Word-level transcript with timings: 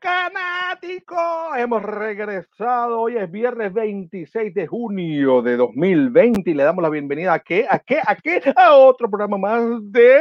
fanáticos, 0.00 1.56
hemos 1.56 1.82
regresado. 1.82 3.00
Hoy 3.00 3.16
es 3.16 3.30
viernes 3.30 3.72
26 3.72 4.54
de 4.54 4.66
junio 4.66 5.42
de 5.42 5.56
2020 5.56 6.50
y 6.50 6.54
le 6.54 6.64
damos 6.64 6.82
la 6.82 6.88
bienvenida 6.88 7.34
a 7.34 7.38
qué, 7.38 7.66
a 7.68 7.78
qué, 7.78 8.00
a 8.04 8.16
qué, 8.16 8.42
a 8.56 8.74
otro 8.74 9.08
programa 9.08 9.38
más 9.38 9.62
de 9.92 10.20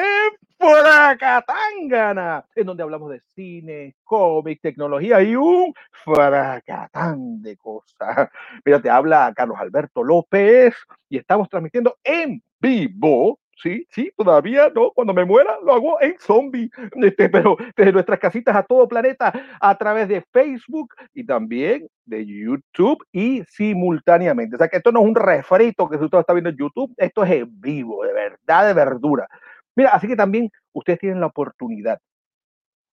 Fracatangana, 0.57 2.45
en 2.55 2.65
donde 2.67 2.83
hablamos 2.83 3.09
de 3.11 3.21
cine, 3.33 3.95
cómic, 4.03 4.61
tecnología 4.61 5.21
y 5.21 5.35
un 5.35 5.73
fracatán 6.03 7.41
de 7.41 7.57
cosas. 7.57 8.29
Mira, 8.63 8.81
te 8.81 8.89
habla 8.89 9.33
Carlos 9.35 9.57
Alberto 9.59 10.03
López 10.03 10.75
y 11.09 11.17
estamos 11.17 11.49
transmitiendo 11.49 11.97
en 12.03 12.43
vivo 12.59 13.39
Sí, 13.55 13.87
sí, 13.89 14.11
todavía 14.17 14.69
no. 14.75 14.91
Cuando 14.91 15.13
me 15.13 15.25
muera, 15.25 15.57
lo 15.63 15.73
hago 15.73 16.01
en 16.01 16.15
zombie. 16.19 16.69
Este, 16.95 17.29
pero 17.29 17.57
desde 17.75 17.91
nuestras 17.91 18.19
casitas 18.19 18.55
a 18.55 18.63
todo 18.63 18.87
planeta, 18.87 19.31
a 19.59 19.77
través 19.77 20.07
de 20.07 20.21
Facebook 20.33 20.93
y 21.13 21.25
también 21.25 21.87
de 22.05 22.25
YouTube 22.25 23.03
y 23.11 23.43
simultáneamente. 23.47 24.55
O 24.55 24.59
sea 24.59 24.67
que 24.67 24.77
esto 24.77 24.91
no 24.91 25.01
es 25.01 25.07
un 25.07 25.15
refrito 25.15 25.89
que 25.89 25.97
usted 25.97 26.19
está 26.19 26.33
viendo 26.33 26.49
en 26.49 26.57
YouTube, 26.57 26.93
esto 26.97 27.23
es 27.23 27.31
en 27.31 27.61
vivo, 27.61 28.03
de 28.03 28.13
verdad, 28.13 28.67
de 28.67 28.73
verdura. 28.73 29.27
Mira, 29.75 29.91
así 29.91 30.07
que 30.07 30.15
también 30.15 30.49
ustedes 30.73 30.99
tienen 30.99 31.19
la 31.19 31.27
oportunidad 31.27 31.99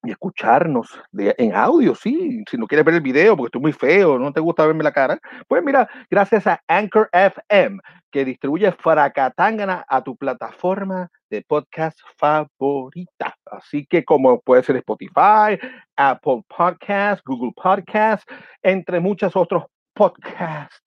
y 0.03 0.11
escucharnos 0.11 0.89
de, 1.11 1.35
en 1.39 1.55
audio, 1.55 1.95
sí. 1.95 2.43
Si 2.51 2.57
no 2.57 2.67
quieres 2.67 2.85
ver 2.85 2.97
el 2.97 3.01
video 3.01 3.37
porque 3.37 3.49
estoy 3.49 3.61
muy 3.61 3.73
feo, 3.73 4.19
no 4.19 4.33
te 4.33 4.41
gusta 4.41 4.67
verme 4.67 4.85
la 4.85 4.93
cara, 4.93 5.19
pues 5.49 5.63
mira, 5.63 5.89
gracias 6.11 6.47
a 6.47 6.61
Anchor 6.67 7.09
FM, 7.13 7.81
que 8.11 8.25
distribuye 8.25 8.73
Fracatangana 8.73 9.85
a 9.89 10.03
tu 10.03 10.17
plataforma 10.17 11.09
de 11.31 11.43
podcast 11.43 11.99
favorita. 12.17 13.35
Así 13.47 13.87
que 13.87 14.05
como 14.05 14.41
puede 14.41 14.63
ser 14.63 14.77
Spotify, 14.77 15.59
Apple 15.97 16.43
Podcasts, 16.49 17.23
Google 17.25 17.53
Podcasts, 17.55 18.27
entre 18.63 19.01
muchos 19.01 19.37
otros 19.37 19.65
podcasts. 19.95 20.83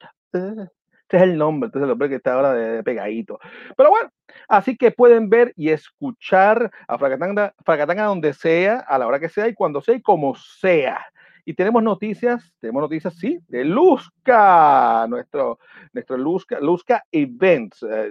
Este 1.05 1.17
es 1.17 1.23
el 1.23 1.37
nombre, 1.37 1.67
este 1.67 1.77
es 1.77 1.83
el 1.83 1.89
nombre 1.89 2.09
que 2.09 2.15
está 2.15 2.33
ahora 2.33 2.51
de, 2.53 2.81
pegadito. 2.81 3.39
Pero 3.77 3.91
bueno, 3.91 4.09
así 4.47 4.75
que 4.75 4.89
pueden 4.89 5.29
ver 5.29 5.53
y 5.55 5.69
escuchar 5.69 6.71
a 6.87 6.97
Fracatanga 6.97 8.03
donde 8.05 8.33
sea, 8.33 8.79
a 8.79 8.97
la 8.97 9.05
hora 9.05 9.19
que 9.19 9.29
sea 9.29 9.47
y 9.47 9.53
cuando 9.53 9.81
sea 9.81 9.93
y 9.93 10.01
como 10.01 10.35
sea. 10.35 11.05
Y 11.45 11.53
tenemos 11.53 11.83
noticias, 11.83 12.51
tenemos 12.59 12.81
noticias, 12.81 13.13
sí, 13.19 13.37
de 13.47 13.63
Luzca, 13.65 15.05
nuestro, 15.07 15.59
nuestro 15.93 16.17
Luzca, 16.17 16.59
Luzca 16.59 17.03
Events, 17.11 17.83
eh, 17.83 18.09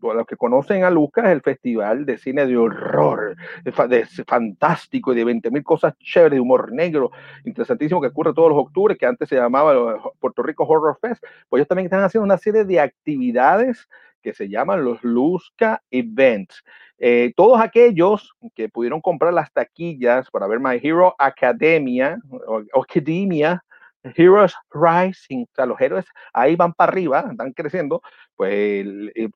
los 0.00 0.26
que 0.26 0.36
conocen 0.36 0.84
a 0.84 0.90
Lucas, 0.90 1.26
el 1.26 1.40
festival 1.40 2.04
de 2.04 2.18
cine 2.18 2.46
de 2.46 2.56
horror, 2.56 3.36
de, 3.64 4.06
fantástico 4.26 5.12
y 5.12 5.16
de 5.16 5.24
20 5.24 5.50
mil 5.50 5.62
cosas 5.62 5.96
chéveres, 5.98 6.36
de 6.36 6.40
humor 6.40 6.72
negro, 6.72 7.10
interesantísimo 7.44 8.00
que 8.00 8.08
ocurre 8.08 8.34
todos 8.34 8.50
los 8.50 8.58
octubres, 8.58 8.98
que 8.98 9.06
antes 9.06 9.28
se 9.28 9.36
llamaba 9.36 9.96
Puerto 10.18 10.42
Rico 10.42 10.64
Horror 10.64 10.98
Fest, 11.00 11.22
pues 11.48 11.60
ellos 11.60 11.68
también 11.68 11.86
están 11.86 12.02
haciendo 12.02 12.24
una 12.24 12.38
serie 12.38 12.64
de 12.64 12.80
actividades 12.80 13.88
que 14.22 14.34
se 14.34 14.48
llaman 14.48 14.84
los 14.84 15.02
Luzca 15.04 15.82
Events. 15.90 16.64
Eh, 16.98 17.32
todos 17.36 17.60
aquellos 17.60 18.34
que 18.54 18.68
pudieron 18.68 19.00
comprar 19.00 19.32
las 19.32 19.52
taquillas 19.52 20.30
para 20.30 20.46
ver 20.46 20.58
My 20.58 20.80
Hero 20.82 21.14
Academia, 21.18 22.18
o 22.74 22.82
Academia, 22.82 23.62
Heroes 24.14 24.54
Rising, 24.70 25.44
o 25.44 25.54
sea, 25.54 25.66
los 25.66 25.80
héroes 25.80 26.04
ahí 26.32 26.56
van 26.56 26.72
para 26.72 26.92
arriba, 26.92 27.26
están 27.30 27.52
creciendo, 27.52 28.02
pues 28.36 28.86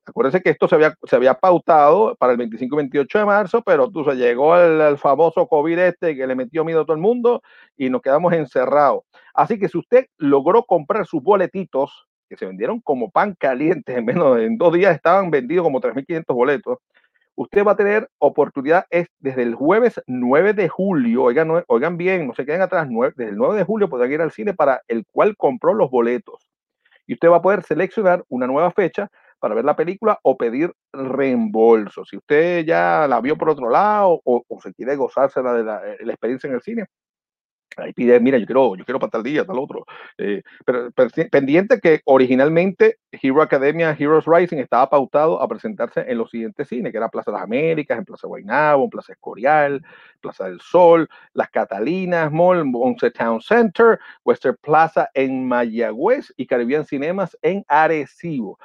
acuérdense 0.06 0.40
que 0.42 0.50
esto 0.50 0.68
se 0.68 0.74
había, 0.74 0.94
se 1.04 1.16
había 1.16 1.34
pautado 1.34 2.14
para 2.16 2.32
el 2.32 2.38
25-28 2.38 3.18
de 3.18 3.24
marzo, 3.24 3.62
pero 3.62 3.90
tú 3.90 4.04
se 4.04 4.14
llegó 4.14 4.56
el, 4.56 4.98
famoso 4.98 5.46
COVID 5.46 5.78
este 5.78 6.16
que 6.16 6.26
le 6.26 6.34
metió 6.34 6.64
miedo 6.64 6.80
a 6.80 6.84
todo 6.84 6.94
el 6.94 7.02
mundo 7.02 7.42
y 7.76 7.90
nos 7.90 8.02
quedamos 8.02 8.32
encerrados. 8.32 9.02
Así 9.34 9.58
que 9.58 9.68
si 9.68 9.78
usted 9.78 10.06
logró 10.18 10.64
comprar 10.64 11.06
sus 11.06 11.22
boletitos, 11.22 12.06
que 12.28 12.36
se 12.36 12.46
vendieron 12.46 12.80
como 12.80 13.10
pan 13.10 13.34
caliente, 13.38 13.96
en 13.98 14.04
menos 14.04 14.36
de 14.36 14.46
en 14.46 14.58
dos 14.58 14.72
días 14.72 14.94
estaban 14.94 15.30
vendidos 15.30 15.64
como 15.64 15.80
3.500 15.80 16.34
boletos, 16.34 16.78
usted 17.40 17.64
va 17.64 17.72
a 17.72 17.76
tener 17.76 18.06
oportunidad 18.18 18.84
es 18.90 19.06
desde 19.18 19.42
el 19.42 19.54
jueves 19.54 20.02
9 20.06 20.52
de 20.52 20.68
julio, 20.68 21.22
oigan, 21.22 21.64
oigan 21.68 21.96
bien, 21.96 22.26
no 22.26 22.34
se 22.34 22.44
queden 22.44 22.60
atrás, 22.60 22.86
desde 23.16 23.30
el 23.30 23.36
9 23.38 23.56
de 23.56 23.64
julio 23.64 23.88
podrán 23.88 24.12
ir 24.12 24.20
al 24.20 24.30
cine 24.30 24.52
para 24.52 24.82
el 24.88 25.06
cual 25.10 25.34
compró 25.38 25.72
los 25.72 25.90
boletos. 25.90 26.50
Y 27.06 27.14
usted 27.14 27.30
va 27.30 27.38
a 27.38 27.42
poder 27.42 27.62
seleccionar 27.62 28.22
una 28.28 28.46
nueva 28.46 28.70
fecha 28.72 29.08
para 29.38 29.54
ver 29.54 29.64
la 29.64 29.74
película 29.74 30.18
o 30.22 30.36
pedir 30.36 30.70
reembolso. 30.92 32.04
Si 32.04 32.18
usted 32.18 32.66
ya 32.66 33.06
la 33.08 33.22
vio 33.22 33.38
por 33.38 33.48
otro 33.48 33.70
lado 33.70 34.20
o, 34.22 34.44
se 34.62 34.74
quiere 34.74 34.96
gozarse 34.96 35.40
de 35.40 35.64
la, 35.64 35.80
la 35.98 36.12
experiencia 36.12 36.46
en 36.46 36.54
el 36.54 36.60
cine, 36.60 36.86
ahí 37.76 37.92
pide, 37.92 38.18
mira, 38.20 38.38
yo 38.38 38.46
quiero, 38.46 38.76
yo 38.76 38.84
quiero 38.84 38.98
para 38.98 39.10
tal 39.10 39.22
día, 39.22 39.44
tal 39.44 39.58
otro. 39.58 39.86
Eh, 40.18 40.42
pero, 40.64 40.90
pendiente 41.30 41.80
que 41.80 42.00
originalmente 42.04 42.98
Hero 43.12 43.42
Academia 43.42 43.96
Heroes 43.98 44.24
Rising 44.26 44.58
estaba 44.58 44.88
pautado 44.90 45.40
a 45.40 45.48
presentarse 45.48 46.04
en 46.06 46.18
los 46.18 46.30
siguientes 46.30 46.68
cines, 46.68 46.92
que 46.92 46.98
era 46.98 47.08
Plaza 47.08 47.30
de 47.30 47.36
las 47.36 47.44
Américas, 47.44 47.98
en 47.98 48.04
Plaza 48.04 48.26
Guaynabo, 48.26 48.84
en 48.84 48.90
Plaza 48.90 49.12
Escorial, 49.12 49.82
Plaza 50.20 50.44
del 50.44 50.60
Sol, 50.60 51.08
Las 51.32 51.50
Catalinas 51.50 52.30
Mall, 52.30 52.70
Once 52.74 53.10
Town 53.10 53.40
Center, 53.40 53.98
Western 54.24 54.56
Plaza 54.60 55.08
en 55.14 55.46
Mayagüez 55.46 56.32
y 56.36 56.46
Caribbean 56.46 56.84
Cinemas 56.84 57.36
en 57.42 57.64
Arecibo. 57.68 58.58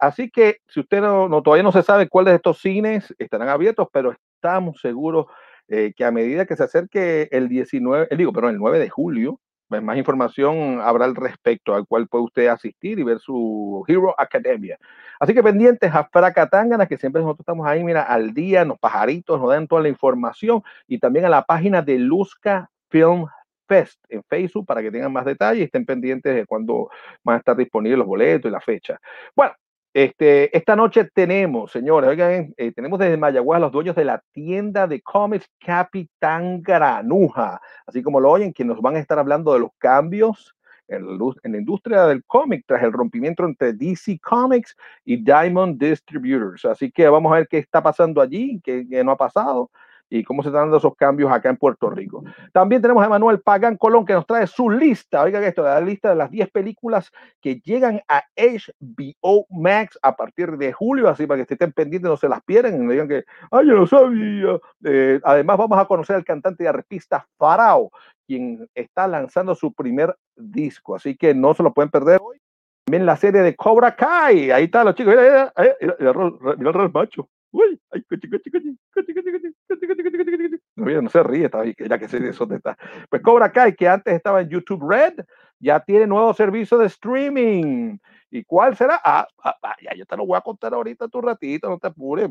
Así 0.00 0.30
que 0.30 0.58
si 0.68 0.80
usted 0.80 1.00
no, 1.00 1.28
no, 1.28 1.42
todavía 1.42 1.62
no 1.64 1.72
se 1.72 1.82
sabe 1.82 2.08
cuál 2.08 2.26
de 2.26 2.36
estos 2.36 2.60
cines 2.60 3.12
estarán 3.18 3.48
abiertos, 3.48 3.88
pero 3.92 4.12
estamos 4.12 4.80
seguros 4.80 5.26
eh, 5.68 5.92
que 5.96 6.04
a 6.04 6.10
medida 6.10 6.46
que 6.46 6.56
se 6.56 6.64
acerque 6.64 7.28
el 7.32 7.48
19, 7.48 8.08
eh, 8.10 8.16
digo, 8.16 8.32
pero 8.32 8.48
el 8.48 8.58
9 8.58 8.78
de 8.78 8.90
julio, 8.90 9.40
pues 9.68 9.82
más 9.82 9.96
información 9.96 10.80
habrá 10.82 11.04
al 11.06 11.16
respecto, 11.16 11.74
al 11.74 11.86
cual 11.86 12.06
puede 12.06 12.24
usted 12.24 12.46
asistir 12.48 12.98
y 12.98 13.02
ver 13.02 13.18
su 13.18 13.84
Hero 13.88 14.14
Academia. 14.18 14.78
Así 15.18 15.32
que 15.32 15.42
pendientes 15.42 15.92
a 15.94 16.04
Fracatangana, 16.04 16.86
que 16.86 16.98
siempre 16.98 17.22
nosotros 17.22 17.40
estamos 17.40 17.66
ahí, 17.66 17.82
mira, 17.82 18.02
al 18.02 18.34
día, 18.34 18.64
los 18.64 18.78
pajaritos 18.78 19.40
nos 19.40 19.50
dan 19.50 19.66
toda 19.66 19.82
la 19.82 19.88
información 19.88 20.62
y 20.86 20.98
también 20.98 21.24
a 21.24 21.28
la 21.28 21.42
página 21.42 21.82
de 21.82 21.98
Luzca 21.98 22.70
Film 22.90 23.26
Fest 23.66 23.98
en 24.08 24.22
Facebook 24.24 24.66
para 24.66 24.82
que 24.82 24.90
tengan 24.90 25.12
más 25.12 25.24
detalles 25.24 25.62
y 25.62 25.64
estén 25.64 25.86
pendientes 25.86 26.34
de 26.34 26.46
cuándo 26.46 26.90
van 27.22 27.36
a 27.36 27.38
estar 27.38 27.56
disponibles 27.56 27.98
los 27.98 28.06
boletos 28.06 28.50
y 28.50 28.52
la 28.52 28.60
fecha. 28.60 29.00
Bueno, 29.34 29.54
este, 29.94 30.56
esta 30.56 30.74
noche 30.74 31.08
tenemos, 31.14 31.70
señores, 31.70 32.10
oigan, 32.10 32.52
eh, 32.56 32.72
tenemos 32.72 32.98
desde 32.98 33.16
Mayagüez 33.16 33.58
a 33.58 33.60
los 33.60 33.70
dueños 33.70 33.94
de 33.94 34.04
la 34.04 34.20
tienda 34.32 34.88
de 34.88 35.00
cómics 35.00 35.48
Capitán 35.60 36.60
Granuja, 36.62 37.60
así 37.86 38.02
como 38.02 38.18
lo 38.18 38.32
oyen, 38.32 38.52
que 38.52 38.64
nos 38.64 38.80
van 38.82 38.96
a 38.96 38.98
estar 38.98 39.20
hablando 39.20 39.52
de 39.54 39.60
los 39.60 39.70
cambios 39.78 40.56
en, 40.88 41.06
en 41.44 41.52
la 41.52 41.58
industria 41.58 42.06
del 42.06 42.24
cómic 42.24 42.64
tras 42.66 42.82
el 42.82 42.92
rompimiento 42.92 43.44
entre 43.44 43.72
DC 43.72 44.18
Comics 44.18 44.76
y 45.04 45.22
Diamond 45.22 45.80
Distributors. 45.80 46.64
Así 46.64 46.90
que 46.90 47.08
vamos 47.08 47.32
a 47.32 47.36
ver 47.36 47.48
qué 47.48 47.58
está 47.58 47.80
pasando 47.80 48.20
allí, 48.20 48.60
qué, 48.64 48.84
qué 48.90 49.04
no 49.04 49.12
ha 49.12 49.16
pasado 49.16 49.70
y 50.10 50.22
cómo 50.22 50.42
se 50.42 50.48
están 50.48 50.62
dando 50.62 50.76
esos 50.76 50.94
cambios 50.94 51.32
acá 51.32 51.50
en 51.50 51.56
Puerto 51.56 51.90
Rico. 51.90 52.22
También 52.52 52.82
tenemos 52.82 53.04
a 53.04 53.08
Manuel 53.08 53.40
Pagán 53.40 53.76
Colón 53.76 54.04
que 54.04 54.12
nos 54.12 54.26
trae 54.26 54.46
su 54.46 54.70
lista, 54.70 55.22
oigan 55.22 55.42
esto, 55.42 55.62
la 55.62 55.80
lista 55.80 56.10
de 56.10 56.16
las 56.16 56.30
10 56.30 56.50
películas 56.50 57.10
que 57.40 57.60
llegan 57.60 58.00
a 58.08 58.22
HBO 58.36 59.46
Max 59.50 59.98
a 60.02 60.14
partir 60.16 60.56
de 60.56 60.72
julio, 60.72 61.08
así 61.08 61.26
para 61.26 61.44
que 61.44 61.54
estén 61.54 61.72
pendientes, 61.72 62.08
no 62.08 62.16
se 62.16 62.28
las 62.28 62.42
pierdan, 62.42 62.84
no 62.84 62.92
digan 62.92 63.08
que, 63.08 63.24
ay, 63.50 63.66
yo 63.66 63.74
no 63.74 63.86
sabía. 63.86 64.58
Eh, 64.84 65.20
además 65.24 65.58
vamos 65.58 65.78
a 65.78 65.86
conocer 65.86 66.16
al 66.16 66.24
cantante 66.24 66.64
y 66.64 66.66
artista 66.66 67.26
Farao, 67.38 67.90
quien 68.26 68.68
está 68.74 69.08
lanzando 69.08 69.54
su 69.54 69.72
primer 69.72 70.14
disco, 70.36 70.94
así 70.94 71.16
que 71.16 71.34
no 71.34 71.54
se 71.54 71.62
lo 71.62 71.72
pueden 71.72 71.90
perder 71.90 72.20
hoy. 72.22 72.38
También 72.84 73.06
la 73.06 73.16
serie 73.16 73.40
de 73.40 73.56
Cobra 73.56 73.96
Kai, 73.96 74.50
ahí 74.50 74.64
está 74.64 74.84
los 74.84 74.94
chicos, 74.94 75.14
mira, 75.14 75.52
mira, 75.56 76.12
mira, 76.12 76.56
mira 76.56 76.82
el 76.82 76.92
macho. 76.92 77.28
¡Uy! 77.54 77.80
¡Ay, 77.92 78.02
coche, 78.02 78.28
coche, 78.28 78.50
coche! 78.50 78.74
¡Coche, 78.92 79.14
coche, 79.14 79.32
coche! 79.32 79.52
¡Coche, 79.68 79.86
coche, 79.86 80.02
coche! 80.02 80.18
coche, 80.18 80.48
coche. 80.48 80.58
No, 80.74 81.02
no 81.02 81.08
se 81.08 81.22
ríe, 81.22 81.48
ya 81.88 81.98
que 81.98 82.08
se 82.08 82.18
desoteta. 82.18 82.76
Pues 83.08 83.22
Cobra 83.22 83.52
Kai, 83.52 83.76
que 83.76 83.88
antes 83.88 84.12
estaba 84.12 84.40
en 84.40 84.48
YouTube 84.48 84.84
Red, 84.90 85.24
ya 85.60 85.78
tiene 85.78 86.08
nuevo 86.08 86.34
servicio 86.34 86.78
de 86.78 86.86
streaming. 86.86 87.96
¿Y 88.28 88.42
cuál 88.42 88.76
será? 88.76 89.00
Ah, 89.04 89.28
ah, 89.44 89.56
ah, 89.62 89.76
ya 89.80 89.94
yo 89.94 90.04
te 90.04 90.16
lo 90.16 90.26
voy 90.26 90.36
a 90.36 90.40
contar 90.40 90.74
ahorita 90.74 91.06
tu 91.06 91.20
ratito, 91.20 91.68
no 91.68 91.78
te 91.78 91.86
apures. 91.86 92.28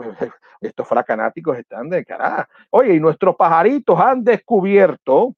Estos 0.60 0.86
fracanáticos 0.86 1.58
están 1.58 1.90
de 1.90 2.04
carajo. 2.04 2.50
Oye, 2.72 2.96
y 2.96 3.00
nuestros 3.00 3.38
pajaritos 3.38 3.98
han 3.98 4.26
descubierto 4.26 5.34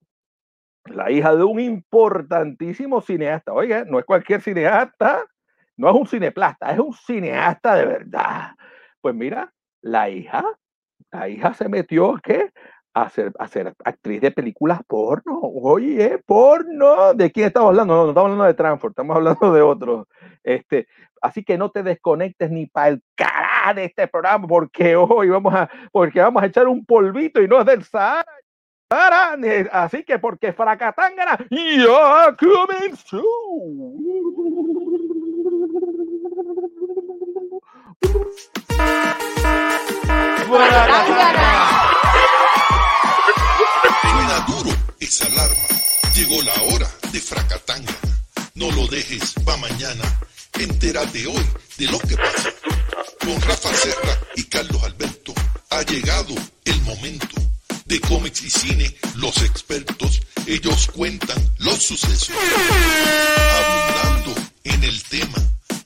la 0.86 1.12
hija 1.12 1.36
de 1.36 1.44
un 1.44 1.60
importantísimo 1.60 3.02
cineasta. 3.02 3.54
Oiga, 3.54 3.86
no 3.86 4.00
es 4.00 4.06
cualquier 4.06 4.42
cineasta, 4.42 5.24
no 5.78 5.90
es 5.92 5.96
un 5.96 6.08
cineplasta, 6.08 6.72
es 6.72 6.80
un 6.80 6.94
cineasta 6.94 7.76
de 7.76 7.86
verdad. 7.86 8.56
Pues 9.00 9.14
mira, 9.14 9.54
la 9.86 10.10
hija, 10.10 10.44
la 11.12 11.30
hija 11.30 11.54
se 11.54 11.70
metió 11.70 12.16
¿qué? 12.24 12.52
A 12.94 13.10
ser, 13.10 13.32
a 13.38 13.48
ser 13.48 13.74
actriz 13.84 14.22
de 14.22 14.32
películas 14.32 14.80
porno. 14.88 15.40
Oye, 15.42 16.18
porno. 16.26 17.14
¿De 17.14 17.30
quién 17.30 17.48
estamos 17.48 17.70
hablando? 17.70 17.94
No, 17.94 18.04
no 18.04 18.10
estamos 18.10 18.26
hablando 18.26 18.46
de 18.46 18.54
Transform, 18.54 18.92
estamos 18.92 19.16
hablando 19.18 19.54
de 19.54 19.62
otro. 19.62 20.08
Este, 20.44 20.88
así 21.22 21.44
que 21.44 21.58
no 21.58 21.72
te 21.72 21.84
desconectes 21.84 22.50
ni 22.50 22.68
para 22.68 22.88
el 22.88 23.02
carajo 23.16 23.76
de 23.76 23.86
este 23.86 24.08
programa, 24.08 24.48
porque 24.48 24.96
hoy 24.96 25.30
vamos 25.30 25.54
a, 25.54 25.70
porque 25.92 26.22
vamos 26.22 26.42
a 26.42 26.46
echar 26.46 26.68
un 26.68 26.86
polvito 26.86 27.42
y 27.42 27.48
no 27.48 27.60
es 27.60 27.66
del 27.66 27.84
Sahara. 27.84 28.26
Así 29.72 30.04
que 30.04 30.18
porque 30.18 30.54
Fracatangana 30.54 31.38
Suena 44.02 44.40
duro 44.48 44.72
esa 45.00 45.26
alarma. 45.26 45.68
Llegó 46.16 46.42
la 46.42 46.54
hora 46.64 46.90
de 47.12 47.20
Fracatangana. 47.20 47.98
No 48.56 48.72
lo 48.72 48.88
dejes 48.88 49.34
pa' 49.44 49.58
mañana. 49.58 50.20
Entérate 50.54 51.28
hoy 51.28 51.46
de 51.78 51.88
lo 51.88 52.00
que 52.00 52.16
pasa. 52.16 52.50
Con 53.20 53.42
Rafa 53.42 53.74
Serra 53.74 54.20
y 54.36 54.44
Carlos 54.46 54.84
Alberto 54.84 55.34
ha 55.72 55.82
llegado 55.82 56.36
el 56.64 56.82
momento 56.82 57.36
de 57.86 58.00
cómics 58.00 58.42
y 58.44 58.50
cine, 58.50 58.96
los 59.16 59.38
expertos, 59.44 60.22
ellos 60.48 60.90
cuentan 60.94 61.38
los 61.60 61.84
sucesos. 61.84 62.32
Abundando 63.60 64.42
en 64.64 64.84
el 64.84 65.04
tema, 65.04 65.38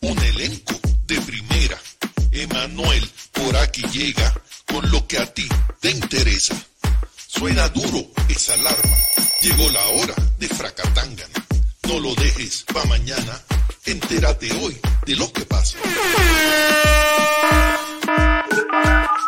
un 0.01 0.17
elenco 0.19 0.79
de 1.05 1.21
primera. 1.21 1.48
Emanuel 2.79 3.11
por 3.33 3.57
aquí 3.57 3.81
llega 3.91 4.33
con 4.65 4.89
lo 4.89 5.05
que 5.05 5.17
a 5.17 5.25
ti 5.25 5.47
te 5.81 5.91
interesa. 5.91 6.55
Suena 7.27 7.67
duro 7.69 8.07
esa 8.29 8.53
alarma. 8.53 8.97
Llegó 9.41 9.69
la 9.69 9.85
hora 9.87 10.13
de 10.37 10.47
Fracatangana. 10.47 11.45
No 11.87 11.99
lo 11.99 12.15
dejes 12.15 12.63
pa' 12.73 12.85
mañana. 12.85 13.41
Entérate 13.85 14.51
hoy 14.61 14.79
de 15.05 15.15
lo 15.15 15.31
que 15.33 15.41
pasa. 15.41 15.77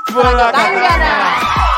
Fracatangana. 0.05 1.70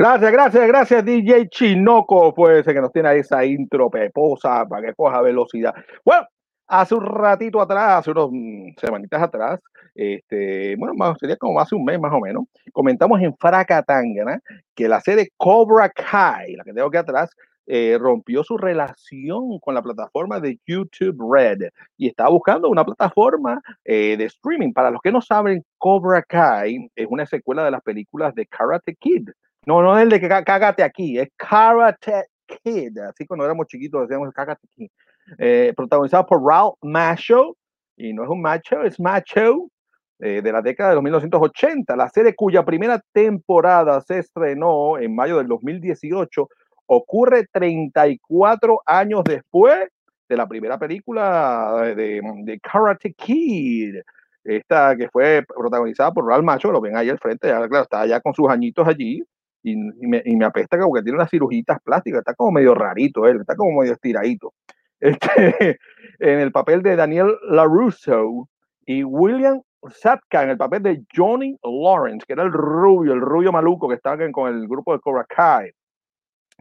Gracias, 0.00 0.30
gracias, 0.30 0.68
gracias, 0.68 1.04
DJ 1.04 1.48
Chinoco, 1.48 2.32
pues 2.32 2.64
que 2.64 2.80
nos 2.80 2.92
tiene 2.92 3.16
esa 3.16 3.44
intro 3.44 3.90
peposa 3.90 4.64
para 4.64 4.86
que 4.86 4.94
coja 4.94 5.20
velocidad. 5.22 5.74
Bueno, 6.04 6.24
hace 6.68 6.94
un 6.94 7.04
ratito 7.04 7.60
atrás, 7.60 7.98
hace 7.98 8.12
unos 8.12 8.30
mm, 8.30 8.74
semanitas 8.76 9.20
atrás, 9.20 9.60
este, 9.96 10.76
bueno, 10.76 10.94
más, 10.94 11.18
sería 11.18 11.36
como 11.36 11.58
hace 11.58 11.74
un 11.74 11.84
mes 11.84 11.98
más 11.98 12.12
o 12.12 12.20
menos, 12.20 12.44
comentamos 12.72 13.20
en 13.20 13.36
Fracatangana 13.36 14.40
que 14.72 14.86
la 14.86 15.00
serie 15.00 15.30
Cobra 15.36 15.88
Kai, 15.90 16.54
la 16.54 16.62
que 16.62 16.72
tengo 16.72 16.86
aquí 16.86 16.96
atrás, 16.96 17.30
eh, 17.66 17.98
rompió 18.00 18.44
su 18.44 18.56
relación 18.56 19.58
con 19.58 19.74
la 19.74 19.82
plataforma 19.82 20.38
de 20.38 20.60
YouTube 20.64 21.28
Red 21.34 21.70
y 21.96 22.06
está 22.06 22.28
buscando 22.28 22.68
una 22.68 22.84
plataforma 22.84 23.60
eh, 23.84 24.16
de 24.16 24.24
streaming. 24.26 24.72
Para 24.72 24.92
los 24.92 25.00
que 25.02 25.10
no 25.10 25.20
saben, 25.20 25.64
Cobra 25.76 26.22
Kai 26.22 26.88
es 26.94 27.06
una 27.10 27.26
secuela 27.26 27.64
de 27.64 27.72
las 27.72 27.82
películas 27.82 28.32
de 28.36 28.46
Karate 28.46 28.94
Kid. 28.94 29.28
No, 29.68 29.82
no 29.82 29.98
es 29.98 30.02
el 30.02 30.08
de 30.08 30.18
que 30.18 30.28
cágate 30.28 30.82
aquí, 30.82 31.18
es 31.18 31.28
Karate 31.36 32.24
Kid. 32.46 32.96
Así 33.00 33.26
cuando 33.26 33.44
éramos 33.44 33.66
chiquitos 33.66 34.08
decíamos 34.08 34.32
cágate 34.32 34.66
aquí. 34.66 34.90
Eh, 35.36 35.74
protagonizado 35.76 36.24
por 36.24 36.42
Ralph 36.42 36.76
Macho, 36.80 37.54
y 37.94 38.14
no 38.14 38.24
es 38.24 38.30
un 38.30 38.40
macho, 38.40 38.82
es 38.82 38.98
macho, 38.98 39.68
eh, 40.20 40.40
de 40.40 40.52
la 40.52 40.62
década 40.62 40.88
de 40.88 40.94
los 40.94 41.04
1980. 41.04 41.94
La 41.96 42.08
serie 42.08 42.34
cuya 42.34 42.64
primera 42.64 42.98
temporada 43.12 44.00
se 44.00 44.20
estrenó 44.20 44.98
en 44.98 45.14
mayo 45.14 45.36
del 45.36 45.48
2018 45.48 46.48
ocurre 46.86 47.46
34 47.52 48.80
años 48.86 49.22
después 49.24 49.86
de 50.30 50.36
la 50.38 50.48
primera 50.48 50.78
película 50.78 51.92
de, 51.94 52.22
de 52.22 52.60
Karate 52.60 53.12
Kid. 53.12 53.96
Esta 54.44 54.96
que 54.96 55.10
fue 55.10 55.44
protagonizada 55.46 56.10
por 56.10 56.26
Ralph 56.26 56.44
Macho, 56.44 56.72
lo 56.72 56.80
ven 56.80 56.96
ahí 56.96 57.10
al 57.10 57.18
frente, 57.18 57.48
ya, 57.48 57.68
claro, 57.68 57.82
está 57.82 58.06
ya 58.06 58.18
con 58.22 58.32
sus 58.32 58.48
añitos 58.48 58.88
allí, 58.88 59.22
y, 59.62 59.72
y, 59.72 60.06
me, 60.06 60.22
y, 60.24 60.36
me, 60.36 60.44
apesta 60.44 60.78
que 60.78 61.02
tiene 61.02 61.16
unas 61.16 61.30
cirujitas 61.30 61.78
plásticas, 61.82 62.20
está 62.20 62.34
como 62.34 62.52
medio 62.52 62.74
rarito 62.74 63.26
él, 63.26 63.40
está 63.40 63.56
como 63.56 63.80
medio 63.80 63.92
estiradito. 63.92 64.54
Este, 65.00 65.78
en 66.18 66.40
el 66.40 66.50
papel 66.50 66.82
de 66.82 66.96
Daniel 66.96 67.36
LaRusso 67.48 68.48
y 68.84 69.04
William 69.04 69.62
Sapka 69.90 70.42
en 70.42 70.50
el 70.50 70.56
papel 70.56 70.82
de 70.82 71.04
Johnny 71.14 71.56
Lawrence, 71.62 72.24
que 72.26 72.32
era 72.32 72.42
el 72.42 72.52
rubio, 72.52 73.12
el 73.12 73.20
rubio 73.20 73.52
maluco 73.52 73.88
que 73.88 73.94
estaba 73.94 74.30
con 74.32 74.52
el 74.52 74.66
grupo 74.66 74.92
de 74.92 74.98
Cobra 74.98 75.24
Kai. 75.24 75.70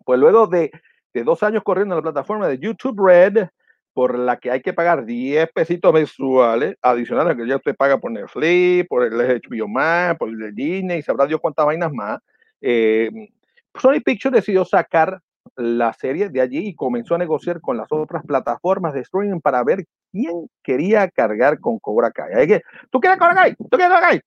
Pues 0.06 0.20
luego 0.20 0.46
de, 0.46 0.70
de 1.14 1.24
dos 1.24 1.42
años 1.44 1.64
corriendo 1.64 1.96
en 1.96 1.98
la 1.98 2.12
plataforma 2.12 2.48
de 2.48 2.60
YouTube 2.60 3.04
Red, 3.04 3.48
por 3.94 4.16
la 4.16 4.38
que 4.38 4.52
hay 4.52 4.62
que 4.62 4.74
pagar 4.74 5.06
10 5.06 5.52
pesitos 5.54 5.92
mensuales, 5.92 6.76
adicionales 6.84 7.36
que 7.36 7.48
ya 7.48 7.56
usted 7.56 7.76
paga 7.76 7.98
por 7.98 8.12
Netflix, 8.12 8.88
por 8.88 9.04
el 9.04 9.14
HBO 9.14 9.68
Max, 9.68 10.20
por 10.20 10.30
el 10.30 10.54
Disney, 10.54 11.02
sabrá 11.02 11.26
Dios 11.26 11.40
cuántas 11.42 11.66
vainas 11.66 11.92
más, 11.92 12.20
eh, 12.62 13.10
Sony 13.76 14.02
Pictures 14.04 14.36
decidió 14.36 14.66
sacar 14.66 15.22
la 15.56 15.94
serie 15.94 16.30
de 16.30 16.42
allí 16.42 16.68
y 16.68 16.76
comenzó 16.76 17.16
a 17.16 17.20
negociar 17.20 17.62
con 17.62 17.78
las 17.78 17.88
otras 17.92 18.24
plataformas 18.26 18.94
de 18.94 19.02
streaming 19.02 19.40
para 19.40 19.64
ver 19.64 19.86
quién 20.12 20.50
quería 20.64 21.10
cargar 21.10 21.60
con 21.60 21.80
Cobra 21.80 22.12
Kai. 22.12 22.34
Hay 22.34 22.48
que, 22.48 22.62
¿Tú 22.92 23.00
quieres 23.00 23.18
Cobra 23.18 23.36
Kai? 23.36 23.56
¿Tú 23.56 23.78
quieres 23.78 23.88
Cobra 23.88 24.02
Kai? 24.02 24.22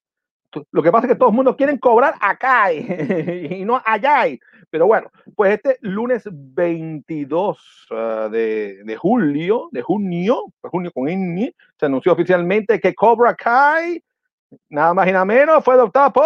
Lo 0.71 0.83
que 0.83 0.91
pasa 0.91 1.07
es 1.07 1.13
que 1.13 1.17
todo 1.17 1.29
el 1.29 1.35
mundo 1.35 1.55
quiere 1.55 1.79
cobrar 1.79 2.15
acá 2.19 2.73
y 2.73 3.63
no 3.65 3.81
allá. 3.85 4.25
Pero 4.69 4.87
bueno, 4.87 5.09
pues 5.35 5.53
este 5.53 5.77
lunes 5.81 6.23
22 6.31 7.87
uh, 7.91 8.29
de, 8.29 8.83
de, 8.83 8.95
julio, 8.97 9.69
de 9.71 9.81
junio, 9.81 10.45
junio 10.61 10.91
con 10.93 11.09
INI, 11.09 11.53
se 11.77 11.85
anunció 11.85 12.13
oficialmente 12.13 12.79
que 12.79 12.93
Cobra 12.93 13.35
Kai, 13.35 14.03
nada 14.69 14.93
más 14.93 15.07
y 15.07 15.11
nada 15.11 15.25
menos, 15.25 15.63
fue 15.63 15.75
adoptada 15.75 16.11
por 16.11 16.25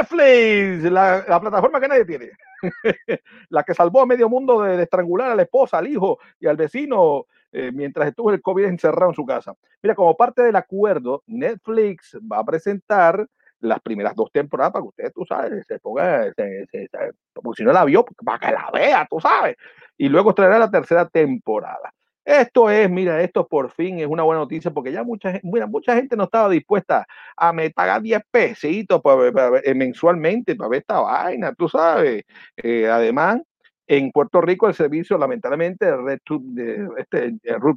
Netflix, 0.00 0.90
la, 0.90 1.24
la 1.28 1.40
plataforma 1.40 1.80
que 1.80 1.88
nadie 1.88 2.04
tiene. 2.04 2.30
la 3.48 3.62
que 3.62 3.74
salvó 3.74 4.02
a 4.02 4.06
medio 4.06 4.28
mundo 4.28 4.62
de, 4.62 4.82
estrangular 4.82 5.30
a 5.30 5.34
la 5.34 5.42
esposa, 5.42 5.78
al 5.78 5.88
hijo 5.88 6.18
y 6.38 6.46
al 6.46 6.56
vecino 6.56 7.26
eh, 7.52 7.70
mientras 7.72 8.08
estuvo 8.08 8.30
el 8.30 8.40
COVID 8.40 8.64
encerrado 8.64 9.10
en 9.10 9.16
su 9.16 9.26
casa. 9.26 9.54
Mira, 9.82 9.94
como 9.94 10.16
parte 10.16 10.42
del 10.42 10.56
acuerdo, 10.56 11.22
Netflix 11.26 12.16
va 12.20 12.38
a 12.38 12.44
presentar 12.44 13.26
las 13.60 13.80
primeras 13.80 14.14
dos 14.14 14.30
temporadas 14.32 14.72
para 14.72 14.82
que 14.82 14.88
usted, 14.88 15.12
tú 15.12 15.24
sabes, 15.26 15.66
se 15.66 15.78
ponga, 15.78 16.32
se, 16.32 16.66
se, 16.66 16.88
se, 16.88 16.98
porque 17.34 17.58
si 17.58 17.64
no 17.64 17.72
la 17.72 17.84
vio, 17.84 18.04
para 18.24 18.38
que 18.38 18.52
la 18.52 18.70
vea, 18.72 19.06
tú 19.10 19.20
sabes. 19.20 19.56
Y 19.98 20.08
luego 20.08 20.34
traerá 20.34 20.58
la 20.58 20.70
tercera 20.70 21.06
temporada. 21.08 21.92
Esto 22.24 22.68
es, 22.70 22.90
mira, 22.90 23.22
esto 23.22 23.46
por 23.46 23.70
fin 23.70 23.98
es 23.98 24.06
una 24.06 24.22
buena 24.22 24.40
noticia 24.40 24.70
porque 24.70 24.92
ya 24.92 25.02
mucha, 25.02 25.40
mira, 25.42 25.66
mucha 25.66 25.94
gente 25.94 26.16
no 26.16 26.24
estaba 26.24 26.48
dispuesta 26.50 27.06
a 27.36 27.52
me 27.52 27.70
pagar 27.70 28.02
10 28.02 28.20
pesitos 28.30 29.00
para, 29.00 29.32
para, 29.32 29.50
para, 29.62 29.74
mensualmente 29.74 30.54
para 30.54 30.68
ver 30.68 30.80
esta 30.80 31.00
vaina, 31.00 31.54
tú 31.54 31.68
sabes. 31.68 32.24
Eh, 32.56 32.88
además, 32.88 33.40
en 33.86 34.12
Puerto 34.12 34.40
Rico 34.40 34.68
el 34.68 34.74
servicio, 34.74 35.18
lamentablemente, 35.18 35.90
RedTube, 35.96 36.42
de, 36.54 36.88
este, 36.98 37.36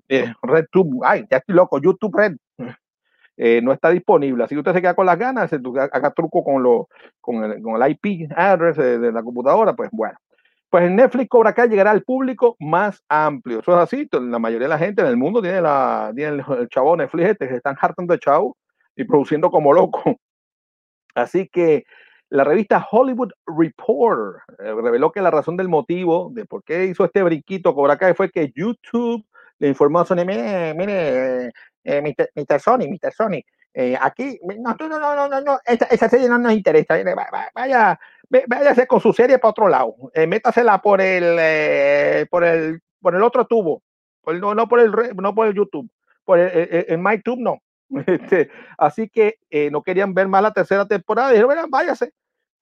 eh, 0.09 0.33
RedTube, 0.43 1.01
ay, 1.03 1.25
ya 1.29 1.37
estoy 1.37 1.55
loco, 1.55 1.79
YouTube 1.81 2.15
Red, 2.15 2.35
eh, 3.37 3.61
no 3.63 3.71
está 3.71 3.89
disponible. 3.89 4.43
Así 4.43 4.55
que 4.55 4.59
usted 4.59 4.73
se 4.73 4.81
queda 4.81 4.93
con 4.93 5.05
las 5.05 5.17
ganas, 5.17 5.51
haga 5.53 6.11
truco 6.11 6.43
con, 6.43 6.61
lo, 6.61 6.89
con, 7.21 7.43
el, 7.43 7.61
con 7.61 7.81
el 7.81 7.91
IP 7.91 8.29
address 8.35 8.77
de 8.77 9.11
la 9.11 9.23
computadora, 9.23 9.73
pues 9.73 9.89
bueno 9.91 10.17
pues 10.73 10.85
en 10.85 10.95
Netflix 10.95 11.29
Cobra 11.29 11.53
Kai 11.53 11.69
llegará 11.69 11.91
al 11.91 12.01
público 12.01 12.55
más 12.59 12.99
amplio. 13.07 13.59
Eso 13.59 13.73
es 13.73 13.77
así. 13.77 14.09
La 14.11 14.39
mayoría 14.39 14.65
de 14.65 14.73
la 14.73 14.79
gente 14.79 15.03
en 15.03 15.07
el 15.07 15.17
mundo 15.17 15.39
tiene, 15.39 15.61
la, 15.61 16.11
tiene 16.15 16.37
el, 16.37 16.43
el 16.61 16.67
chavo 16.67 16.97
Netflix 16.97 17.29
este, 17.29 17.47
se 17.47 17.57
están 17.57 17.75
hartando 17.79 18.11
de 18.11 18.19
chavo 18.19 18.57
y 18.95 19.03
produciendo 19.03 19.51
como 19.51 19.71
loco. 19.71 20.01
Así 21.13 21.47
que 21.47 21.83
la 22.31 22.43
revista 22.43 22.87
Hollywood 22.89 23.29
Reporter 23.45 24.41
eh, 24.57 24.73
reveló 24.73 25.11
que 25.11 25.21
la 25.21 25.29
razón 25.29 25.57
del 25.57 25.69
motivo 25.69 26.31
de 26.33 26.45
por 26.45 26.63
qué 26.63 26.85
hizo 26.85 27.05
este 27.05 27.21
brinquito 27.21 27.75
Cobra 27.75 27.95
Kai 27.95 28.15
fue 28.15 28.31
que 28.31 28.51
YouTube 28.55 29.23
le 29.59 29.67
informó 29.67 29.99
a 29.99 30.05
Sony, 30.05 30.25
mire, 30.25 30.73
mire, 30.73 31.51
eh, 31.83 32.01
Mr. 32.01 32.31
Mr. 32.33 32.59
Sony, 32.59 32.87
Mr. 32.89 33.13
Sony, 33.13 33.43
eh, 33.73 33.97
aquí, 33.99 34.39
no, 34.43 34.75
no, 34.79 34.99
no, 34.99 35.27
no, 35.27 35.41
no, 35.41 35.59
esa, 35.65 35.85
esa 35.85 36.09
serie 36.09 36.29
no 36.29 36.37
nos 36.37 36.53
interesa, 36.53 36.95
vaya, 37.55 37.99
váyase 38.47 38.85
con 38.87 38.99
su 39.01 39.13
serie 39.13 39.39
para 39.39 39.49
otro 39.51 39.67
lado, 39.67 39.95
eh, 40.13 40.27
métasela 40.27 40.79
por 40.79 41.01
el, 41.01 41.37
eh, 41.39 42.25
por 42.29 42.43
el, 42.43 42.81
por 43.01 43.15
el 43.15 43.23
otro 43.23 43.45
tubo, 43.45 43.81
no, 44.25 44.53
no 44.53 44.67
por 44.67 44.79
el, 44.79 44.91
no 45.15 45.33
por 45.33 45.47
el 45.47 45.55
YouTube, 45.55 45.89
por 46.23 46.39
el, 46.39 46.85
el, 46.87 46.97
MyTube 46.97 47.39
no. 47.39 47.59
Este, 48.07 48.49
así 48.77 49.07
que 49.07 49.37
eh, 49.51 49.69
no 49.69 49.83
querían 49.83 50.15
ver 50.15 50.27
más 50.27 50.41
la 50.41 50.51
tercera 50.51 50.87
temporada 50.87 51.31
dijeron, 51.31 51.69
váyase. 51.69 52.11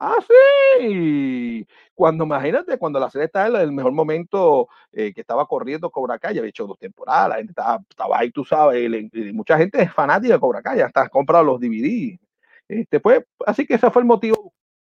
Ah, 0.03 0.15
sí. 0.27 1.67
Cuando, 1.93 2.23
imagínate, 2.23 2.79
cuando 2.79 2.99
la 2.99 3.11
serie 3.11 3.25
estaba 3.27 3.47
en 3.47 3.55
el 3.67 3.71
mejor 3.71 3.91
momento 3.91 4.67
eh, 4.91 5.13
que 5.13 5.21
estaba 5.21 5.45
corriendo 5.45 5.91
Cobra 5.91 6.17
Kai, 6.17 6.39
había 6.39 6.49
hecho 6.49 6.65
dos 6.65 6.79
temporadas, 6.79 7.29
la 7.29 7.35
gente 7.35 7.51
estaba, 7.51 7.79
estaba 7.87 8.17
ahí, 8.17 8.31
tú 8.31 8.43
sabes, 8.43 8.81
y, 8.89 9.09
y 9.29 9.31
mucha 9.33 9.59
gente 9.59 9.79
es 9.79 9.93
fanática 9.93 10.33
de 10.33 10.39
Cobra 10.39 10.63
Kai, 10.63 10.81
hasta 10.81 11.03
ha 11.03 11.09
comprado 11.09 11.43
los 11.43 11.59
DVD. 11.59 12.17
Este, 12.67 12.99
pues, 12.99 13.23
así 13.45 13.67
que 13.67 13.75
ese 13.75 13.91
fue 13.91 14.01
el 14.01 14.07
motivo 14.07 14.53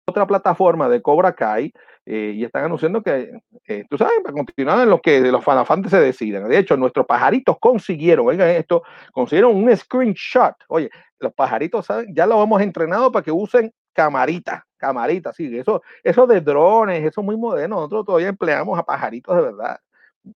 otra 0.07 0.25
plataforma 0.25 0.89
de 0.89 1.01
Cobra 1.01 1.33
Kai 1.33 1.71
eh, 2.05 2.33
y 2.35 2.43
están 2.43 2.65
anunciando 2.65 3.03
que, 3.03 3.31
eh, 3.67 3.85
tú 3.89 3.97
sabes, 3.97 4.15
para 4.23 4.33
continuar 4.33 4.81
en 4.81 4.89
lo 4.89 4.99
que 5.01 5.19
los 5.19 5.43
fanafantes 5.43 5.91
se 5.91 5.99
deciden. 5.99 6.47
De 6.47 6.57
hecho, 6.57 6.77
nuestros 6.77 7.05
pajaritos 7.05 7.57
consiguieron, 7.59 8.27
oigan 8.27 8.49
esto, 8.49 8.83
consiguieron 9.11 9.55
un 9.55 9.75
screenshot. 9.75 10.55
Oye, 10.67 10.89
los 11.19 11.33
pajaritos 11.33 11.85
¿saben? 11.85 12.13
ya 12.15 12.25
los 12.25 12.43
hemos 12.43 12.61
entrenado 12.61 13.11
para 13.11 13.23
que 13.23 13.31
usen 13.31 13.71
camarita, 13.95 14.67
camarita, 14.77 15.33
sí, 15.33 15.57
eso, 15.57 15.81
eso 16.03 16.27
de 16.27 16.41
drones, 16.41 17.03
eso 17.03 17.21
es 17.21 17.25
muy 17.25 17.37
moderno. 17.37 17.77
Nosotros 17.77 18.05
todavía 18.05 18.29
empleamos 18.29 18.77
a 18.77 18.83
pajaritos 18.83 19.35
de 19.35 19.41
verdad 19.41 19.79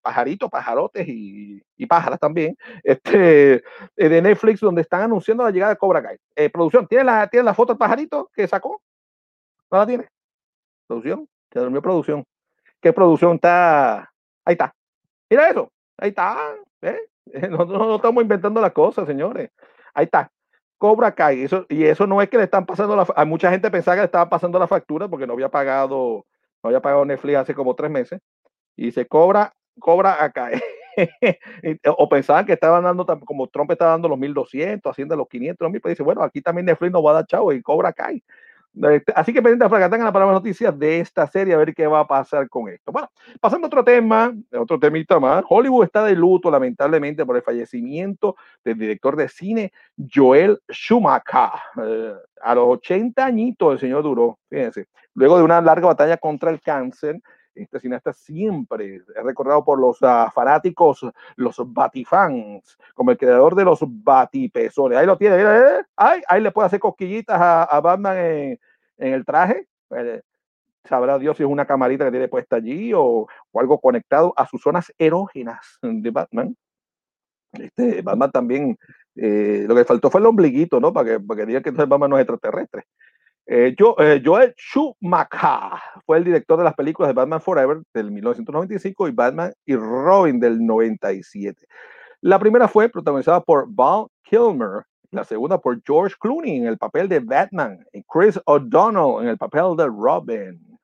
pajaritos, 0.01 0.49
pajarotes 0.49 1.07
y, 1.07 1.61
y, 1.77 1.85
pájaras 1.85 2.19
también, 2.19 2.55
este, 2.83 3.63
de 3.95 4.21
Netflix, 4.21 4.59
donde 4.59 4.81
están 4.81 5.01
anunciando 5.01 5.43
la 5.43 5.51
llegada 5.51 5.73
de 5.73 5.77
Cobra 5.77 6.01
Kai. 6.01 6.17
Eh, 6.35 6.49
producción, 6.49 6.87
¿tiene 6.87 7.05
la, 7.05 7.27
¿tiene 7.27 7.43
la 7.43 7.53
foto 7.53 7.73
del 7.73 7.79
pajarito 7.79 8.29
que 8.33 8.47
sacó? 8.47 8.81
¿No 9.71 9.77
la 9.77 9.87
tiene? 9.87 10.07
Producción, 10.87 11.27
se 11.51 11.59
durmió 11.59 11.81
producción. 11.81 12.23
¿Qué 12.81 12.93
producción 12.93 13.35
está? 13.35 14.11
Ahí 14.45 14.53
está. 14.53 14.73
Mira 15.29 15.49
eso, 15.49 15.71
ahí 15.97 16.09
está. 16.09 16.37
¿eh? 16.81 16.99
No, 17.49 17.95
estamos 17.97 18.23
inventando 18.23 18.59
las 18.59 18.71
cosas, 18.71 19.05
señores. 19.05 19.51
Ahí 19.93 20.05
está. 20.05 20.31
Cobra 20.79 21.13
Kai. 21.13 21.43
Eso, 21.43 21.67
y 21.69 21.83
eso 21.83 22.07
no 22.07 22.21
es 22.23 22.29
que 22.29 22.37
le 22.37 22.45
están 22.45 22.65
pasando 22.65 22.95
la. 22.95 23.05
A 23.15 23.25
mucha 23.25 23.51
gente 23.51 23.69
pensaba 23.69 23.95
que 23.95 24.01
le 24.01 24.05
estaba 24.05 24.29
pasando 24.29 24.57
la 24.57 24.67
factura 24.67 25.07
porque 25.07 25.27
no 25.27 25.33
había 25.33 25.49
pagado, 25.49 26.25
no 26.63 26.67
había 26.69 26.81
pagado 26.81 27.05
Netflix 27.05 27.37
hace 27.37 27.53
como 27.53 27.75
tres 27.75 27.91
meses. 27.91 28.19
Y 28.75 28.91
se 28.91 29.05
cobra 29.05 29.53
cobra 29.79 30.23
acá. 30.23 30.51
o 31.97 32.09
pensaban 32.09 32.45
que 32.45 32.53
estaban 32.53 32.83
dando, 32.83 33.05
como 33.25 33.47
Trump 33.47 33.71
estaba 33.71 33.91
dando 33.91 34.09
los 34.09 34.17
1200, 34.19 34.91
haciendo 34.91 35.15
los 35.15 35.27
500, 35.27 35.65
los 35.65 35.71
1000, 35.71 35.81
pues 35.81 35.91
dice, 35.93 36.03
bueno, 36.03 36.21
aquí 36.21 36.41
también 36.41 36.65
Netflix 36.65 36.91
nos 36.91 37.05
va 37.05 37.11
a 37.11 37.13
dar 37.15 37.25
chavo 37.25 37.53
y 37.53 37.61
cobra 37.61 37.89
acá. 37.89 38.09
Este, 38.73 39.11
así 39.15 39.33
que 39.33 39.41
pendiente 39.41 39.67
para 39.67 39.85
que 39.85 39.91
tengan 39.91 40.13
las 40.13 40.31
noticias 40.31 40.77
de 40.77 40.99
esta 40.99 41.27
serie, 41.27 41.53
a 41.53 41.57
ver 41.57 41.73
qué 41.73 41.87
va 41.87 42.01
a 42.01 42.07
pasar 42.07 42.47
con 42.47 42.69
esto. 42.69 42.91
Bueno, 42.91 43.09
pasando 43.39 43.65
a 43.65 43.67
otro 43.67 43.83
tema, 43.83 44.33
otro 44.57 44.79
temita 44.79 45.19
más. 45.19 45.43
Hollywood 45.49 45.85
está 45.85 46.03
de 46.03 46.15
luto, 46.15 46.51
lamentablemente, 46.51 47.25
por 47.25 47.35
el 47.35 47.41
fallecimiento 47.41 48.35
del 48.63 48.77
director 48.77 49.15
de 49.15 49.27
cine 49.27 49.73
Joel 50.13 50.59
Schumacher. 50.71 51.49
Eh, 51.83 52.13
a 52.41 52.55
los 52.55 52.67
80 52.67 53.25
añitos 53.25 53.73
el 53.73 53.79
señor 53.79 54.03
duró, 54.03 54.39
fíjense, 54.49 54.87
luego 55.13 55.37
de 55.37 55.43
una 55.43 55.61
larga 55.61 55.87
batalla 55.87 56.17
contra 56.17 56.51
el 56.51 56.61
cáncer 56.61 57.19
este 57.63 57.79
cineasta 57.79 58.13
siempre 58.13 58.95
es 58.95 59.03
recordado 59.23 59.63
por 59.63 59.79
los 59.79 60.01
uh, 60.01 60.29
fanáticos, 60.33 61.05
los 61.35 61.57
batifans, 61.65 62.77
como 62.93 63.11
el 63.11 63.17
creador 63.17 63.55
de 63.55 63.65
los 63.65 63.79
batipezones. 63.81 64.97
Ahí 64.97 65.05
lo 65.05 65.17
tiene, 65.17 65.37
mira, 65.37 65.79
¿eh? 65.79 65.83
ahí, 65.95 66.41
le 66.41 66.51
puede 66.51 66.67
hacer 66.67 66.79
cosquillitas 66.79 67.37
a, 67.39 67.79
Batman 67.81 68.17
en, 68.17 68.59
el 68.97 69.25
traje. 69.25 69.67
Eh, 69.91 70.21
sabrá 70.83 71.19
Dios 71.19 71.37
si 71.37 71.43
es 71.43 71.49
una 71.49 71.65
camarita 71.65 72.05
que 72.05 72.11
tiene 72.11 72.27
puesta 72.27 72.57
allí 72.57 72.91
o, 72.93 73.27
algo 73.53 73.79
conectado 73.79 74.33
a 74.35 74.47
sus 74.47 74.61
zonas 74.61 74.93
erógenas 74.97 75.79
de 75.81 76.09
Batman. 76.11 76.55
Este, 77.53 78.01
Batman 78.01 78.31
también, 78.31 78.77
eh, 79.15 79.65
lo 79.67 79.75
que 79.75 79.85
faltó 79.85 80.09
fue 80.09 80.21
el 80.21 80.27
ombliguito, 80.27 80.79
¿no? 80.79 80.93
Para 80.93 81.09
que, 81.09 81.19
para 81.19 81.39
que 81.39 81.45
diga 81.47 81.61
que 81.61 81.69
entonces 81.69 81.89
Batman 81.89 82.11
no 82.11 82.17
es 82.17 82.21
extraterrestre. 82.21 82.85
Eh, 83.51 83.75
eh, 83.97 84.21
Joel 84.23 84.53
Schumacher 84.55 85.79
fue 86.05 86.19
el 86.19 86.23
director 86.23 86.55
de 86.59 86.63
las 86.65 86.75
películas 86.75 87.09
de 87.09 87.13
Batman 87.13 87.41
Forever 87.41 87.81
del 87.95 88.11
1995 88.11 89.07
y 89.07 89.11
Batman 89.11 89.51
y 89.65 89.75
Robin 89.75 90.39
del 90.39 90.63
97. 90.63 91.65
La 92.21 92.37
primera 92.37 92.67
fue 92.67 92.89
protagonizada 92.89 93.41
por 93.41 93.65
Val 93.67 94.05
Kilmer, 94.21 94.83
la 95.09 95.23
segunda 95.23 95.57
por 95.57 95.81
George 95.83 96.15
Clooney 96.19 96.57
en 96.57 96.67
el 96.67 96.77
papel 96.77 97.09
de 97.09 97.21
Batman 97.21 97.83
y 97.91 98.03
Chris 98.03 98.39
O'Donnell 98.45 99.23
en 99.23 99.29
el 99.29 99.37
papel 99.39 99.75
de 99.75 99.87
Robin. 99.87 100.77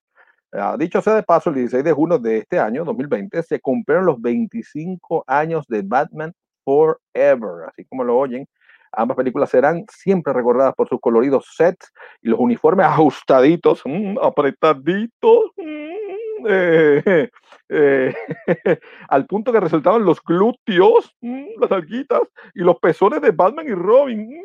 Uh, 0.51 0.75
dicho 0.75 1.03
sea 1.03 1.13
de 1.13 1.21
paso, 1.21 1.51
el 1.51 1.57
16 1.57 1.83
de 1.83 1.91
junio 1.91 2.17
de 2.17 2.39
este 2.39 2.57
año, 2.57 2.83
2020, 2.83 3.43
se 3.43 3.59
cumplieron 3.59 4.07
los 4.07 4.19
25 4.19 5.23
años 5.27 5.67
de 5.67 5.83
Batman 5.83 6.33
Forever, 6.63 7.69
así 7.69 7.85
como 7.85 8.03
lo 8.03 8.17
oyen. 8.17 8.47
Ambas 8.95 9.17
películas 9.17 9.49
serán 9.49 9.85
siempre 9.89 10.33
recordadas 10.33 10.73
por 10.75 10.87
sus 10.87 10.99
coloridos 10.99 11.45
sets 11.55 11.91
y 12.21 12.29
los 12.29 12.39
uniformes 12.39 12.85
ajustaditos, 12.85 13.81
mmm, 13.85 14.17
apretaditos, 14.21 15.51
mmm, 15.57 16.45
eh, 16.47 17.29
eh, 17.69 18.15
al 19.09 19.25
punto 19.25 19.51
que 19.51 19.59
resultaban 19.59 20.05
los 20.05 20.21
glúteos, 20.23 21.15
mmm, 21.21 21.59
las 21.59 21.71
alguitas 21.71 22.21
y 22.53 22.61
los 22.61 22.77
pezones 22.79 23.21
de 23.21 23.31
Batman 23.31 23.67
y 23.67 23.73
Robin. 23.73 24.41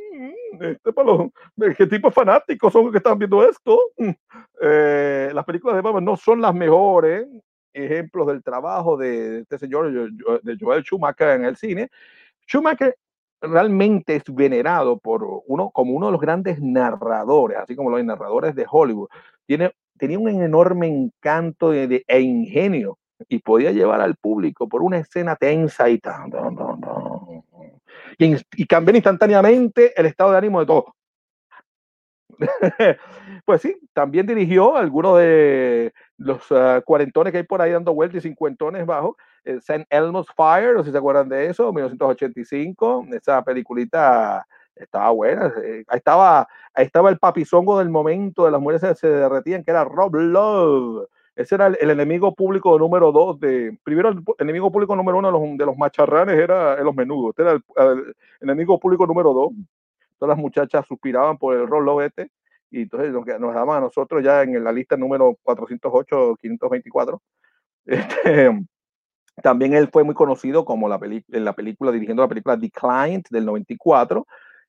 Este 0.61 0.93
para 0.93 1.07
los, 1.07 1.77
¿Qué 1.77 1.87
tipo 1.87 2.09
de 2.09 2.15
fanáticos 2.15 2.73
son 2.73 2.85
los 2.85 2.93
que 2.93 2.99
están 2.99 3.19
viendo 3.19 3.49
esto? 3.49 3.79
Eh, 4.61 5.31
las 5.33 5.45
películas 5.45 5.77
de 5.77 5.83
Batman 5.83 6.05
no 6.05 6.17
son 6.17 6.41
las 6.41 6.55
mejores 6.55 7.27
ejemplos 7.73 8.27
del 8.27 8.43
trabajo 8.43 8.97
de 8.97 9.41
este 9.41 9.59
señor 9.59 9.93
de 10.43 10.57
Joel 10.61 10.83
Schumacher 10.83 11.31
en 11.31 11.45
el 11.45 11.57
cine. 11.57 11.89
Schumacher 12.47 12.97
realmente 13.41 14.17
es 14.17 14.25
venerado 14.29 14.99
por 14.99 15.27
uno 15.47 15.71
como 15.71 15.95
uno 15.95 16.07
de 16.07 16.13
los 16.13 16.21
grandes 16.21 16.61
narradores, 16.61 17.59
así 17.59 17.75
como 17.75 17.91
los 17.91 18.05
narradores 18.05 18.55
de 18.55 18.67
Hollywood. 18.71 19.09
Tiene, 19.47 19.73
tenía 19.99 20.19
un 20.19 20.29
enorme 20.29 20.87
encanto 20.87 21.71
de, 21.71 22.05
e 22.07 22.21
ingenio 22.21 22.99
y 23.29 23.39
podía 23.39 23.73
llevar 23.73 24.01
al 24.01 24.17
público 24.17 24.69
por 24.69 24.83
una 24.83 24.99
escena 24.99 25.37
tensa 25.37 25.89
y 25.89 25.99
tan, 25.99 26.31
tan, 26.31 26.57
tan, 26.57 26.81
tan 26.81 27.01
y, 28.19 28.37
y 28.57 28.67
cambiar 28.67 28.97
instantáneamente 28.97 29.93
el 29.99 30.07
estado 30.07 30.33
de 30.33 30.39
ánimo 30.39 30.61
de 30.61 30.67
todos. 30.67 30.85
pues 33.45 33.63
sí, 33.63 33.77
también 33.93 34.27
dirigió 34.27 34.77
algunos 34.77 35.19
de 35.19 35.93
los 36.21 36.51
uh, 36.51 36.83
cuarentones 36.85 37.33
que 37.33 37.39
hay 37.39 37.45
por 37.45 37.63
ahí 37.63 37.73
dando 37.73 37.95
vueltas 37.95 38.19
y 38.19 38.29
cincuentones 38.29 38.85
bajo. 38.85 39.17
Eh, 39.45 39.57
St. 39.57 39.87
Elmo's 39.89 40.29
Fire, 40.37 40.75
no 40.75 40.81
sé 40.81 40.87
si 40.87 40.93
se 40.93 40.99
acuerdan 40.99 41.29
de 41.31 41.47
eso, 41.47 41.73
1985. 41.73 43.07
Esa 43.13 43.43
peliculita 43.43 44.47
estaba 44.77 45.11
buena. 45.11 45.53
Eh, 45.65 45.85
ahí 45.89 45.97
estaba, 45.97 46.47
ahí 46.75 46.85
estaba 46.85 47.09
el 47.09 47.19
papizongo 47.19 47.79
del 47.79 47.89
momento 47.89 48.45
de 48.45 48.51
las 48.51 48.61
mujeres 48.61 48.99
se 48.99 49.09
derretían, 49.09 49.65
que 49.65 49.71
era 49.71 49.85
Rob 49.85 50.15
Love. 50.15 51.09
Ese 51.35 51.55
era 51.55 51.69
el, 51.69 51.91
enemigo 51.91 52.35
público 52.35 52.79
número 52.79 53.13
dos 53.13 53.41
de. 53.41 53.79
Primero, 53.83 54.11
el, 54.11 54.23
enemigo 54.39 54.71
público 54.71 54.95
número 54.95 55.17
uno 55.17 55.29
de 55.29 55.57
los, 55.57 55.73
de 55.73 55.79
macharranes 55.79 56.39
era 56.39 56.77
los 56.83 56.95
menudos. 56.95 57.31
Este 57.31 57.43
era 57.43 57.53
el, 57.53 58.15
enemigo 58.43 58.79
público 58.79 59.07
número 59.07 59.33
dos 59.33 59.53
todas 60.19 60.37
las 60.37 60.39
muchachas 60.39 60.87
suspiraban 60.87 61.39
por 61.39 61.57
el 61.57 61.67
rol 61.67 62.05
este, 62.05 62.31
y 62.71 62.83
entonces 62.83 63.13
nos, 63.13 63.55
daban 63.55 63.79
a 63.79 63.81
nosotros 63.81 64.23
ya 64.23 64.43
en 64.43 64.63
la 64.63 64.73
lista 64.73 64.97
número 64.97 65.37
408, 65.43 66.37
524. 66.41 67.23
Este, 67.87 68.51
también 69.43 69.75
él 69.75 69.89
fue 69.91 70.05
muy 70.05 70.15
conocido 70.15 70.65
como 70.65 70.89
la 70.89 71.01
en 71.03 71.45
la 71.45 71.55
película, 71.55 71.91
dirigiendo 71.91 72.23
la 72.23 72.29
película 72.29 72.59
The 72.59 72.71
Client 72.71 73.29
del 73.31 73.47
94. 73.47 74.27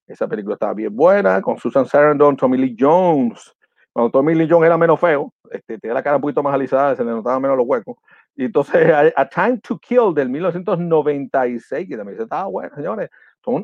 Esa 0.07 0.27
película 0.27 0.55
estaba 0.55 0.73
bien 0.73 0.95
buena, 0.95 1.41
con 1.41 1.57
Susan 1.57 1.85
Sarandon, 1.85 2.37
Tommy 2.37 2.57
Lee 2.57 2.75
Jones. 2.79 3.53
Cuando 3.93 4.11
Tommy 4.11 4.33
Lee 4.33 4.47
Jones 4.49 4.65
era 4.65 4.77
menos 4.77 4.99
feo, 4.99 5.33
este, 5.51 5.77
tenía 5.77 5.93
la 5.93 6.03
cara 6.03 6.15
un 6.15 6.21
poquito 6.21 6.41
más 6.41 6.53
alisada, 6.53 6.95
se 6.95 7.03
le 7.03 7.11
notaban 7.11 7.41
menos 7.41 7.57
los 7.57 7.67
huecos. 7.67 7.97
Y 8.35 8.45
entonces, 8.45 8.91
A, 9.15 9.21
a 9.21 9.29
Time 9.29 9.59
to 9.59 9.77
Kill 9.77 10.13
del 10.15 10.29
1996, 10.29 11.87
que 11.87 11.97
también 11.97 12.19
estaba 12.19 12.45
bueno, 12.45 12.73
señores. 12.75 13.09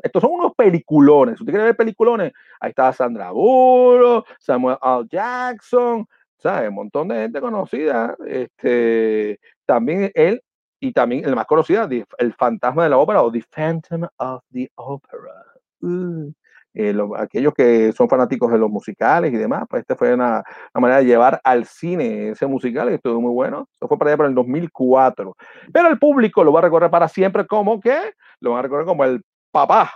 Estos 0.03 0.21
son 0.21 0.31
unos 0.31 0.53
peliculones. 0.55 1.39
¿Usted 1.39 1.51
quiere 1.51 1.65
ver 1.65 1.77
peliculones? 1.77 2.33
Ahí 2.59 2.69
está 2.69 2.91
Sandra 2.93 3.31
Bullock, 3.31 4.27
Samuel 4.39 4.77
L. 4.81 5.07
Jackson, 5.09 6.05
¿sabes? 6.37 6.69
Un 6.69 6.75
montón 6.75 7.07
de 7.07 7.15
gente 7.15 7.41
conocida. 7.41 8.15
Este, 8.25 9.39
también 9.65 10.11
él, 10.13 10.41
y 10.79 10.91
también 10.91 11.25
el 11.25 11.35
más 11.35 11.45
conocido, 11.45 11.87
El 12.17 12.33
Fantasma 12.33 12.83
de 12.83 12.89
la 12.89 12.97
Ópera 12.97 13.21
o 13.21 13.31
The 13.31 13.43
Phantom 13.49 14.07
of 14.17 14.43
the 14.51 14.69
Opera. 14.75 15.45
Uh, 15.81 16.31
eh, 16.79 16.93
lo, 16.93 17.17
aquellos 17.17 17.55
que 17.55 17.91
son 17.91 18.07
fanáticos 18.07 18.51
de 18.51 18.59
los 18.59 18.69
musicales 18.69 19.33
y 19.33 19.35
demás, 19.35 19.63
pues 19.67 19.81
esta 19.81 19.95
fue 19.95 20.13
una, 20.13 20.43
manera 20.75 20.99
de 20.99 21.05
llevar 21.05 21.41
al 21.43 21.65
cine 21.65 22.29
ese 22.29 22.45
musical, 22.45 22.91
y 22.91 22.93
estuvo 22.93 23.19
muy 23.19 23.31
bueno. 23.31 23.67
Eso 23.73 23.87
fue 23.87 23.97
para 23.97 24.11
allá 24.11 24.17
para 24.17 24.29
el 24.29 24.35
2004. 24.35 25.35
Pero 25.73 25.87
el 25.87 25.97
público 25.97 26.43
lo 26.43 26.51
va 26.51 26.59
a 26.59 26.63
recordar 26.63 26.91
para 26.91 27.07
siempre 27.07 27.47
como 27.47 27.79
que 27.79 27.97
lo 28.41 28.51
van 28.51 28.59
a 28.59 28.61
recordar 28.61 28.85
como 28.85 29.03
el 29.05 29.23
papá, 29.57 29.91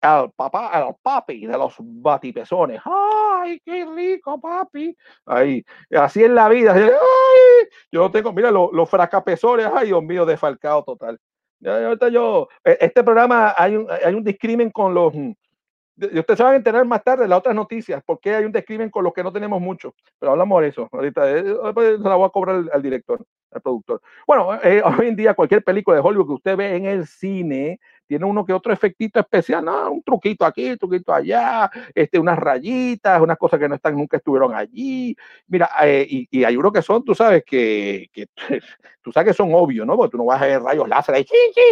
el 0.00 0.30
papá, 0.36 0.70
el 0.78 0.94
papi 1.02 1.46
de 1.46 1.58
los 1.58 1.74
batipezones. 1.78 2.80
¡Ay, 2.84 3.60
qué 3.64 3.84
rico, 3.84 4.40
papi! 4.40 4.96
Ahí, 5.26 5.64
así 5.90 6.22
es 6.22 6.30
la 6.30 6.48
vida. 6.48 6.72
¡Ay! 6.74 7.68
Yo 7.90 8.08
tengo, 8.10 8.32
mira, 8.32 8.52
los, 8.52 8.70
los 8.72 8.88
ay, 8.94 9.86
Dios 9.86 10.02
mío, 10.04 10.24
desfalcado 10.24 10.84
total. 10.84 11.18
Ahorita 11.64 12.08
yo, 12.08 12.48
e, 12.64 12.78
este 12.80 13.02
programa 13.02 13.52
hay 13.56 13.76
un, 13.76 13.88
hay 13.90 14.14
un 14.14 14.22
discrimen 14.22 14.70
con 14.70 14.94
los. 14.94 15.12
Ustedes 15.12 16.38
se 16.38 16.42
van 16.44 16.54
a 16.54 16.56
enterar 16.56 16.86
más 16.86 17.02
tarde 17.02 17.24
de 17.24 17.28
las 17.28 17.40
otras 17.40 17.54
noticias, 17.54 18.00
porque 18.06 18.34
hay 18.34 18.44
un 18.44 18.52
discrimen 18.52 18.90
con 18.90 19.02
los 19.04 19.12
que 19.12 19.24
no 19.24 19.32
tenemos 19.32 19.60
mucho. 19.60 19.94
Pero 20.18 20.32
hablamos 20.32 20.62
de 20.62 20.68
eso. 20.68 20.88
Ahorita 20.90 21.30
eh, 21.30 21.42
se 21.42 22.08
la 22.08 22.14
voy 22.14 22.26
a 22.26 22.30
cobrar 22.30 22.56
al, 22.56 22.70
al 22.72 22.80
director, 22.80 23.22
al 23.50 23.60
productor. 23.60 24.00
Bueno, 24.26 24.54
eh, 24.62 24.80
hoy 24.82 25.08
en 25.08 25.16
día 25.16 25.34
cualquier 25.34 25.64
película 25.64 25.96
de 25.96 26.02
Hollywood 26.02 26.26
que 26.26 26.32
usted 26.34 26.56
ve 26.56 26.76
en 26.76 26.86
el 26.86 27.06
cine 27.06 27.80
tiene 28.10 28.24
uno 28.24 28.44
que 28.44 28.52
otro 28.52 28.72
efectito 28.72 29.20
especial, 29.20 29.64
no, 29.64 29.92
un 29.92 30.02
truquito 30.02 30.44
aquí, 30.44 30.72
un 30.72 30.78
truquito 30.78 31.14
allá, 31.14 31.70
este, 31.94 32.18
unas 32.18 32.36
rayitas, 32.36 33.20
unas 33.20 33.38
cosas 33.38 33.60
que 33.60 33.68
no 33.68 33.76
están, 33.76 33.94
nunca 33.94 34.16
estuvieron 34.16 34.52
allí. 34.52 35.16
Mira, 35.46 35.70
eh, 35.84 36.26
y, 36.28 36.42
hay 36.42 36.56
unos 36.56 36.72
que 36.72 36.82
son, 36.82 37.04
tú 37.04 37.14
sabes, 37.14 37.44
que, 37.46 38.10
tú 39.00 39.12
sabes 39.12 39.28
que 39.28 39.32
son 39.32 39.54
obvios, 39.54 39.86
¿no? 39.86 39.96
Porque 39.96 40.10
tú 40.10 40.18
no 40.18 40.24
vas 40.24 40.42
a 40.42 40.46
ver 40.46 40.60
rayos 40.60 40.88
láser 40.88 41.14
ahí, 41.14 41.26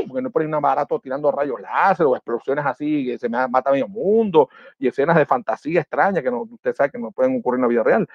porque 0.07 0.23
no 0.23 0.31
pones 0.31 0.49
un 0.49 0.63
barato 0.63 1.01
tirando 1.01 1.33
rayos 1.33 1.61
láser 1.61 2.07
o 2.07 2.15
explosiones 2.15 2.65
así 2.65 3.07
que 3.07 3.19
se 3.19 3.29
me 3.29 3.49
mata 3.49 3.73
medio 3.73 3.89
mundo 3.89 4.49
y 4.79 4.87
escenas 4.87 5.17
de 5.17 5.27
fantasía 5.27 5.81
extraña 5.81 6.23
que 6.23 6.31
no, 6.31 6.43
usted 6.43 6.73
sabe 6.73 6.93
que 6.93 6.99
no 7.01 7.11
pueden 7.11 7.37
ocurrir 7.37 7.59
en 7.59 7.63
la 7.63 7.69
vida 7.69 7.83
real. 7.83 8.07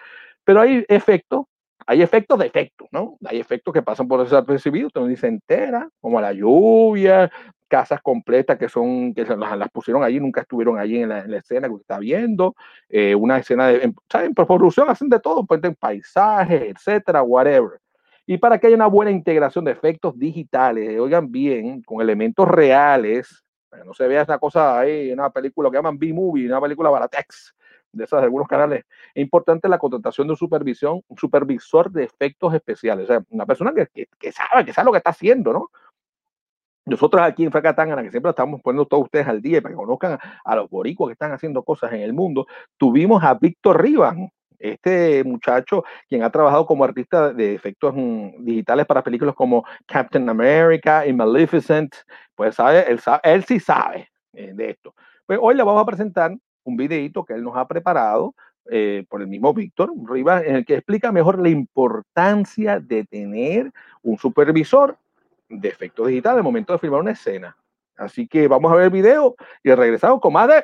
Pero 0.45 0.61
hay 0.61 0.85
efectos 0.87 1.43
hay 1.85 2.01
efectos 2.01 2.39
de 2.39 2.45
efectos, 2.45 2.87
¿no? 2.91 3.17
Hay 3.25 3.39
efectos 3.39 3.73
que 3.73 3.81
pasan 3.81 4.07
por 4.07 4.23
desapercibidos, 4.23 4.91
uno 4.95 5.07
dice 5.07 5.27
entera, 5.27 5.89
como 5.99 6.21
la 6.21 6.31
lluvia, 6.31 7.29
casas 7.73 8.03
completas 8.03 8.59
que 8.59 8.69
son, 8.69 9.15
que 9.15 9.25
las, 9.25 9.57
las 9.57 9.69
pusieron 9.71 10.03
allí, 10.03 10.19
nunca 10.19 10.41
estuvieron 10.41 10.77
allí 10.77 10.99
en 10.99 11.09
la, 11.09 11.21
en 11.21 11.31
la 11.31 11.37
escena 11.37 11.67
que 11.67 11.73
está 11.73 11.97
viendo, 11.97 12.55
eh, 12.87 13.15
una 13.15 13.39
escena 13.39 13.67
de, 13.69 13.85
en, 13.85 13.95
¿saben? 14.07 14.35
Por 14.35 14.45
producción 14.45 14.91
hacen 14.91 15.09
de 15.09 15.19
todo, 15.19 15.43
pueden 15.43 15.73
paisajes, 15.73 16.61
etcétera, 16.61 17.23
whatever. 17.23 17.79
Y 18.27 18.37
para 18.37 18.59
que 18.59 18.67
haya 18.67 18.75
una 18.75 18.85
buena 18.85 19.09
integración 19.09 19.65
de 19.65 19.71
efectos 19.71 20.15
digitales, 20.19 20.99
oigan 20.99 21.31
bien, 21.31 21.81
con 21.81 21.99
elementos 21.99 22.47
reales, 22.47 23.43
no 23.83 23.95
se 23.95 24.07
vea 24.07 24.21
esa 24.21 24.37
cosa 24.37 24.79
ahí, 24.79 25.11
una 25.11 25.31
película 25.31 25.71
que 25.71 25.77
llaman 25.77 25.97
B-Movie, 25.97 26.45
una 26.45 26.61
película 26.61 26.91
baratex, 26.91 27.55
de 27.91 28.03
esas 28.03 28.19
de 28.21 28.25
algunos 28.25 28.47
canales, 28.47 28.85
es 29.15 29.23
importante 29.23 29.67
la 29.67 29.79
contratación 29.79 30.27
de 30.27 30.33
un 30.33 30.37
supervisión, 30.37 31.01
un 31.07 31.17
supervisor 31.17 31.91
de 31.91 32.03
efectos 32.03 32.53
especiales, 32.53 33.05
o 33.05 33.07
sea, 33.07 33.23
una 33.31 33.47
persona 33.47 33.73
que, 33.73 33.87
que, 33.87 34.07
que 34.19 34.31
sabe, 34.31 34.63
que 34.63 34.73
sabe 34.73 34.85
lo 34.85 34.91
que 34.91 34.99
está 34.99 35.09
haciendo, 35.09 35.53
¿no? 35.53 35.71
Nosotros 36.85 37.21
aquí 37.21 37.43
en 37.43 37.51
Fracatangana, 37.51 38.03
que 38.03 38.11
siempre 38.11 38.31
estamos 38.31 38.61
poniendo 38.61 38.85
todos 38.85 39.05
ustedes 39.05 39.27
al 39.27 39.41
día 39.41 39.61
para 39.61 39.73
que 39.73 39.77
conozcan 39.77 40.19
a 40.43 40.55
los 40.55 40.69
boricuas 40.69 41.09
que 41.09 41.13
están 41.13 41.31
haciendo 41.31 41.63
cosas 41.63 41.93
en 41.93 42.01
el 42.01 42.13
mundo, 42.13 42.45
tuvimos 42.77 43.23
a 43.23 43.35
Víctor 43.35 43.81
Rivas, 43.81 44.17
este 44.59 45.23
muchacho 45.23 45.83
quien 46.07 46.23
ha 46.23 46.29
trabajado 46.29 46.65
como 46.65 46.83
artista 46.83 47.33
de 47.33 47.53
efectos 47.53 47.93
digitales 48.39 48.85
para 48.85 49.03
películas 49.03 49.35
como 49.35 49.65
Captain 49.85 50.27
America 50.29 51.05
y 51.05 51.13
Maleficent, 51.13 51.93
pues 52.35 52.55
sabe, 52.55 52.89
él, 52.89 52.99
sabe, 52.99 53.19
él 53.23 53.43
sí 53.43 53.59
sabe 53.59 54.09
eh, 54.33 54.51
de 54.53 54.71
esto. 54.71 54.93
Pues 55.25 55.39
hoy 55.41 55.55
le 55.55 55.63
vamos 55.63 55.81
a 55.81 55.85
presentar 55.85 56.35
un 56.63 56.77
videito 56.77 57.23
que 57.23 57.33
él 57.33 57.43
nos 57.43 57.55
ha 57.57 57.67
preparado 57.67 58.33
eh, 58.71 59.05
por 59.09 59.21
el 59.21 59.27
mismo 59.27 59.53
Víctor 59.53 59.91
Rivas, 60.09 60.43
en 60.45 60.55
el 60.55 60.65
que 60.65 60.75
explica 60.75 61.11
mejor 61.11 61.41
la 61.41 61.49
importancia 61.49 62.79
de 62.79 63.03
tener 63.03 63.71
un 64.01 64.17
supervisor 64.17 64.97
de 65.59 65.69
efectos 65.69 66.07
digitales 66.07 66.37
al 66.37 66.43
momento 66.43 66.73
de 66.73 66.79
filmar 66.79 67.01
una 67.01 67.11
escena. 67.11 67.55
Así 67.95 68.27
que 68.27 68.47
vamos 68.47 68.71
a 68.71 68.75
ver 68.75 68.85
el 68.85 68.89
video 68.89 69.35
y 69.63 69.71
regresamos 69.71 70.19
con 70.19 70.33
más 70.33 70.47
de 70.47 70.63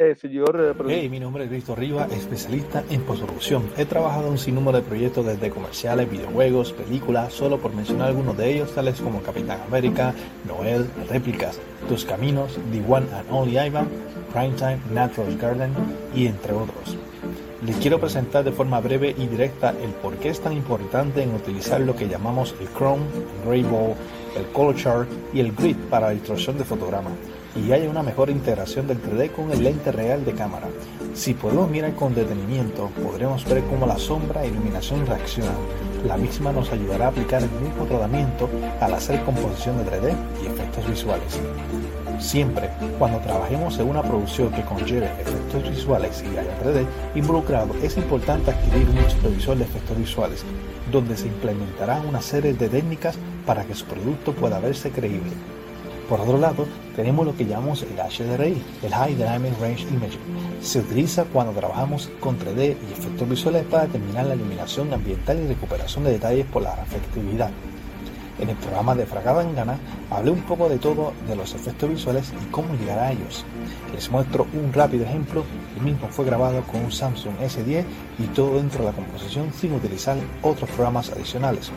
eh, 0.00 0.14
señor. 0.14 0.76
Hey, 0.88 1.10
mi 1.10 1.20
nombre 1.20 1.44
es 1.44 1.50
Víctor 1.50 1.78
Rivas, 1.78 2.10
especialista 2.10 2.82
en 2.88 3.02
postproducción. 3.02 3.70
He 3.76 3.84
trabajado 3.84 4.26
en 4.26 4.32
un 4.32 4.38
sinnúmero 4.38 4.78
de 4.78 4.82
proyectos 4.82 5.26
desde 5.26 5.50
comerciales, 5.50 6.10
videojuegos, 6.10 6.72
películas, 6.72 7.34
solo 7.34 7.58
por 7.58 7.74
mencionar 7.74 8.08
algunos 8.08 8.34
de 8.38 8.50
ellos, 8.50 8.74
tales 8.74 8.98
como 8.98 9.22
Capitán 9.22 9.60
América, 9.66 10.14
Noel, 10.46 10.88
Réplicas, 11.10 11.60
Tus 11.86 12.06
Caminos, 12.06 12.58
The 12.72 12.82
One 12.88 13.06
and 13.12 13.30
Only 13.30 13.58
Ivan, 13.58 13.88
Primetime, 14.32 14.78
Natural 14.90 15.36
Garden 15.36 15.74
y 16.14 16.28
entre 16.28 16.54
otros. 16.54 16.96
Les 17.62 17.76
quiero 17.76 18.00
presentar 18.00 18.42
de 18.42 18.52
forma 18.52 18.80
breve 18.80 19.14
y 19.18 19.26
directa 19.26 19.74
el 19.82 19.90
por 19.90 20.16
qué 20.16 20.30
es 20.30 20.40
tan 20.40 20.54
importante 20.54 21.22
en 21.22 21.34
utilizar 21.34 21.78
lo 21.82 21.94
que 21.94 22.08
llamamos 22.08 22.54
el 22.58 22.68
Chrome, 22.72 23.02
el 23.42 23.46
Grayball, 23.46 23.94
el 24.34 24.46
Color 24.46 24.76
Chart 24.76 25.08
y 25.34 25.40
el 25.40 25.52
Grid 25.52 25.76
para 25.90 26.06
la 26.06 26.12
distorsión 26.12 26.56
de 26.56 26.64
fotograma 26.64 27.10
y 27.54 27.70
haya 27.72 27.90
una 27.90 28.02
mejor 28.02 28.30
integración 28.30 28.86
del 28.86 29.02
3D 29.02 29.32
con 29.32 29.50
el 29.50 29.62
lente 29.62 29.92
real 29.92 30.24
de 30.24 30.32
cámara. 30.32 30.68
Si 31.14 31.34
podemos 31.34 31.68
mirar 31.68 31.94
con 31.94 32.14
detenimiento, 32.14 32.90
podremos 33.02 33.44
ver 33.44 33.62
cómo 33.64 33.86
la 33.86 33.98
sombra 33.98 34.42
e 34.42 34.48
iluminación 34.48 35.04
reaccionan. 35.06 35.54
La 36.06 36.16
misma 36.16 36.52
nos 36.52 36.72
ayudará 36.72 37.06
a 37.06 37.08
aplicar 37.08 37.42
el 37.42 37.50
mismo 37.62 37.84
tratamiento 37.84 38.48
al 38.80 38.94
hacer 38.94 39.20
composición 39.24 39.78
de 39.78 39.90
3D 39.90 40.16
y 40.42 40.46
efectos 40.46 40.88
visuales. 40.88 41.40
Siempre, 42.20 42.68
cuando 42.98 43.18
trabajemos 43.20 43.78
en 43.78 43.88
una 43.88 44.02
producción 44.02 44.52
que 44.52 44.62
conlleve 44.62 45.06
efectos 45.20 45.68
visuales 45.70 46.22
y 46.22 46.36
haya 46.36 46.58
3D 46.62 46.86
involucrado, 47.14 47.74
es 47.82 47.96
importante 47.96 48.50
adquirir 48.50 48.88
un 48.90 49.10
supervisor 49.10 49.56
de 49.56 49.64
efectos 49.64 49.96
visuales, 49.96 50.44
donde 50.92 51.16
se 51.16 51.28
implementarán 51.28 52.06
una 52.06 52.20
serie 52.20 52.52
de 52.52 52.68
técnicas 52.68 53.16
para 53.46 53.64
que 53.64 53.74
su 53.74 53.86
producto 53.86 54.34
pueda 54.34 54.60
verse 54.60 54.90
creíble. 54.90 55.32
Por 56.10 56.20
otro 56.20 56.36
lado, 56.36 56.66
tenemos 56.94 57.24
lo 57.24 57.34
que 57.34 57.46
llamamos 57.46 57.82
el 57.84 57.96
HDRI, 57.96 58.62
el 58.82 58.94
High 58.94 59.14
Dynamic 59.14 59.58
Range 59.58 59.82
Imaging. 59.84 60.20
Se 60.60 60.80
utiliza 60.80 61.24
cuando 61.24 61.52
trabajamos 61.52 62.10
con 62.20 62.38
3D 62.38 62.76
y 62.88 62.92
efectos 62.92 63.28
visuales 63.28 63.64
para 63.64 63.86
determinar 63.86 64.26
la 64.26 64.34
iluminación 64.34 64.92
ambiental 64.92 65.38
y 65.38 65.48
recuperación 65.48 66.04
de 66.04 66.12
detalles 66.12 66.46
por 66.46 66.62
la 66.62 66.76
reflectividad. 66.76 67.50
En 68.40 68.48
el 68.48 68.56
programa 68.56 68.94
de 68.94 69.04
Fracadangana 69.04 69.78
hablé 70.10 70.30
un 70.30 70.40
poco 70.42 70.70
de 70.70 70.78
todo 70.78 71.12
de 71.28 71.36
los 71.36 71.54
efectos 71.54 71.90
visuales 71.90 72.32
y 72.32 72.50
cómo 72.50 72.72
llegar 72.74 72.98
a 72.98 73.12
ellos. 73.12 73.44
Les 73.94 74.10
muestro 74.10 74.46
un 74.54 74.72
rápido 74.72 75.04
ejemplo, 75.04 75.44
el 75.76 75.82
mismo 75.82 76.08
fue 76.08 76.24
grabado 76.24 76.62
con 76.62 76.82
un 76.82 76.90
Samsung 76.90 77.34
S10 77.38 77.84
y 78.18 78.22
todo 78.28 78.56
dentro 78.56 78.80
de 78.80 78.86
la 78.86 78.96
composición 78.96 79.52
sin 79.52 79.74
utilizar 79.74 80.16
otros 80.40 80.70
programas 80.70 81.10
adicionales, 81.10 81.70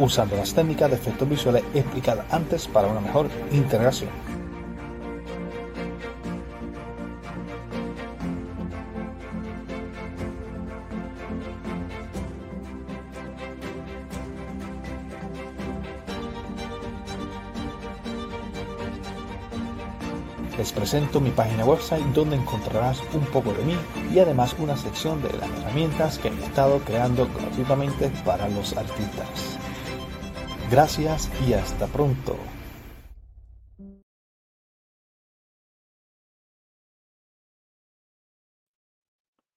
usando 0.00 0.36
las 0.36 0.52
técnicas 0.52 0.90
de 0.90 0.96
efectos 0.96 1.28
visuales 1.28 1.62
explicadas 1.74 2.26
antes 2.32 2.66
para 2.66 2.88
una 2.88 3.00
mejor 3.00 3.28
integración. 3.52 4.39
Presento 20.90 21.20
mi 21.20 21.30
página 21.30 21.64
website 21.64 22.04
donde 22.06 22.34
encontrarás 22.34 23.00
un 23.14 23.24
poco 23.26 23.52
de 23.52 23.62
mí 23.62 23.76
y 24.12 24.18
además 24.18 24.56
una 24.58 24.76
sección 24.76 25.22
de 25.22 25.32
las 25.34 25.48
herramientas 25.48 26.18
que 26.18 26.26
he 26.26 26.32
estado 26.32 26.80
creando 26.80 27.28
gratuitamente 27.28 28.10
para 28.24 28.48
los 28.48 28.76
artistas. 28.76 29.56
Gracias 30.68 31.30
y 31.46 31.52
hasta 31.52 31.86
pronto. 31.86 32.36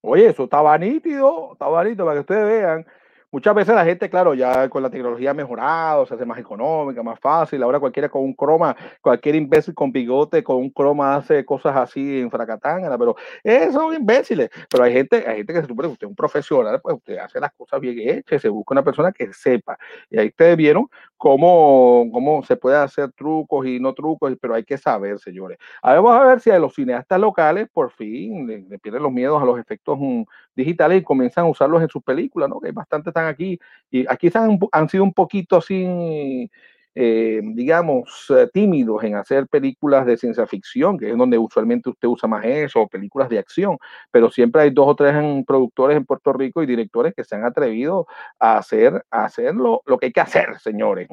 Oye, 0.04 0.28
eso 0.28 0.43
estaba 0.43 0.78
nítido, 0.78 1.54
estaba 1.54 1.84
nítido 1.84 2.06
para 2.06 2.17
que 2.17 2.22
ustedes 2.22 2.46
vean 2.46 2.86
Muchas 3.34 3.56
veces 3.56 3.74
la 3.74 3.84
gente, 3.84 4.12
claro, 4.12 4.36
ya 4.36 4.69
con 4.69 4.84
la 4.84 4.91
tecnología 4.91 5.32
ha 5.32 5.34
mejorado, 5.34 6.06
se 6.06 6.13
hace 6.13 6.24
más 6.24 6.38
económica, 6.38 7.02
más 7.02 7.19
fácil. 7.19 7.63
Ahora 7.63 7.80
cualquiera 7.80 8.08
con 8.08 8.22
un 8.22 8.36
croma, 8.36 8.76
cualquier 9.02 9.34
imbécil 9.34 9.74
con 9.74 9.91
bigote, 9.91 10.43
con 10.43 10.58
un 10.58 10.69
croma 10.69 11.15
hace 11.15 11.43
cosas 11.43 11.76
así 11.76 12.19
en 12.19 12.30
fracatangana, 12.30 12.96
pero 12.96 13.15
esos 13.43 13.74
son 13.74 13.96
imbéciles. 13.96 14.52
Pero 14.69 14.84
hay 14.84 14.93
gente, 14.93 15.26
hay 15.28 15.38
gente 15.38 15.52
que 15.52 15.62
se 15.62 15.67
supone 15.67 15.88
que 15.88 15.93
usted 15.93 16.06
es 16.06 16.10
un 16.12 16.15
profesional, 16.15 16.80
pues 16.80 16.96
usted 16.96 17.17
hace 17.17 17.39
las 17.39 17.52
cosas 17.54 17.82
bien 17.82 18.08
hechas, 18.08 18.39
se 18.39 18.50
busca 18.50 18.76
una 18.76 18.84
persona 18.84 19.12
que 19.12 19.34
sepa. 19.34 19.80
Y 20.12 20.19
ahí 20.19 20.28
ustedes 20.28 20.56
vieron 20.56 20.88
cómo, 21.17 22.06
cómo 22.12 22.43
se 22.43 22.56
puede 22.56 22.78
hacer 22.78 23.13
trucos 23.13 23.65
y 23.65 23.80
no 23.80 23.96
trucos, 23.96 24.32
pero 24.39 24.54
hay 24.54 24.63
que 24.63 24.78
saber, 24.78 25.17
señores. 25.17 25.58
Ahora 25.82 26.02
vamos 26.02 26.22
a 26.22 26.26
ver 26.28 26.39
si 26.39 26.52
a 26.52 26.60
los 26.60 26.76
cineastas 26.76 27.19
locales 27.19 27.67
por 27.74 27.89
fin 27.93 28.46
le, 28.46 28.78
pierden 28.78 29.02
los 29.02 29.12
miedos 29.12 29.41
a 29.41 29.46
los 29.46 29.58
efectos 29.58 29.98
um, 30.00 30.24
digitales 30.56 31.02
y 31.02 31.04
comienzan 31.04 31.46
a 31.46 31.50
usarlos 31.50 31.82
en 31.82 31.89
sus 31.89 32.04
películas, 32.04 32.50
¿no? 32.50 32.60
Que 32.60 32.72
bastante 32.72 33.10
están 33.10 33.28
aquí 33.28 33.60
y 33.89 34.06
aquí 34.08 34.30
han, 34.34 34.60
han 34.72 34.89
sido 34.89 35.04
un 35.04 35.13
poquito 35.13 35.58
así, 35.58 36.50
eh, 36.96 37.42
digamos, 37.44 38.26
eh, 38.30 38.48
tímidos 38.54 39.04
en 39.04 39.16
hacer 39.16 39.48
películas 39.48 40.06
de 40.06 40.18
ciencia 40.18 40.46
ficción, 40.46 40.98
que 40.98 41.10
es 41.10 41.18
donde 41.18 41.38
usualmente 41.38 41.89
usted 41.89 42.08
usa 42.08 42.30
más 42.30 42.46
eso, 42.46 42.82
o 42.82 42.88
películas 42.88 43.30
de 43.30 43.39
acción, 43.39 43.78
pero 44.12 44.30
siempre 44.30 44.62
hay 44.62 44.70
dos 44.70 44.88
o 44.88 44.96
tres 44.96 45.16
productores 45.46 45.98
en 45.98 46.06
Puerto 46.06 46.34
Rico 46.34 46.62
y 46.62 46.68
directores 46.68 47.13
que 47.16 47.24
se 47.24 47.36
han 47.36 47.46
atrevido 47.46 48.08
a 48.39 48.58
hacer, 48.58 49.04
a 49.10 49.26
hacer 49.26 49.56
lo, 49.56 49.82
lo 49.86 49.98
que 49.98 50.08
hay 50.08 50.12
que 50.12 50.22
hacer, 50.22 50.60
señores. 50.60 51.08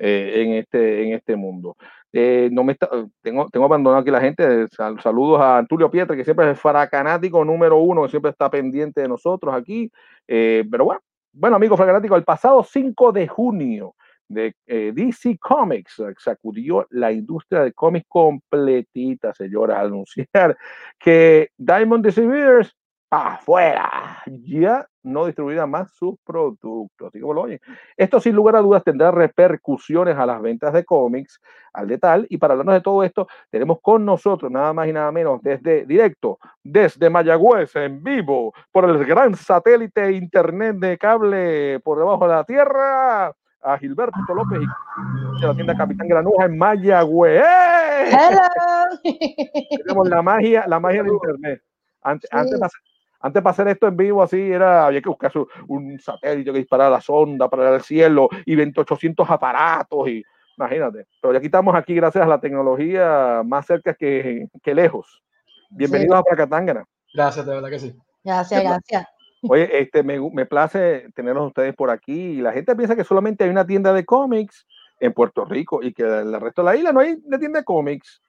Eh, 0.00 0.42
en, 0.42 0.52
este, 0.52 1.02
en 1.02 1.14
este 1.14 1.34
mundo. 1.34 1.76
Eh, 2.12 2.48
no 2.52 2.62
me 2.62 2.72
está, 2.72 2.88
tengo, 3.20 3.48
tengo 3.50 3.66
abandonado 3.66 4.00
aquí 4.00 4.10
la 4.12 4.20
gente. 4.20 4.68
Sal, 4.68 5.00
saludos 5.00 5.40
a 5.42 5.64
Tulio 5.68 5.90
Pietra, 5.90 6.16
que 6.16 6.24
siempre 6.24 6.46
es 6.46 6.50
el 6.50 6.56
faracanático 6.56 7.44
número 7.44 7.78
uno, 7.78 8.04
que 8.04 8.10
siempre 8.10 8.30
está 8.30 8.48
pendiente 8.48 9.00
de 9.00 9.08
nosotros 9.08 9.52
aquí. 9.52 9.90
Eh, 10.28 10.64
pero 10.70 10.84
bueno, 10.84 11.00
bueno, 11.32 11.56
amigos 11.56 11.78
fanáticos, 11.78 12.16
el 12.16 12.24
pasado 12.24 12.62
5 12.62 13.12
de 13.12 13.26
junio 13.26 13.94
de 14.28 14.54
eh, 14.66 14.92
DC 14.94 15.38
Comics 15.38 16.02
sacudió 16.18 16.86
la 16.90 17.10
industria 17.10 17.62
de 17.62 17.72
cómics 17.72 18.06
completita, 18.08 19.34
señora, 19.34 19.80
al 19.80 19.86
anunciar 19.86 20.56
que 20.98 21.48
Diamond 21.56 22.04
Distributors 22.04 22.76
afuera. 23.10 24.22
Ya 24.44 24.86
no 25.02 25.24
distribuirá 25.26 25.66
más 25.66 25.90
sus 25.94 26.16
productos. 26.24 27.08
Así 27.08 27.20
como 27.20 27.34
lo 27.34 27.42
oyen. 27.42 27.60
Esto 27.96 28.20
sin 28.20 28.34
lugar 28.34 28.56
a 28.56 28.60
dudas 28.60 28.84
tendrá 28.84 29.10
repercusiones 29.10 30.16
a 30.16 30.26
las 30.26 30.40
ventas 30.42 30.72
de 30.72 30.84
cómics, 30.84 31.40
al 31.72 31.88
de 31.88 31.98
tal. 31.98 32.26
Y 32.28 32.36
para 32.38 32.52
hablarnos 32.52 32.74
de 32.74 32.80
todo 32.82 33.02
esto, 33.02 33.26
tenemos 33.50 33.78
con 33.80 34.04
nosotros 34.04 34.50
nada 34.50 34.72
más 34.72 34.86
y 34.88 34.92
nada 34.92 35.10
menos 35.12 35.40
desde 35.42 35.86
directo, 35.86 36.38
desde 36.62 37.08
Mayagüez, 37.08 37.74
en 37.76 38.02
vivo, 38.02 38.52
por 38.70 38.84
el 38.84 39.04
gran 39.04 39.34
satélite 39.34 40.12
internet 40.12 40.76
de 40.76 40.98
cable 40.98 41.80
por 41.80 41.98
debajo 41.98 42.28
de 42.28 42.34
la 42.34 42.44
tierra, 42.44 43.32
a 43.62 43.76
Gilberto 43.78 44.34
López 44.34 44.60
de 45.40 45.46
la 45.46 45.54
tienda 45.54 45.76
Capitán 45.76 46.06
Granuja 46.08 46.44
en 46.44 46.58
Mayagüez. 46.58 47.42
¡Eh! 47.42 48.10
Tenemos 49.78 50.08
la 50.08 50.22
magia, 50.22 50.64
la 50.66 50.78
magia 50.78 51.02
de 51.02 51.10
internet. 51.10 51.62
Antes, 52.02 52.32
antes, 52.32 52.58
de 52.60 52.66
hacer- 52.66 52.80
antes 53.20 53.42
para 53.42 53.52
hacer 53.52 53.68
esto 53.68 53.86
en 53.88 53.96
vivo 53.96 54.22
así 54.22 54.40
era 54.40 54.86
había 54.86 55.02
que 55.02 55.08
buscar 55.08 55.32
un 55.66 55.98
satélite 55.98 56.52
que 56.52 56.58
disparara 56.58 56.90
la 56.90 57.00
sonda 57.00 57.48
para 57.48 57.74
el 57.74 57.82
cielo 57.82 58.28
y 58.46 58.54
2800 58.54 59.28
aparatos 59.28 60.08
y 60.08 60.24
imagínate. 60.56 61.06
Pero 61.20 61.34
ya 61.34 61.40
estamos 61.40 61.74
aquí 61.74 61.94
gracias 61.94 62.24
a 62.24 62.28
la 62.28 62.40
tecnología 62.40 63.42
más 63.44 63.66
cerca 63.66 63.94
que, 63.94 64.48
que 64.62 64.74
lejos. 64.74 65.22
Bienvenidos 65.70 66.18
a 66.18 66.22
Pracatángana. 66.22 66.84
Gracias, 67.14 67.46
de 67.46 67.54
verdad 67.54 67.70
que 67.70 67.78
sí. 67.78 67.94
Gracias, 68.24 68.62
gracias. 68.62 69.06
Oye, 69.48 69.80
este, 69.80 70.02
me, 70.02 70.18
me 70.32 70.46
place 70.46 71.10
tenerlos 71.14 71.46
ustedes 71.48 71.74
por 71.74 71.90
aquí. 71.90 72.38
Y 72.38 72.40
la 72.40 72.52
gente 72.52 72.74
piensa 72.74 72.96
que 72.96 73.04
solamente 73.04 73.44
hay 73.44 73.50
una 73.50 73.66
tienda 73.66 73.92
de 73.92 74.04
cómics 74.04 74.66
en 75.00 75.12
Puerto 75.12 75.44
Rico 75.44 75.80
y 75.82 75.92
que 75.92 76.02
el 76.02 76.40
resto 76.40 76.62
de 76.62 76.66
la 76.66 76.76
isla 76.76 76.92
no 76.92 77.00
hay 77.00 77.20
una 77.24 77.38
tienda 77.38 77.60
de 77.60 77.64
cómics. 77.64 78.20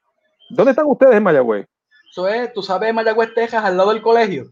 ¿Dónde 0.49 0.71
están 0.71 0.85
ustedes 0.87 1.15
en 1.15 1.23
Mayagüez? 1.23 1.67
Eso 2.11 2.27
es, 2.27 2.53
tú 2.53 2.61
sabes, 2.61 2.93
Mayagüez, 2.93 3.33
Texas, 3.33 3.63
al 3.63 3.77
lado 3.77 3.91
del 3.91 4.01
colegio. 4.01 4.51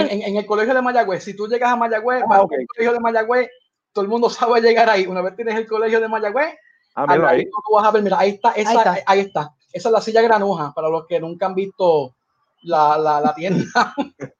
En, 0.00 0.10
en- 0.10 0.22
en 0.22 0.36
el 0.36 0.46
colegio 0.46 0.74
de 0.74 0.82
Mayagüez, 0.82 1.22
si 1.24 1.34
tú 1.36 1.46
llegas 1.46 1.70
a 1.72 1.76
Mayagüez, 1.76 2.22
Ah, 2.28 2.42
ok. 2.42 2.52
al 2.52 2.66
colegio 2.66 2.92
de 2.92 3.00
Mayagüez, 3.00 3.48
todo 3.92 4.04
el 4.04 4.10
mundo 4.10 4.28
sabe 4.30 4.60
llegar 4.60 4.88
ahí. 4.90 5.06
Una 5.06 5.22
vez 5.22 5.36
tienes 5.36 5.54
el 5.56 5.66
colegio 5.66 6.00
de 6.00 6.08
Mayagüez, 6.08 6.54
Ah, 6.94 7.06
ahí. 7.28 7.44
tú 7.44 7.74
vas 7.74 7.86
a 7.86 7.90
ver, 7.92 8.02
mira, 8.02 8.18
ahí 8.18 8.30
está, 8.30 8.50
esa, 8.52 8.92
Ahí 8.92 9.00
ahí 9.06 9.20
está. 9.20 9.50
Esa 9.72 9.88
es 9.88 9.92
la 9.92 10.00
silla 10.00 10.22
granuja, 10.22 10.72
para 10.74 10.88
los 10.88 11.06
que 11.06 11.20
nunca 11.20 11.46
han 11.46 11.54
visto 11.54 12.14
la, 12.62 12.98
la, 12.98 13.20
la 13.20 13.34
tienda. 13.34 13.94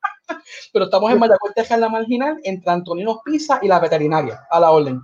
Pero 0.72 0.84
estamos 0.86 1.10
en 1.12 1.18
Mayagüez, 1.18 1.54
Texas, 1.54 1.76
en 1.76 1.80
la 1.80 1.88
marginal, 1.88 2.38
entre 2.44 2.70
Antoninos 2.70 3.18
Pizza 3.24 3.58
y 3.62 3.68
la 3.68 3.78
veterinaria, 3.80 4.40
a 4.50 4.60
la 4.60 4.70
orden. 4.70 5.00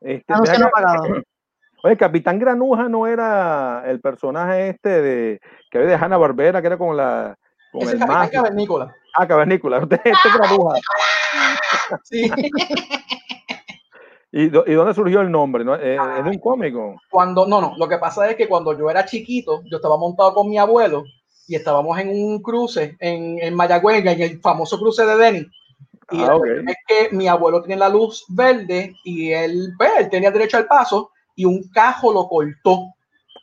Este, 0.00 0.32
deja 0.42 0.58
no 0.58 0.66
que- 0.66 0.70
pagado. 0.70 1.04
Oye, 1.84 1.96
Capitán 1.96 2.38
Granuja 2.38 2.88
no 2.88 3.06
era 3.08 3.82
el 3.86 4.00
personaje 4.00 4.68
este 4.68 5.02
de 5.02 5.40
que 5.68 5.78
había 5.78 5.90
de 5.90 5.96
Hanna 5.96 6.16
Barbera, 6.16 6.60
que 6.60 6.68
era 6.68 6.78
con 6.78 6.96
la 6.96 7.36
con 7.72 7.82
Ese 7.82 7.92
el 7.92 7.96
es 7.96 8.06
Capitán. 8.06 8.28
Cavernícola. 8.30 8.94
Ah, 9.14 9.26
cavernícola. 9.26 9.78
Este 9.90 10.10
es 10.10 10.34
Granuja. 10.34 10.74
Sí. 12.04 12.30
¿Y, 14.34 14.48
dónde 14.48 14.94
surgió 14.94 15.20
el 15.20 15.30
nombre? 15.30 15.62
¿No? 15.64 15.74
Eh, 15.76 15.98
Ah. 16.00 16.16
¿Es 16.18 16.24
de 16.24 16.30
un 16.30 16.38
cómico? 16.38 16.96
Cuando, 17.10 17.46
no, 17.46 17.60
no, 17.60 17.74
lo 17.76 17.86
que 17.86 17.98
pasa 17.98 18.30
es 18.30 18.36
que 18.36 18.48
cuando 18.48 18.76
yo 18.78 18.88
era 18.90 19.04
chiquito, 19.04 19.62
yo 19.70 19.76
estaba 19.76 19.98
montado 19.98 20.32
con 20.32 20.48
mi 20.48 20.56
abuelo 20.56 21.04
y 21.46 21.54
estábamos 21.56 21.98
en 21.98 22.08
un 22.08 22.40
cruce 22.40 22.96
en, 22.98 23.38
en 23.42 23.54
Mayagüez, 23.54 24.04
en 24.06 24.20
el 24.22 24.40
famoso 24.40 24.78
cruce 24.78 25.04
de 25.04 25.16
Denny. 25.16 25.46
Y 26.10 26.22
Ah, 26.22 26.26
la 26.28 26.36
ok. 26.36 26.40
cuestión 26.40 26.68
es 26.70 26.76
que 26.86 27.08
mi 27.14 27.28
abuelo 27.28 27.60
tenía 27.60 27.76
la 27.76 27.88
luz 27.90 28.24
verde 28.28 28.94
y 29.04 29.32
él, 29.32 29.74
pues, 29.76 29.90
él 29.98 30.08
tenía 30.08 30.30
derecho 30.30 30.56
al 30.56 30.66
paso 30.66 31.10
y 31.36 31.44
un 31.44 31.68
cajo 31.70 32.10
lo 32.12 32.26
cortó. 32.26 32.86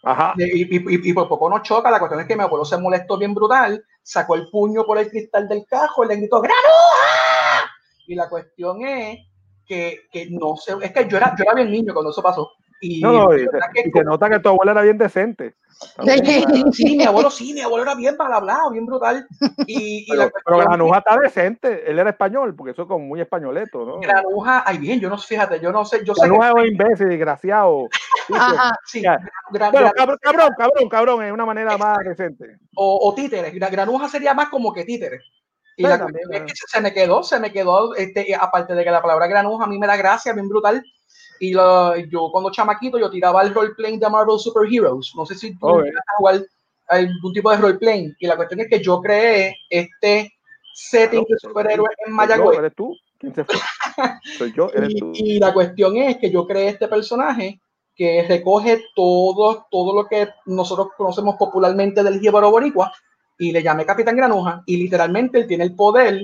Ajá. 0.03 0.33
Y, 0.37 0.63
y- 0.77 1.09
y- 1.09 1.13
por 1.13 1.27
poco 1.27 1.49
no 1.49 1.61
choca. 1.61 1.91
La 1.91 1.99
cuestión 1.99 2.21
es 2.21 2.27
que 2.27 2.35
mi 2.35 2.43
abuelo 2.43 2.63
se 2.65 2.77
molestó 2.77 3.17
bien 3.17 3.33
brutal, 3.33 3.83
sacó 4.01 4.35
el 4.35 4.49
puño 4.49 4.85
por 4.85 4.97
el 4.97 5.09
cristal 5.09 5.47
del 5.47 5.65
cajo 5.65 6.03
y 6.03 6.07
le 6.07 6.15
gritó 6.17 6.41
¡Granuja! 6.41 7.71
Y 8.07 8.15
la 8.15 8.29
cuestión 8.29 8.81
es 8.85 9.19
que, 9.65 9.99
que 10.11 10.27
no 10.31 10.55
sé, 10.55 10.73
es 10.81 10.91
que 10.91 11.07
yo 11.07 11.17
era, 11.17 11.35
yo 11.37 11.43
era 11.43 11.53
bien 11.53 11.71
niño 11.71 11.93
cuando 11.93 12.11
eso 12.11 12.23
pasó. 12.23 12.49
Y 12.81 13.01
No, 13.01 13.11
no, 13.11 13.35
y, 13.35 13.39
se, 13.39 13.89
y 13.89 13.91
se 13.91 14.03
nota 14.03 14.29
que 14.29 14.39
tu 14.39 14.49
abuela 14.49 14.71
era 14.71 14.81
bien 14.81 14.97
decente. 14.97 15.55
Sí, 16.73 16.97
mi 16.97 17.03
abuelo 17.03 17.29
sí, 17.31 17.53
mi 17.53 17.61
abuelo 17.61 17.83
era 17.83 17.95
bien 17.95 18.17
para 18.17 18.35
hablar, 18.37 18.57
bien 18.71 18.85
brutal. 18.85 19.25
Y, 19.65 20.05
y 20.05 20.09
Pero, 20.09 20.23
la 20.23 20.31
pero 20.43 20.57
Granuja 20.57 20.97
está 20.97 21.17
decente. 21.17 21.89
Él 21.89 21.99
era 21.99 22.09
español, 22.09 22.55
porque 22.55 22.71
eso 22.71 22.81
es 22.83 22.87
como 22.87 23.05
muy 23.05 23.21
españoleto, 23.21 23.85
¿no? 23.85 23.99
Granuja, 23.99 24.63
ay 24.65 24.77
bien, 24.77 24.99
yo 24.99 25.09
no 25.09 25.17
sé, 25.17 25.27
fíjate, 25.27 25.59
yo 25.59 25.71
no 25.71 25.85
sé, 25.85 26.03
yo 26.03 26.13
sé 26.13 26.21
que 26.23 26.27
Granuja 26.27 26.47
es 26.49 26.53
un 26.55 26.65
imbécil, 26.65 27.09
desgraciado. 27.09 27.87
Ajá. 28.33 28.75
sí, 28.85 29.01
Ya. 29.01 29.17
Gra- 29.51 29.71
Bueno, 29.71 29.87
Gra- 29.87 29.93
cabrón, 29.95 30.17
cabrón, 30.21 30.49
cabrón, 30.57 30.89
cabrón, 30.89 31.23
es 31.23 31.31
una 31.31 31.45
manera 31.45 31.77
más 31.77 31.97
decente. 31.99 32.57
o, 32.75 33.09
o 33.09 33.15
títeres, 33.15 33.53
Gra- 33.53 33.71
Granuja 33.71 34.09
sería 34.09 34.33
más 34.33 34.49
como 34.49 34.73
que 34.73 34.85
títeres. 34.85 35.23
Y 35.77 35.83
la 35.83 35.95
es 35.95 36.01
que 36.41 36.53
se, 36.55 36.67
se 36.67 36.81
me 36.81 36.93
quedó, 36.93 37.23
se 37.23 37.39
me 37.39 37.53
quedó, 37.53 37.95
este, 37.95 38.35
aparte 38.35 38.73
de 38.73 38.83
que 38.83 38.91
la 38.91 39.01
palabra 39.01 39.27
granuja 39.27 39.63
a 39.63 39.67
mí 39.67 39.79
me 39.79 39.87
da 39.87 39.95
gracia, 39.95 40.33
bien 40.33 40.49
brutal. 40.49 40.83
Y 41.39 41.53
lo- 41.53 41.95
yo 41.97 42.29
cuando 42.31 42.51
chamaquito 42.51 42.97
yo 42.99 43.09
tiraba 43.09 43.41
el 43.43 43.53
roleplay 43.53 43.97
de 43.97 44.09
Marvel 44.09 44.39
Super 44.39 44.63
Heroes. 44.71 45.13
No 45.15 45.25
sé 45.25 45.35
si 45.35 45.57
tú 45.57 45.67
llegaste 45.85 46.09
a 46.11 46.17
jugar 46.17 46.41
algún 46.87 47.33
tipo 47.33 47.51
de 47.51 47.57
roleplay. 47.57 48.13
Y 48.19 48.27
la 48.27 48.35
cuestión 48.35 48.59
es 48.61 48.67
que 48.69 48.81
yo 48.81 48.99
creé 49.01 49.55
este 49.69 50.33
setting 50.73 51.25
de 51.29 51.39
superhéroes 51.39 51.91
en 52.05 52.13
Mayagüez. 52.13 52.57
¿Eres 52.59 52.75
tú? 52.75 52.95
¿Quién 53.17 53.35
se 53.35 53.43
fue? 53.45 53.55
Soy 54.37 54.53
yo, 54.55 54.69
eres 54.73 54.95
tú. 54.97 55.11
Y, 55.13 55.35
y 55.35 55.39
la 55.39 55.53
cuestión 55.53 55.97
es 55.97 56.17
que 56.17 56.29
yo 56.31 56.47
creé 56.47 56.69
este 56.69 56.87
personaje 56.87 57.59
que 57.95 58.25
recoge 58.27 58.81
todo, 58.95 59.65
todo 59.69 59.93
lo 59.93 60.07
que 60.07 60.29
nosotros 60.45 60.89
conocemos 60.97 61.35
popularmente 61.35 62.01
del 62.01 62.19
jíbaro 62.21 62.49
boricua 62.49 62.93
y 63.37 63.51
le 63.51 63.61
llamé 63.61 63.85
Capitán 63.85 64.15
Granuja 64.15 64.63
y 64.65 64.77
literalmente 64.77 65.39
él 65.39 65.47
tiene 65.47 65.65
el 65.65 65.75
poder 65.75 66.21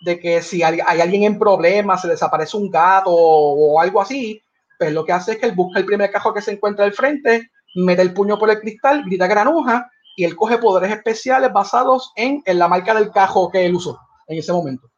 de 0.00 0.18
que 0.18 0.40
si 0.40 0.62
hay, 0.62 0.78
hay 0.86 1.00
alguien 1.00 1.24
en 1.24 1.38
problemas, 1.38 2.00
se 2.00 2.08
desaparece 2.08 2.56
un 2.56 2.70
gato 2.70 3.10
o, 3.10 3.74
o 3.74 3.80
algo 3.80 4.00
así, 4.00 4.40
pues 4.78 4.92
lo 4.92 5.04
que 5.04 5.12
hace 5.12 5.32
es 5.32 5.38
que 5.38 5.46
él 5.46 5.54
busca 5.54 5.80
el 5.80 5.86
primer 5.86 6.10
cajo 6.10 6.32
que 6.32 6.42
se 6.42 6.52
encuentra 6.52 6.84
al 6.84 6.92
frente, 6.92 7.50
mete 7.74 8.02
el 8.02 8.14
puño 8.14 8.38
por 8.38 8.50
el 8.50 8.60
cristal, 8.60 9.02
grita 9.04 9.26
Granuja 9.26 9.90
y 10.16 10.24
él 10.24 10.36
coge 10.36 10.58
poderes 10.58 10.90
especiales 10.90 11.52
basados 11.52 12.12
en, 12.16 12.42
en 12.44 12.58
la 12.58 12.68
marca 12.68 12.94
del 12.94 13.10
cajo 13.10 13.50
que 13.50 13.66
él 13.66 13.74
usó 13.74 14.00
en 14.26 14.38
ese 14.38 14.52
momento. 14.52 14.88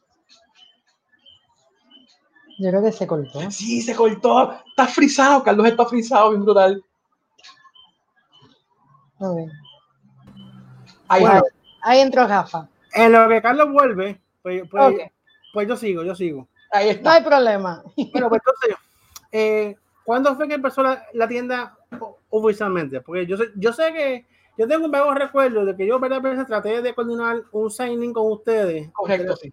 Yo 2.61 2.71
creo 2.71 2.83
que 2.83 2.91
se 2.91 3.07
cortó. 3.07 3.51
Sí, 3.53 3.81
se 3.83 3.95
cortó. 3.95 4.53
Está 4.67 4.89
frisado, 4.89 5.45
Carlos 5.45 5.69
está 5.69 5.87
frisado, 5.87 6.31
bien 6.31 6.43
brutal. 6.43 6.83
Ahí 11.07 11.21
Bueno, 11.23 11.43
ahí 11.83 12.01
entró 12.01 12.27
Rafa. 12.27 12.69
En 12.95 13.13
lo 13.13 13.29
que 13.29 13.41
Carlos 13.41 13.73
vuelve, 13.73 14.21
pues, 14.43 14.63
pues, 14.69 14.97
pues 15.53 15.69
yo 15.69 15.77
sigo, 15.77 16.03
yo 16.03 16.17
sigo. 16.17 16.49
Ahí 16.71 16.87
No 16.87 16.91
está. 16.93 17.15
hay 17.15 17.23
problema. 17.25 17.83
Bueno, 18.13 18.29
pues 18.29 18.41
entonces, 18.45 18.77
eh, 19.33 19.77
¿cuándo 20.05 20.35
fue 20.37 20.49
que 20.49 20.55
empezó 20.55 20.83
la, 20.83 21.05
la 21.15 21.27
tienda 21.29 21.77
oficialmente? 22.31 23.01
Porque 23.01 23.27
yo 23.27 23.37
sé, 23.37 23.45
yo 23.57 23.73
sé 23.73 23.93
que 23.93 24.27
yo 24.57 24.67
tengo 24.67 24.85
un 24.87 24.91
vago 24.91 25.15
recuerdo 25.15 25.65
de 25.65 25.77
que 25.77 25.87
yo 25.87 25.99
varias 25.99 26.21
veces 26.23 26.47
traté 26.47 26.83
de 26.83 26.95
coordinar 26.95 27.43
un 27.53 27.71
signing 27.71 28.13
con 28.13 28.33
ustedes. 28.33 28.91
Correcto, 28.93 29.37
sí. 29.37 29.51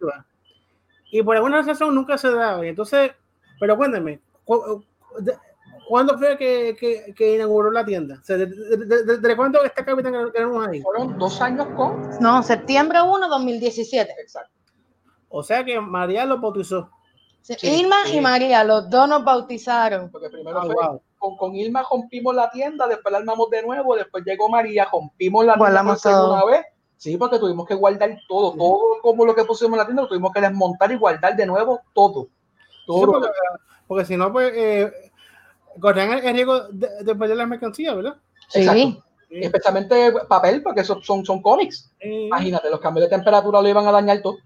Y 1.12 1.22
por 1.24 1.36
alguna 1.36 1.62
razón 1.62 1.94
nunca 1.96 2.18
se 2.18 2.32
daba. 2.32 2.66
Y 2.66 2.70
entonces, 2.70 3.12
pero 3.60 3.78
cuéntame, 3.78 4.20
¿cu- 4.44 4.84
de- 5.20 5.38
¿cuándo 5.88 6.18
fue 6.18 6.36
que, 6.38 6.76
que, 6.78 7.14
que 7.16 7.36
inauguró 7.36 7.70
la 7.72 7.86
tienda? 7.86 8.18
O 8.20 8.24
sea, 8.24 8.36
¿de- 8.38 8.48
de- 8.48 8.78
de- 8.78 8.86
de- 9.04 9.18
¿Desde 9.18 9.36
cuándo 9.38 9.64
está 9.64 9.86
Capitán 9.86 10.14
que 10.26 10.32
tenemos 10.32 10.68
ahí? 10.68 10.82
Fueron 10.82 11.18
dos 11.20 11.40
años 11.40 11.68
con. 11.78 12.10
No, 12.20 12.42
septiembre 12.44 13.00
1, 13.02 13.30
2017. 13.30 14.12
Exacto. 14.20 14.52
O 15.30 15.44
sea 15.44 15.64
que 15.64 15.80
María 15.80 16.26
lo 16.26 16.40
bautizó. 16.40 16.90
Sí, 17.46 17.56
Irma 17.62 17.98
sí. 18.06 18.18
y 18.18 18.22
María, 18.22 18.64
los 18.64 18.90
dos 18.90 19.08
nos 19.08 19.24
bautizaron. 19.24 20.10
Porque 20.10 20.30
primero 20.32 20.60
Ah, 20.62 20.66
fue 20.66 20.74
wow. 20.74 21.02
con, 21.20 21.38
con 21.38 21.56
Irma 21.56 21.84
rompimos 21.90 22.34
la 22.34 22.50
tienda, 22.50 22.88
después 22.88 23.12
la 23.12 23.20
armamos 23.20 23.50
de 23.52 23.62
nuevo, 23.62 23.96
después 23.96 24.24
llegó 24.26 24.50
María, 24.50 24.88
rompimos 24.92 25.46
la 25.46 25.54
tienda 25.54 25.84
por 25.84 26.00
segunda 26.00 26.46
vez. 26.46 26.66
Sí, 26.98 27.18
porque 27.18 27.38
tuvimos 27.38 27.68
que 27.68 27.76
guardar 27.76 28.18
todo, 28.28 28.54
todo 28.56 28.80
como 29.04 29.26
lo 29.26 29.36
que 29.36 29.44
pusimos 29.44 29.74
en 29.74 29.78
la 29.78 29.86
tienda, 29.86 30.02
lo 30.04 30.08
tuvimos 30.08 30.32
que 30.34 30.42
desmontar 30.42 30.92
y 30.92 30.96
guardar 30.96 31.36
de 31.36 31.46
nuevo 31.46 31.82
todo. 31.94 32.30
Todo. 32.88 33.00
Sí, 33.00 33.06
porque, 33.06 33.28
porque 33.86 34.06
si 34.06 34.18
no, 34.18 34.32
pues 34.32 34.52
eh, 34.56 34.92
corrían 35.80 36.14
el, 36.14 36.34
riesgo 36.34 36.62
de, 36.70 37.04
de 37.04 37.16
perder 37.16 37.38
las 37.38 37.48
mercancías, 37.48 37.96
¿verdad? 37.96 38.16
Sí. 38.48 38.62
Exacto. 38.62 39.04
Especialmente 39.30 40.14
papel, 40.28 40.64
porque 40.64 40.84
son, 40.84 41.04
son, 41.04 41.24
son 41.26 41.42
cómics. 41.44 41.92
Eh, 42.00 42.26
Imagínate, 42.28 42.70
los 42.72 42.80
cambios 42.80 43.08
de 43.10 43.16
temperatura 43.16 43.62
lo 43.62 43.68
iban 43.68 43.86
a 43.88 43.92
dañar 43.92 44.22
todo. 44.22 44.38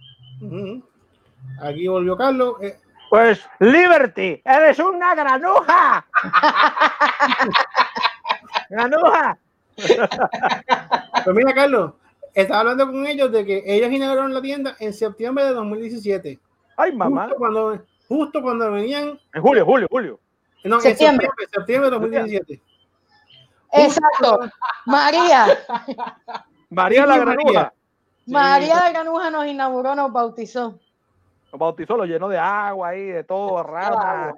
Aquí 1.62 1.88
volvió 1.88 2.17
Carlos. 2.17 2.55
eh, 2.62 2.77
Pues, 3.10 3.41
Liberty, 3.60 4.41
eres 4.45 4.80
una 4.80 5.15
granuja. 5.15 6.06
granuja. 8.69 9.38
pues 9.76 11.36
mira, 11.36 11.54
Carlos, 11.54 11.93
estaba 12.34 12.60
hablando 12.60 12.88
con 12.88 13.08
ellos 13.08 13.32
de 13.32 13.45
que 13.45 13.63
ellos 13.65 13.91
inauguraron 13.91 14.34
la 14.34 14.41
tienda 14.41 14.76
en 14.80 14.93
septiembre 14.93 15.45
de 15.45 15.54
2017. 15.54 16.39
Ay, 16.78 16.95
mamá. 16.95 17.24
Justo 17.24 17.38
cuando, 17.38 17.86
justo 18.08 18.41
cuando 18.41 18.72
venían. 18.72 19.19
En 19.34 19.41
julio, 19.41 19.65
julio, 19.65 19.88
julio. 19.89 20.19
No, 20.63 20.76
en 20.76 20.82
Septiembre. 20.82 21.28
septiembre, 21.28 21.48
septiembre 21.52 21.89
de 21.89 21.95
2017. 21.95 22.62
Exacto. 23.72 24.39
María. 24.86 25.48
María 26.69 27.06
la 27.06 27.17
granuja. 27.17 27.74
María 28.28 28.80
de 28.82 28.89
Granuja 28.91 29.32
nos 29.32 29.48
inauguró, 29.48 29.95
nos 29.95 30.12
bautizó. 30.12 30.80
Nos 31.51 31.59
bautizó, 31.59 31.97
lo 31.97 32.05
llenó 32.05 32.29
de 32.29 32.38
agua 32.38 32.89
ahí, 32.89 33.05
de 33.05 33.23
todo, 33.23 33.63
ramas. 33.63 34.35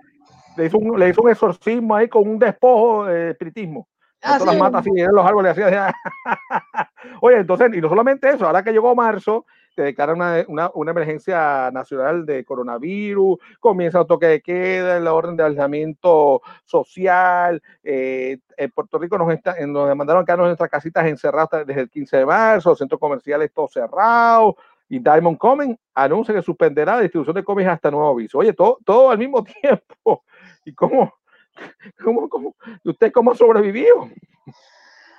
Le 0.58 0.66
hizo, 0.66 0.78
un, 0.78 1.00
le 1.00 1.10
hizo 1.10 1.22
un 1.22 1.30
exorcismo 1.30 1.96
ahí 1.96 2.08
con 2.08 2.28
un 2.28 2.38
despojo 2.38 3.06
de 3.06 3.32
espiritismo. 3.32 3.88
Ah, 4.24 4.38
las 4.46 4.58
matas 4.58 4.82
así 4.82 4.92
en 4.96 5.12
los 5.14 5.26
árboles 5.26 5.58
así. 5.58 5.62
así. 5.64 5.94
Oye, 7.22 7.38
entonces, 7.38 7.72
y 7.74 7.82
no 7.82 7.90
solamente 7.90 8.30
eso, 8.30 8.46
ahora 8.46 8.64
que 8.64 8.72
llegó 8.72 8.94
marzo, 8.94 9.46
te 9.76 9.84
declaran 9.84 10.18
una, 10.18 10.46
una, 10.48 10.72
una 10.74 10.92
emergencia 10.92 11.72
nacional 11.72 12.26
de 12.26 12.44
coronavirus, 12.46 13.40
comienza 13.60 14.02
el 14.02 14.08
toque 14.08 14.28
de 14.28 14.42
queda, 14.42 15.00
la 15.00 15.14
orden 15.14 15.36
de 15.36 15.44
aislamiento 15.44 16.42
social. 16.66 17.62
eh, 17.84 18.38
en 18.58 18.72
Puerto 18.72 19.00
Rico 19.00 19.18
nos, 19.18 19.34
está, 19.34 19.56
nos 19.66 19.96
mandaron 19.96 20.22
a 20.22 20.26
quedarnos 20.26 20.46
en 20.46 20.50
nuestras 20.50 20.70
casitas 20.70 21.06
encerradas 21.08 21.66
desde 21.66 21.82
el 21.82 21.90
15 21.90 22.18
de 22.18 22.26
marzo, 22.26 22.70
los 22.70 22.78
centros 22.78 23.00
comerciales 23.00 23.52
todos 23.54 23.74
cerrados. 23.74 24.56
Y 24.94 25.00
Diamond 25.00 25.38
Comics 25.38 25.80
anuncia 25.94 26.34
que 26.36 26.42
suspenderá 26.42 26.98
la 26.98 27.04
distribución 27.04 27.34
de 27.34 27.46
cómics 27.46 27.70
hasta 27.70 27.90
nuevo 27.90 28.10
aviso. 28.10 28.40
Oye, 28.40 28.52
todo, 28.52 28.78
todo 28.86 29.10
al 29.10 29.18
mismo 29.18 29.42
tiempo. 29.62 30.26
¿Y 30.66 30.74
cómo, 30.74 31.14
cómo, 32.04 32.28
cómo, 32.28 32.56
¿y 32.84 32.90
usted 32.90 33.10
cómo 33.14 33.34
sobrevivió? 33.34 34.10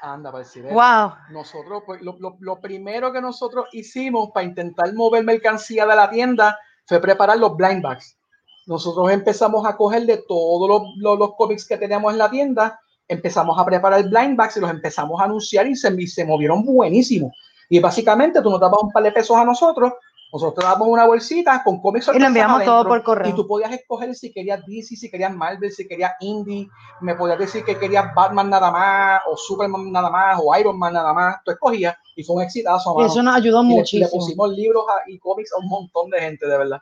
Anda, 0.02 0.30
para 0.30 0.44
decir 0.44 0.64
Wow. 0.64 1.12
Nosotros, 1.30 1.84
pues, 1.86 2.02
lo, 2.02 2.16
lo- 2.18 2.36
lo 2.40 2.60
primero 2.60 3.12
que 3.14 3.22
nosotros 3.22 3.66
hicimos 3.72 4.30
para 4.34 4.44
intentar 4.44 4.92
mover 4.92 5.24
mercancía 5.24 5.86
de 5.86 5.96
la 5.96 6.10
tienda 6.10 6.58
fue 6.84 7.00
preparar 7.00 7.38
los 7.38 7.56
blind 7.56 7.82
bags. 7.82 8.18
Nosotros 8.66 9.10
empezamos 9.10 9.66
a 9.66 9.74
coger 9.76 10.02
de 10.04 10.22
todos 10.28 10.68
los, 10.68 10.82
los- 10.98 11.18
los 11.18 11.34
cómics 11.36 11.66
que 11.66 11.78
teníamos 11.78 12.12
en 12.12 12.18
la 12.18 12.28
tienda, 12.30 12.78
empezamos 13.08 13.58
a 13.58 13.64
preparar 13.64 14.02
blind 14.06 14.36
bags 14.36 14.56
y 14.56 14.60
los 14.60 14.70
empezamos 14.70 15.18
a 15.20 15.24
anunciar 15.24 15.66
y 15.66 15.74
se, 15.76 15.90
y 15.98 16.06
se 16.06 16.26
movieron 16.26 16.62
buenísimo. 16.62 17.32
Y 17.72 17.80
básicamente 17.80 18.42
tú 18.42 18.50
nos 18.50 18.60
dabas 18.60 18.82
un 18.82 18.90
par 18.90 19.02
de 19.02 19.12
pesos 19.12 19.34
a 19.34 19.46
nosotros, 19.46 19.94
nosotros 20.30 20.56
te 20.56 20.62
dábamos 20.62 20.88
una 20.88 21.06
bolsita 21.06 21.62
con 21.64 21.80
cómics 21.80 22.10
Y 22.14 22.18
lo 22.18 22.26
enviamos 22.26 22.64
todo 22.64 22.86
por 22.86 23.02
correo. 23.02 23.30
Y 23.30 23.32
tú 23.34 23.46
podías 23.46 23.72
escoger 23.72 24.14
si 24.14 24.30
querías 24.30 24.60
DC, 24.66 24.94
si 24.94 25.10
querías 25.10 25.34
Marvel, 25.34 25.72
si 25.72 25.88
querías 25.88 26.12
Indie, 26.20 26.68
me 27.00 27.14
podías 27.14 27.38
decir 27.38 27.64
que 27.64 27.78
querías 27.78 28.14
Batman 28.14 28.50
nada 28.50 28.70
más, 28.70 29.22
o 29.26 29.38
Superman 29.38 29.90
nada 29.90 30.10
más, 30.10 30.38
o 30.42 30.54
Iron 30.58 30.78
Man 30.78 30.92
nada 30.92 31.14
más. 31.14 31.36
Tú 31.46 31.50
escogías 31.50 31.96
y 32.14 32.22
fue 32.24 32.36
un 32.36 32.42
exitazo. 32.42 32.94
mano. 32.94 33.06
Eso 33.06 33.22
nos 33.22 33.36
ayudó 33.36 33.62
Y 33.62 33.68
le- 33.68 33.72
le, 33.72 33.76
muchísimo. 33.80 34.10
pusimos 34.10 34.50
libros 34.50 34.84
a- 34.90 35.10
y 35.10 35.18
cómics 35.18 35.50
a 35.54 35.58
un 35.58 35.68
montón 35.68 36.10
de 36.10 36.20
gente, 36.20 36.46
de 36.46 36.58
verdad. 36.58 36.78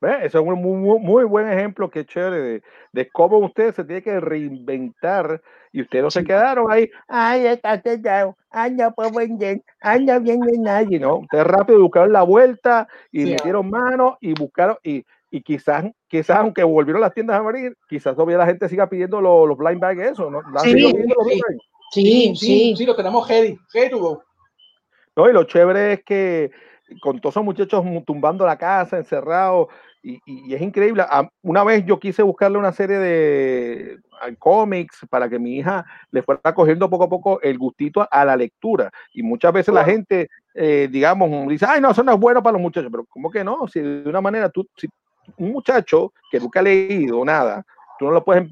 ¿Ve? 0.00 0.16
Ese 0.24 0.26
es 0.26 0.34
un 0.36 0.54
muy, 0.60 0.98
muy, 0.98 1.24
buen 1.24 1.46
ejemplo, 1.50 1.90
qué 1.90 2.06
chévere, 2.06 2.38
de, 2.40 2.62
de 2.92 3.08
cómo 3.10 3.38
usted 3.38 3.74
se 3.74 3.84
tiene 3.84 4.02
que 4.02 4.18
reinventar 4.18 5.42
y 5.72 5.82
ustedes 5.82 6.02
no 6.04 6.10
se 6.10 6.24
quedaron 6.24 6.72
ahí, 6.72 6.90
ay, 7.06 7.46
está 7.46 7.80
sellado, 7.80 8.34
no 8.72 8.94
puedo 8.94 9.10
vender, 9.12 9.62
ay, 9.82 10.04
no 10.06 10.18
viene 10.20 10.52
nadie, 10.58 10.98
¿no? 10.98 11.18
Ustedes 11.18 11.46
rápido 11.46 11.80
buscaron 11.82 12.12
la 12.12 12.22
vuelta 12.22 12.88
y 13.12 13.24
Sí. 13.24 13.32
metieron 13.32 13.68
mano 13.68 14.16
y 14.22 14.32
buscaron, 14.32 14.78
y, 14.82 15.04
y 15.30 15.42
quizás, 15.42 15.84
quizás 16.08 16.38
aunque 16.38 16.64
volvieron 16.64 17.02
las 17.02 17.12
tiendas 17.12 17.36
a 17.36 17.40
abrir, 17.40 17.76
quizás 17.86 18.14
todavía 18.14 18.38
la 18.38 18.46
gente 18.46 18.68
siga 18.70 18.88
pidiendo 18.88 19.20
los, 19.20 19.46
los 19.46 19.58
blind 19.58 19.80
bags, 19.80 20.00
eso, 20.12 20.30
¿no? 20.30 20.40
Sí, 20.62 20.70
sí. 20.70 20.92
bags. 20.92 21.62
Sí, 21.92 22.36
sí. 22.36 22.74
sí, 22.76 22.86
lo 22.86 22.96
tenemos 22.96 23.28
to 23.28 23.98
go. 23.98 24.22
No, 25.16 25.28
y 25.28 25.32
lo 25.32 25.44
chévere 25.44 25.92
es 25.94 26.04
que 26.04 26.50
con 27.00 27.20
todos 27.20 27.34
esos 27.34 27.44
muchachos 27.44 27.84
mu- 27.84 28.02
tumbando 28.02 28.44
la 28.44 28.56
casa, 28.56 28.96
encerrados, 28.96 29.68
y, 30.02 30.14
y- 30.24 30.50
y 30.50 30.54
es 30.54 30.62
increíble. 30.62 31.04
Ah, 31.08 31.28
Una 31.42 31.64
vez 31.64 31.84
yo 31.84 31.98
quise 32.00 32.22
buscarle 32.22 32.58
una 32.58 32.72
serie 32.72 32.98
de 32.98 33.98
cómics 34.38 35.06
para 35.08 35.28
que 35.28 35.38
mi 35.38 35.56
hija 35.56 35.84
le 36.10 36.22
fuera 36.22 36.52
cogiendo 36.54 36.90
poco 36.90 37.04
a 37.04 37.08
poco 37.08 37.40
el 37.40 37.56
gustito 37.58 38.06
a 38.10 38.24
la 38.24 38.36
lectura. 38.36 38.90
Y 39.14 39.22
muchas 39.22 39.52
veces 39.52 39.74
la 39.74 39.84
gente, 39.84 40.28
eh, 40.54 40.88
digamos, 40.90 41.48
dice, 41.48 41.66
ay, 41.68 41.80
no, 41.80 41.90
eso 41.90 42.02
no 42.02 42.12
es 42.12 42.20
bueno 42.20 42.42
para 42.42 42.52
los 42.52 42.62
muchachos, 42.62 42.90
pero 42.90 43.04
¿cómo 43.06 43.30
que 43.30 43.42
no? 43.44 43.66
Si 43.68 43.80
de 43.80 44.08
una 44.08 44.20
manera 44.20 44.48
tú, 44.50 44.66
si 44.76 44.88
un 45.38 45.52
muchacho 45.52 46.12
que 46.30 46.38
nunca 46.40 46.60
ha 46.60 46.62
leído 46.64 47.24
nada, 47.24 47.64
tú 48.00 48.06
no 48.06 48.12
lo 48.12 48.24
puedes 48.24 48.48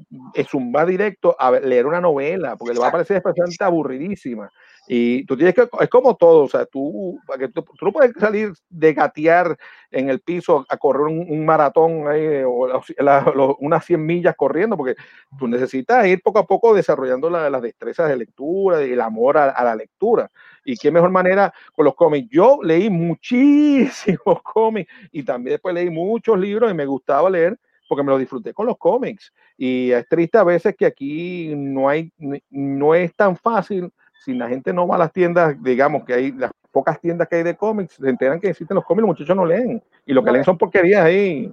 zumbar 0.47 0.85
directo 0.85 1.35
a 1.39 1.49
leer 1.49 1.87
una 1.87 1.99
novela, 1.99 2.55
porque 2.55 2.75
le 2.75 2.79
va 2.79 2.89
a 2.89 2.91
parecer 2.91 3.17
especialmente 3.17 3.63
aburridísima. 3.63 4.51
Y 4.87 5.23
tú 5.25 5.35
tienes 5.35 5.55
que, 5.55 5.67
es 5.79 5.89
como 5.89 6.15
todo, 6.15 6.43
o 6.43 6.47
sea, 6.47 6.65
tú, 6.67 7.19
tú, 7.55 7.63
tú 7.63 7.85
no 7.85 7.91
puedes 7.91 8.11
salir 8.19 8.53
de 8.69 8.93
gatear 8.93 9.57
en 9.89 10.09
el 10.09 10.19
piso 10.19 10.65
a 10.69 10.77
correr 10.77 11.07
un, 11.07 11.25
un 11.31 11.45
maratón 11.47 12.07
ahí, 12.07 12.43
o 12.45 12.67
la- 12.67 12.81
la- 12.99 13.31
lo- 13.35 13.55
unas 13.59 13.83
100 13.85 14.05
millas 14.05 14.35
corriendo, 14.35 14.77
porque 14.77 14.95
tú 15.39 15.47
necesitas 15.47 16.05
ir 16.05 16.21
poco 16.21 16.37
a 16.39 16.45
poco 16.45 16.75
desarrollando 16.75 17.27
la- 17.31 17.49
las 17.49 17.61
destrezas 17.63 18.07
de 18.07 18.17
lectura 18.17 18.85
y 18.85 18.91
el 18.91 19.01
amor 19.01 19.37
a, 19.39 19.45
a 19.49 19.63
la 19.63 19.75
lectura. 19.75 20.29
Y 20.63 20.75
qué 20.77 20.91
mejor 20.91 21.09
manera 21.09 21.51
con 21.73 21.85
los 21.85 21.95
cómics. 21.95 22.27
Yo 22.31 22.59
leí 22.61 22.87
muchísimos 22.91 24.41
cómics 24.43 24.91
y 25.11 25.23
también 25.23 25.53
después 25.55 25.73
leí 25.73 25.89
muchos 25.89 26.37
libros 26.39 26.69
y 26.69 26.75
me 26.75 26.85
gustaba 26.85 27.31
leer 27.31 27.57
porque 27.89 28.03
me 28.03 28.11
lo 28.11 28.19
disfruté 28.19 28.53
con 28.53 28.67
los 28.67 28.77
cómics. 28.77 29.33
Y 29.57 29.91
es 29.91 30.07
triste 30.07 30.37
a 30.37 30.43
veces 30.43 30.75
que 30.77 30.85
aquí 30.85 31.53
no 31.55 31.89
hay, 31.89 32.13
no 32.51 32.93
es 32.93 33.13
tan 33.15 33.35
fácil 33.35 33.91
si 34.23 34.33
la 34.35 34.47
gente 34.47 34.71
no 34.71 34.87
va 34.87 34.95
a 34.95 34.99
las 34.99 35.11
tiendas, 35.11 35.55
digamos 35.61 36.05
que 36.05 36.13
hay 36.13 36.31
las 36.31 36.51
pocas 36.71 37.01
tiendas 37.01 37.27
que 37.27 37.37
hay 37.37 37.43
de 37.43 37.57
cómics, 37.57 37.95
se 37.95 38.07
enteran 38.07 38.39
que 38.39 38.49
existen 38.49 38.75
los 38.75 38.85
cómics, 38.85 39.01
los 39.01 39.17
muchachos 39.17 39.35
no 39.35 39.45
leen. 39.45 39.83
Y 40.05 40.13
lo 40.13 40.21
que 40.21 40.27
No 40.27 40.33
leen 40.33 40.45
son 40.45 40.57
porquerías 40.57 41.03
ahí. 41.03 41.51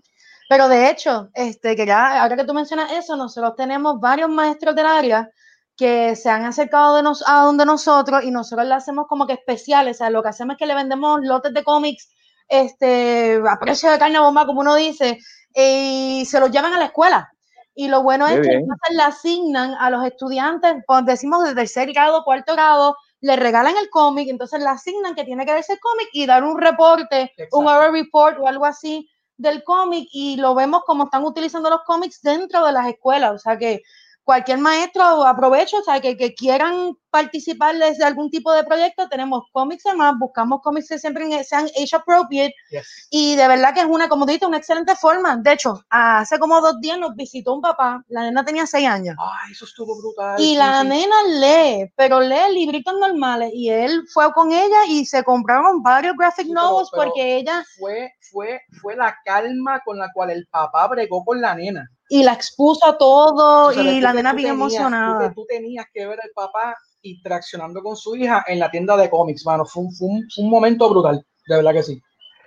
Pero 0.49 0.69
de 0.69 0.91
hecho, 0.91 1.31
este, 1.33 1.75
que 1.75 1.87
ya, 1.87 2.23
ahora 2.23 2.37
que 2.37 2.45
tú 2.45 2.53
mencionas 2.53 2.93
eso, 2.93 3.17
nosotros 3.17 3.57
tenemos 3.57 3.99
varios 3.99 4.29
maestros 4.29 4.77
del 4.77 4.87
área 4.87 5.31
que 5.75 6.17
se 6.17 6.29
han 6.29 6.45
acercado 6.45 6.97
de 6.97 7.03
nos, 7.03 7.27
a 7.27 7.45
donde 7.45 7.65
nosotros 7.65 8.25
y 8.25 8.31
nosotros 8.31 8.67
le 8.69 8.75
hacemos 8.75 9.07
como 9.09 9.27
que 9.27 9.33
especiales. 9.33 9.97
O 9.97 9.99
sea, 9.99 10.11
lo 10.11 10.23
que 10.23 10.29
hacemos 10.29 10.55
es 10.55 10.59
que 10.59 10.67
le 10.67 10.75
vendemos 10.75 11.21
lotes 11.23 11.55
de 11.55 11.65
cómics 11.65 12.11
este, 12.49 13.41
a 13.49 13.59
precio 13.59 13.91
de 13.91 13.99
carne 13.99 14.21
bomba, 14.21 14.47
como 14.47 14.61
uno 14.61 14.75
dice, 14.75 15.19
y 15.57 16.25
se 16.27 16.39
los 16.39 16.51
llevan 16.51 16.75
a 16.75 16.79
la 16.79 16.87
escuela. 16.87 17.33
Y 17.75 17.89
lo 17.89 18.03
bueno 18.03 18.27
es 18.27 18.35
que 18.35 18.49
bien. 18.49 18.61
entonces 18.61 18.97
le 18.97 19.03
asignan 19.03 19.75
a 19.75 19.91
los 19.91 20.05
estudiantes, 20.05 20.77
pues 20.87 21.05
decimos 21.05 21.45
de 21.45 21.55
tercer 21.55 21.93
grado, 21.93 22.25
cuarto 22.25 22.53
grado, 22.53 22.97
le 23.21 23.37
regalan 23.37 23.77
el 23.77 23.91
cómic, 23.91 24.29
entonces 24.29 24.61
le 24.61 24.69
asignan 24.69 25.15
que 25.15 25.25
tiene 25.25 25.45
que 25.45 25.53
verse 25.53 25.75
el 25.75 25.81
cómic 25.81 26.09
y 26.13 26.27
dar 26.27 26.45
un 26.45 26.59
reporte, 26.59 27.33
un 27.53 27.67
hour 27.67 27.93
report 27.93 28.39
o 28.39 28.49
algo 28.49 28.65
así 28.65 29.09
del 29.37 29.63
cómic 29.65 30.09
y 30.13 30.37
lo 30.37 30.55
vemos 30.55 30.83
como 30.87 31.05
están 31.05 31.25
utilizando 31.25 31.69
los 31.69 31.83
cómics 31.85 32.23
dentro 32.23 32.65
de 32.65 32.73
las 32.73 32.89
escuelas. 32.89 33.33
O 33.33 33.39
sea 33.39 33.59
que 33.59 33.83
cualquier 34.27 34.59
maestro 34.59 35.05
aprovecho, 35.25 35.79
o 35.79 35.83
sea, 35.85 36.01
que, 36.01 36.17
que 36.17 36.35
quieran 36.35 36.95
participar 37.11 37.77
de 37.77 38.05
algún 38.05 38.29
tipo 38.29 38.53
de 38.53 38.65
proyecto, 38.65 39.09
tenemos 39.09 39.45
cómics 39.53 39.85
más, 39.97 40.15
buscamos 40.19 40.61
cómics 40.63 40.89
que 40.89 40.99
siempre 40.99 41.43
sean 41.45 41.65
age 41.67 41.95
appropriate 41.97 42.53
Yes. 42.71 43.07
y 43.11 43.37
de 43.37 43.47
verdad 43.49 43.73
que 43.73 43.81
es 43.81 43.87
una, 43.87 44.09
como 44.09 44.27
dijiste, 44.27 44.45
una 44.45 44.59
excelente 44.59 44.97
forma. 44.97 45.37
De 45.37 45.53
hecho, 45.53 45.81
hace 45.89 46.39
como 46.41 46.61
dos 46.61 46.81
días 46.81 46.99
nos 46.99 47.15
visitó 47.15 47.55
un 47.55 47.61
papá, 47.63 48.03
la 48.09 48.23
nena 48.25 48.45
tenía 48.45 48.67
seis 48.67 48.87
años. 48.89 49.15
Ay, 49.19 49.53
eso 49.53 49.65
estuvo 49.65 49.97
brutal. 49.97 50.39
Y 50.41 50.51
sí, 50.51 50.57
la 50.57 50.83
sí. 50.83 50.89
nena 50.89 51.17
lee, 51.29 51.93
pero 51.97 52.21
lee 52.21 52.53
libritos 52.53 52.95
normales. 52.99 53.51
Y 53.55 53.71
él 53.71 54.03
fue 54.13 54.33
con 54.33 54.51
ella 54.53 54.85
y 54.89 55.07
se 55.07 55.23
compraron 55.23 55.83
varios 55.85 56.17
graphic 56.19 56.47
Sí, 56.47 56.53
pero- 56.53 56.63
novels 56.69 56.89
pero- 56.91 57.05
porque 57.05 57.37
ella 57.37 57.65
Fue, 57.79 58.11
fue, 58.33 58.61
fue 58.83 58.97
la 58.97 59.17
calma 59.25 59.81
con 59.85 59.99
la 59.99 60.11
cual 60.13 60.31
el 60.31 60.47
papá 60.51 60.89
bregó 60.89 61.25
con 61.25 61.41
la 61.41 61.55
nena. 61.55 61.89
Y 62.09 62.23
la 62.23 62.33
expuso 62.33 62.87
a 62.87 62.97
todo 62.97 63.69
Tú 63.71 63.75
sabes, 63.75 63.93
y 63.93 63.97
tú 63.99 64.03
la 64.03 64.13
nena 64.13 64.31
tú 64.31 64.37
bien 64.37 64.49
tenías- 64.51 64.69
tú 64.69 64.73
te- 64.79 64.83
emocionada. 64.85 65.35
Tú, 65.35 65.47
tenías 65.49 65.87
que 65.93 66.07
ver 66.07 66.19
al 66.23 66.31
papá 66.35 66.77
interaccionando 67.03 67.83
con 67.83 67.97
su 67.97 68.17
hija 68.17 68.45
en 68.47 68.59
la 68.59 68.71
tienda 68.71 68.97
de 68.97 69.09
cómics, 69.11 69.45
mano. 69.47 69.65
Fue 69.65 69.83
un, 69.85 69.93
fue 69.95 70.09
un- 70.09 70.25
fue 70.35 70.45
un 70.45 70.51
momento 70.51 70.89
brutal, 70.91 71.25
de 71.49 71.57
verdad 71.57 71.73
que 71.73 71.83
sí. 71.83 72.01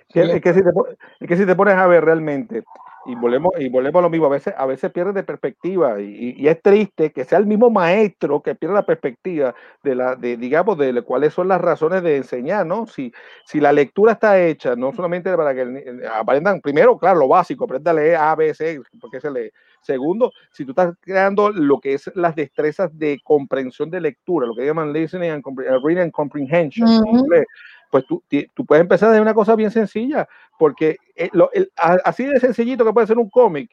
Que- 0.08 0.22
es, 0.22 0.40
que 0.42 0.54
si 0.54 0.60
te, 0.62 0.70
es 1.20 1.28
que 1.28 1.36
si 1.36 1.46
te 1.46 1.54
pones 1.54 1.74
a 1.76 1.86
ver 1.86 2.04
realmente, 2.04 2.62
y 3.04 3.14
volvemos, 3.14 3.52
y 3.58 3.68
volvemos 3.68 4.00
a 4.00 4.02
lo 4.02 4.10
mismo, 4.10 4.26
a 4.26 4.30
veces, 4.30 4.52
a 4.56 4.66
veces 4.66 4.90
pierdes 4.92 5.14
de 5.14 5.22
perspectiva, 5.22 6.00
y, 6.00 6.34
y- 6.36 6.48
es 6.48 6.60
triste 6.60 7.12
que 7.12 7.24
sea 7.24 7.38
el 7.38 7.46
mismo 7.46 7.70
maestro 7.70 8.42
que 8.42 8.54
pierda 8.54 8.74
la 8.76 8.86
perspectiva 8.86 9.54
de 9.82 9.94
la, 9.94 10.16
de, 10.16 10.36
digamos, 10.36 10.76
de 10.78 11.00
cuáles 11.02 11.32
son 11.32 11.48
las 11.48 11.60
razones 11.60 12.02
de 12.02 12.18
enseñar, 12.18 12.66
¿no? 12.66 12.86
Si, 12.86 13.12
si 13.44 13.58
la 13.60 13.72
lectura 13.72 14.12
está 14.12 14.38
hecha, 14.40 14.76
no 14.76 14.92
solamente 14.92 15.34
para 15.36 15.54
que 15.54 15.94
aprendan, 16.14 16.60
primero, 16.60 16.98
claro, 16.98 17.20
lo 17.20 17.28
básico, 17.28 17.64
aprenda 17.64 17.90
a 17.90 17.94
leer 17.94 18.16
A, 18.16 18.34
B, 18.36 18.52
C, 18.54 18.80
porque 19.00 19.20
se 19.20 19.30
lee. 19.30 19.50
Segundo, 19.80 20.32
si 20.52 20.66
tú 20.66 20.72
estás 20.72 20.94
creando 21.00 21.50
lo 21.50 21.80
que 21.80 21.94
es 21.94 22.10
las 22.14 22.36
destrezas 22.36 22.96
de 22.98 23.18
comprensión 23.24 23.88
de 23.90 24.00
lectura, 24.02 24.46
lo 24.46 24.54
que 24.54 24.66
llaman 24.66 24.92
listening 24.92 25.30
and, 25.30 25.42
uh, 25.46 25.52
reading 25.82 26.02
and 26.02 26.12
comprehension, 26.12 26.86
en 26.86 26.98
Ujú. 27.02 27.18
inglés, 27.20 27.46
pues 27.90 28.06
tú, 28.06 28.22
tú 28.54 28.64
puedes 28.64 28.82
empezar 28.82 29.12
de 29.12 29.20
una 29.20 29.34
cosa 29.34 29.56
bien 29.56 29.70
sencilla, 29.70 30.28
porque 30.58 30.96
eh, 31.16 31.28
lo- 31.32 31.50
el- 31.52 31.70
así 31.76 32.24
de 32.24 32.38
sencillito 32.40 32.84
que 32.84 32.92
puede 32.92 33.06
ser 33.06 33.18
un 33.18 33.28
cómic, 33.28 33.70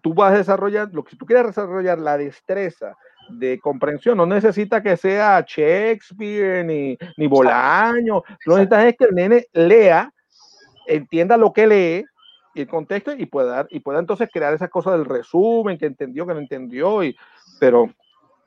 tú 0.00 0.14
vas 0.14 0.32
a 0.32 0.38
desarrollar, 0.38 0.88
lo 0.92 1.02
que 1.02 1.10
si 1.10 1.16
tú 1.16 1.26
quieres 1.26 1.46
desarrollar 1.46 1.98
la 1.98 2.16
destreza 2.16 2.94
de 3.30 3.58
comprensión, 3.58 4.16
no 4.18 4.26
necesita 4.26 4.82
que 4.82 4.96
sea 4.96 5.44
Shakespeare 5.46 6.64
ni, 6.64 6.96
ni 7.16 7.26
Bolaño, 7.26 8.22
tú 8.44 8.50
necesitas 8.50 8.84
es 8.84 8.96
que 8.96 9.04
el 9.04 9.14
nene 9.14 9.46
lea, 9.52 10.12
entienda 10.86 11.36
lo 11.36 11.52
que 11.52 11.66
lee 11.66 12.04
y 12.54 12.60
el 12.60 12.68
contexto 12.68 13.12
y 13.12 13.26
pueda, 13.26 13.66
y 13.70 13.80
pueda 13.80 13.98
entonces 13.98 14.28
crear 14.32 14.54
esas 14.54 14.70
cosas 14.70 14.92
del 14.98 15.06
resumen, 15.06 15.78
que 15.78 15.86
entendió, 15.86 16.26
que 16.26 16.34
no 16.34 16.40
entendió, 16.40 17.02
y, 17.02 17.16
pero 17.58 17.90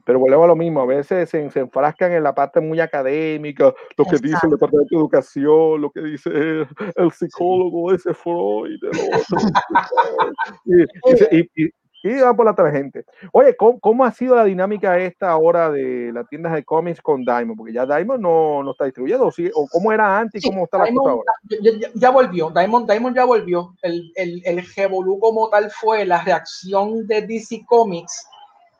pero 0.07 0.19
volvemos 0.19 0.45
a 0.45 0.47
lo 0.47 0.55
mismo, 0.55 0.79
a 0.81 0.85
veces 0.85 1.29
se, 1.29 1.49
se 1.51 1.59
enfrascan 1.59 2.13
en 2.13 2.23
la 2.23 2.33
parte 2.33 2.61
muy 2.61 2.79
académica, 2.79 3.73
lo 3.97 4.05
que 4.05 4.11
dice 4.11 4.25
el 4.27 4.29
Exacto. 4.31 4.55
Departamento 4.55 4.95
de 4.95 5.01
Educación, 5.01 5.81
lo 5.81 5.91
que 5.91 5.99
dice 6.01 6.29
el, 6.29 6.67
el 6.95 7.11
psicólogo 7.11 7.93
ese 7.93 8.13
Freud, 8.13 8.79
el 8.81 8.89
otro, 8.89 9.37
y, 10.65 11.37
y, 11.37 11.39
y- 11.55 11.65
y- 12.03 12.21
va 12.21 12.33
por 12.33 12.45
la 12.45 12.55
tangente. 12.55 13.03
Oye, 13.33 13.53
¿cómo, 13.57 13.81
cómo 13.81 14.05
ha 14.05 14.11
sido 14.13 14.33
la 14.37 14.45
dinámica 14.45 14.97
esta 14.97 15.29
ahora 15.29 15.69
de 15.69 16.11
las 16.13 16.25
tiendas 16.29 16.53
de 16.53 16.63
cómics 16.63 17.01
con 17.01 17.25
Diamond? 17.25 17.57
Porque 17.57 17.73
ya 17.73 17.85
Diamond 17.85 18.21
no, 18.21 18.63
no 18.63 18.71
está 18.71 18.85
distribuyendo, 18.85 19.25
¿o, 19.27 19.31
sí? 19.31 19.51
¿O 19.53 19.67
cómo 19.69 19.91
era 19.91 20.17
antes 20.17 20.41
y 20.45 20.49
cómo 20.49 20.63
está 20.63 20.77
la 20.77 20.93
cosa 20.93 21.09
ahora? 21.11 21.33
ya, 21.61 21.71
ya- 21.81 21.89
ya 21.93 22.09
volvió, 22.11 22.49
Diamond, 22.51 22.89
Diamond 22.89 23.13
ya 23.13 23.25
volvió. 23.25 23.73
El, 23.81 24.09
el, 24.15 24.41
el 24.45 24.65
revolú 24.73 25.19
como 25.19 25.49
tal 25.49 25.69
fue 25.69 26.05
la 26.05 26.23
reacción 26.23 27.05
de 27.07 27.23
DC 27.23 27.65
Comics 27.67 28.25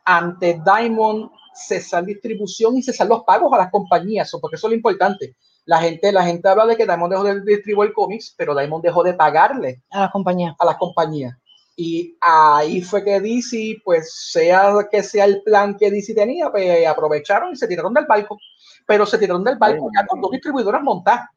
ante 0.08 0.62
Diamond 0.64 1.30
cesar 1.54 2.06
distribución 2.06 2.78
y 2.78 2.82
cesar 2.82 3.08
los 3.08 3.24
pagos 3.24 3.52
a 3.52 3.58
las 3.58 3.72
compañías, 3.72 4.34
o 4.34 4.40
porque 4.40 4.56
eso 4.56 4.68
es 4.68 4.72
lo 4.72 4.78
importante. 4.78 5.36
La 5.66 5.80
gente, 5.80 6.14
la 6.14 6.24
gente 6.24 6.48
habla 6.48 6.66
de 6.66 6.78
que 6.78 6.86
Diamond 6.86 7.12
dejó 7.12 7.24
de 7.26 7.42
distribuir 7.42 7.92
cómics, 7.92 8.34
pero 8.38 8.56
Diamond 8.56 8.84
dejó 8.84 9.04
de 9.04 9.14
pagarle 9.14 9.82
A 9.92 10.02
la 10.02 10.12
compañía. 10.12 10.56
a 10.58 10.66
las 10.66 10.78
compañías. 10.78 11.36
Y 11.76 12.18
ahí 12.22 12.82
fue 12.82 13.04
que 13.04 13.20
DC, 13.20 13.82
pues 13.84 14.14
sea 14.32 14.74
que 14.90 15.04
sea 15.04 15.26
el 15.26 15.44
plan 15.44 15.76
que 15.78 15.92
DC 15.92 16.14
tenía, 16.16 16.50
pues 16.50 16.88
aprovecharon 16.88 17.52
y 17.52 17.58
se 17.58 17.68
tiraron 17.68 17.94
del 17.94 18.06
barco. 18.06 18.40
Pero 18.86 19.06
se 19.06 19.18
tiraron 19.18 19.44
del 19.44 19.58
barco 19.58 19.90
ya 19.94 20.08
con 20.08 20.22
dos 20.22 20.32
distribuidoras 20.32 20.82
montadas. 20.82 21.28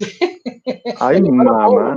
Ay, 1.00 1.22
mamá. 1.22 1.96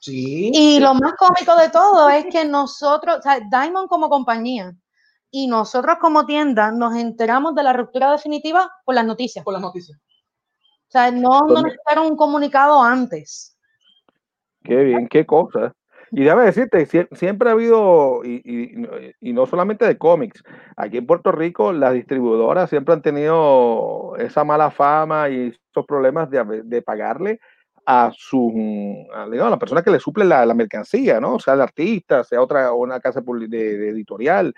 Sí. 0.00 0.50
Y 0.52 0.80
lo 0.80 0.94
más 0.94 1.12
cómico 1.16 1.54
de 1.56 1.68
todo 1.68 2.10
es 2.10 2.26
que 2.26 2.44
nosotros, 2.44 3.18
o 3.18 3.22
sea, 3.22 3.38
Diamond 3.38 3.88
como 3.88 4.08
compañía 4.08 4.74
y 5.30 5.46
nosotros 5.46 5.96
como 6.00 6.26
tienda 6.26 6.72
nos 6.72 6.96
enteramos 6.96 7.54
de 7.54 7.62
la 7.62 7.72
ruptura 7.72 8.10
definitiva 8.12 8.70
por 8.84 8.94
las 8.94 9.06
noticias. 9.06 9.44
por 9.44 9.54
las 9.54 9.62
noticias. 9.62 9.98
O 9.98 10.90
sea, 10.92 11.10
no, 11.10 11.40
no 11.42 11.62
nos 11.62 11.72
dieron 11.86 12.06
un 12.10 12.16
comunicado 12.16 12.82
antes. 12.82 13.56
Qué 14.64 14.76
bien, 14.82 15.08
qué 15.08 15.24
cosa. 15.24 15.72
Y 16.12 16.24
déjame 16.24 16.44
decirte, 16.46 16.84
sie- 16.88 17.08
siempre 17.12 17.48
ha 17.48 17.52
habido, 17.52 18.22
y, 18.24 18.42
y- 18.44 19.14
y 19.20 19.32
no 19.32 19.46
solamente 19.46 19.86
de 19.86 19.96
cómics, 19.96 20.42
aquí 20.76 20.96
en 20.96 21.06
Puerto 21.06 21.30
Rico 21.30 21.72
las 21.72 21.94
distribuidoras 21.94 22.68
siempre 22.68 22.94
han 22.94 23.02
tenido 23.02 24.16
esa 24.18 24.42
mala 24.42 24.72
fama 24.72 25.28
y 25.28 25.56
esos 25.70 25.86
problemas 25.86 26.28
de, 26.28 26.62
de 26.64 26.82
pagarle 26.82 27.38
a 27.86 28.10
su 28.14 28.52
a, 29.14 29.24
digamos, 29.26 29.46
a 29.46 29.50
la 29.50 29.58
persona 29.58 29.82
que 29.82 29.90
le 29.92 30.00
suple 30.00 30.24
la, 30.24 30.44
la 30.44 30.54
mercancía, 30.54 31.20
¿no? 31.20 31.38
Sea 31.38 31.54
el 31.54 31.60
artista, 31.60 32.24
sea 32.24 32.42
otra 32.42 32.72
una 32.72 32.98
casa 32.98 33.20
de 33.24 33.88
editorial. 33.90 34.52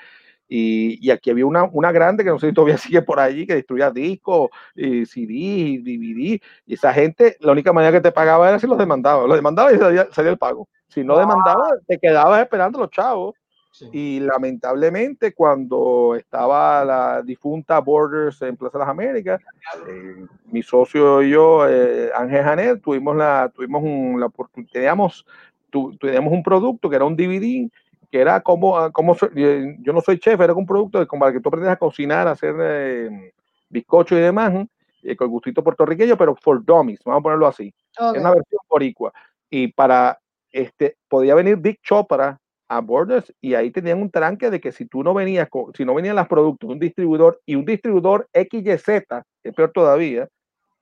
Y, 0.54 0.98
y 1.00 1.10
aquí 1.10 1.30
había 1.30 1.46
una, 1.46 1.64
una 1.64 1.92
grande 1.92 2.22
que 2.24 2.28
no 2.28 2.38
sé 2.38 2.48
si 2.48 2.52
todavía 2.52 2.76
sigue 2.98 3.00
por 3.00 3.18
allí, 3.18 3.46
que 3.46 3.54
distribuía 3.54 3.90
discos, 3.90 4.50
y 4.74 5.06
CD, 5.06 5.32
y 5.32 5.78
DVD, 5.78 6.42
y 6.66 6.74
esa 6.74 6.92
gente, 6.92 7.36
la 7.40 7.52
única 7.52 7.72
manera 7.72 7.90
que 7.92 8.02
te 8.02 8.12
pagaba 8.12 8.50
era 8.50 8.58
si 8.58 8.66
los 8.66 8.76
demandaba. 8.76 9.26
Los 9.26 9.36
demandaba 9.36 9.72
y 9.72 9.78
salía, 9.78 10.08
salía 10.10 10.30
el 10.32 10.36
pago. 10.36 10.68
Si 10.88 11.02
no 11.02 11.16
demandaba, 11.16 11.64
te 11.86 11.98
quedabas 11.98 12.42
esperando 12.42 12.78
los 12.80 12.90
chavos. 12.90 13.34
Sí. 13.70 13.88
Y 13.92 14.20
lamentablemente, 14.20 15.32
cuando 15.32 16.14
estaba 16.16 16.84
la 16.84 17.22
difunta 17.22 17.78
Borders 17.78 18.42
en 18.42 18.54
Plaza 18.58 18.76
de 18.76 18.84
las 18.84 18.90
Américas, 18.90 19.40
eh, 19.88 20.26
mi 20.50 20.62
socio 20.62 21.22
y 21.22 21.30
yo, 21.30 21.66
eh, 21.66 22.10
Ángel 22.14 22.44
Janet, 22.44 22.82
tuvimos 22.82 23.16
la, 23.16 23.50
tuvimos 23.54 23.82
un, 23.82 24.20
la 24.20 24.26
oportun- 24.26 24.68
teníamos, 24.70 25.24
tu- 25.70 25.96
teníamos 25.96 26.34
un 26.34 26.42
producto 26.42 26.90
que 26.90 26.96
era 26.96 27.06
un 27.06 27.16
DVD, 27.16 27.70
que 28.12 28.20
era 28.20 28.42
como, 28.42 28.92
como 28.92 29.14
so- 29.14 29.30
eh, 29.34 29.74
yo 29.80 29.92
no 29.94 30.02
soy 30.02 30.18
chef, 30.18 30.38
era 30.38 30.52
un 30.52 30.66
producto 30.66 31.00
de, 31.00 31.06
como 31.06 31.20
para 31.20 31.32
que 31.32 31.40
tú 31.40 31.48
aprendas 31.48 31.72
a 31.72 31.76
cocinar, 31.78 32.28
a 32.28 32.32
hacer 32.32 32.54
eh, 32.60 33.32
bizcocho 33.70 34.14
y 34.16 34.20
demás, 34.20 34.52
eh, 35.02 35.16
con 35.16 35.30
gustito 35.30 35.64
puertorriqueño, 35.64 36.16
pero 36.18 36.36
for 36.36 36.62
dummies, 36.62 37.00
vamos 37.06 37.20
a 37.20 37.22
ponerlo 37.22 37.46
así. 37.46 37.72
Es 38.14 38.20
una 38.20 38.30
versión 38.34 38.60
boricua. 38.68 39.12
Y 39.48 39.68
para 39.72 40.18
este, 40.52 40.96
podía 41.08 41.34
venir 41.34 41.58
Dick 41.58 41.80
Chopra 41.82 42.38
a 42.68 42.80
Borders 42.82 43.32
y 43.40 43.54
ahí 43.54 43.70
tenían 43.70 44.02
un 44.02 44.10
tranque 44.10 44.50
de 44.50 44.60
que 44.60 44.72
si 44.72 44.84
tú 44.84 45.02
no 45.02 45.14
venías, 45.14 45.48
con, 45.48 45.72
si 45.74 45.84
no 45.86 45.94
venían 45.94 46.16
los 46.16 46.28
productos 46.28 46.68
de 46.68 46.74
un 46.74 46.80
distribuidor 46.80 47.40
y 47.46 47.54
un 47.54 47.64
distribuidor 47.64 48.28
XYZ, 48.34 48.84
que 49.42 49.48
es 49.48 49.54
peor 49.54 49.72
todavía, 49.72 50.28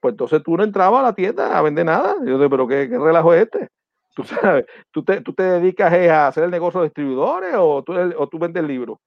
pues 0.01 0.15
entonces 0.15 0.43
tú 0.43 0.57
no 0.57 0.65
entrabas 0.65 0.99
a 1.01 1.05
la 1.05 1.15
tienda 1.15 1.57
a 1.57 1.63
vender 1.63 1.87
nada. 1.87 2.17
Yo 2.27 2.39
digo, 2.39 2.51
pero 2.51 2.67
¿qué, 2.67 2.89
qué 2.89 2.99
relajo 2.99 3.33
es 3.35 3.43
este? 3.43 3.69
Tú 4.15 4.25
sabes, 4.25 4.67
tú 4.91 5.05
te, 5.05 5.21
tú 5.21 5.33
te 5.33 5.43
dedicas 5.43 5.93
eh, 5.93 6.11
a 6.11 6.29
hacer 6.29 6.45
el 6.45 6.51
negocio 6.51 6.81
de 6.81 6.87
distribuidores 6.87 7.55
o 7.57 7.83
tú, 7.83 7.95
o 8.17 8.29
tú 8.29 8.39
vendes 8.39 8.65
libros 8.65 8.99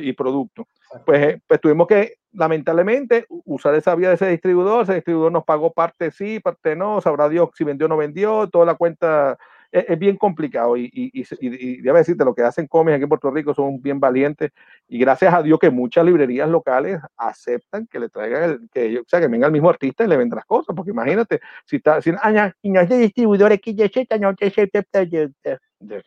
y 0.00 0.12
productos. 0.12 0.66
Pues, 1.04 1.22
eh, 1.22 1.42
pues 1.46 1.60
tuvimos 1.60 1.86
que, 1.86 2.14
lamentablemente, 2.32 3.26
usar 3.44 3.74
esa 3.74 3.94
vía 3.94 4.08
de 4.08 4.16
ese 4.16 4.28
distribuidor. 4.28 4.82
Ese 4.82 4.94
distribuidor 4.94 5.32
nos 5.32 5.44
pagó 5.44 5.72
parte 5.72 6.10
sí, 6.10 6.40
parte 6.40 6.74
no. 6.74 7.00
Sabrá 7.00 7.28
Dios 7.28 7.50
si 7.54 7.64
vendió 7.64 7.86
o 7.86 7.88
no 7.88 7.96
vendió. 7.96 8.48
Toda 8.48 8.66
la 8.66 8.74
cuenta 8.74 9.38
es, 9.72 9.98
bien 9.98 10.16
complicado. 10.16 10.76
Y, 10.76 10.90
y, 10.92 11.20
y, 11.20 11.24
y, 11.40 11.78
y 11.78 11.82
decirte, 11.82 12.24
lo 12.24 12.34
que 12.34 12.42
hacen 12.42 12.66
cómics 12.66 12.94
aquí 12.94 13.02
en 13.04 13.08
Puerto 13.08 13.30
Rico 13.30 13.54
son 13.54 13.80
bien 13.80 14.00
valientes. 14.00 14.50
Y 14.88 14.98
gracias 14.98 15.32
a 15.34 15.42
Dios 15.42 15.58
que 15.58 15.70
muchas 15.70 16.04
librerías 16.04 16.48
locales 16.48 17.00
aceptan 17.16 17.86
que 17.86 17.98
le 18.00 18.08
traigan, 18.08 18.42
el, 18.42 18.68
que, 18.72 18.98
o 18.98 19.04
sea, 19.06 19.20
que 19.20 19.28
venga 19.28 19.46
el 19.46 19.52
mismo 19.52 19.70
artista 19.70 20.04
y 20.04 20.08
le 20.08 20.16
venda 20.16 20.36
las 20.36 20.46
cosas. 20.46 20.74
Porque 20.74 20.90
imagínate, 20.90 21.40
si 21.64 21.76
está, 21.76 22.00
si, 22.00 22.12
no, 22.12 22.18
y 22.62 22.70
no 22.70 22.80
es 22.80 22.88
de 22.88 22.98
distribuidor 22.98 23.52
XYZ, 23.52 24.18
no 24.20 24.34
te 24.34 24.46
acepta, 24.46 25.04
de- 25.04 25.32
de- 25.42 25.58
de- 25.80 26.02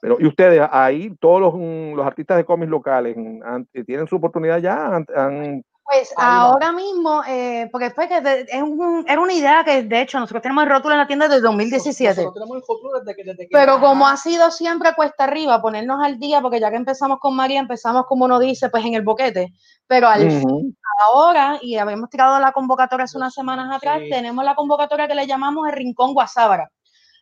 pero, 0.00 0.16
y 0.18 0.26
ustedes 0.26 0.60
ahí, 0.72 1.14
todos 1.20 1.40
los, 1.40 1.54
mm, 1.54 1.94
los 1.94 2.04
artistas 2.04 2.36
de 2.36 2.44
cómics 2.44 2.68
locales, 2.70 3.16
mm, 3.16 3.40
han- 3.44 3.66
tienen 3.86 4.08
su 4.08 4.16
oportunidad 4.16 4.58
ya, 4.58 4.96
han- 4.96 5.64
Pues 5.84 6.14
ahora 6.16 6.72
mismo, 6.72 7.22
eh, 7.26 7.68
porque 7.72 7.90
fue 7.90 8.08
que 8.08 8.20
de- 8.20 8.46
es 8.48 8.62
un- 8.62 9.04
era 9.06 9.20
una 9.20 9.32
idea 9.32 9.64
que 9.64 9.82
de 9.82 10.00
hecho 10.00 10.18
nosotros 10.18 10.40
tenemos 10.42 10.64
el 10.64 10.70
rótulo 10.70 10.94
en 10.94 11.00
la 11.00 11.06
tienda 11.06 11.26
desde 11.28 11.42
2017. 11.42 12.22
Nosotros 12.22 12.34
tenemos 12.34 12.56
el 12.56 12.62
futuro 12.62 13.00
desde 13.00 13.16
que, 13.16 13.24
desde 13.24 13.42
que 13.42 13.48
Pero 13.52 13.80
como 13.80 14.06
ha 14.06 14.16
sido 14.16 14.50
siempre 14.50 14.94
cuesta 14.94 15.24
arriba 15.24 15.60
ponernos 15.60 16.02
al 16.02 16.18
día, 16.18 16.40
porque 16.40 16.60
ya 16.60 16.70
que 16.70 16.76
empezamos 16.76 17.18
con 17.18 17.34
María, 17.34 17.60
empezamos 17.60 18.06
como 18.06 18.24
uno 18.26 18.38
dice, 18.38 18.70
pues 18.70 18.84
en 18.84 18.94
el 18.94 19.02
boquete. 19.02 19.52
Pero 19.86 20.08
al 20.08 20.30
fin 20.30 20.76
ahora, 21.08 21.58
y 21.60 21.76
habíamos 21.76 22.08
tirado 22.10 22.38
la 22.38 22.52
convocatoria 22.52 23.04
hace 23.04 23.16
unas 23.18 23.34
semanas 23.34 23.74
atrás, 23.74 24.00
Sí. 24.04 24.10
tenemos 24.10 24.44
la 24.44 24.54
convocatoria 24.54 25.08
que 25.08 25.14
le 25.14 25.26
llamamos 25.26 25.66
el 25.66 25.72
Rincón 25.74 26.14
Guasábara. 26.14 26.70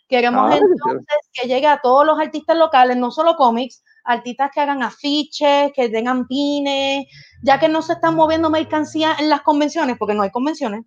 Queremos 0.06 0.52
Ah, 0.52 0.58
entonces 0.58 1.30
que 1.32 1.48
llegue 1.48 1.66
a 1.68 1.80
todos 1.80 2.04
los 2.04 2.18
artistas 2.18 2.56
locales, 2.56 2.96
no 2.96 3.10
solo 3.10 3.36
cómics, 3.36 3.82
artistas 4.04 4.50
que 4.54 4.60
hagan 4.60 4.82
afiches, 4.82 5.72
que 5.74 5.88
tengan 5.88 6.26
pines, 6.26 7.06
ya 7.42 7.58
que 7.60 7.68
no 7.68 7.82
se 7.82 7.94
están 7.94 8.14
moviendo 8.14 8.50
mercancía 8.50 9.16
en 9.18 9.28
las 9.28 9.42
convenciones, 9.42 9.96
porque 9.98 10.14
no 10.14 10.22
hay 10.22 10.30
convenciones, 10.30 10.82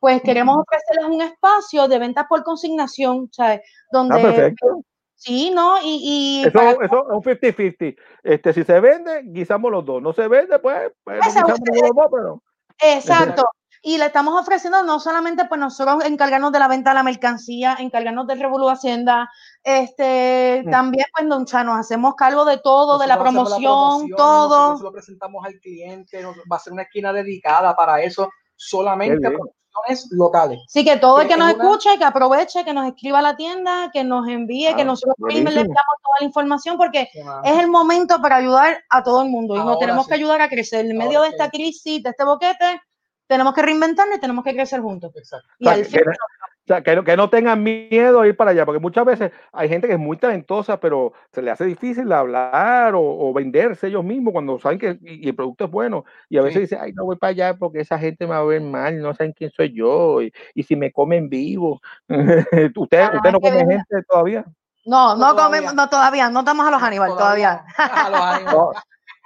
pues 0.00 0.22
queremos 0.22 0.58
ofrecerles 0.58 1.14
un 1.16 1.22
espacio 1.22 1.88
de 1.88 1.98
ventas 1.98 2.26
por 2.28 2.42
consignación, 2.44 3.28
¿sabes? 3.32 3.60
Ah, 3.64 3.88
Donde 3.92 4.20
perfecto. 4.20 4.80
Sí, 5.20 5.50
¿no? 5.52 5.78
Y, 5.82 6.42
y 6.42 6.42
Eso, 6.42 6.52
para- 6.52 6.70
eso 6.70 6.84
es 6.84 6.92
un 7.10 7.22
50-50. 7.22 7.96
Este, 8.22 8.52
si 8.52 8.62
se 8.62 8.78
vende, 8.78 9.22
guisamos 9.24 9.72
los 9.72 9.84
dos. 9.84 10.00
No 10.00 10.12
se 10.12 10.28
vende, 10.28 10.60
pues, 10.60 10.92
pues 11.02 11.20
guisamos 11.24 11.50
los 11.58 11.94
dos, 11.96 12.06
pero. 12.12 12.42
exacto. 12.80 13.44
Y 13.82 13.98
le 13.98 14.06
estamos 14.06 14.40
ofreciendo 14.40 14.82
no 14.82 14.98
solamente 15.00 15.44
pues 15.44 15.60
nosotros 15.60 16.04
encargarnos 16.04 16.52
de 16.52 16.58
la 16.58 16.68
venta 16.68 16.90
de 16.90 16.94
la 16.94 17.02
mercancía, 17.02 17.76
encargarnos 17.78 18.26
del 18.26 18.40
Revolú 18.40 18.68
Hacienda, 18.68 19.30
este, 19.62 20.64
también 20.70 21.06
pues 21.14 21.26
no, 21.26 21.36
o 21.36 21.46
sea, 21.46 21.62
nos 21.64 21.78
hacemos 21.78 22.14
cargo 22.14 22.44
de 22.44 22.58
todo, 22.58 22.98
de 22.98 23.06
la 23.06 23.18
promoción, 23.18 24.08
todo. 24.16 24.48
Nosotros 24.58 24.80
lo 24.82 24.92
presentamos 24.92 25.44
al 25.46 25.54
cliente, 25.60 26.22
nos- 26.22 26.36
va 26.50 26.56
a 26.56 26.60
ser 26.60 26.72
una 26.72 26.82
esquina 26.82 27.12
dedicada 27.12 27.74
para 27.76 28.02
eso, 28.02 28.28
solamente 28.56 29.28
promociones 29.30 30.08
locales. 30.10 30.58
Así 30.66 30.84
que 30.84 30.96
todo 30.96 31.20
el 31.20 31.28
que 31.28 31.34
Es 31.34 31.38
nos 31.38 31.54
una- 31.54 31.62
escuche, 31.64 31.96
que 31.98 32.04
aproveche, 32.04 32.64
que 32.64 32.74
nos 32.74 32.86
escriba 32.88 33.20
a 33.20 33.22
la 33.22 33.36
tienda, 33.36 33.90
que 33.92 34.02
nos 34.02 34.26
envíe, 34.28 34.74
que 34.74 34.84
nosotros 34.84 35.14
email 35.28 35.54
le 35.54 35.60
enviamos 35.60 35.96
toda 36.02 36.16
la 36.20 36.26
información, 36.26 36.76
porque 36.76 37.08
es 37.44 37.58
el 37.58 37.68
momento 37.70 38.20
para 38.20 38.36
ayudar 38.36 38.82
a 38.90 39.02
todo 39.04 39.22
el 39.22 39.28
mundo 39.28 39.54
y 39.54 39.58
nos 39.58 39.66
Ahora 39.68 39.78
tenemos 39.78 40.04
sí. 40.06 40.08
que 40.08 40.14
ayudar 40.16 40.40
a 40.40 40.48
crecer. 40.48 40.86
En 40.86 40.96
medio 40.98 41.18
Ahora 41.18 41.30
de 41.30 41.36
esta 41.36 41.44
sí. 41.44 41.50
crisis, 41.52 42.02
de 42.02 42.10
este 42.10 42.24
boquete, 42.24 42.82
tenemos 43.28 43.54
que 43.54 43.62
reinventarnos 43.62 44.16
y 44.16 44.20
tenemos 44.20 44.44
que 44.44 44.54
crecer 44.54 44.80
juntos. 44.80 45.12
Exacto. 45.16 45.46
Y 45.58 45.66
O 45.66 45.68
sea, 45.70 45.74
al 45.74 45.82
que- 45.82 45.88
fin, 45.90 46.00
que- 46.02 46.10
o 46.10 46.66
sea, 46.68 46.82
que, 46.82 46.96
no, 46.96 47.02
que 47.04 47.16
no 47.16 47.30
tengan 47.30 47.62
miedo 47.62 48.20
a 48.20 48.26
ir 48.26 48.36
para 48.36 48.50
allá, 48.50 48.66
porque 48.66 48.78
muchas 48.78 49.02
veces 49.06 49.32
hay 49.52 49.70
gente 49.70 49.86
que 49.86 49.94
es 49.94 49.98
muy 49.98 50.18
talentosa, 50.18 50.78
pero 50.78 51.14
se 51.32 51.40
le 51.40 51.50
hace 51.50 51.64
difícil 51.64 52.12
hablar 52.12 52.94
o, 52.94 53.00
o 53.00 53.32
venderse 53.32 53.86
ellos 53.86 54.04
mismos 54.04 54.32
cuando 54.32 54.58
saben 54.58 54.78
que 54.78 54.98
y, 55.00 55.24
y 55.24 55.28
el 55.30 55.34
producto 55.34 55.64
es 55.64 55.70
bueno. 55.70 56.04
Y 56.28 56.36
a 56.36 56.42
veces 56.42 56.54
Sí. 56.56 56.60
dicen, 56.60 56.80
ay, 56.82 56.92
no 56.92 57.04
voy 57.06 57.16
para 57.16 57.30
allá 57.30 57.54
porque 57.56 57.80
esa 57.80 57.98
gente 57.98 58.26
me 58.26 58.32
va 58.32 58.40
a 58.40 58.44
ver 58.44 58.60
mal, 58.60 59.00
no 59.00 59.14
saben 59.14 59.32
quién 59.32 59.50
soy 59.50 59.72
yo, 59.72 60.20
y, 60.20 60.30
y 60.54 60.62
si 60.62 60.76
me 60.76 60.92
comen 60.92 61.30
vivo. 61.30 61.80
¿Usted, 62.08 63.00
Ah, 63.00 63.12
usted 63.14 63.32
no 63.32 63.40
come 63.40 63.64
bien. 63.64 63.68
gente 63.70 64.04
todavía? 64.06 64.44
No, 64.84 65.14
No 65.14 65.16
no, 65.16 65.18
todavía. 65.32 65.44
comemos, 65.44 65.74
no 65.74 65.88
todavía, 65.88 66.28
no 66.28 66.40
estamos 66.40 66.66
a 66.66 66.70
los 66.70 66.82
Aníbal 66.82 67.10
todavía. 67.10 67.64
no. 67.78 67.84
A 68.06 68.10
los 68.10 68.20
Aníbal. 68.20 68.54
No, 68.54 68.70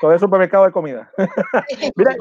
todo 0.00 0.12
es 0.14 0.20
supermercado 0.20 0.64
de 0.66 0.70
comida. 0.72 1.10
Mira, 1.96 2.16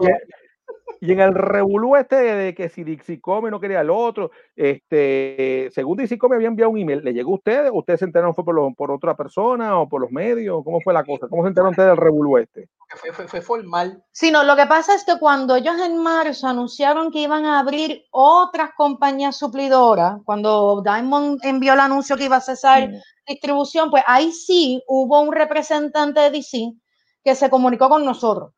y, 0.99 1.11
en 1.11 1.19
el 1.19 1.33
revolú 1.33 1.95
este 1.95 2.15
de 2.15 2.53
que 2.53 2.69
si 2.69 2.83
Dixie 2.83 3.21
Come 3.21 3.49
no 3.49 3.59
quería 3.59 3.79
al 3.79 3.89
otro, 3.89 4.31
este, 4.55 5.69
según 5.71 5.97
Dixie 5.97 6.17
Come 6.17 6.35
había 6.35 6.47
enviado 6.47 6.71
un 6.71 6.77
email, 6.79 7.03
¿le 7.03 7.13
llegó 7.13 7.31
a 7.31 7.35
ustedes? 7.35 7.71
¿Ustedes 7.73 7.99
se 7.99 8.05
enteraron 8.05 8.35
fue 8.35 8.43
por, 8.43 8.55
lo- 8.55 8.73
por 8.73 8.91
otra 8.91 9.15
persona 9.15 9.79
o 9.79 9.87
por 9.87 10.01
los 10.01 10.11
medios? 10.11 10.63
¿Cómo 10.63 10.81
fue 10.81 10.93
la 10.93 11.03
cosa? 11.03 11.27
¿Cómo 11.29 11.43
se 11.43 11.49
enteraron 11.49 11.71
ustedes 11.71 11.89
del 11.89 11.97
revolú 11.97 12.37
este? 12.37 12.67
Fue, 12.89 13.11
fue, 13.13 13.27
fue 13.27 13.41
formal. 13.41 14.03
Sí, 14.11 14.31
no, 14.31 14.43
lo 14.43 14.55
que 14.55 14.65
pasa 14.65 14.93
es 14.95 15.05
que 15.05 15.17
cuando 15.19 15.55
ellos 15.55 15.75
en 15.79 15.97
marzo 15.97 16.47
anunciaron 16.47 17.09
que 17.11 17.19
iban 17.19 17.45
a 17.45 17.59
abrir 17.59 18.03
otras 18.11 18.71
compañías 18.75 19.37
suplidoras, 19.37 20.15
cuando 20.25 20.81
Diamond 20.83 21.39
envió 21.43 21.73
el 21.73 21.79
anuncio 21.79 22.17
que 22.17 22.25
iba 22.25 22.37
a 22.37 22.41
cesar 22.41 22.89
Mm. 22.89 22.95
distribución, 23.27 23.89
pues 23.91 24.03
ahí 24.07 24.31
sí 24.31 24.83
hubo 24.87 25.21
un 25.21 25.31
representante 25.31 26.19
de 26.19 26.31
DC 26.31 26.73
que 27.23 27.35
se 27.35 27.49
comunicó 27.49 27.87
con 27.87 28.03
nosotros. 28.03 28.51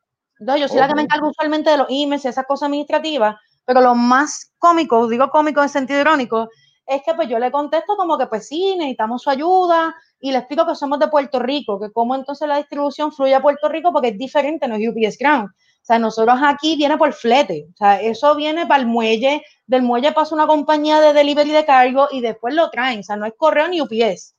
Entonces, 0.43 0.61
yo 0.63 0.67
soy 0.67 0.79
la 0.79 0.89
que 0.89 0.95
me 0.95 1.03
encargo 1.03 1.29
usualmente 1.29 1.69
de 1.69 1.77
los 1.77 1.87
emails 1.89 2.25
y 2.25 2.27
esas 2.27 2.45
cosas 2.45 2.67
administrativas, 2.67 3.37
pero 3.63 3.79
lo 3.79 3.95
más 3.95 4.51
cómico, 4.59 5.07
digo 5.07 5.29
cómico 5.29 5.63
en 5.63 5.69
sentido 5.69 6.01
irónico, 6.01 6.49
es 6.85 7.01
que 7.05 7.13
pues 7.13 7.29
yo 7.29 7.39
le 7.39 7.49
contesto 7.49 7.95
como 7.95 8.17
que 8.17 8.27
pues 8.27 8.49
sí, 8.49 8.75
necesitamos 8.75 9.21
su 9.21 9.29
ayuda 9.29 9.95
y 10.19 10.33
le 10.33 10.39
explico 10.39 10.67
que 10.67 10.75
somos 10.75 10.99
de 10.99 11.07
Puerto 11.07 11.39
Rico, 11.39 11.79
que 11.79 11.93
cómo 11.93 12.13
entonces 12.13 12.45
la 12.45 12.57
distribución 12.57 13.13
fluye 13.13 13.33
a 13.33 13.41
Puerto 13.41 13.69
Rico 13.69 13.93
porque 13.93 14.09
es 14.09 14.17
diferente, 14.17 14.67
no 14.67 14.75
es 14.75 14.85
UPS 14.85 15.17
Ground. 15.17 15.45
O 15.45 15.85
sea, 15.85 15.97
nosotros 15.97 16.37
aquí 16.43 16.75
viene 16.75 16.97
por 16.97 17.13
flete, 17.13 17.67
o 17.73 17.77
sea, 17.77 18.01
eso 18.01 18.35
viene 18.35 18.67
para 18.67 18.81
el 18.81 18.87
muelle, 18.87 19.43
del 19.65 19.81
muelle 19.81 20.11
pasa 20.11 20.35
una 20.35 20.45
compañía 20.45 20.99
de 20.99 21.13
delivery 21.13 21.51
de 21.51 21.63
cargo 21.63 22.09
y 22.11 22.19
después 22.19 22.53
lo 22.53 22.69
traen, 22.69 22.99
o 22.99 23.03
sea, 23.03 23.15
no 23.15 23.25
es 23.25 23.33
correo 23.37 23.69
ni 23.69 23.79
UPS. 23.79 24.35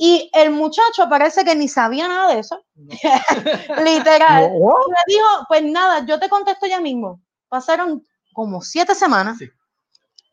Y 0.00 0.30
el 0.32 0.50
muchacho 0.52 1.08
parece 1.10 1.44
que 1.44 1.56
ni 1.56 1.66
sabía 1.68 2.06
nada 2.06 2.32
de 2.32 2.38
eso, 2.40 2.62
literal. 3.84 4.50
No, 4.60 4.76
Y 4.86 4.90
me 4.90 4.96
dijo, 5.06 5.26
pues 5.48 5.62
nada, 5.64 6.06
yo 6.06 6.18
te 6.18 6.28
contesto 6.28 6.66
ya 6.66 6.80
mismo. 6.80 7.20
Pasaron 7.48 8.04
como 8.32 8.62
siete 8.62 8.94
semanas. 8.94 9.38
Sí. 9.38 9.48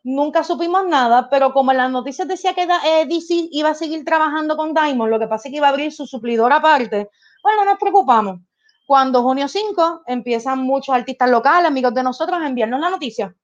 Nunca 0.04 0.44
supimos 0.44 0.86
nada, 0.86 1.28
pero 1.28 1.52
como 1.52 1.72
en 1.72 1.78
las 1.78 1.90
noticias 1.90 2.28
decía 2.28 2.54
que 2.54 2.66
da- 2.66 2.80
eh, 2.86 3.06
DC 3.06 3.48
iba 3.50 3.70
a 3.70 3.74
seguir 3.74 4.04
trabajando 4.04 4.56
con 4.56 4.72
Diamond, 4.72 5.10
lo 5.10 5.18
que 5.18 5.26
pasa 5.26 5.48
es 5.48 5.52
que 5.52 5.56
iba 5.56 5.66
a 5.66 5.70
abrir 5.70 5.92
su 5.92 6.06
suplidor 6.06 6.52
aparte, 6.52 7.10
bueno, 7.42 7.64
no 7.64 7.70
nos 7.72 7.78
preocupamos. 7.80 8.40
Cuando 8.86 9.20
junio 9.22 9.48
5 9.48 10.02
empiezan 10.06 10.60
muchos 10.60 10.94
artistas 10.94 11.28
locales, 11.28 11.66
amigos 11.66 11.92
de 11.92 12.04
nosotros, 12.04 12.38
a 12.40 12.46
enviarnos 12.46 12.78
la 12.80 12.90
noticia. 12.90 13.34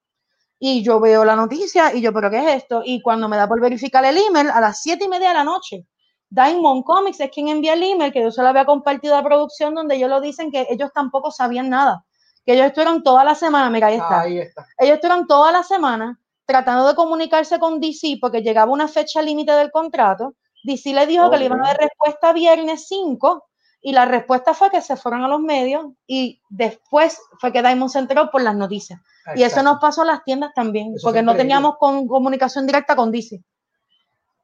Y 0.57 0.81
yo 0.83 1.01
veo 1.01 1.25
la 1.25 1.35
noticia 1.35 1.93
y 1.93 1.99
yo, 2.01 2.13
¿pero 2.13 2.29
qué 2.31 2.37
es 2.39 2.63
esto? 2.63 2.81
Y 2.85 3.01
cuando 3.01 3.27
me 3.27 3.35
da 3.35 3.45
por 3.49 3.59
verificar 3.59 4.05
el 4.05 4.17
email, 4.17 4.49
a 4.49 4.61
las 4.61 4.81
siete 4.81 5.03
y 5.03 5.09
media 5.09 5.29
de 5.29 5.33
la 5.33 5.43
noche, 5.43 5.85
Diamond 6.33 6.83
Comics 6.83 7.19
es 7.19 7.29
quien 7.29 7.47
envía 7.47 7.73
el 7.73 7.83
email 7.83 8.11
que 8.11 8.21
yo 8.21 8.31
se 8.31 8.41
lo 8.41 8.47
había 8.47 8.65
compartido 8.65 9.15
a 9.15 9.23
producción 9.23 9.75
donde 9.75 9.95
ellos 9.95 10.09
lo 10.09 10.19
dicen 10.19 10.51
que 10.51 10.65
ellos 10.69 10.89
tampoco 10.93 11.29
sabían 11.29 11.69
nada, 11.69 12.03
que 12.43 12.53
ellos 12.53 12.65
estuvieron 12.67 13.03
toda 13.03 13.23
la 13.23 13.35
semana, 13.35 13.69
mira, 13.69 13.87
ahí 13.87 13.95
está, 13.95 14.21
Ahí 14.21 14.39
está. 14.39 14.65
ellos 14.79 14.95
estuvieron 14.95 15.27
toda 15.27 15.51
la 15.51 15.61
semana 15.61 16.19
tratando 16.45 16.87
de 16.87 16.95
comunicarse 16.95 17.59
con 17.59 17.79
DC 17.79 18.17
porque 18.19 18.41
llegaba 18.41 18.71
una 18.71 18.87
fecha 18.87 19.21
límite 19.21 19.51
del 19.51 19.71
contrato, 19.71 20.33
DC 20.63 20.93
le 20.93 21.05
dijo 21.05 21.29
que 21.29 21.37
le 21.37 21.45
iban 21.45 21.61
a 21.61 21.67
dar 21.67 21.77
respuesta 21.77 22.33
viernes 22.33 22.87
5 22.87 23.45
y 23.81 23.91
la 23.91 24.05
respuesta 24.05 24.55
fue 24.55 24.71
que 24.71 24.81
se 24.81 24.95
fueron 24.95 25.23
a 25.23 25.27
los 25.27 25.39
medios 25.39 25.85
y 26.07 26.41
después 26.49 27.19
fue 27.39 27.51
que 27.51 27.61
Diamond 27.61 27.91
se 27.91 27.99
enteró 27.99 28.31
por 28.31 28.41
las 28.41 28.55
noticias. 28.55 28.99
Y 29.35 29.43
eso 29.43 29.61
nos 29.61 29.79
pasó 29.79 30.01
a 30.01 30.05
las 30.05 30.23
tiendas 30.23 30.51
también, 30.53 30.93
Eso 30.95 31.05
porque 31.05 31.21
no 31.21 31.35
teníamos 31.35 31.77
con, 31.77 32.07
comunicación 32.07 32.65
directa 32.65 32.95
con 32.95 33.11
DC. 33.11 33.43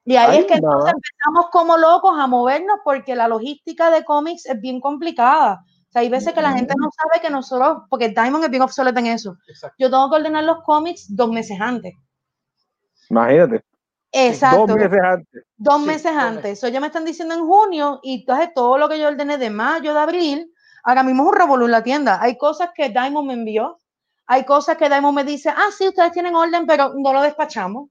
Y 0.10 0.18
ahí 0.18 0.40
es 0.40 0.46
que 0.46 0.56
entonces 0.56 0.92
empezamos 0.92 1.52
como 1.52 1.78
locos 1.78 2.18
a 2.18 2.26
movernos 2.26 2.80
porque 2.84 3.16
la 3.16 3.28
logística 3.28 3.92
de 3.92 4.04
cómics 4.04 4.48
es 4.48 4.60
bien 4.60 4.82
complicada. 4.82 5.64
O 5.64 5.92
sea, 5.92 6.02
hay 6.02 6.10
veces 6.10 6.34
que 6.34 6.42
la 6.42 6.52
gente 6.52 6.74
no 6.80 6.90
sabe 6.92 7.22
que 7.22 7.30
nosotros, 7.30 7.84
porque 7.92 8.10
Diamond 8.10 8.44
es 8.44 8.50
bien 8.50 8.64
obsoleto 8.64 9.00
en 9.00 9.06
eso. 9.06 9.38
Exacto. 9.48 9.76
Yo 9.78 9.88
tengo 9.92 10.10
que 10.10 10.16
ordenar 10.16 10.46
los 10.46 10.64
cómics 10.64 11.16
dos 11.16 11.30
meses 11.30 11.62
antes. 11.62 11.94
Imagínate, 13.12 13.64
Exacto. 14.12 14.66
dos 14.66 14.76
meses 14.76 15.00
antes. 15.00 15.44
Dos 15.58 15.82
Sí, 15.82 15.86
meses 15.88 16.12
antes. 16.12 16.52
Eso 16.54 16.68
ya 16.70 16.80
me 16.80 16.88
están 16.88 17.06
diciendo 17.06 17.36
en 17.36 17.46
junio 17.46 18.00
y 18.02 18.22
entonces 18.22 18.50
todo 18.56 18.80
lo 18.80 18.90
que 18.90 18.98
yo 18.98 19.10
ordené 19.10 19.38
de 19.38 19.52
mayo, 19.52 19.94
de 19.94 20.00
abril, 20.00 20.52
ahora 20.86 21.04
mismo 21.04 21.22
es 21.22 21.30
un 21.30 21.36
revolú 21.36 21.66
en 21.66 21.72
la 21.72 21.84
tienda. 21.84 22.20
Hay 22.20 22.36
cosas 22.36 22.70
que 22.74 22.90
Diamond 22.90 23.28
me 23.28 23.34
envió, 23.34 23.78
hay 24.26 24.44
cosas 24.44 24.76
que 24.76 24.90
Diamond 24.90 25.16
me 25.16 25.24
dice, 25.24 25.50
ah, 25.50 25.70
sí, 25.78 25.88
ustedes 25.88 26.12
tienen 26.14 26.36
orden, 26.36 26.66
pero 26.66 26.94
no 26.96 27.14
lo 27.14 27.22
despachamos. 27.22 27.90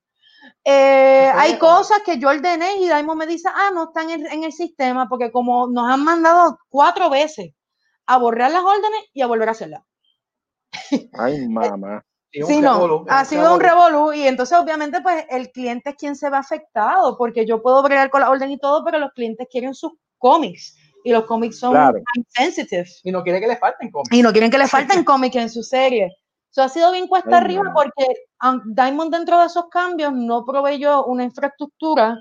Eh, 0.65 1.31
hay 1.35 1.59
cosas 1.59 2.01
que 2.05 2.19
yo 2.19 2.29
ordené 2.29 2.77
y 2.77 2.87
Diamond 2.87 3.19
me 3.19 3.27
dice, 3.27 3.49
ah, 3.53 3.71
no 3.73 3.85
están 3.85 4.11
en, 4.11 4.27
en 4.27 4.45
el 4.45 4.53
sistema, 4.53 5.09
porque 5.09 5.31
como 5.31 5.69
nos 5.69 5.91
han 5.91 6.05
mandado 6.05 6.59
cuatro 6.69 7.11
veces 7.11 7.53
a 8.07 8.19
borrar 8.19 8.51
las 8.51 8.63
órdenes 8.63 9.01
y 9.13 9.23
a 9.23 9.27
volver 9.27 9.49
a 9.49 9.53
hacerlas. 9.53 9.83
Ay, 11.19 11.49
mamá. 11.49 12.05
Sí, 12.31 12.61
no, 12.61 12.75
revolú, 12.75 13.07
ha 13.09 13.25
sido 13.25 13.55
un 13.55 13.61
revolú. 13.61 14.13
y 14.13 14.27
entonces 14.27 14.57
obviamente 14.59 15.01
pues 15.01 15.25
el 15.31 15.51
cliente 15.51 15.91
es 15.91 15.97
quien 15.97 16.15
se 16.15 16.29
ve 16.29 16.37
afectado 16.37 17.17
porque 17.17 17.47
yo 17.47 17.63
puedo 17.63 17.83
bregar 17.83 18.11
con 18.11 18.21
la 18.21 18.29
orden 18.29 18.51
y 18.51 18.59
todo, 18.59 18.85
pero 18.85 18.99
los 18.99 19.13
clientes 19.13 19.49
quieren 19.51 19.73
sus 19.73 19.93
cómics 20.19 20.77
y 21.05 21.13
los 21.13 21.25
cómics 21.25 21.59
son 21.59 21.73
Claro. 21.73 21.99
Y 23.03 23.13
no 23.13 23.23
quiere 23.23 23.41
que 23.41 23.47
le 23.47 23.57
falten 23.57 23.91
cómics. 23.91 24.13
y 24.13 24.23
no 24.23 24.31
quieren 24.33 24.51
que 24.51 24.59
le 24.59 24.69
falten 24.69 25.05
cómics 25.05 25.37
en 25.37 25.49
su 25.49 25.63
serie. 25.63 26.15
Eso 26.51 26.63
ha 26.63 26.69
sido 26.69 26.91
bien 26.93 27.07
cuesta 27.09 27.31
Ay, 27.37 27.45
arriba 27.45 27.63
no. 27.65 27.75
porque 27.75 28.07
um, 28.43 28.61
Diamond 28.75 29.13
dentro 29.15 29.39
de 29.39 29.47
esos 29.47 29.69
cambios 29.69 30.13
no 30.13 30.45
proveyó 30.45 31.05
una 31.05 31.25
infraestructura 31.25 32.17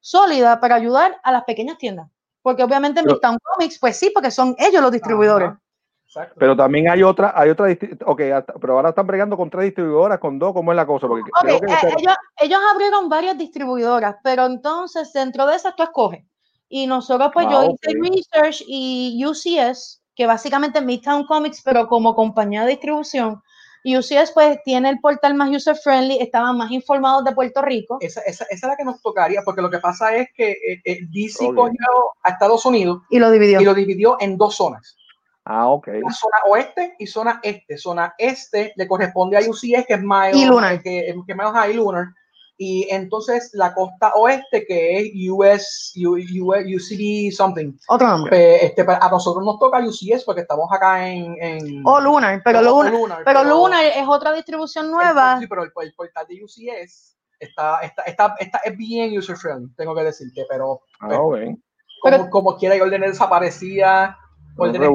sólida 0.00 0.60
para 0.60 0.76
ayudar 0.76 1.18
a 1.22 1.32
las 1.32 1.44
pequeñas 1.44 1.78
tiendas. 1.78 2.08
Porque 2.42 2.62
obviamente 2.62 3.02
Pero- 3.02 3.14
Midtown 3.14 3.38
Comics, 3.42 3.78
pues 3.78 3.96
sí, 3.96 4.10
porque 4.14 4.30
son 4.30 4.54
ellos 4.58 4.82
los 4.82 4.92
distribuidores. 4.92 5.48
Ajá. 5.50 5.58
Exacto. 6.06 6.34
Pero 6.38 6.54
también 6.54 6.90
hay 6.90 7.02
otra, 7.02 7.32
hay 7.34 7.48
otra, 7.50 7.66
ok, 8.04 8.20
hasta- 8.34 8.52
pero 8.60 8.74
ahora 8.74 8.90
están 8.90 9.06
bregando 9.06 9.34
con 9.36 9.48
tres 9.48 9.64
distribuidoras, 9.64 10.18
con 10.18 10.38
dos, 10.38 10.52
¿cómo 10.52 10.70
es 10.70 10.76
la 10.76 10.84
cosa? 10.86 11.06
Porque 11.08 11.30
Ok, 11.30 11.40
creo 11.40 11.60
que 11.60 11.72
eh, 11.72 11.94
ellos, 11.98 12.14
ellos 12.36 12.60
abrieron 12.72 13.08
varias 13.08 13.38
distribuidoras, 13.38 14.16
pero 14.22 14.44
entonces 14.44 15.10
dentro 15.14 15.46
de 15.46 15.56
esas 15.56 15.74
tú 15.74 15.82
escoges. 15.84 16.24
Y 16.68 16.86
nosotros, 16.86 17.30
pues 17.32 17.46
Ah, 17.48 17.52
yo 17.52 17.60
ok. 17.62 17.78
hice 17.82 17.98
research 17.98 18.62
y 18.66 19.24
UCS, 19.24 20.02
que 20.14 20.26
básicamente 20.26 20.80
es 20.80 20.84
Midtown 20.84 21.24
Comics, 21.24 21.62
pero 21.62 21.86
como 21.88 22.14
compañía 22.14 22.62
de 22.64 22.70
distribución. 22.72 23.42
Y 23.84 23.96
UCS, 23.96 24.30
pues 24.32 24.62
tiene 24.64 24.90
el 24.90 25.00
portal 25.00 25.34
más 25.34 25.50
user 25.50 25.74
friendly, 25.76 26.18
estaban 26.20 26.56
más 26.56 26.70
informados 26.70 27.24
de 27.24 27.32
Puerto 27.32 27.62
Rico. 27.62 27.98
Esa, 28.00 28.20
esa, 28.20 28.44
esa 28.44 28.66
es 28.66 28.70
la 28.70 28.76
que 28.76 28.84
nos 28.84 29.02
tocaría, 29.02 29.42
porque 29.44 29.60
lo 29.62 29.70
que 29.70 29.78
pasa 29.78 30.14
es 30.14 30.28
que 30.36 30.52
eh, 30.52 30.80
eh, 30.84 30.98
DC 31.10 31.46
cogió 31.54 31.86
a 32.22 32.30
Estados 32.30 32.64
Unidos 32.64 33.02
Y 33.10 33.18
lo 33.18 33.30
dividió. 33.30 33.60
y 33.60 33.64
lo 33.64 33.74
dividió 33.74 34.16
en 34.20 34.36
dos 34.36 34.54
zonas. 34.54 34.96
Ah, 35.44 35.68
ok. 35.68 35.88
La 35.88 36.12
zona 36.12 36.36
oeste 36.48 36.94
y 37.00 37.06
zona 37.08 37.40
este. 37.42 37.76
Zona 37.76 38.14
este 38.16 38.72
le 38.76 38.86
corresponde 38.86 39.36
a 39.36 39.40
UCS, 39.40 39.84
que 39.86 39.94
es 39.94 40.00
Miles, 40.02 40.36
Y 40.36 40.44
Lunar. 40.46 40.80
que, 40.80 40.90
que 40.90 41.08
es 41.32 41.36
Miles 41.36 41.52
High 41.52 41.74
Lunar. 41.74 42.06
Y 42.58 42.86
entonces 42.90 43.50
la 43.54 43.74
costa 43.74 44.12
oeste, 44.14 44.64
que 44.66 44.98
es 44.98 45.12
US, 45.30 45.92
U- 46.06 46.16
US 46.44 46.64
UCB 46.66 47.32
something. 47.32 47.72
Otro 47.88 48.06
nombre. 48.06 48.30
Pues, 48.30 48.62
este, 48.64 48.84
pues, 48.84 48.98
a 49.00 49.08
nosotros 49.08 49.44
nos 49.44 49.58
toca 49.58 49.80
UCS 49.80 50.22
porque 50.24 50.42
estamos 50.42 50.68
acá 50.70 51.08
en. 51.08 51.34
en 51.42 51.82
O 51.84 52.00
Lunar, 52.00 52.40
pero 52.44 52.58
o 52.60 52.82
Lunar. 52.84 53.22
Pero 53.24 53.42
Lunar 53.44 53.84
es 53.84 54.06
otra 54.06 54.32
distribución 54.32 54.86
el- 54.86 54.92
nueva. 54.92 55.38
sí, 55.40 55.46
pero 55.48 55.64
el, 55.64 55.72
el 55.82 55.94
portal 55.94 56.26
de 56.28 56.44
UCS 56.44 57.16
está, 57.40 57.80
está, 57.80 58.02
está, 58.02 58.34
está- 58.38 58.60
es 58.64 58.76
bien 58.76 59.16
user 59.18 59.36
friendly, 59.36 59.72
tengo 59.74 59.94
que 59.96 60.04
decirte, 60.04 60.44
pero 60.48 60.82
Ah, 61.00 61.08
ok. 61.08 61.16
como, 61.18 61.56
Pero- 62.04 62.30
como 62.30 62.56
quiera, 62.56 62.74
hay 62.76 62.80
órdenes 62.80 63.12
desaparecidas, 63.12 64.14
órdenes. 64.56 64.88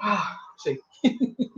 Ah, 0.00 0.38
sí. 0.62 0.78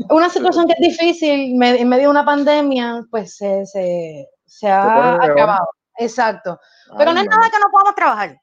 Una 0.08 0.28
situación 0.28 0.66
que 0.66 0.72
es 0.78 0.96
difícil 0.98 1.54
me- 1.56 1.80
en 1.80 1.88
medio 1.88 2.04
de 2.04 2.08
una 2.10 2.24
pandemia, 2.24 3.04
pues 3.10 3.36
se, 3.36 3.64
se, 3.66 4.26
se 4.50 4.68
ha 4.68 5.14
acabado. 5.14 5.66
Exacto. 5.96 6.58
Pero 6.98 7.10
Ay, 7.10 7.14
no 7.16 7.20
es 7.22 7.28
nada 7.28 7.50
que 7.50 7.58
no 7.60 7.70
podamos 7.70 7.94
trabajar. 7.94 8.40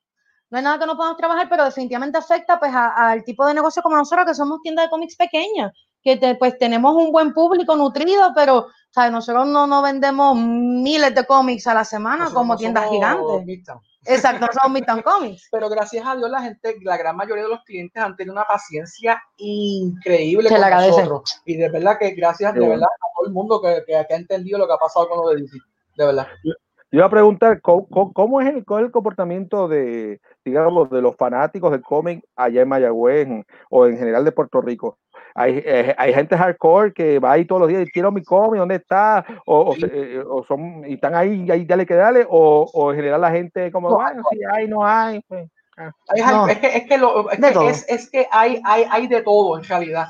No 0.49 0.57
es 0.57 0.63
nada 0.63 0.79
que 0.79 0.85
no 0.85 0.95
podamos 0.95 1.17
trabajar, 1.17 1.47
pero 1.49 1.65
definitivamente 1.65 2.17
afecta 2.17 2.57
pues 2.57 2.71
al 2.73 3.23
tipo 3.25 3.45
de 3.45 3.53
negocio 3.53 3.81
como 3.83 3.97
nosotros, 3.97 4.25
que 4.27 4.33
somos 4.35 4.61
tiendas 4.61 4.85
de 4.85 4.89
cómics 4.89 5.17
pequeñas, 5.17 5.73
que 6.01 6.15
te- 6.15 6.35
pues 6.35 6.57
tenemos 6.57 6.95
un 6.95 7.11
buen 7.11 7.33
público 7.33 7.75
nutrido, 7.75 8.31
pero 8.33 8.67
¿sabes? 8.91 9.11
nosotros 9.11 9.45
no, 9.47 9.67
no 9.67 9.81
vendemos 9.81 10.37
miles 10.37 11.13
de 11.13 11.25
cómics 11.25 11.67
a 11.67 11.73
la 11.73 11.83
semana 11.83 12.23
Nosotros 12.23 12.39
como 12.39 12.53
no 12.53 12.57
tiendas 12.59 12.89
gigantes. 12.89 13.45
Midtown. 13.45 13.79
Exacto, 14.05 14.45
no 14.45 14.53
somos 14.53 14.71
Midtown 14.73 15.01
Comics. 15.03 15.49
Pero 15.51 15.67
gracias 15.67 16.07
a 16.07 16.15
Dios, 16.15 16.29
la 16.29 16.41
gente, 16.41 16.75
la 16.81 16.95
gran 16.95 17.17
mayoría 17.17 17.43
de 17.43 17.49
los 17.49 17.63
clientes 17.65 18.01
han 18.01 18.15
tenido 18.15 18.31
una 18.33 18.45
paciencia 18.45 19.21
increíble 19.37 20.47
Se 20.49 20.55
con 20.55 20.69
nosotros. 20.69 21.41
Y 21.45 21.57
de 21.57 21.69
verdad 21.69 21.97
que 21.99 22.11
gracias 22.11 22.53
de 22.53 22.61
verdad 22.61 22.87
a 22.87 23.07
todo 23.17 23.27
el 23.27 23.33
mundo 23.33 23.61
que, 23.61 23.83
que- 23.85 24.05
que 24.07 24.13
ha 24.13 24.17
entendido 24.17 24.57
lo 24.59 24.67
que 24.67 24.73
ha 24.73 24.77
pasado 24.77 25.09
con 25.09 25.17
lo 25.19 25.29
de 25.29 25.41
DC. 25.41 25.57
De 25.97 26.05
verdad. 26.05 26.27
Yo 26.43 26.53
iba 26.91 27.05
a 27.05 27.09
preguntar, 27.09 27.59
¿cómo, 27.59 28.39
es 28.39 28.47
el, 28.47 28.63
cuál 28.63 28.83
es 28.83 28.85
el 28.87 28.91
comportamiento 28.91 29.67
de, 29.67 30.21
digamos, 30.45 30.89
de 30.89 31.01
los 31.01 31.15
fanáticos 31.17 31.71
del 31.71 31.81
cómic 31.81 32.23
allá 32.35 32.61
en 32.61 32.69
Mayagüez 32.69 33.27
o 33.69 33.85
en 33.87 33.97
general 33.97 34.23
de 34.23 34.31
Puerto 34.31 34.61
Rico? 34.61 34.97
Hay, 35.35 35.61
eh, 35.65 35.93
hay 35.97 36.13
gente 36.13 36.37
hardcore 36.37 36.93
que 36.93 37.19
va 37.19 37.33
ahí 37.33 37.45
todos 37.45 37.61
los 37.61 37.69
días 37.69 37.83
y 37.85 37.91
quiero 37.91 38.11
mi 38.11 38.23
cómic, 38.23 38.59
¿dónde 38.59 38.75
está? 38.75 39.25
O, 39.45 39.71
o 39.71 39.73
Sí. 39.75 39.81
eh, 39.91 40.23
o 40.25 40.43
son, 40.45 40.83
y 40.87 40.93
están 40.93 41.13
ahí, 41.13 41.49
ahí 41.51 41.65
dale 41.65 41.85
que 41.85 41.93
dale, 41.95 42.25
o, 42.29 42.69
o 42.73 42.91
en 42.91 42.95
general 42.97 43.21
la 43.21 43.31
gente 43.31 43.71
como, 43.71 43.89
No, 43.89 43.95
bueno, 43.95 44.23
si 44.31 44.39
hay, 44.51 44.67
no 44.67 44.85
hay. 44.85 45.19
pues. 45.27 45.49
Hay- 45.75 46.21
No. 46.21 46.47
es 46.47 46.57
que, 46.57 46.67
es 46.77 46.87
que, 46.87 46.97
lo- 46.97 47.29
es, 47.29 47.39
De 47.41 47.47
que 47.49 47.53
todo. 47.53 47.69
es, 47.69 47.85
es 47.89 48.09
que 48.09 48.27
hay, 48.31 48.61
hay, 48.65 48.85
hay 48.89 49.07
de 49.07 49.21
todo 49.21 49.57
en 49.59 49.63
realidad. 49.65 50.07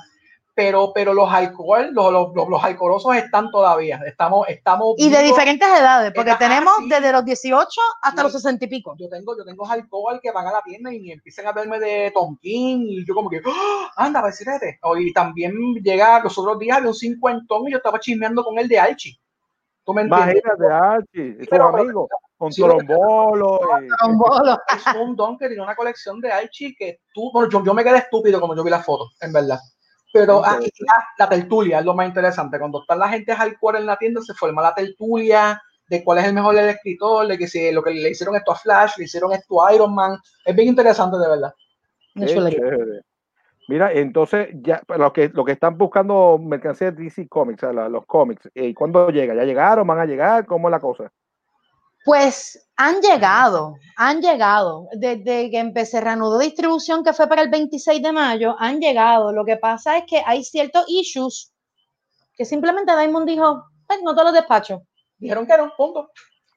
Pero, 0.58 0.92
pero 0.92 1.14
los 1.14 1.32
alcohol, 1.32 1.92
los, 1.94 2.12
los, 2.12 2.34
los, 2.34 2.50
los 2.50 2.64
alcoholosos 2.64 3.16
están 3.16 3.52
todavía. 3.52 4.02
Estamos, 4.08 4.50
estamos. 4.50 4.96
Y 4.98 5.08
de 5.08 5.22
diferentes 5.22 5.68
edades, 5.68 6.12
porque 6.16 6.34
tenemos 6.40 6.74
sí. 6.80 6.90
desde 6.90 7.12
los 7.12 7.24
18 7.24 7.70
hasta 8.02 8.24
los 8.24 8.32
60 8.32 8.66
y 8.66 8.68
pico. 8.68 8.96
Yo 8.98 9.08
tengo, 9.08 9.38
yo 9.38 9.46
tengo 9.46 9.70
alcohol 9.70 10.20
que 10.20 10.32
van 10.32 10.48
a 10.48 10.54
la 10.54 10.64
tienda 10.64 10.92
y 10.92 11.12
empiezan 11.12 11.46
a 11.46 11.52
verme 11.52 11.80
de 11.80 12.10
Tonkin 12.10 12.90
y 12.90 13.06
yo 13.06 13.14
como 13.14 13.30
que, 13.30 13.40
¡Ah! 13.46 13.92
anda, 13.98 14.20
decirte. 14.24 14.80
Y 15.00 15.14
también 15.14 15.54
llega 15.76 16.24
los 16.24 16.36
otros 16.40 16.58
días 16.58 16.82
de 16.82 16.88
un 16.88 16.96
cincuentón 16.96 17.68
y 17.68 17.72
yo 17.74 17.78
estaba 17.78 18.00
chismeando 18.00 18.44
con 18.44 18.58
el 18.58 18.68
de 18.68 18.80
Archie. 18.80 19.16
¿Tú 19.86 19.94
me 19.94 20.02
entiendes? 20.02 20.42
Imagínate, 20.44 20.74
Archie, 20.74 21.38
sus 21.38 21.48
pero- 21.50 21.68
amigos, 21.68 22.10
con 22.36 22.52
sí, 22.52 22.64
eh, 22.64 22.66
Trombolo. 22.68 23.60
es 24.76 24.96
un 25.00 25.16
don 25.16 25.38
que 25.38 25.50
tiene 25.50 25.62
una 25.62 25.76
colección 25.76 26.20
de 26.20 26.32
Archie 26.32 26.76
que 26.76 27.02
tú, 27.14 27.32
bueno, 27.32 27.48
yo, 27.48 27.64
yo 27.64 27.76
me 27.76 27.84
quedé 27.84 28.00
estúpido 28.00 28.42
como 28.42 28.56
yo 28.56 28.64
vi 28.64 28.72
la 28.72 28.82
foto, 28.82 29.12
en 29.22 29.32
verdad. 29.32 29.60
Pero 30.20 30.44
ah, 30.46 30.60
y 30.62 30.84
la, 30.84 31.08
la 31.18 31.30
tertulia 31.30 31.80
es 31.80 31.86
lo 31.86 31.94
más 31.94 32.08
interesante. 32.08 32.58
Cuando 32.60 32.82
está 32.82 32.96
la 32.96 33.10
gente 33.10 33.34
hardcore 33.36 33.80
en 33.80 33.86
la 33.86 33.98
tienda, 33.98 34.22
se 34.22 34.34
forma 34.34 34.62
la 34.62 34.74
tertulia 34.76 35.62
de 35.90 36.04
cuál 36.04 36.18
es 36.20 36.26
el 36.26 36.34
mejor 36.34 36.56
del 36.56 36.70
escritor, 36.70 37.28
de 37.28 37.38
que 37.38 37.48
si 37.48 37.72
lo 37.72 37.82
que 37.82 37.92
le 37.92 38.10
hicieron 38.10 38.36
esto 38.36 38.52
a 38.52 38.56
Flash, 38.56 38.98
le 38.98 39.06
hicieron 39.06 39.32
esto 39.34 39.66
a 39.66 39.74
Iron 39.74 39.94
Man. 39.96 40.18
Es 40.46 40.56
bien 40.56 40.68
interesante, 40.68 41.18
de 41.18 41.30
verdad. 41.30 41.54
Qué. 42.26 42.34
Mira, 43.70 43.92
entonces, 43.92 44.48
ya 44.62 44.82
los 44.98 45.12
que, 45.12 45.30
los 45.30 45.46
que 45.46 45.52
están 45.52 45.78
buscando 45.78 46.38
mercancía 46.42 46.92
de 46.92 47.04
DC 47.04 47.28
Comics, 47.28 47.64
o 47.64 47.68
sea, 47.68 47.74
la- 47.74 47.90
los 47.90 48.06
cómics, 48.06 48.50
¿y 48.56 48.74
cuándo 48.74 49.10
llega? 49.10 49.34
¿Ya 49.36 49.44
llegaron? 49.44 49.86
¿Van 49.86 50.00
a 50.00 50.06
llegar? 50.06 50.46
¿Cómo 50.46 50.70
es 50.70 50.72
la 50.72 50.80
cosa? 50.80 51.12
Pues 52.08 52.66
han 52.78 53.02
llegado, 53.02 53.76
han 53.98 54.22
llegado. 54.22 54.88
Desde 54.94 55.52
que 55.52 55.60
empecé 55.60 56.00
reanudó 56.00 56.40
distribución, 56.40 57.04
que 57.04 57.12
fue 57.12 57.28
para 57.28 57.42
el 57.42 57.50
26 57.50 58.02
de 58.02 58.14
mayo, 58.14 58.56
han 58.60 58.80
llegado. 58.80 59.34
Lo 59.34 59.44
que 59.44 59.58
pasa 59.58 59.98
es 59.98 60.06
que 60.08 60.24
hay 60.26 60.42
ciertos 60.46 60.86
issues 60.88 61.52
que 62.38 62.46
simplemente 62.46 62.96
Diamond 62.96 63.28
dijo, 63.28 63.62
"Pues, 63.86 64.00
no 64.04 64.16
te 64.16 64.24
los 64.24 64.32
despacho. 64.32 64.84
Dijeron 65.18 65.46
que 65.46 65.58
no, 65.58 65.74
punto. 65.76 66.10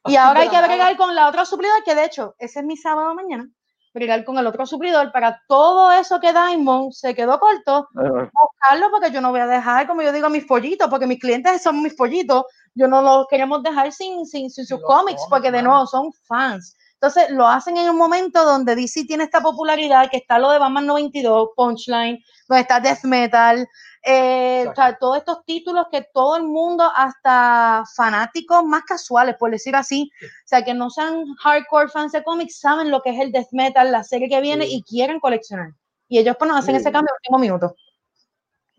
Y 0.07 0.15
ahora 0.15 0.39
de 0.39 0.47
hay 0.47 0.51
que 0.51 0.63
bregar 0.63 0.97
con 0.97 1.17
la 1.17 1.29
otra 1.29 1.45
suplidor, 1.45 1.83
que 1.85 1.97
de 1.97 2.05
hecho, 2.05 2.37
ese 2.39 2.61
es 2.61 2.65
mi 2.65 2.77
sábado 2.77 3.13
mañana, 3.13 3.49
bregar 3.93 4.25
con 4.25 4.39
el 4.39 4.47
otro 4.47 4.65
suplidor 4.67 5.11
para 5.11 5.43
todo 5.49 5.91
eso 5.91 6.21
que 6.21 6.33
Diamond 6.33 6.93
se 6.93 7.13
quedó 7.13 7.41
corto, 7.41 7.89
buscarlo 7.93 8.91
porque 8.93 9.11
yo 9.11 9.21
no 9.21 9.33
voy 9.33 9.41
a 9.41 9.49
dejar, 9.49 9.89
como 9.89 10.03
yo 10.03 10.13
digo, 10.13 10.31
mis 10.31 10.47
pollitos, 10.47 10.89
porque 10.89 11.09
mis 11.09 11.19
clientes 11.19 11.61
son 11.61 11.83
mis 11.83 11.95
pollitos, 11.95 12.45
yo 12.81 12.89
no 12.89 13.03
los 13.03 13.27
queremos 13.29 13.63
dejar 13.63 13.93
sin, 13.93 14.25
sin, 14.27 14.49
sin 14.51 14.65
sus 14.67 14.81
cómics, 14.83 15.23
porque 15.29 15.51
de 15.53 15.63
nuevo 15.63 15.87
son 15.87 16.11
fans. 16.25 16.75
Entonces 16.95 17.31
lo 17.31 17.47
hacen 17.47 17.77
en 17.79 17.89
un 17.91 17.97
momento 17.97 18.45
donde 18.45 18.75
DC 18.75 19.05
tiene 19.07 19.25
esta 19.25 19.41
popularidad, 19.41 20.11
que 20.11 20.19
está 20.19 20.39
lo 20.39 20.51
de 20.51 20.59
Batman 20.59 20.87
92, 20.87 21.51
Punchline, 21.57 22.23
donde 22.49 22.61
está 22.63 22.79
Death 22.81 23.05
Metal, 23.05 23.67
eh, 24.03 24.67
o 24.69 24.75
sea, 24.75 24.97
todos 24.99 25.19
estos 25.19 25.45
títulos 25.45 25.87
que 25.91 26.07
todo 26.13 26.37
el 26.37 26.43
mundo, 26.45 26.91
hasta 26.95 27.85
fanáticos 27.97 28.65
más 28.65 28.83
casuales, 28.85 29.37
por 29.39 29.51
decir 29.51 29.77
así, 29.77 30.11
o 30.23 30.27
sea, 30.49 30.63
que 30.63 30.75
no 30.75 30.89
sean 30.91 31.25
hardcore 31.43 31.89
fans 31.89 32.13
de 32.13 32.23
cómics, 32.23 32.61
saben 32.61 32.91
lo 32.91 33.01
que 33.03 33.11
es 33.11 33.21
el 33.21 33.31
Death 33.33 33.53
Metal, 33.53 33.91
la 33.93 34.05
serie 34.05 34.29
que 34.29 34.41
viene 34.41 34.67
Sí. 34.67 34.77
y 34.77 34.83
quieren 34.83 35.21
coleccionar. 35.21 35.73
Y 36.09 36.19
ellos 36.19 36.37
pues 36.39 36.51
nos 36.51 36.59
hacen 36.61 36.75
Sí. 36.75 36.81
ese 36.81 36.93
cambio 36.93 37.11
en 37.13 37.15
el 37.15 37.35
último 37.35 37.39
minuto. 37.39 37.75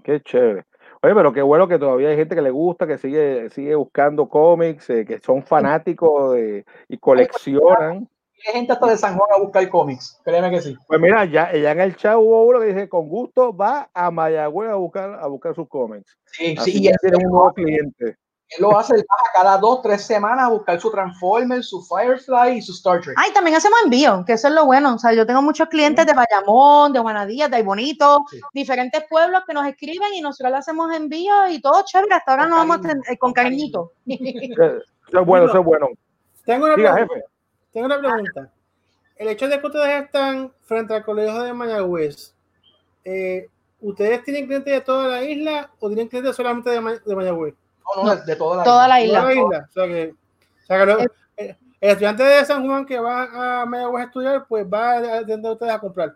qué 0.03 0.19
chévere. 0.21 0.65
Oye, 1.03 1.15
pero 1.15 1.33
qué 1.33 1.41
bueno 1.41 1.67
que 1.67 1.79
todavía 1.79 2.09
hay 2.09 2.15
gente 2.15 2.35
que 2.35 2.43
le 2.43 2.51
gusta, 2.51 2.85
que 2.85 2.99
sigue, 2.99 3.49
sigue 3.49 3.73
buscando 3.73 4.29
cómics, 4.29 4.87
eh, 4.91 5.03
que 5.03 5.19
son 5.19 5.41
fanáticos 5.41 6.35
de- 6.35 6.63
y 6.87 6.97
coleccionan. 6.97 8.07
Hay 8.47 8.53
gente 8.53 8.73
hasta 8.73 8.87
de 8.87 8.97
San 8.97 9.17
Juan 9.17 9.29
a 9.35 9.39
buscar 9.41 9.67
cómics, 9.69 10.19
créeme 10.23 10.51
que 10.51 10.61
sí. 10.61 10.75
Pues 10.87 10.99
mira, 10.99 11.25
ya, 11.25 11.51
ya 11.53 11.71
en 11.71 11.79
el 11.79 11.95
chat 11.95 12.17
hubo 12.17 12.43
uno 12.43 12.59
que 12.59 12.67
dice, 12.67 12.87
con 12.87 13.07
gusto 13.07 13.55
va 13.55 13.89
a 13.93 14.11
Mayagüez 14.11 14.69
a 14.69 14.75
buscar, 14.75 15.13
a 15.19 15.25
buscar 15.27 15.55
sus 15.55 15.67
cómics. 15.67 16.15
Sí, 16.25 16.55
Así 16.57 16.71
sí, 16.71 16.77
y 16.77 16.81
que 16.83 16.89
él, 16.89 16.95
tienen 17.01 17.25
un 17.25 17.31
nuevo 17.31 17.53
cliente. 17.53 18.17
Él 18.57 18.61
lo 18.61 18.77
hace, 18.77 18.95
él 18.95 19.05
baja 19.09 19.23
cada 19.33 19.57
dos, 19.57 19.81
tres 19.81 20.03
semanas 20.03 20.45
a 20.45 20.49
buscar 20.49 20.79
su 20.79 20.91
Transformer, 20.91 21.63
su 21.63 21.81
Firefly 21.83 22.57
y 22.57 22.61
su 22.61 22.73
Star 22.73 22.99
Trek. 23.01 23.15
Ay, 23.17 23.31
también 23.33 23.55
hacemos 23.55 23.79
envío, 23.83 24.23
que 24.25 24.33
eso 24.33 24.47
es 24.49 24.53
lo 24.53 24.65
bueno. 24.65 24.95
O 24.95 24.99
sea, 24.99 25.13
yo 25.13 25.25
tengo 25.25 25.41
muchos 25.41 25.69
clientes 25.69 26.05
de 26.05 26.13
Bayamón, 26.13 26.91
de 26.93 26.99
Juanadías, 26.99 27.49
de 27.49 27.57
Ay 27.57 27.63
Bonito, 27.63 28.23
Sí. 28.29 28.39
diferentes 28.53 29.03
pueblos 29.09 29.43
que 29.47 29.53
nos 29.53 29.65
escriben 29.67 30.13
y 30.13 30.21
nosotros 30.21 30.51
le 30.51 30.57
hacemos 30.57 30.93
envío 30.93 31.47
y 31.49 31.61
todo 31.61 31.83
chévere. 31.85 32.13
Hasta 32.15 32.31
ahora 32.31 32.43
Con 32.43 32.49
nos 32.51 32.59
vamos 32.59 32.77
a 32.77 32.81
cariño, 32.81 33.01
ten- 33.03 33.13
eh, 33.13 33.17
con 33.17 33.33
cariñito. 33.33 33.91
Eh, 34.07 34.79
Eso 35.07 35.19
es 35.19 35.25
bueno, 35.25 35.45
eso 35.47 35.59
es 35.59 35.65
bueno. 35.65 35.87
Tengo 36.45 36.65
una 36.65 36.75
Diga, 36.75 36.93
pregunta. 36.93 37.13
jefe. 37.15 37.25
Tengo 37.71 37.85
una 37.85 37.99
pregunta. 37.99 38.51
El 39.15 39.27
hecho 39.27 39.47
de 39.47 39.59
que 39.61 39.67
ustedes 39.67 40.03
están 40.03 40.51
frente 40.63 40.93
al 40.93 41.05
colegio 41.05 41.41
de 41.43 41.53
Mayagüez, 41.53 42.33
eh, 43.05 43.47
¿ustedes 43.79 44.23
tienen 44.23 44.45
clientes 44.47 44.73
de 44.73 44.81
toda 44.81 45.07
la 45.07 45.23
isla 45.23 45.69
o 45.79 45.87
tienen 45.87 46.07
clientes 46.07 46.35
solamente 46.35 46.69
de 46.69 47.15
Mayagüez? 47.15 47.53
No, 47.95 48.03
no, 48.03 48.15
de, 48.15 48.21
de 48.25 48.35
toda 48.35 48.57
la 48.57 48.63
Toda 48.63 48.87
la 48.87 48.95
Toda 49.05 49.23
la 49.23 49.33
isla. 49.33 49.33
isla. 49.33 49.67
O 49.69 49.71
sea 49.73 49.87
que, 49.87 50.13
o 50.63 50.65
sea 50.65 50.79
que 50.79 50.85
lo- 50.85 50.99
el 50.99 51.89
estudiante 51.89 52.23
de 52.23 52.45
San 52.45 52.65
Juan 52.67 52.85
que 52.85 52.99
va 52.99 53.61
a 53.61 53.65
Mayagüez 53.65 54.03
a 54.03 54.05
estudiar, 54.05 54.45
pues 54.47 54.65
va 54.71 54.91
a 54.91 55.21
donde 55.23 55.51
ustedes 55.51 55.73
a 55.73 55.79
comprar. 55.79 56.15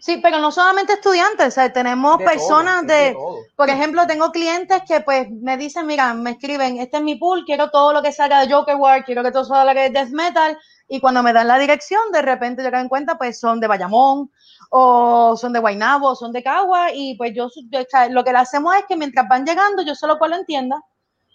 Sí, 0.00 0.18
pero 0.22 0.38
no 0.38 0.50
solamente 0.50 0.92
estudiantes, 0.94 1.48
o 1.48 1.50
sea, 1.50 1.70
tenemos 1.72 2.18
De 2.18 2.24
personas 2.24 2.86
de, 2.86 3.14
por 3.56 3.68
ejemplo, 3.68 4.06
tengo 4.06 4.30
clientes 4.30 4.82
que 4.86 5.00
pues 5.00 5.30
me 5.30 5.56
dicen, 5.56 5.86
mira, 5.86 6.14
me 6.14 6.30
escriben, 6.32 6.78
este 6.78 6.98
es 6.98 7.02
mi 7.02 7.16
pool, 7.16 7.44
quiero 7.44 7.70
todo 7.70 7.92
lo 7.92 8.02
que 8.02 8.12
salga 8.12 8.40
de 8.40 8.52
Joker 8.52 8.76
War, 8.76 9.04
quiero 9.04 9.22
que 9.22 9.30
todo 9.32 9.44
salga 9.44 9.74
de 9.74 9.90
Death 9.90 10.10
Metal, 10.10 10.58
y 10.88 11.00
cuando 11.00 11.22
me 11.22 11.32
dan 11.32 11.48
la 11.48 11.58
dirección, 11.58 12.00
de 12.12 12.22
repente 12.22 12.62
yo 12.62 12.68
en 12.78 12.88
cuenta, 12.88 13.16
pues 13.18 13.38
son 13.40 13.58
de 13.60 13.66
Bayamón, 13.66 14.30
o 14.70 15.36
son 15.36 15.52
de 15.52 15.60
Guaynabo, 15.60 16.08
o 16.08 16.14
son 16.16 16.32
de 16.32 16.42
Cagua, 16.42 16.92
y 16.92 17.16
pues 17.16 17.32
yo, 17.34 17.48
yo- 17.70 17.80
o 17.80 17.84
sea, 17.88 18.08
lo 18.08 18.24
que 18.24 18.32
le 18.32 18.38
hacemos 18.38 18.74
es 18.76 18.84
que 18.86 18.96
mientras 18.96 19.26
van 19.28 19.44
llegando, 19.44 19.82
yo 19.82 19.94
solo 19.94 20.18
puedo 20.18 20.34
en 20.34 20.44
tienda, 20.46 20.76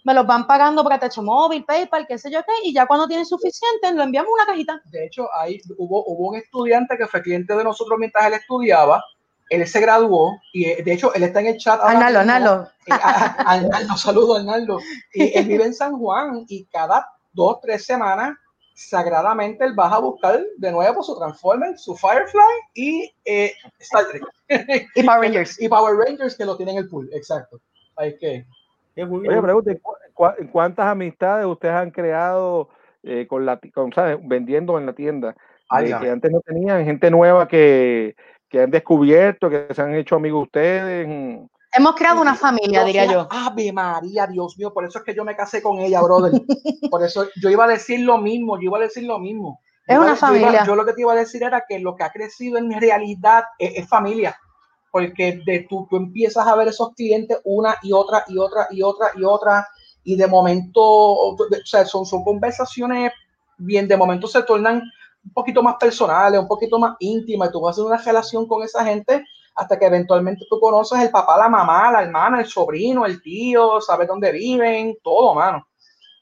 me 0.04 0.14
los 0.14 0.26
van 0.26 0.46
pagando 0.46 0.82
por 0.82 0.98
Techo 0.98 1.22
Móvil, 1.22 1.64
PayPal, 1.64 2.06
qué 2.06 2.16
sé 2.16 2.30
yo 2.30 2.40
qué, 2.40 2.52
y 2.68 2.72
ya 2.72 2.86
cuando 2.86 3.06
tienen 3.06 3.26
suficiente, 3.26 3.92
lo 3.92 4.02
enviamos 4.02 4.32
una 4.32 4.46
cajita. 4.46 4.80
De 4.86 5.04
hecho, 5.04 5.26
ahí 5.38 5.60
hubo, 5.76 6.04
hubo 6.06 6.28
un 6.30 6.36
estudiante 6.36 6.96
que 6.96 7.06
fue 7.06 7.20
cliente 7.22 7.54
de 7.54 7.64
nosotros 7.64 7.98
mientras 7.98 8.26
él 8.26 8.32
estudiaba. 8.34 9.04
Él 9.50 9.66
se 9.66 9.80
graduó 9.80 10.38
y 10.52 10.64
eh, 10.66 10.82
de 10.84 10.92
hecho 10.92 11.12
él 11.12 11.24
está 11.24 11.40
en 11.40 11.48
el 11.48 11.58
chat. 11.58 11.80
ahora 11.80 12.06
Arnaldo. 12.06 12.18
Arnaldo. 12.20 12.68
Arnaldo, 13.44 13.96
saludo 13.96 14.36
Arnaldo. 14.36 14.78
Y 15.12 15.36
él 15.36 15.44
vive 15.46 15.64
en 15.64 15.74
San 15.74 15.98
Juan 15.98 16.44
y 16.48 16.64
cada 16.66 17.06
dos, 17.32 17.58
tres 17.60 17.84
semanas, 17.84 18.36
sagradamente 18.80 19.64
él 19.64 19.74
baja 19.74 19.96
a 19.96 20.00
buscar 20.00 20.40
de 20.56 20.72
nuevo 20.72 21.02
su 21.02 21.16
Transformer, 21.18 21.76
su 21.78 21.94
Firefly 21.96 22.40
y 22.74 23.12
eh, 23.24 23.52
Star 23.78 24.04
Trek. 24.06 24.22
Y 24.94 25.02
Power 25.04 25.20
Rangers. 25.20 25.60
y 25.60 25.68
Power 25.68 25.96
Rangers 25.96 26.36
que 26.36 26.44
lo 26.44 26.56
tienen 26.56 26.76
en 26.76 26.84
el 26.84 26.88
pool, 26.88 27.08
exacto. 27.12 27.60
Hay 27.96 28.16
que. 28.16 28.46
Oye, 28.96 29.42
pregunte, 29.42 29.78
¿cu- 29.80 29.94
cu- 30.14 30.48
¿cuántas 30.50 30.86
amistades 30.86 31.46
ustedes 31.46 31.74
han 31.74 31.90
creado 31.90 32.68
eh, 33.02 33.26
con 33.28 33.46
la, 33.46 33.60
con, 33.72 33.92
¿sabes? 33.92 34.18
vendiendo 34.22 34.78
en 34.78 34.86
la 34.86 34.92
tienda? 34.92 35.36
Ay, 35.68 35.94
que 36.00 36.10
antes 36.10 36.30
no 36.32 36.40
tenían, 36.40 36.84
gente 36.84 37.10
nueva 37.10 37.46
que, 37.46 38.16
que 38.48 38.62
han 38.62 38.70
descubierto, 38.70 39.48
que 39.48 39.66
se 39.72 39.80
han 39.82 39.94
hecho 39.94 40.16
amigos 40.16 40.44
ustedes. 40.44 41.06
Hemos 41.72 41.94
creado 41.94 42.20
una 42.20 42.34
familia, 42.34 42.84
diría 42.84 43.04
yo. 43.06 43.28
Ave 43.30 43.72
María, 43.72 44.26
Dios 44.26 44.58
mío, 44.58 44.72
por 44.72 44.84
eso 44.84 44.98
es 44.98 45.04
que 45.04 45.14
yo 45.14 45.24
me 45.24 45.36
casé 45.36 45.62
con 45.62 45.78
ella, 45.78 46.02
brother. 46.02 46.32
Por 46.90 47.02
eso 47.04 47.26
yo 47.40 47.48
iba 47.48 47.64
a 47.64 47.68
decir 47.68 48.00
lo 48.00 48.18
mismo, 48.18 48.56
yo 48.56 48.62
iba 48.64 48.78
a 48.78 48.82
decir 48.82 49.04
lo 49.04 49.18
mismo. 49.18 49.60
Es 49.86 49.94
Yo 49.94 50.00
una 50.02 50.10
iba- 50.12 50.18
yo 50.20 50.26
iba- 50.34 50.40
familia. 50.42 50.64
Yo, 50.66 50.74
lo 50.74 50.84
que 50.84 50.92
te 50.94 51.00
iba 51.02 51.12
a 51.12 51.16
decir 51.16 51.42
era 51.44 51.64
que 51.68 51.78
lo 51.78 51.94
que 51.94 52.02
ha 52.04 52.10
crecido 52.10 52.58
en 52.58 52.72
realidad 52.80 53.44
es, 53.58 53.72
es 53.76 53.88
familia. 53.88 54.36
Porque 54.90 55.40
de 55.46 55.66
tú, 55.68 55.86
tú 55.88 55.96
empiezas 55.96 56.44
a 56.46 56.56
ver 56.56 56.66
esos 56.68 56.92
clientes 56.94 57.38
una 57.44 57.76
y 57.82 57.92
otra 57.92 58.24
y 58.26 58.36
otra 58.38 58.66
y 58.70 58.82
otra 58.82 59.10
y 59.14 59.22
otra, 59.22 59.68
y 60.02 60.16
de 60.16 60.26
momento, 60.26 60.82
o 60.82 61.36
sea, 61.64 61.84
son, 61.84 62.04
son 62.04 62.24
conversaciones 62.24 63.12
bien, 63.58 63.86
de 63.86 63.96
momento 63.96 64.26
se 64.26 64.42
tornan 64.42 64.82
un 65.24 65.32
poquito 65.32 65.62
más 65.62 65.76
personales, 65.78 66.40
un 66.40 66.48
poquito 66.48 66.78
más 66.78 66.96
íntimas, 66.98 67.50
y 67.50 67.52
tú 67.52 67.60
vas 67.60 67.70
a 67.70 67.72
hacer 67.74 67.84
una 67.84 67.98
relación 67.98 68.48
con 68.48 68.62
esa 68.64 68.84
gente 68.84 69.24
hasta 69.54 69.78
que 69.78 69.86
eventualmente 69.86 70.44
tú 70.48 70.58
conoces 70.60 71.00
el 71.00 71.10
papá, 71.10 71.36
la 71.38 71.48
mamá, 71.48 71.90
la 71.92 72.02
hermana, 72.02 72.40
el 72.40 72.46
sobrino, 72.46 73.04
el 73.06 73.20
tío, 73.20 73.80
sabes 73.80 74.08
dónde 74.08 74.32
viven, 74.32 74.96
todo, 75.02 75.34
mano. 75.34 75.66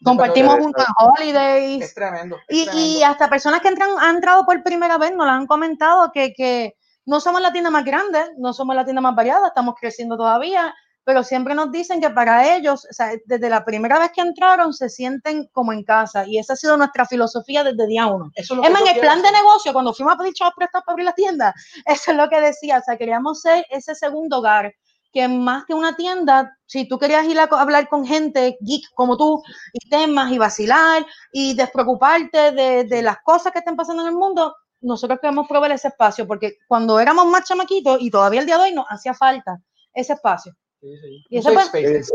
Compartimos 0.05 0.55
juntos 0.59 0.85
en 0.87 0.95
Es 1.07 1.20
holidays. 1.20 1.95
tremendo. 1.95 2.37
es 2.47 2.57
Y, 2.57 2.61
y 2.62 2.64
tremendo. 2.66 3.07
hasta 3.07 3.29
personas 3.29 3.61
que 3.61 3.68
entran, 3.68 3.91
han 4.01 4.16
entrado 4.16 4.45
por 4.47 4.62
primera 4.62 4.97
vez 4.99 5.14
nos 5.14 5.26
han 5.29 5.47
comentado 5.47 6.11
que, 6.12 6.33
que 6.33 6.74
no 7.05 7.20
somos 7.20 7.41
la 7.41 7.53
tienda 7.53 7.70
más 7.70 7.85
grande, 7.85 8.20
no 8.39 8.53
somos 8.53 8.76
la 8.76 8.85
tienda 8.85 9.01
más 9.03 9.14
variada, 9.16 9.49
estamos 9.49 9.74
creciendo 9.81 10.16
todavía, 10.16 10.72
pero 11.09 11.24
siempre 11.24 11.54
nos 11.54 11.72
dicen 11.72 12.02
que 12.02 12.11
para 12.11 12.54
ellos, 12.54 12.84
o 12.84 12.92
sea, 12.92 13.12
desde 13.24 13.48
la 13.48 13.64
primera 13.64 13.98
vez 13.98 14.11
que 14.14 14.20
entraron, 14.20 14.74
se 14.74 14.90
sienten 14.90 15.48
como 15.52 15.72
en 15.72 15.82
casa. 15.82 16.26
Y 16.26 16.36
esa 16.36 16.52
ha 16.52 16.56
sido 16.56 16.76
nuestra 16.76 17.06
filosofía 17.06 17.64
desde 17.64 17.86
día 17.86 18.06
uno. 18.06 18.30
Eso 18.34 18.56
Es 18.56 18.61
que 18.61 18.68
más, 18.68 18.82
en 18.82 18.88
el 18.88 19.00
plan 19.00 19.22
de 19.22 19.28
hacer. 19.28 19.42
negocio, 19.42 19.72
cuando 19.72 19.94
fuimos 19.94 20.12
a 20.12 20.18
pedir 20.18 20.34
chavos 20.34 20.52
prestados 20.54 20.84
para 20.84 20.92
abrir 20.92 21.06
la 21.06 21.14
tienda, 21.14 21.54
eso 21.86 22.11
es 22.11 22.14
lo 22.14 22.28
que 22.28 22.42
decía, 22.42 22.76
o 22.76 22.82
sea, 22.82 22.98
queríamos 22.98 23.40
ser 23.40 23.64
ese 23.70 23.94
segundo 23.94 24.40
hogar, 24.40 24.70
que 25.11 25.26
más 25.28 25.64
que 25.64 25.72
una 25.72 25.96
tienda, 25.96 26.54
si 26.66 26.86
tú 26.86 26.98
querías 26.98 27.24
ir 27.24 27.40
a 27.40 27.44
hablar 27.44 27.88
con 27.88 28.04
gente 28.04 28.59
geek 28.61 28.84
como 28.94 29.16
tú, 29.16 29.42
y 29.72 29.88
temas, 29.88 30.30
y 30.30 30.36
vacilar, 30.36 31.06
y 31.32 31.54
despreocuparte 31.54 32.52
de, 32.52 32.84
de 32.84 33.00
las 33.00 33.16
cosas 33.24 33.50
que 33.50 33.61
están 33.61 33.76
pasando 33.76 34.02
en 34.02 34.09
el 34.09 34.14
mundo, 34.14 34.54
nosotros 34.82 35.18
queremos 35.22 35.48
proveer 35.48 35.72
ese 35.72 35.88
espacio, 35.88 36.26
porque 36.26 36.59
cuando 36.68 37.00
éramos 37.00 37.24
más 37.24 37.44
chamaquitos, 37.48 37.96
y 37.98 38.11
todavía 38.11 38.40
el 38.40 38.46
día 38.46 38.59
de 38.59 38.64
hoy 38.64 38.74
nos 38.74 38.84
hacía 38.90 39.14
falta 39.14 39.56
ese 39.94 40.12
espacio. 40.12 40.52
Sí, 40.81 40.97
sí. 40.99 41.24
Y 41.29 41.39
eso 41.39 41.53
pues- 41.53 41.66
space, 41.66 42.12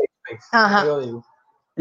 Ajá. 0.52 0.86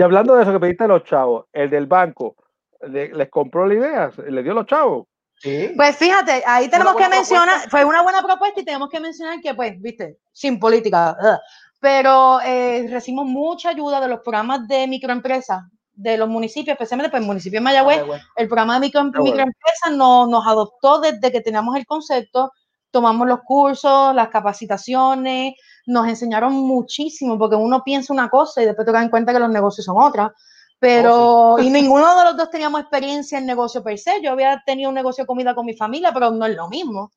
hablando 0.02 0.34
de 0.36 0.42
eso 0.42 0.52
que 0.52 0.60
pediste 0.60 0.84
a 0.84 0.88
los 0.88 1.04
chavos, 1.04 1.46
el 1.52 1.70
del 1.70 1.86
banco, 1.86 2.36
¿le- 2.80 3.12
¿les 3.14 3.30
compró 3.30 3.66
la 3.66 3.74
idea? 3.74 4.10
¿Le 4.28 4.42
dio 4.42 4.54
los 4.54 4.66
chavos? 4.66 5.06
Sí. 5.36 5.72
Pues 5.76 5.96
fíjate, 5.96 6.42
ahí 6.46 6.68
tenemos 6.68 6.94
que 6.94 7.08
mencionar, 7.08 7.48
propuesta. 7.48 7.70
fue 7.70 7.84
una 7.84 8.02
buena 8.02 8.22
propuesta 8.22 8.60
y 8.60 8.64
tenemos 8.64 8.88
que 8.88 9.00
mencionar 9.00 9.40
que, 9.40 9.54
pues, 9.54 9.80
viste, 9.80 10.18
sin 10.32 10.60
política, 10.60 11.16
ugh, 11.20 11.38
pero 11.80 12.40
eh, 12.42 12.86
recibimos 12.88 13.26
mucha 13.26 13.70
ayuda 13.70 14.00
de 14.00 14.06
los 14.08 14.20
programas 14.20 14.68
de 14.68 14.86
microempresas 14.86 15.62
de 15.94 16.16
los 16.16 16.28
municipios, 16.28 16.74
especialmente 16.74 17.10
pues 17.10 17.20
el 17.22 17.26
municipio 17.26 17.58
de 17.58 17.64
Mayagüez, 17.64 18.06
bueno. 18.06 18.22
el 18.36 18.46
programa 18.46 18.74
de 18.74 18.80
micro, 18.80 19.02
bueno. 19.02 19.22
microempresas 19.24 19.92
nos, 19.96 20.28
nos 20.28 20.46
adoptó 20.46 21.00
desde 21.00 21.30
que 21.32 21.40
teníamos 21.40 21.76
el 21.76 21.84
concepto, 21.86 22.52
tomamos 22.92 23.26
los 23.26 23.40
cursos, 23.44 24.14
las 24.14 24.28
capacitaciones, 24.28 25.54
nos 25.86 26.06
enseñaron 26.08 26.52
muchísimo, 26.52 27.38
porque 27.38 27.56
uno 27.56 27.82
piensa 27.84 28.12
una 28.12 28.28
cosa 28.28 28.62
y 28.62 28.66
después 28.66 28.86
te 28.86 28.92
das 28.92 29.08
cuenta 29.10 29.32
que 29.32 29.38
los 29.38 29.50
negocios 29.50 29.84
son 29.84 29.96
otras. 30.00 30.30
Pero, 30.78 31.56
y 31.60 31.70
ninguno 31.70 32.16
de 32.18 32.24
los 32.24 32.36
dos 32.36 32.50
teníamos 32.50 32.80
experiencia 32.80 33.38
en 33.38 33.46
negocio 33.46 33.82
per 33.82 33.98
se. 33.98 34.20
Yo 34.22 34.32
había 34.32 34.62
tenido 34.66 34.88
un 34.88 34.94
negocio 34.94 35.22
de 35.22 35.26
comida 35.26 35.54
con 35.54 35.66
mi 35.66 35.76
familia, 35.76 36.12
pero 36.12 36.30
no 36.30 36.46
es 36.46 36.56
lo 36.56 36.68
mismo. 36.68 37.12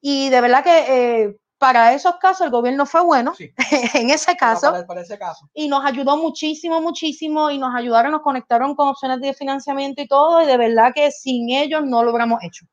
Y 0.00 0.28
de 0.28 0.40
verdad 0.40 0.62
que 0.62 1.22
eh, 1.24 1.36
para 1.58 1.92
esos 1.92 2.16
casos 2.16 2.42
el 2.46 2.52
gobierno 2.52 2.86
fue 2.86 3.00
bueno, 3.02 3.34
Sí. 3.34 3.50
en 3.94 4.10
ese 4.10 4.36
caso, 4.36 4.70
Para, 4.70 4.86
para 4.86 5.00
ese 5.00 5.18
caso. 5.18 5.48
y 5.54 5.68
nos 5.68 5.84
ayudó 5.84 6.16
muchísimo, 6.16 6.80
muchísimo, 6.80 7.50
y 7.50 7.58
nos 7.58 7.74
ayudaron, 7.74 8.12
nos 8.12 8.22
conectaron 8.22 8.74
con 8.76 8.88
opciones 8.88 9.20
de 9.20 9.34
financiamiento 9.34 10.00
y 10.02 10.06
todo, 10.06 10.40
y 10.42 10.46
de 10.46 10.56
verdad 10.56 10.92
que 10.94 11.10
sin 11.10 11.50
ellos 11.50 11.82
no 11.84 12.02
lo 12.04 12.10
hubiéramos 12.10 12.42
hecho. 12.44 12.64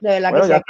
De 0.00 0.10
verdad 0.10 0.30
Bueno, 0.30 0.44
que 0.44 0.50
ya 0.50 0.62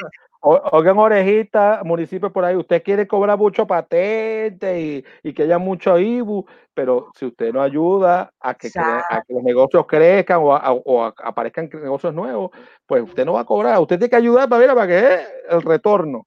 Oigan, 0.44 0.98
orejita, 0.98 1.82
municipios 1.84 2.32
por 2.32 2.44
ahí, 2.44 2.56
usted 2.56 2.82
quiere 2.82 3.06
cobrar 3.06 3.38
mucho 3.38 3.64
patente 3.64 4.80
y, 4.80 5.04
y 5.22 5.32
que 5.32 5.44
haya 5.44 5.58
mucho 5.58 5.96
IBU, 5.96 6.44
pero 6.74 7.10
si 7.14 7.26
usted 7.26 7.52
no 7.52 7.62
ayuda 7.62 8.32
a 8.40 8.54
que, 8.54 8.68
a 9.08 9.22
que 9.22 9.34
los 9.34 9.42
negocios 9.44 9.86
crezcan 9.86 10.38
o, 10.42 10.52
a- 10.54 10.72
o 10.72 11.04
a- 11.04 11.14
aparezcan 11.22 11.70
negocios 11.72 12.12
nuevos, 12.12 12.50
pues 12.86 13.02
usted 13.04 13.24
no 13.24 13.34
va 13.34 13.40
a 13.42 13.44
cobrar. 13.44 13.78
Usted 13.80 13.98
tiene 13.98 14.10
que 14.10 14.16
ayudar 14.16 14.48
para, 14.48 14.60
mira, 14.62 14.74
para 14.74 14.86
que 14.88 14.98
eh, 14.98 15.26
el 15.50 15.62
retorno. 15.62 16.26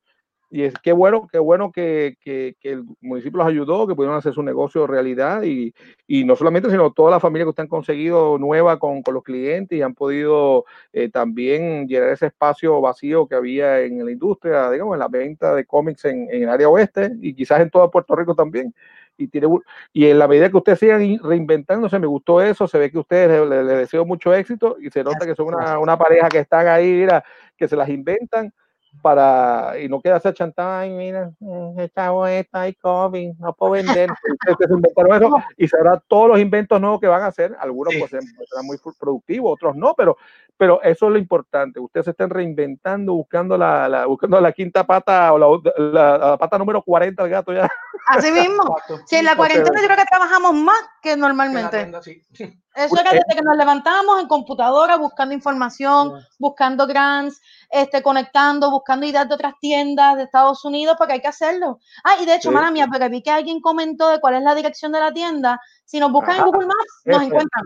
Y 0.49 0.63
es 0.63 0.73
qué 0.81 0.93
bueno, 0.93 1.27
qué 1.31 1.39
bueno 1.39 1.71
que, 1.71 2.17
que- 2.21 2.55
que 2.59 2.71
el 2.73 2.83
municipio 3.01 3.39
los 3.39 3.47
ayudó, 3.47 3.87
que 3.87 3.95
pudieron 3.95 4.17
hacer 4.17 4.33
su 4.33 4.43
negocio 4.43 4.87
realidad 4.87 5.41
y, 5.43 5.73
y 6.07 6.23
no 6.23 6.35
solamente, 6.35 6.69
sino 6.69 6.91
toda 6.93 7.11
la 7.11 7.19
familia 7.19 7.45
que 7.45 7.49
usted 7.49 7.63
han 7.63 7.67
conseguido 7.69 8.37
nueva 8.37 8.77
con, 8.79 9.01
con 9.01 9.13
los 9.15 9.23
clientes 9.23 9.77
y 9.77 9.81
han 9.81 9.95
podido 9.95 10.65
eh, 10.93 11.09
también 11.09 11.87
llenar 11.87 12.09
ese 12.09 12.27
espacio 12.27 12.79
vacío 12.79 13.27
que 13.27 13.35
había 13.35 13.81
en 13.81 14.05
la 14.05 14.11
industria, 14.11 14.69
digamos, 14.71 14.93
en 14.95 14.99
la 14.99 15.07
venta 15.07 15.53
de 15.55 15.65
cómics 15.65 16.05
en, 16.05 16.27
en 16.31 16.43
el 16.43 16.49
área 16.49 16.69
oeste 16.69 17.11
y 17.21 17.33
quizás 17.33 17.59
en 17.61 17.69
todo 17.69 17.89
Puerto 17.91 18.15
Rico 18.15 18.35
también. 18.35 18.73
Y, 19.17 19.27
tiene, 19.29 19.47
y 19.93 20.07
en 20.07 20.19
la 20.19 20.27
medida 20.27 20.49
que 20.49 20.57
ustedes 20.57 20.79
sigan 20.79 21.01
in- 21.01 21.19
reinventándose, 21.23 21.97
me 21.99 22.07
gustó 22.07 22.41
eso, 22.41 22.67
se 22.67 22.77
ve 22.77 22.91
que 22.91 22.97
ustedes 22.99 23.29
les 23.29 23.49
le, 23.49 23.63
le 23.63 23.73
deseo 23.77 24.05
mucho 24.05 24.33
éxito 24.33 24.75
y 24.79 24.89
se 24.89 25.03
nota 25.05 25.25
que 25.25 25.35
son 25.35 25.47
una, 25.47 25.79
una 25.79 25.97
pareja 25.97 26.29
que 26.29 26.39
están 26.39 26.67
ahí, 26.67 26.91
mira, 26.91 27.23
que 27.57 27.67
se 27.67 27.77
las 27.77 27.87
inventan 27.89 28.53
para 29.01 29.79
y 29.79 29.87
no 29.87 30.01
queda 30.01 30.17
esa 30.17 30.33
chantada, 30.33 30.79
ay, 30.81 30.89
mira, 30.91 31.31
eh, 31.41 31.73
esta 31.77 32.29
está 32.31 32.61
ahí 32.61 32.73
COVID, 32.75 33.33
no 33.39 33.53
puedo 33.53 33.73
vender. 33.73 34.09
Ustedes 34.49 34.67
se 34.69 34.73
inventaron 34.73 35.15
eso 35.23 35.35
y 35.57 35.67
sabrá 35.67 36.01
todos 36.07 36.29
los 36.29 36.39
inventos 36.39 36.79
nuevos 36.81 36.99
que 36.99 37.07
van 37.07 37.21
a 37.21 37.27
hacer. 37.27 37.55
Algunos 37.59 37.93
Sí. 37.93 37.99
pues 37.99 38.09
serán 38.11 38.65
muy 38.65 38.77
productivos, 38.99 39.53
otros 39.53 39.75
no, 39.75 39.93
pero, 39.95 40.17
pero 40.57 40.81
eso 40.81 41.07
es 41.07 41.11
lo 41.13 41.17
importante. 41.17 41.79
Ustedes 41.79 42.05
se 42.05 42.11
están 42.11 42.29
reinventando, 42.29 43.13
buscando 43.13 43.57
la, 43.57 43.87
la- 43.87 44.05
buscando 44.05 44.39
la 44.41 44.51
quinta 44.51 44.83
pata 44.85 45.31
o 45.33 45.37
la, 45.37 45.47
la- 45.77 46.17
la 46.17 46.37
pata 46.37 46.57
número 46.57 46.81
40 46.81 47.23
del 47.23 47.31
gato 47.31 47.53
ya. 47.53 47.69
Así 48.07 48.31
mismo. 48.31 48.75
Si 49.05 49.15
en 49.15 49.25
la 49.25 49.35
cuarentena 49.35 49.79
yo 49.81 49.85
creo 49.87 49.97
que 49.97 50.05
trabajamos 50.05 50.53
más 50.53 50.79
que 51.01 51.15
normalmente. 51.15 51.77
tienda, 51.77 52.01
sí. 52.01 52.21
Eso 52.75 52.99
era 52.99 53.11
desde 53.11 53.35
que 53.35 53.41
nos 53.41 53.55
levantamos 53.55 54.19
en 54.19 54.27
computadora 54.27 54.97
buscando 54.97 55.33
información, 55.33 56.25
buscando 56.37 56.85
grants, 56.85 57.41
este, 57.69 58.03
conectando, 58.03 58.69
buscando 58.69 59.05
ideas 59.05 59.27
de 59.29 59.35
otras 59.35 59.53
tiendas 59.61 60.17
de 60.17 60.23
Estados 60.23 60.65
Unidos, 60.65 60.95
porque 60.97 61.13
hay 61.13 61.21
que 61.21 61.29
hacerlo. 61.29 61.79
Ah, 62.03 62.15
y 62.21 62.25
de 62.25 62.35
hecho, 62.35 62.49
Sí. 62.49 62.55
mala 62.55 62.71
mía, 62.71 62.87
porque 62.91 63.07
vi 63.09 63.21
que 63.23 63.31
alguien 63.31 63.61
comentó 63.61 64.09
de 64.09 64.19
cuál 64.19 64.35
es 64.35 64.43
la 64.43 64.53
dirección 64.53 64.91
de 64.91 64.99
la 64.99 65.13
tienda. 65.13 65.59
Si 65.85 65.99
nos 65.99 66.11
buscan 66.11 66.35
Ajá. 66.35 66.39
en 66.39 66.51
Google 66.51 66.67
Maps, 66.67 67.01
nos 67.05 67.21
encuentran. 67.23 67.63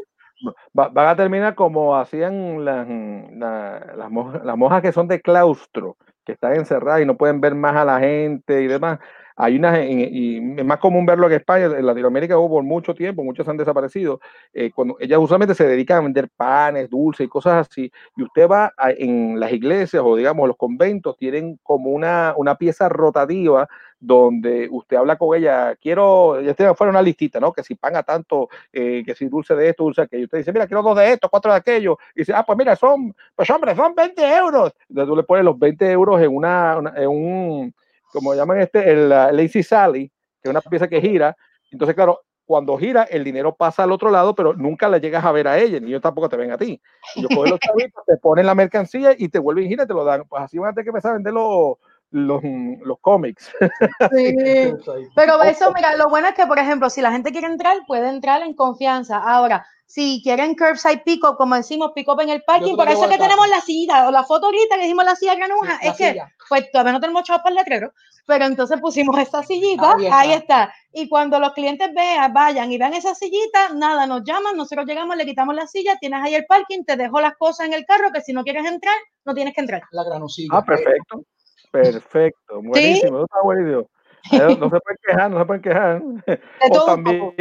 Va- 0.77 0.87
van 0.87 1.07
a 1.09 1.15
terminar 1.15 1.55
como 1.55 1.95
hacían 1.97 2.63
las, 2.63 2.87
la- 2.87 3.93
las, 3.97 4.09
monjas, 4.09 4.43
las 4.45 4.57
monjas 4.57 4.81
que 4.81 4.93
son 4.93 5.09
de 5.09 5.21
claustro, 5.21 5.97
que 6.25 6.31
están 6.31 6.55
encerradas 6.55 7.01
y 7.01 7.05
no 7.05 7.17
pueden 7.17 7.41
ver 7.41 7.53
más 7.53 7.75
a 7.75 7.83
la 7.83 7.99
gente 7.99 8.61
y 8.61 8.67
demás. 8.67 8.99
Hay 9.35 9.55
unas, 9.57 9.79
y 9.87 10.37
es 10.57 10.65
más 10.65 10.77
común 10.79 11.05
verlo 11.05 11.27
en 11.27 11.33
España, 11.33 11.65
en 11.65 11.85
Latinoamérica 11.85 12.37
hubo 12.37 12.49
por 12.55 12.63
mucho 12.63 12.93
tiempo, 12.93 13.23
muchos 13.23 13.47
han 13.47 13.57
desaparecido. 13.57 14.19
eh, 14.53 14.71
cuando 14.73 14.97
ellas 14.99 15.19
usualmente 15.19 15.55
se 15.55 15.67
dedican 15.67 15.97
a 15.99 16.01
vender 16.01 16.29
panes, 16.35 16.89
dulces 16.89 17.25
y 17.25 17.29
cosas 17.29 17.67
así, 17.69 17.91
y 18.15 18.23
usted 18.23 18.47
va 18.47 18.71
a- 18.77 18.91
en 18.91 19.39
las 19.39 19.51
iglesias 19.51 20.03
o 20.05 20.15
digamos 20.15 20.47
los 20.47 20.57
conventos, 20.57 21.17
tienen 21.17 21.59
como 21.63 21.89
una, 21.91 22.33
una 22.37 22.55
pieza 22.55 22.89
rotativa 22.89 23.67
donde 23.99 24.67
usted 24.71 24.97
habla 24.97 25.15
con 25.17 25.35
ella, 25.37 25.75
quiero, 25.81 26.41
ya 26.41 26.53
tiene 26.53 26.73
fuera 26.75 26.91
una 26.91 27.01
listita, 27.01 27.39
¿no? 27.39 27.53
Que 27.53 27.63
si 27.63 27.75
pan 27.75 27.95
a 27.95 28.03
tanto, 28.03 28.49
eh, 28.71 29.01
que 29.05 29.15
si 29.15 29.27
dulce 29.27 29.55
de 29.55 29.69
esto, 29.69 29.83
dulce 29.85 30.01
de 30.01 30.05
aquello. 30.05 30.23
Usted 30.25 30.37
dice, 30.39 30.51
mira, 30.53 30.67
quiero 30.67 30.81
dos 30.83 30.97
de 30.97 31.13
esto, 31.13 31.29
cuatro 31.29 31.51
de 31.51 31.57
aquello. 31.57 31.97
Y 32.15 32.19
dice, 32.21 32.33
ah, 32.35 32.43
pues 32.45 32.57
mira, 32.57 32.75
son, 32.75 33.15
pues 33.35 33.49
hombre, 33.49 33.75
son 33.75 33.95
20 33.95 34.21
euros. 34.35 34.73
Entonces 34.89 35.09
tú 35.09 35.15
le 35.15 35.23
pones 35.23 35.45
los 35.45 35.57
20 35.57 35.89
euros 35.91 36.21
en 36.21 36.35
una- 36.35 36.93
en 36.97 37.07
un, 37.09 37.73
como 38.13 38.33
llaman 38.35 38.61
este, 38.61 38.89
el 38.89 39.07
uh, 39.07 39.35
Lazy 39.35 39.63
Sally, 39.63 40.07
que 40.41 40.49
es 40.49 40.51
una 40.51 40.61
pieza 40.61 40.87
que 40.87 41.01
gira. 41.01 41.35
Entonces, 41.71 41.95
claro, 41.95 42.21
cuando 42.45 42.77
gira, 42.77 43.03
el 43.03 43.23
dinero 43.23 43.55
pasa 43.55 43.83
al 43.83 43.91
otro 43.91 44.11
lado, 44.11 44.35
pero 44.35 44.53
nunca 44.53 44.87
le 44.87 44.99
llegas 44.99 45.25
a 45.25 45.31
ver 45.31 45.47
a 45.47 45.57
ella, 45.57 45.79
ni 45.79 45.87
ellos 45.87 46.01
tampoco 46.01 46.29
te 46.29 46.37
ven 46.37 46.51
a 46.51 46.57
ti. 46.57 46.79
Ellos 47.15 47.29
cogen 47.35 47.51
los 47.51 47.59
chavitos, 47.59 48.03
te 48.05 48.17
ponen 48.17 48.45
la 48.45 48.55
mercancía 48.55 49.15
y 49.17 49.29
te 49.29 49.39
vuelven 49.39 49.65
a 49.65 49.67
girar 49.69 49.85
y 49.85 49.87
te 49.87 49.93
lo 49.93 50.05
dan. 50.05 50.23
Pues 50.27 50.43
así 50.43 50.59
van 50.59 50.69
a 50.69 50.73
tener 50.73 50.85
que 50.85 50.89
empezar 50.89 51.11
a 51.11 51.15
vender 51.15 51.33
los, 51.33 51.77
los, 52.11 52.41
los 52.43 52.99
cómics. 52.99 53.51
Pero 55.15 55.43
eso, 55.43 55.73
mira, 55.73 55.95
lo 55.97 56.09
bueno 56.09 56.27
es 56.27 56.35
que, 56.35 56.45
por 56.45 56.59
ejemplo, 56.59 56.89
si 56.89 57.01
la 57.01 57.11
gente 57.11 57.31
quiere 57.31 57.47
entrar, 57.47 57.77
puede 57.87 58.09
entrar 58.09 58.41
en 58.43 58.53
confianza. 58.53 59.17
Ahora, 59.17 59.65
si 59.93 60.21
quieren 60.23 60.55
curbside 60.55 61.03
pick-up, 61.05 61.37
como 61.37 61.53
decimos, 61.53 61.91
pick-up 61.93 62.19
en 62.21 62.29
el 62.29 62.41
parking, 62.41 62.75
por 62.75 62.89
eso 62.89 63.03
es 63.03 63.11
que 63.11 63.17
tenemos 63.19 63.47
la 63.47 63.61
silla, 63.61 64.07
o 64.07 64.11
la 64.11 64.23
foto 64.23 64.47
ahorita 64.47 64.75
que 64.75 64.81
dijimos 64.81 65.05
la 65.05 65.15
silla 65.15 65.35
granuja, 65.35 65.77
Sí, 65.79 65.87
es 65.87 65.97
que, 65.97 66.09
silla. 66.13 66.33
pues 66.49 66.71
todavía 66.71 66.93
no 66.93 66.99
tenemos 66.99 67.21
chavos 67.21 67.43
para 67.43 67.51
el 67.53 67.57
letrero, 67.57 67.91
pero 68.25 68.45
entonces 68.45 68.81
pusimos 68.81 69.15
esa 69.19 69.43
sillita, 69.43 69.93
Ahí 69.93 70.07
ahí 70.11 70.31
está. 70.31 70.73
Y 70.91 71.07
cuando 71.07 71.39
los 71.39 71.53
clientes 71.53 71.93
vean, 71.93 72.33
vayan 72.33 72.71
y 72.71 72.79
vean 72.79 72.95
esa 72.95 73.13
sillita, 73.13 73.69
nada, 73.75 74.07
nos 74.07 74.23
llaman, 74.23 74.57
nosotros 74.57 74.87
llegamos, 74.87 75.15
le 75.15 75.27
quitamos 75.27 75.53
la 75.53 75.67
silla, 75.67 75.95
tienes 75.99 76.23
ahí 76.23 76.33
el 76.33 76.47
parking, 76.47 76.85
te 76.85 76.97
dejo 76.97 77.21
las 77.21 77.35
cosas 77.37 77.67
en 77.67 77.73
el 77.73 77.85
carro, 77.85 78.11
que 78.11 78.21
si 78.21 78.33
no 78.33 78.43
quieres 78.43 78.65
entrar, 78.65 78.95
no 79.25 79.35
tienes 79.35 79.53
que 79.53 79.61
entrar. 79.61 79.83
La 79.91 80.03
granusilla. 80.03 80.49
Ah, 80.53 80.63
perfecto. 80.65 81.23
Perfecto. 81.71 82.61
Buenísimo. 82.63 83.17
Eso 83.17 83.25
está 83.25 83.41
buenísimo. 83.43 83.87
No, 84.31 84.47
no 84.47 84.69
se 84.71 84.79
pueden 84.79 84.97
quejar, 85.05 85.29
no 85.29 85.37
se 85.39 85.45
pueden 85.45 85.61
quejar. 85.61 86.01
De 86.01 86.41
O 86.67 86.73
todo 86.73 86.85
también, 86.85 87.35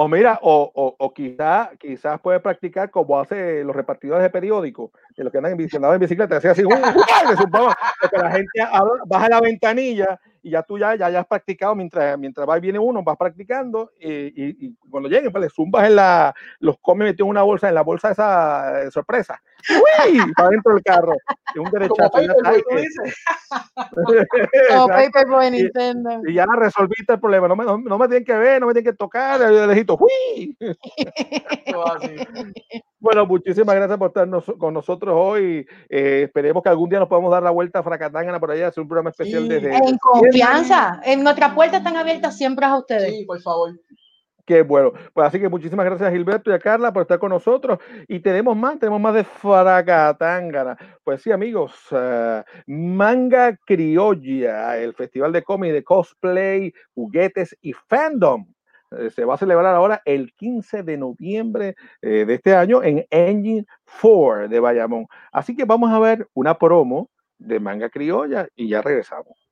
o 0.00 0.06
mira, 0.06 0.38
o, 0.42 0.70
o, 0.74 0.94
o 0.96 1.12
quizá, 1.12 1.72
quizás 1.76 2.20
puede 2.20 2.38
practicar 2.38 2.88
como 2.88 3.18
hace 3.18 3.64
los 3.64 3.74
repartidores 3.74 4.22
de 4.22 4.30
periódicos, 4.30 4.92
de 5.16 5.24
los 5.24 5.32
que 5.32 5.38
andan 5.38 5.52
en 5.52 5.58
bicicleta, 5.98 6.36
hacía 6.36 6.52
así, 6.52 6.64
¡uh! 6.64 6.68
¡uh! 6.68 7.36
zumbaba, 7.36 7.76
porque 8.00 8.16
la 8.16 8.30
gente 8.30 8.60
habla- 8.62 9.02
baja 9.06 9.28
la 9.28 9.40
ventanilla 9.40 10.20
y 10.42 10.50
ya 10.50 10.62
tú 10.62 10.78
ya, 10.78 10.94
ya, 10.94 11.10
ya 11.10 11.20
has 11.20 11.26
practicado 11.26 11.74
mientras, 11.74 12.18
mientras 12.18 12.48
va 12.48 12.58
y 12.58 12.60
viene 12.60 12.78
uno, 12.78 13.02
vas 13.02 13.16
practicando 13.16 13.92
y, 14.00 14.08
y- 14.10 14.56
y 14.66 14.74
cuando 14.90 15.08
lleguen, 15.08 15.30
pues 15.32 15.42
le 15.42 15.50
zumbas 15.50 15.86
en 15.88 15.96
la, 15.96 16.34
los 16.60 16.76
come 16.80 17.04
metido 17.04 17.26
en 17.26 17.30
una 17.30 17.42
bolsa, 17.42 17.68
en 17.68 17.74
la 17.74 17.82
bolsa 17.82 18.10
esa 18.12 18.90
sorpresa, 18.90 19.40
¡uy! 19.70 20.18
para 20.36 20.50
dentro 20.50 20.74
del 20.74 20.82
carro, 20.82 21.12
y 21.54 21.58
un 21.58 21.70
derechazo. 21.70 22.10
Como. 22.10 23.88
Paperboy 24.88 25.46
en 25.46 25.54
Y- 25.54 25.62
Nintendo. 25.64 26.20
y 26.26 26.34
ya 26.34 26.46
resolviste 26.56 27.14
el 27.14 27.20
problema. 27.20 27.48
No 27.48 27.56
me, 27.56 27.64
no, 27.64 27.78
no 27.78 27.98
me 27.98 28.06
tienen 28.08 28.24
que 28.24 28.34
ver, 28.34 28.60
no 28.60 28.66
me 28.66 28.72
tienen 28.74 28.92
que 28.92 28.96
tocar. 28.96 29.40
De 29.40 29.66
lejito. 29.66 29.98
¡Uy! 29.98 30.56
Bueno, 33.00 33.24
muchísimas 33.26 33.76
gracias 33.76 33.96
por 33.96 34.08
estar 34.08 34.26
nos- 34.26 34.52
con 34.58 34.74
nosotros 34.74 35.14
hoy. 35.16 35.64
Eh, 35.88 36.22
esperemos 36.24 36.64
que 36.64 36.68
algún 36.68 36.90
día 36.90 36.98
nos 36.98 37.08
podamos 37.08 37.30
dar 37.30 37.42
la 37.44 37.50
vuelta 37.50 37.78
a 37.78 37.82
Fracatángana 37.84 38.40
por 38.40 38.50
allá, 38.50 38.66
hacer 38.68 38.82
un 38.82 38.88
programa 38.88 39.10
especial 39.10 39.42
Sí. 39.44 39.48
desde. 39.48 39.70
En 40.46 40.54
confianza. 40.54 41.00
En 41.04 41.22
nuestras 41.24 41.54
puertas 41.54 41.78
están 41.80 41.96
abiertas 41.96 42.36
siempre 42.36 42.66
a 42.66 42.76
ustedes. 42.78 43.18
Sí, 43.18 43.24
por 43.24 43.40
favor. 43.40 43.72
Qué 44.46 44.62
bueno. 44.62 44.92
Pues 45.12 45.26
así 45.28 45.38
que 45.40 45.48
muchísimas 45.48 45.84
gracias 45.86 46.08
a 46.08 46.12
Gilberto 46.12 46.50
y 46.50 46.54
a 46.54 46.58
Carla 46.58 46.92
por 46.92 47.02
estar 47.02 47.18
con 47.18 47.30
nosotros. 47.30 47.78
Y 48.08 48.20
tenemos 48.20 48.56
más, 48.56 48.78
tenemos 48.78 49.00
más 49.00 49.14
de 49.14 49.24
Fracatángana. 49.24 50.76
Pues 51.04 51.22
sí, 51.22 51.30
amigos, 51.32 51.74
eh, 51.92 52.42
Manga 52.66 53.56
Criolla, 53.66 54.78
el 54.78 54.94
festival 54.94 55.32
de 55.32 55.42
cómic, 55.42 55.72
de 55.72 55.84
cosplay, 55.84 56.72
juguetes 56.94 57.56
y 57.60 57.72
fandom. 57.74 58.46
eh, 58.92 59.10
se 59.10 59.24
va 59.26 59.34
a 59.34 59.38
celebrar 59.38 59.74
ahora 59.74 60.02
el 60.06 60.32
15 60.34 60.82
de 60.82 60.96
noviembre 60.96 61.76
eh, 62.02 62.24
de 62.26 62.34
este 62.34 62.54
año 62.54 62.82
en 62.82 63.06
Engine 63.10 63.66
4 64.00 64.48
de 64.48 64.60
Bayamón. 64.60 65.06
Así 65.32 65.54
que 65.56 65.64
vamos 65.66 65.90
a 65.92 65.98
ver 65.98 66.28
una 66.34 66.58
promo 66.58 67.10
de 67.38 67.60
Manga 67.60 67.90
Criolla 67.90 68.48
y 68.56 68.68
ya 68.70 68.82
regresamos. 68.82 69.47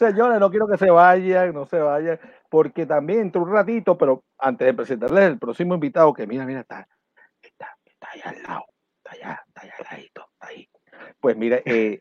Señores, 0.00 0.40
no 0.40 0.50
quiero 0.50 0.66
que 0.66 0.78
se 0.78 0.88
vayan, 0.88 1.52
no 1.52 1.66
se 1.66 1.78
vayan, 1.78 2.18
porque 2.48 2.86
también 2.86 3.20
entre 3.20 3.42
un 3.42 3.52
ratito, 3.52 3.98
pero 3.98 4.24
antes 4.38 4.64
de 4.64 4.72
presentarles 4.72 5.24
el 5.24 5.38
próximo 5.38 5.74
invitado, 5.74 6.14
que 6.14 6.26
mira, 6.26 6.46
mira, 6.46 6.60
está, 6.60 6.88
está, 7.42 7.76
está 7.84 8.08
allá 8.10 8.30
al 8.30 8.42
lado, 8.42 8.64
está 8.96 9.10
allá, 9.10 9.44
está 9.46 9.60
allá 9.60 9.74
al 9.78 9.84
ladito, 9.90 10.26
está 10.32 10.46
ahí. 10.46 10.70
Pues 11.20 11.36
mire, 11.36 11.62
eh, 11.66 12.00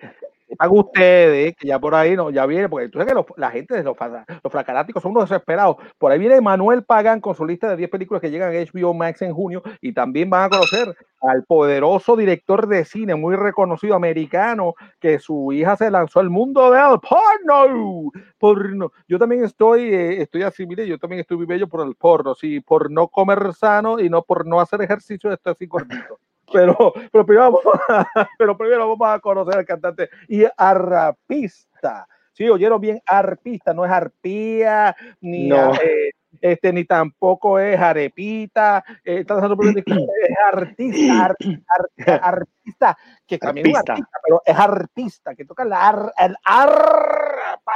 sepan 0.60 0.78
ustedes 0.78 1.56
que 1.56 1.68
ya 1.68 1.80
por 1.80 1.96
ahí 1.96 2.16
no, 2.16 2.30
ya 2.32 2.46
viene, 2.46 2.68
porque 2.70 2.90
tú 2.90 3.00
sabes 3.00 3.12
que 3.14 3.16
los- 3.16 3.26
la 3.38 3.52
gente 3.52 3.82
los, 3.84 3.96
los 4.44 4.52
fracanáticos 4.52 5.02
son 5.02 5.12
unos 5.12 5.30
desesperados. 5.30 5.78
Por 5.98 6.12
ahí 6.12 6.20
viene 6.20 6.42
Manuel 6.42 6.84
Pagán 6.84 7.22
con 7.22 7.36
su 7.36 7.46
lista 7.46 7.70
de 7.70 7.78
10 7.78 7.90
películas 7.90 8.22
que 8.22 8.30
llegan 8.32 8.54
a 8.54 8.60
HBO 8.60 8.94
Max 8.94 9.22
en 9.22 9.34
junio 9.34 9.62
y 9.82 9.94
también 9.94 10.30
van 10.30 10.44
a 10.46 10.50
conocer 10.50 10.96
al 11.22 11.44
poderoso 11.46 12.16
director 12.16 12.68
de 12.68 12.86
cine 12.86 13.16
muy 13.16 13.36
reconocido 13.36 13.96
americano 13.96 14.74
que 15.00 15.20
su 15.20 15.52
hija 15.54 15.76
se 15.78 15.92
lanzó 15.92 16.20
al 16.20 16.30
mundo 16.30 16.72
del 16.72 17.00
porno. 17.00 18.12
porno. 18.38 18.92
Yo 19.08 19.20
también 19.20 19.44
estoy, 19.44 19.94
eh, 19.94 20.22
estoy 20.22 20.44
así, 20.44 20.66
mire, 20.66 20.88
yo 20.88 20.98
también 20.98 21.22
estoy 21.22 21.46
bello 21.46 21.68
por 21.68 21.86
el 21.88 21.96
porno, 21.96 22.36
sí, 22.36 22.60
por 22.62 22.92
no 22.92 23.08
comer 23.08 23.54
sano 23.54 24.00
y 24.00 24.10
no 24.10 24.24
por 24.24 24.46
no 24.46 24.60
hacer 24.60 24.82
ejercicio, 24.82 25.32
estoy 25.32 25.52
así 25.54 25.66
gordito. 25.68 26.20
Pero, 26.52 26.94
pero, 27.12 27.26
primero 27.26 27.52
vamos 27.52 27.62
a, 27.90 28.06
pero 28.38 28.58
primero 28.58 28.90
vamos 28.90 29.08
a 29.16 29.20
conocer 29.20 29.58
al 29.58 29.66
cantante 29.66 30.10
y 30.28 30.46
arpista. 30.58 32.08
Sí, 32.34 32.48
oyeron 32.50 32.80
bien, 32.80 33.02
arpista, 33.06 33.74
no 33.74 33.84
es 33.86 33.92
arpía, 33.92 34.96
ni, 35.20 35.50
No. 35.50 35.74
eh, 35.76 36.12
este, 36.40 36.72
ni 36.72 36.86
tampoco 36.86 37.60
es 37.60 37.78
arepita, 37.80 38.84
eh, 39.04 39.20
está 39.20 39.38
es 39.38 40.38
artista, 40.54 41.26
ar- 41.26 41.36
ar- 41.68 42.20
artista, 42.24 42.98
que 43.28 43.38
también 43.38 43.68
es 43.68 43.76
artista, 43.76 44.20
pero 44.24 44.42
es 44.46 44.58
artista, 44.58 45.36
que 45.36 45.44
toca 45.46 45.66
la 45.66 45.90
ar, 45.90 46.14
el 46.18 46.36
arpa. 46.46 47.74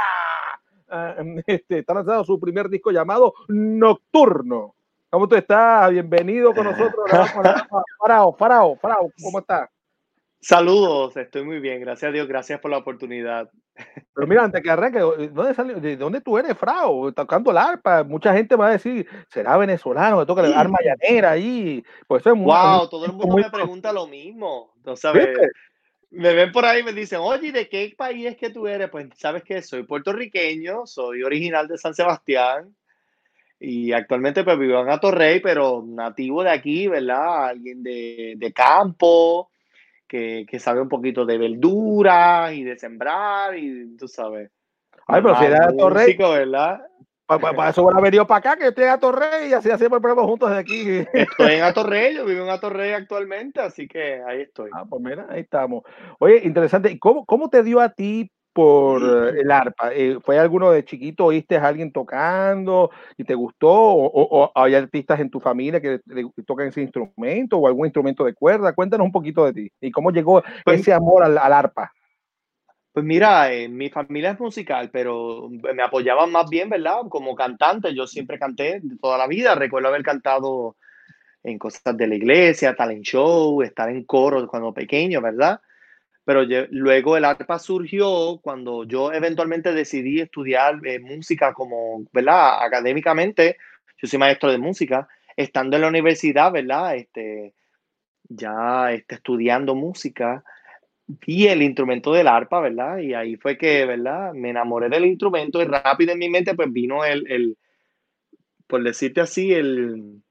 Ah, 0.88 1.14
este, 1.46 1.80
está 1.80 1.94
lanzando 1.94 2.24
su 2.24 2.38
primer 2.40 2.68
disco 2.68 2.90
llamado 2.90 3.34
Nocturno. 3.48 4.74
¿Cómo 5.14 5.28
tú 5.28 5.36
estás? 5.36 5.92
Bienvenido 5.92 6.52
con 6.52 6.64
nosotros. 6.64 7.04
Damos 7.08 7.44
la- 7.44 7.68
Farao, 8.00 8.32
Farao, 8.36 8.74
Farao, 8.74 9.12
¿cómo 9.22 9.38
estás? 9.38 9.70
Saludos, 10.40 11.16
estoy 11.16 11.44
muy 11.44 11.60
bien, 11.60 11.80
gracias 11.82 12.08
a 12.08 12.12
Dios, 12.12 12.26
gracias 12.26 12.58
por 12.58 12.72
la 12.72 12.78
oportunidad. 12.78 13.48
Pero 14.12 14.26
mira, 14.26 14.42
antes 14.42 14.60
que 14.60 14.68
arranque, 14.68 14.98
¿de 14.98 15.28
dónde, 15.28 15.54
salió, 15.54 15.78
¿de 15.78 15.96
dónde 15.96 16.20
tú 16.20 16.36
eres, 16.36 16.58
Frao? 16.58 17.12
Tocando 17.12 17.52
el 17.52 17.58
arpa. 17.58 18.02
Mucha 18.02 18.34
gente 18.34 18.56
va 18.56 18.66
a 18.66 18.70
decir, 18.72 19.06
será 19.28 19.56
venezolano, 19.56 20.18
que 20.18 20.26
toca 20.26 20.44
el 20.44 20.52
arma 20.52 20.78
llanera 20.82 21.30
ahí. 21.30 21.84
Pues 22.08 22.22
eso 22.22 22.30
es 22.30 22.36
muy, 22.36 22.46
Wow, 22.46 22.88
todo 22.88 23.06
el 23.06 23.12
mundo 23.12 23.28
muy- 23.28 23.44
me 23.44 23.50
pregunta 23.50 23.92
lo 23.92 24.08
mismo. 24.08 24.74
¿no 24.84 24.96
sabes? 24.96 25.28
¿Viste? 25.28 25.48
Me 26.10 26.34
ven 26.34 26.50
por 26.50 26.64
ahí 26.64 26.80
y 26.80 26.82
me 26.82 26.92
dicen, 26.92 27.20
oye, 27.22 27.52
¿de 27.52 27.68
qué 27.68 27.94
país 27.96 28.26
es 28.26 28.36
que 28.36 28.50
tú 28.50 28.66
eres? 28.66 28.90
Pues 28.90 29.06
sabes 29.16 29.44
que 29.44 29.62
soy 29.62 29.84
puertorriqueño, 29.84 30.86
soy 30.86 31.22
original 31.22 31.68
de 31.68 31.78
San 31.78 31.94
Sebastián 31.94 32.74
y 33.64 33.92
actualmente 33.92 34.44
pues 34.44 34.58
vivo 34.58 34.80
en 34.80 34.90
Atorrey, 34.90 35.40
pero 35.40 35.82
nativo 35.86 36.42
de 36.42 36.50
aquí, 36.50 36.86
¿verdad? 36.88 37.46
Alguien 37.48 37.82
de, 37.82 38.34
de 38.36 38.52
campo, 38.52 39.50
que, 40.06 40.46
que 40.48 40.58
sabe 40.58 40.80
un 40.80 40.88
poquito 40.88 41.24
de 41.24 41.38
verduras 41.38 42.52
y 42.52 42.62
de 42.62 42.76
sembrar 42.76 43.56
y 43.56 43.96
tú 43.96 44.06
sabes. 44.06 44.50
Ay, 45.06 45.22
pero 45.22 45.34
si 45.36 45.44
Ah, 45.44 45.46
eres 45.46 45.58
de 45.58 45.64
Atorrey, 45.64 46.06
músico, 46.06 46.30
¿verdad? 46.30 46.80
para 47.26 47.70
eso 47.70 47.82
van 47.84 47.96
a 47.96 48.00
venir 48.00 48.22
para 48.26 48.38
acá, 48.38 48.56
que 48.56 48.68
esté 48.68 48.88
a 48.88 48.98
Torrey 48.98 49.48
y 49.48 49.52
así 49.54 49.70
hacemos 49.70 49.96
el 49.96 50.02
programa 50.02 50.28
juntos 50.28 50.50
de 50.50 50.58
aquí. 50.58 51.04
Estoy 51.12 51.54
en 51.54 51.62
Atorrey, 51.62 52.14
yo 52.14 52.26
vivo 52.26 52.44
en 52.44 52.50
Atorrey 52.50 52.92
actualmente, 52.92 53.60
así 53.60 53.88
que 53.88 54.22
ahí 54.22 54.42
estoy. 54.42 54.70
Ah, 54.74 54.84
pues 54.88 55.02
mira, 55.02 55.26
ahí 55.30 55.40
estamos. 55.40 55.84
Oye, 56.18 56.42
interesante. 56.44 56.90
¿Y 56.90 56.98
cómo, 56.98 57.24
cómo 57.24 57.48
te 57.48 57.62
dio 57.62 57.80
a 57.80 57.88
ti 57.88 58.30
por 58.54 59.02
eh, 59.02 59.40
el 59.40 59.50
arpa? 59.50 59.92
Eh, 59.92 60.18
¿Fue 60.22 60.38
alguno 60.38 60.70
de 60.70 60.84
chiquito, 60.84 61.26
oíste 61.26 61.56
a 61.56 61.66
alguien 61.66 61.92
tocando 61.92 62.90
y 63.18 63.24
te 63.24 63.34
gustó? 63.34 63.68
¿O, 63.70 64.06
o- 64.06 64.44
o 64.44 64.52
hay 64.54 64.74
artistas 64.76 65.20
en 65.20 65.28
tu 65.28 65.40
familia 65.40 65.80
que, 65.80 66.00
tocan 66.46 66.68
ese 66.68 66.80
instrumento 66.80 67.58
o 67.58 67.66
algún 67.66 67.86
instrumento 67.86 68.24
de 68.24 68.32
cuerda? 68.32 68.72
Cuéntanos 68.72 69.04
un 69.04 69.12
poquito 69.12 69.44
de 69.44 69.52
ti 69.52 69.70
y 69.80 69.90
cómo 69.90 70.10
llegó 70.10 70.42
Pues- 70.64 70.80
ese 70.80 70.92
amor 70.94 71.24
al, 71.24 71.36
al 71.36 71.52
arpa. 71.52 71.92
Pues 72.92 73.04
mira, 73.04 73.52
eh, 73.52 73.68
mi 73.68 73.90
familia 73.90 74.30
es 74.30 74.38
musical, 74.40 74.88
pero 74.92 75.50
me 75.50 75.82
apoyaban 75.82 76.30
más 76.30 76.48
bien, 76.48 76.70
¿verdad? 76.70 77.00
Como 77.08 77.34
cantante, 77.34 77.92
yo 77.92 78.06
siempre 78.06 78.38
canté 78.38 78.80
toda 79.02 79.18
la 79.18 79.26
vida. 79.26 79.56
Recuerdo 79.56 79.88
haber 79.88 80.04
cantado 80.04 80.76
en 81.42 81.58
cosas 81.58 81.96
de 81.96 82.06
la 82.06 82.14
iglesia, 82.14 82.76
talent 82.76 83.02
show, 83.02 83.60
estar 83.62 83.90
en 83.90 84.04
coro 84.04 84.46
cuando 84.46 84.72
pequeño, 84.72 85.20
¿verdad? 85.20 85.60
Pero 86.24 86.42
luego 86.70 87.16
el 87.16 87.24
arpa 87.24 87.58
surgió 87.58 88.38
cuando 88.42 88.84
yo 88.84 89.12
eventualmente 89.12 89.72
decidí 89.74 90.20
estudiar 90.20 90.80
eh, 90.86 90.98
música 90.98 91.52
como, 91.52 92.04
¿verdad? 92.12 92.64
Académicamente, 92.64 93.58
yo 94.00 94.08
soy 94.08 94.18
maestro 94.18 94.50
de 94.50 94.58
música, 94.58 95.06
estando 95.36 95.76
en 95.76 95.82
la 95.82 95.88
universidad, 95.88 96.50
¿verdad? 96.50 96.96
Este, 96.96 97.52
ya 98.28 98.92
este, 98.92 99.16
estudiando 99.16 99.74
música 99.74 100.42
vi 101.06 101.46
el 101.48 101.62
instrumento 101.62 102.12
del 102.12 102.28
arpa, 102.28 102.60
¿verdad? 102.60 102.98
Y 102.98 103.14
ahí 103.14 103.36
fue 103.36 103.58
que, 103.58 103.84
¿verdad? 103.84 104.32
Me 104.32 104.50
enamoré 104.50 104.88
del 104.88 105.04
instrumento 105.04 105.60
y 105.60 105.66
rápido 105.66 106.12
en 106.12 106.18
mi 106.18 106.28
mente 106.28 106.54
pues 106.54 106.72
vino 106.72 107.04
el, 107.04 107.30
el 107.30 107.58
por 108.66 108.82
decirte 108.82 109.20
así, 109.20 109.52
el, 109.52 110.22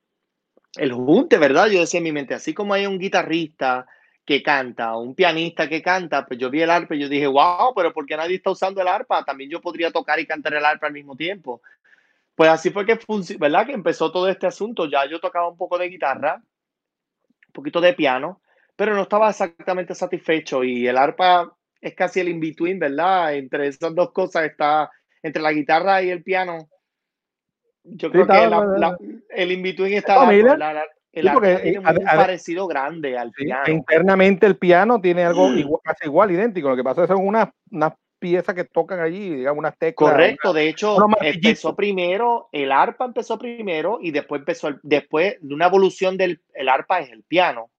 el 0.78 0.94
junte, 0.94 1.38
¿verdad? 1.38 1.68
Yo 1.68 1.82
decía 1.82 2.00
en 2.00 2.06
mi 2.06 2.12
mente, 2.12 2.34
así 2.34 2.54
como 2.54 2.74
hay 2.74 2.86
un 2.86 2.98
guitarrista 2.98 3.86
que 4.26 4.42
canta, 4.42 4.96
un 4.96 5.16
pianista 5.16 5.68
que 5.68 5.82
canta, 5.82 6.26
pues 6.26 6.40
yo 6.40 6.50
vi 6.50 6.62
el 6.62 6.70
arpa 6.70 6.96
y 6.96 7.00
yo 7.00 7.10
dije, 7.10 7.28
wow, 7.28 7.74
pero 7.76 7.92
¿por 7.94 8.06
qué 8.06 8.16
nadie 8.16 8.38
está 8.38 8.52
usando 8.52 8.82
el 8.82 8.88
arpa? 8.88 9.26
También 9.26 9.50
yo 9.50 9.60
podría 9.60 9.92
tocar 9.92 10.20
y 10.20 10.26
cantar 10.26 10.54
el 10.54 10.66
arpa 10.66 10.88
al 10.88 10.94
mismo 10.94 11.16
tiempo. 11.16 11.62
Pues 12.36 12.50
así 12.50 12.70
fue 12.70 12.86
que, 12.86 12.98
¿verdad? 13.38 13.66
Que 13.66 13.74
empezó 13.74 14.12
todo 14.12 14.30
este 14.30 14.48
asunto. 14.48 14.90
Ya 14.90 15.06
yo 15.06 15.20
tocaba 15.20 15.50
un 15.50 15.58
poco 15.58 15.78
de 15.78 15.90
guitarra, 15.90 16.36
un 16.36 17.54
poquito 17.54 17.82
de 17.82 17.94
piano, 17.94 18.42
pero 18.76 18.96
no 18.96 19.04
estaba 19.04 19.30
exactamente 19.30 19.94
satisfecho 19.94 20.64
y 20.64 20.88
el 20.88 20.98
arpa 20.98 21.54
es 21.82 21.94
casi 21.94 22.22
el 22.22 22.30
in-between, 22.30 22.80
¿verdad? 22.80 23.36
Entre 23.36 23.68
esas 23.68 23.94
dos 23.94 24.12
cosas 24.14 24.46
está, 24.46 24.90
entre 25.22 25.42
la 25.42 25.52
guitarra 25.52 26.02
y 26.02 26.10
el 26.10 26.24
piano. 26.24 26.70
Yo 27.84 28.10
creo 28.10 28.26
que 28.26 28.50
el 29.36 29.52
in-between 29.52 29.96
está... 29.96 30.26
el 31.14 31.28
arpa 31.28 31.62
tiene 31.62 31.80
un 31.80 31.86
parecido 31.86 32.68
grande 32.68 33.18
al 33.18 33.32
piano. 33.32 33.64
Internamente 33.68 34.48
el 34.48 34.58
piano 34.58 35.00
tiene 35.00 35.24
algo 35.24 35.54
igual, 35.54 35.80
casi 35.84 36.06
igual, 36.06 36.32
idéntico. 36.32 36.70
Lo 36.70 36.76
que 36.76 36.84
pasa 36.84 37.04
es 37.04 37.08
que 37.08 37.14
son 37.14 37.26
unas, 37.26 37.50
unas 37.70 37.94
piezas 38.18 38.56
que 38.56 38.64
tocan 38.64 39.00
allí, 39.00 39.36
digamos, 39.36 39.60
unas 39.60 39.78
teclas. 39.78 40.12
Correcto, 40.12 40.54
de 40.54 40.70
hecho, 40.70 40.98
empezó 41.22 41.76
primero, 41.76 42.50
el 42.52 42.72
arpa 42.72 43.06
empezó 43.06 43.38
primero 43.38 44.00
y 44.02 44.12
después 44.12 44.40
empezó, 44.40 44.70
después 44.82 45.38
de 45.40 45.54
una 45.54 45.68
evolución 45.68 46.18
del 46.18 46.42
el 46.56 46.68
arpa 46.68 47.02
es 47.02 47.12
el 47.12 47.24
piano. 47.24 47.70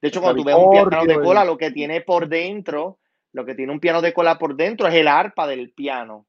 De 0.00 0.08
hecho, 0.08 0.20
cuando 0.20 0.42
tú 0.42 0.46
ves 0.46 0.56
un 0.56 0.70
piano 0.70 1.04
de 1.04 1.20
cola, 1.20 1.44
lo 1.44 1.58
que 1.58 1.70
tiene 1.70 2.00
por 2.00 2.28
dentro, 2.28 2.98
lo 3.32 3.44
que 3.44 3.54
tiene 3.54 3.72
un 3.72 3.78
piano 3.78 4.00
de 4.02 4.12
cola 4.12 4.38
por 4.38 4.56
dentro 4.56 4.88
es 4.88 4.94
el 4.94 5.06
arpa 5.06 5.46
del 5.46 5.70
piano. 5.70 6.26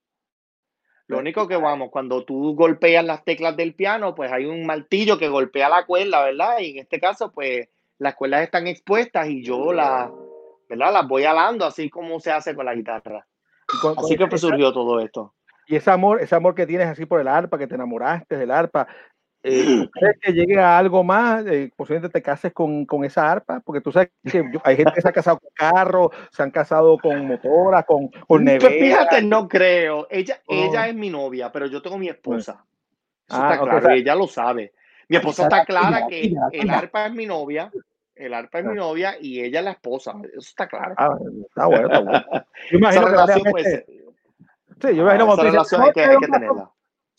Lo 1.12 1.20
único 1.20 1.46
que 1.46 1.58
vamos, 1.58 1.90
cuando 1.92 2.24
tú 2.24 2.56
golpeas 2.56 3.04
las 3.04 3.26
teclas 3.26 3.58
del 3.58 3.76
piano, 3.76 4.16
pues 4.16 4.32
hay 4.32 4.46
un 4.46 4.66
martillo 4.66 5.18
que 5.18 5.28
golpea 5.28 5.68
la 5.68 5.86
cuerda, 5.86 6.24
¿verdad? 6.24 6.60
Y 6.60 6.72
en 6.72 6.78
este 6.80 7.02
caso, 7.02 7.34
pues 7.34 7.68
las 7.98 8.16
cuerdas 8.16 8.44
están 8.44 8.66
expuestas 8.66 9.28
y 9.28 9.44
yo 9.44 9.74
las, 9.74 10.10
¿verdad? 10.70 10.94
Las 10.94 11.08
voy 11.10 11.26
alando, 11.26 11.66
así 11.66 11.90
como 11.90 12.22
se 12.22 12.32
hace 12.32 12.56
con 12.56 12.66
la 12.66 12.76
guitarra. 12.76 13.28
así 13.98 14.16
que 14.16 14.28
pues 14.28 14.40
surgió 14.40 14.72
todo 14.72 15.02
esto. 15.02 15.34
Y 15.68 15.76
ese 15.76 15.92
amor, 15.92 16.22
ese 16.22 16.34
amor 16.34 16.56
que 16.56 16.66
tienes 16.66 16.88
así 16.88 17.06
por 17.06 17.20
el 17.20 17.28
arpa, 17.28 17.58
que 17.58 17.68
te 17.68 17.76
enamoraste 17.76 18.38
del 18.38 18.50
arpa, 18.50 18.88
eh, 19.44 19.90
¿Crees 19.94 20.20
que 20.22 20.34
llegue 20.34 20.60
a 20.60 20.78
algo 20.78 21.04
más? 21.04 21.46
Eh, 21.46 21.72
posiblemente 21.76 22.12
te 22.12 22.22
cases 22.22 22.54
con, 22.54 22.86
con, 22.86 23.04
esa 23.04 23.32
arpa, 23.32 23.60
porque 23.60 23.82
tú 23.82 23.92
sabes 23.92 24.10
que 24.30 24.44
hay 24.64 24.76
gente 24.76 24.92
que 24.94 25.02
se 25.02 25.10
ha 25.10 25.14
casado 25.14 25.40
con 25.40 25.50
carros, 25.54 26.10
se 26.32 26.44
han 26.44 26.52
casado 26.52 26.98
con 26.98 27.28
motoras, 27.28 27.86
con, 27.86 28.10
con 28.28 28.46
pues 28.46 28.64
fíjate, 28.64 29.22
no 29.22 29.48
creo. 29.48 30.08
Ella, 30.10 30.40
ella 30.48 30.82
oh. 30.82 30.86
es 30.86 30.96
mi 30.96 31.10
novia, 31.10 31.52
pero 31.52 31.68
yo 31.68 31.82
tengo 31.82 31.98
mi 31.98 32.10
esposa. 32.10 32.64
Eso 33.28 33.42
ah, 33.42 33.54
está 33.54 33.64
claro, 33.64 33.90
ella 33.90 34.16
lo 34.16 34.28
sabe. 34.28 34.74
Mi 35.08 35.18
esposa 35.18 35.44
está 35.44 35.66
clara 35.66 36.08
que 36.08 36.34
el 36.54 36.70
arpa 36.70 37.08
es 37.08 37.14
mi 37.14 37.26
novia, 37.26 37.72
el 38.16 38.34
arpa 38.34 38.60
es 38.60 38.66
mi 38.66 38.76
novia 38.76 39.16
y 39.20 39.42
ella 39.42 39.60
es 39.60 39.66
la 39.66 39.72
esposa. 39.72 40.14
Eso 40.24 40.40
está 40.40 40.68
claro. 40.68 40.96
Ah, 40.98 41.18
está 41.48 41.66
bueno, 41.66 41.88
está 41.88 42.00
bueno. 42.00 42.24
Yo 42.72 42.78
imagino 42.78 43.08
esa 43.08 43.10
relación, 43.10 43.52
pues, 43.52 43.86
sí, 43.88 44.96
yo 44.96 45.02
imagino 45.02 45.34
esa 45.34 45.44
relación 45.44 45.82
hay 45.82 45.92
que, 45.92 46.04
hay 46.04 46.18
que 46.18 46.28
tenerla. 46.28 46.72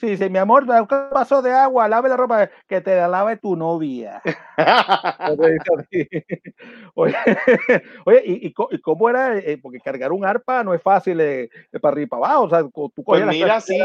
Sí, 0.02 0.08
dice, 0.08 0.28
mi 0.28 0.38
amor, 0.38 0.64
un 0.64 0.88
vaso 1.12 1.40
de 1.42 1.52
agua, 1.52 1.88
lave 1.88 2.08
la 2.08 2.16
ropa, 2.16 2.50
que 2.66 2.80
te 2.80 2.96
la 2.96 3.06
lave 3.06 3.36
tu 3.36 3.54
novia. 3.54 4.20
oye, 6.96 7.14
oye 8.04 8.22
¿y, 8.26 8.48
y, 8.48 8.52
cómo 8.52 9.08
era? 9.08 9.38
Eh, 9.38 9.60
porque 9.62 9.78
cargar 9.78 10.10
un 10.10 10.24
arpa 10.24 10.64
no 10.64 10.74
es 10.74 10.82
fácil 10.82 11.18
de, 11.18 11.48
para 11.80 11.92
arriba 11.92 12.04
y 12.04 12.08
para 12.08 12.26
abajo. 12.26 12.44
O 12.46 12.50
sea, 12.50 12.64
tú 12.64 12.92
pues 13.04 13.24
mira, 13.26 13.60
sí. 13.60 13.78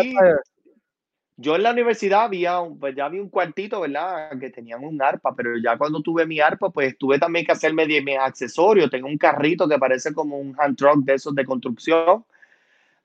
Yo 1.36 1.56
en 1.56 1.62
la 1.62 1.72
universidad 1.72 2.24
había, 2.24 2.62
pues 2.80 2.96
ya 2.96 3.06
había 3.06 3.22
un 3.22 3.30
cuartito, 3.30 3.82
¿verdad? 3.82 4.32
Que 4.40 4.50
tenían 4.50 4.84
un 4.84 5.00
arpa, 5.00 5.36
pero 5.36 5.52
ya 5.64 5.78
cuando 5.78 6.02
tuve 6.02 6.26
mi 6.26 6.40
arpa, 6.40 6.72
pues 6.72 6.98
tuve 6.98 7.20
también 7.20 7.46
que 7.46 7.52
hacerme 7.52 7.86
mis 7.86 8.18
accesorios. 8.18 8.90
Tengo 8.90 9.08
un 9.08 9.20
carrito 9.20 9.70
que 9.70 9.78
parece 9.78 10.16
como 10.16 10.40
un 10.40 10.56
hand 10.58 10.78
truck 10.78 11.06
de 11.06 11.14
esos 11.14 11.36
de 11.36 11.46
construcción 11.46 12.26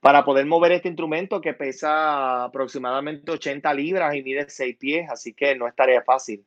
para 0.02 0.24
poder 0.24 0.44
mover 0.46 0.72
este 0.72 0.88
instrumento 0.88 1.40
que 1.40 1.54
pesa 1.54 2.42
aproximadamente 2.42 3.30
80 3.30 3.72
libras 3.72 4.12
y 4.16 4.22
mide 4.24 4.44
6 4.48 4.76
pies, 4.76 5.08
así 5.08 5.32
que 5.32 5.54
no 5.54 5.68
es 5.68 5.76
tarea 5.76 6.02
fácil. 6.02 6.44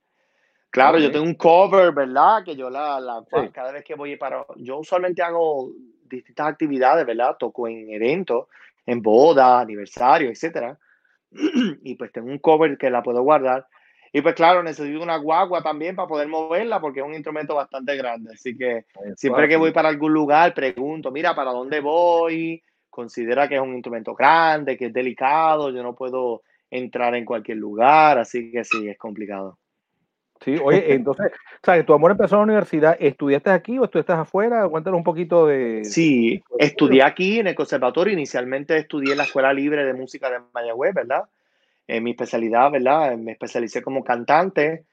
Claro, 0.70 1.00
yo 1.00 1.10
tengo 1.10 1.24
un 1.24 1.36
cover, 1.36 1.94
¿verdad? 1.94 2.44
Que 2.44 2.54
yo 2.58 2.70
la, 2.70 3.00
la 3.00 3.24
cada 3.54 3.72
vez 3.72 3.86
que 3.86 3.96
voy 3.96 4.18
para... 4.18 4.46
Yo 4.58 4.80
usualmente 4.80 5.22
hago 5.22 5.72
distintas 6.04 6.48
actividades, 6.48 7.06
¿verdad? 7.06 7.38
Toco 7.40 7.70
en 7.70 7.90
eventos, 7.92 8.48
en 8.86 9.02
boda, 9.02 9.62
aniversario, 9.62 10.30
etc. 10.30 10.76
y 11.32 11.96
pues 11.96 12.12
tengo 12.12 12.28
un 12.28 12.40
cover 12.40 12.78
que 12.78 12.90
la 12.90 13.02
puedo 13.02 13.22
guardar. 13.22 13.68
Y 14.12 14.20
pues 14.20 14.36
claro, 14.36 14.64
necesito 14.64 15.02
una 15.02 15.16
guagua 15.16 15.64
también 15.64 15.96
para 15.96 16.10
poder 16.10 16.28
moverla 16.28 16.82
porque 16.82 17.00
es 17.00 17.06
un 17.06 17.14
instrumento 17.14 17.56
bastante 17.56 17.96
grande. 17.96 18.32
Así 18.34 18.58
que 18.58 18.84
siempre 19.16 19.48
que 19.48 19.56
voy 19.56 19.72
para 19.72 19.88
algún 19.88 20.12
lugar, 20.12 20.54
pregunto, 20.54 21.10
mira, 21.10 21.34
¿para 21.34 21.52
dónde 21.52 21.80
voy? 21.80 22.62
Considera 22.96 23.50
que 23.50 23.56
es 23.56 23.62
un 23.62 23.74
instrumento 23.74 24.16
grande, 24.16 24.78
que 24.78 24.86
es 24.86 24.94
delicado, 24.94 25.70
yo 25.70 25.84
no 25.84 25.94
puedo 25.94 26.44
entrar 26.72 27.14
en 27.14 27.26
cualquier 27.26 27.58
lugar, 27.58 28.18
así 28.18 28.50
que 28.52 28.64
sí, 28.64 28.88
es 28.88 28.98
complicado. 28.98 29.58
Sí, 30.40 30.58
oye, 30.64 30.94
entonces, 30.94 31.34
¿sabes? 31.62 31.86
Tu 31.86 31.94
amor 31.94 32.12
empezó 32.12 32.36
en 32.36 32.40
la 32.40 32.44
universidad, 32.46 32.96
¿estudiaste 32.98 33.50
aquí 33.50 33.78
o 33.78 33.84
estudiaste 33.84 34.14
afuera? 34.14 34.66
Cuéntanos 34.70 34.98
un 34.98 35.04
poquito 35.04 35.46
de... 35.46 35.84
Sí, 35.84 36.42
estudié 36.58 37.04
aquí 37.04 37.40
en 37.40 37.48
el 37.48 37.56
conservatorio, 37.56 38.14
inicialmente 38.14 38.78
estudié 38.78 39.12
en 39.12 39.18
la 39.18 39.26
Escuela 39.26 39.52
Libre 39.52 39.84
de 39.84 39.94
Música 39.94 40.30
de 40.30 40.40
Mayagüez, 40.54 40.94
¿verdad? 40.94 41.26
En 41.88 42.02
mi 42.02 42.12
especialidad, 42.12 42.72
¿verdad? 42.72 43.18
Me 43.18 43.34
especialicé 43.34 43.82
como 43.82 44.06
cantante 44.06 44.86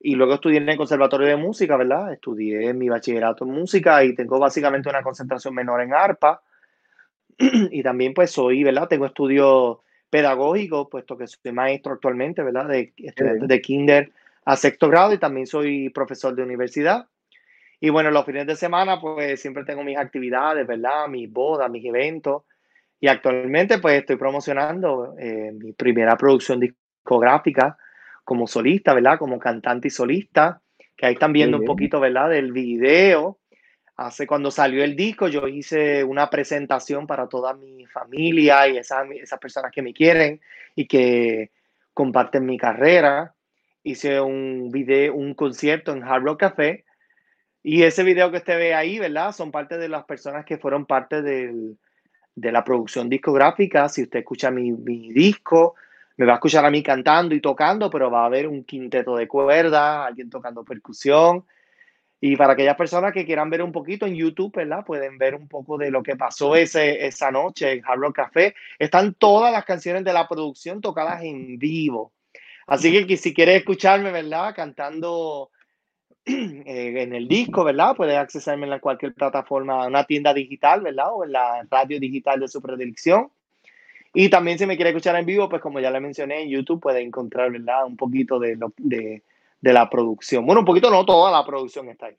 y 0.00 0.14
luego 0.14 0.32
estudié 0.32 0.56
en 0.56 0.68
el 0.70 0.78
Conservatorio 0.78 1.28
de 1.28 1.36
Música, 1.36 1.76
¿verdad? 1.76 2.10
Estudié 2.10 2.72
mi 2.72 2.88
bachillerato 2.88 3.44
en 3.44 3.50
música 3.50 4.02
y 4.02 4.14
tengo 4.14 4.38
básicamente 4.38 4.88
una 4.88 5.02
concentración 5.02 5.54
menor 5.54 5.82
en 5.82 5.92
arpa 5.92 6.40
y 7.70 7.82
también 7.82 8.12
pues 8.14 8.30
soy, 8.30 8.62
¿verdad? 8.62 8.88
Tengo 8.88 9.06
estudios 9.06 9.78
pedagógicos, 10.10 10.88
puesto 10.90 11.16
que 11.16 11.26
soy 11.26 11.52
maestro 11.52 11.94
actualmente, 11.94 12.42
¿verdad? 12.42 12.68
De, 12.68 12.92
de 12.96 13.60
kinder 13.60 14.12
a 14.44 14.56
sexto 14.56 14.88
grado 14.88 15.14
y 15.14 15.18
también 15.18 15.46
soy 15.46 15.88
profesor 15.90 16.34
de 16.34 16.42
universidad. 16.42 17.06
Y 17.80 17.88
bueno, 17.88 18.10
los 18.10 18.26
fines 18.26 18.46
de 18.46 18.56
semana 18.56 19.00
pues 19.00 19.40
siempre 19.40 19.64
tengo 19.64 19.82
mis 19.82 19.96
actividades, 19.96 20.66
¿verdad? 20.66 21.08
Mis 21.08 21.32
bodas, 21.32 21.70
mis 21.70 21.84
eventos. 21.84 22.42
Y 23.00 23.08
actualmente 23.08 23.78
pues 23.78 24.00
estoy 24.00 24.16
promocionando 24.16 25.14
eh, 25.18 25.52
mi 25.52 25.72
primera 25.72 26.16
producción 26.16 26.60
discográfica 26.60 27.78
como 28.22 28.46
solista, 28.46 28.92
¿verdad? 28.92 29.18
Como 29.18 29.38
cantante 29.38 29.88
y 29.88 29.90
solista, 29.90 30.60
que 30.94 31.06
ahí 31.06 31.14
están 31.14 31.32
viendo 31.32 31.56
un 31.56 31.64
poquito, 31.64 31.98
¿verdad? 32.00 32.28
Del 32.28 32.52
video 32.52 33.39
Hace 34.00 34.26
cuando 34.26 34.50
salió 34.50 34.82
el 34.82 34.96
disco, 34.96 35.28
yo 35.28 35.46
hice 35.46 36.02
una 36.04 36.30
presentación 36.30 37.06
para 37.06 37.28
toda 37.28 37.52
mi 37.52 37.84
familia 37.84 38.66
y 38.66 38.78
esas, 38.78 39.06
esas 39.10 39.38
personas 39.38 39.70
que 39.72 39.82
me 39.82 39.92
quieren 39.92 40.40
y 40.74 40.86
que 40.86 41.50
comparten 41.92 42.46
mi 42.46 42.56
carrera. 42.56 43.34
Hice 43.82 44.18
un 44.22 44.70
video, 44.70 45.14
un 45.14 45.34
concierto 45.34 45.92
en 45.92 46.02
Hard 46.02 46.22
Rock 46.22 46.40
Café 46.40 46.86
y 47.62 47.82
ese 47.82 48.02
video 48.02 48.30
que 48.30 48.38
usted 48.38 48.56
ve 48.56 48.72
ahí, 48.72 48.98
¿verdad? 48.98 49.32
Son 49.32 49.50
parte 49.50 49.76
de 49.76 49.90
las 49.90 50.04
personas 50.04 50.46
que 50.46 50.56
fueron 50.56 50.86
parte 50.86 51.20
del, 51.20 51.76
de 52.34 52.52
la 52.52 52.64
producción 52.64 53.10
discográfica. 53.10 53.86
Si 53.90 54.04
usted 54.04 54.20
escucha 54.20 54.50
mi, 54.50 54.72
mi, 54.72 55.12
disco, 55.12 55.74
me 56.16 56.24
va 56.24 56.32
a 56.32 56.36
escuchar 56.36 56.64
a 56.64 56.70
mí 56.70 56.82
cantando 56.82 57.34
y 57.34 57.42
tocando, 57.42 57.90
pero 57.90 58.10
va 58.10 58.22
a 58.22 58.26
haber 58.28 58.48
un 58.48 58.64
quinteto 58.64 59.14
de 59.14 59.28
cuerdas, 59.28 60.06
alguien 60.06 60.30
tocando 60.30 60.64
percusión, 60.64 61.44
y 62.20 62.36
para 62.36 62.52
aquellas 62.52 62.76
personas 62.76 63.14
que 63.14 63.24
quieran 63.24 63.48
ver 63.48 63.62
un 63.62 63.72
poquito 63.72 64.06
en 64.06 64.14
YouTube, 64.14 64.54
¿verdad? 64.54 64.84
Pueden 64.84 65.16
ver 65.16 65.34
un 65.34 65.48
poco 65.48 65.78
de 65.78 65.90
lo 65.90 66.02
que 66.02 66.16
pasó 66.16 66.54
ese, 66.54 67.06
esa 67.06 67.30
noche 67.30 67.72
en 67.72 67.82
Hard 67.84 67.98
Rock 67.98 68.16
Café. 68.16 68.54
Están 68.78 69.14
todas 69.14 69.50
las 69.50 69.64
canciones 69.64 70.04
de 70.04 70.12
la 70.12 70.28
producción 70.28 70.82
tocadas 70.82 71.22
en 71.22 71.58
vivo. 71.58 72.12
Así 72.66 73.06
que 73.06 73.16
si 73.16 73.32
quieres 73.32 73.56
escucharme, 73.56 74.12
¿verdad? 74.12 74.54
Cantando 74.54 75.50
eh, 76.26 77.02
en 77.02 77.14
el 77.14 77.26
disco, 77.26 77.64
¿verdad? 77.64 77.96
Puedes 77.96 78.18
accesarme 78.18 78.66
en 78.66 78.78
cualquier 78.80 79.14
plataforma, 79.14 79.86
una 79.86 80.04
tienda 80.04 80.34
digital, 80.34 80.82
¿verdad? 80.82 81.14
O 81.14 81.24
en 81.24 81.32
la 81.32 81.66
radio 81.70 81.98
digital 81.98 82.38
de 82.38 82.48
su 82.48 82.60
predilección. 82.60 83.30
Y 84.12 84.28
también 84.28 84.58
si 84.58 84.66
me 84.66 84.76
quiere 84.76 84.90
escuchar 84.90 85.16
en 85.16 85.24
vivo, 85.24 85.48
pues 85.48 85.62
como 85.62 85.80
ya 85.80 85.90
le 85.90 86.00
mencioné, 86.00 86.42
en 86.42 86.50
YouTube 86.50 86.80
puede 86.80 87.00
encontrar, 87.00 87.50
¿verdad? 87.50 87.86
Un 87.86 87.96
poquito 87.96 88.38
de, 88.38 88.56
lo, 88.56 88.74
de, 88.76 89.22
de 89.60 89.72
la 89.72 89.88
producción. 89.90 90.46
Bueno, 90.46 90.60
un 90.60 90.66
poquito 90.66 90.90
no, 90.90 91.04
toda 91.04 91.30
la 91.30 91.44
producción 91.44 91.88
está 91.88 92.06
ahí. 92.06 92.16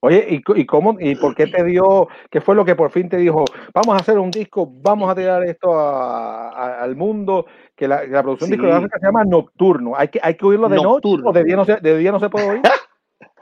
Oye, 0.00 0.26
¿y, 0.28 0.60
¿y, 0.60 0.66
cómo 0.66 0.96
y 1.00 1.16
por 1.16 1.34
qué 1.34 1.46
te 1.46 1.64
dio, 1.64 2.06
qué 2.30 2.40
fue 2.40 2.54
lo 2.54 2.64
que 2.64 2.76
por 2.76 2.90
fin 2.90 3.08
te 3.08 3.16
dijo, 3.16 3.44
vamos 3.72 3.94
a 3.96 3.98
hacer 3.98 4.18
un 4.18 4.30
disco, 4.30 4.68
vamos 4.70 5.10
a 5.10 5.14
tirar 5.14 5.42
esto 5.44 5.74
a, 5.76 6.50
a, 6.50 6.82
al 6.82 6.94
mundo, 6.94 7.46
que 7.74 7.88
la, 7.88 8.04
la 8.06 8.22
producción 8.22 8.50
Sí. 8.50 8.56
discográfica 8.56 8.98
se 9.00 9.06
llama 9.06 9.24
Nocturno, 9.24 9.94
hay 9.96 10.08
que, 10.08 10.20
hay 10.22 10.36
que 10.36 10.46
oírlo 10.46 10.68
de 10.68 10.76
Nocturno. 10.76 11.24
noche 11.24 11.30
o 11.30 11.32
de 11.32 11.44
día 11.44 11.56
no 11.56 11.64
se, 11.64 11.76
de 11.76 11.98
día 11.98 12.12
no 12.12 12.20
se 12.20 12.28
puede 12.28 12.46
oír, 12.46 12.62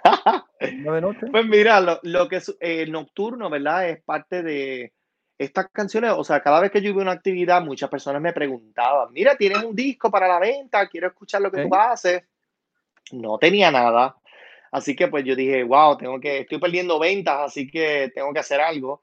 no 0.84 0.92
de 0.94 1.00
noche. 1.00 1.26
Pues 1.30 1.44
mira, 1.46 1.80
lo, 1.80 1.98
lo 2.02 2.28
que 2.28 2.36
es 2.36 2.56
eh, 2.60 2.86
Nocturno, 2.86 3.50
¿verdad? 3.50 3.88
Es 3.90 4.02
parte 4.02 4.42
de 4.42 4.92
estas 5.38 5.68
canciones. 5.70 6.12
O 6.16 6.24
sea, 6.24 6.40
cada 6.40 6.60
vez 6.60 6.70
que 6.70 6.80
yo 6.80 6.90
iba 6.90 7.00
a 7.00 7.02
una 7.02 7.12
actividad, 7.12 7.62
muchas 7.62 7.90
personas 7.90 8.22
me 8.22 8.32
preguntaban, 8.32 9.12
mira, 9.12 9.36
¿tienes 9.36 9.62
un 9.62 9.74
disco 9.74 10.10
para 10.10 10.28
la 10.28 10.38
venta? 10.38 10.86
Quiero 10.88 11.08
escuchar 11.08 11.42
lo 11.42 11.50
que 11.50 11.62
Ok. 11.64 11.68
tú 11.68 11.74
haces. 11.74 12.22
No 13.10 13.38
tenía 13.38 13.70
nada. 13.70 14.16
Así 14.70 14.96
que 14.96 15.08
pues 15.08 15.24
yo 15.24 15.34
dije, 15.36 15.64
wow, 15.64 15.96
tengo 15.98 16.18
que, 16.20 16.38
estoy 16.40 16.58
perdiendo 16.58 16.98
ventas, 16.98 17.38
así 17.40 17.68
que 17.70 18.10
tengo 18.14 18.32
que 18.32 18.38
hacer 18.40 18.60
algo. 18.60 19.02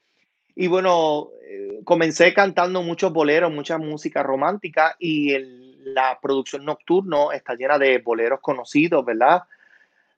Y 0.56 0.68
bueno, 0.68 1.30
eh, 1.48 1.80
comencé 1.84 2.34
cantando 2.34 2.82
muchos 2.82 3.14
boleros, 3.14 3.52
mucha 3.52 3.78
música 3.78 4.24
romántica 4.24 4.96
y 5.00 5.34
el- 5.34 5.94
la 5.94 6.18
producción 6.22 6.66
Nocturno 6.66 7.32
está 7.32 7.56
llena 7.56 7.78
de 7.78 8.00
boleros 8.00 8.40
conocidos, 8.42 9.04
¿verdad? 9.06 9.44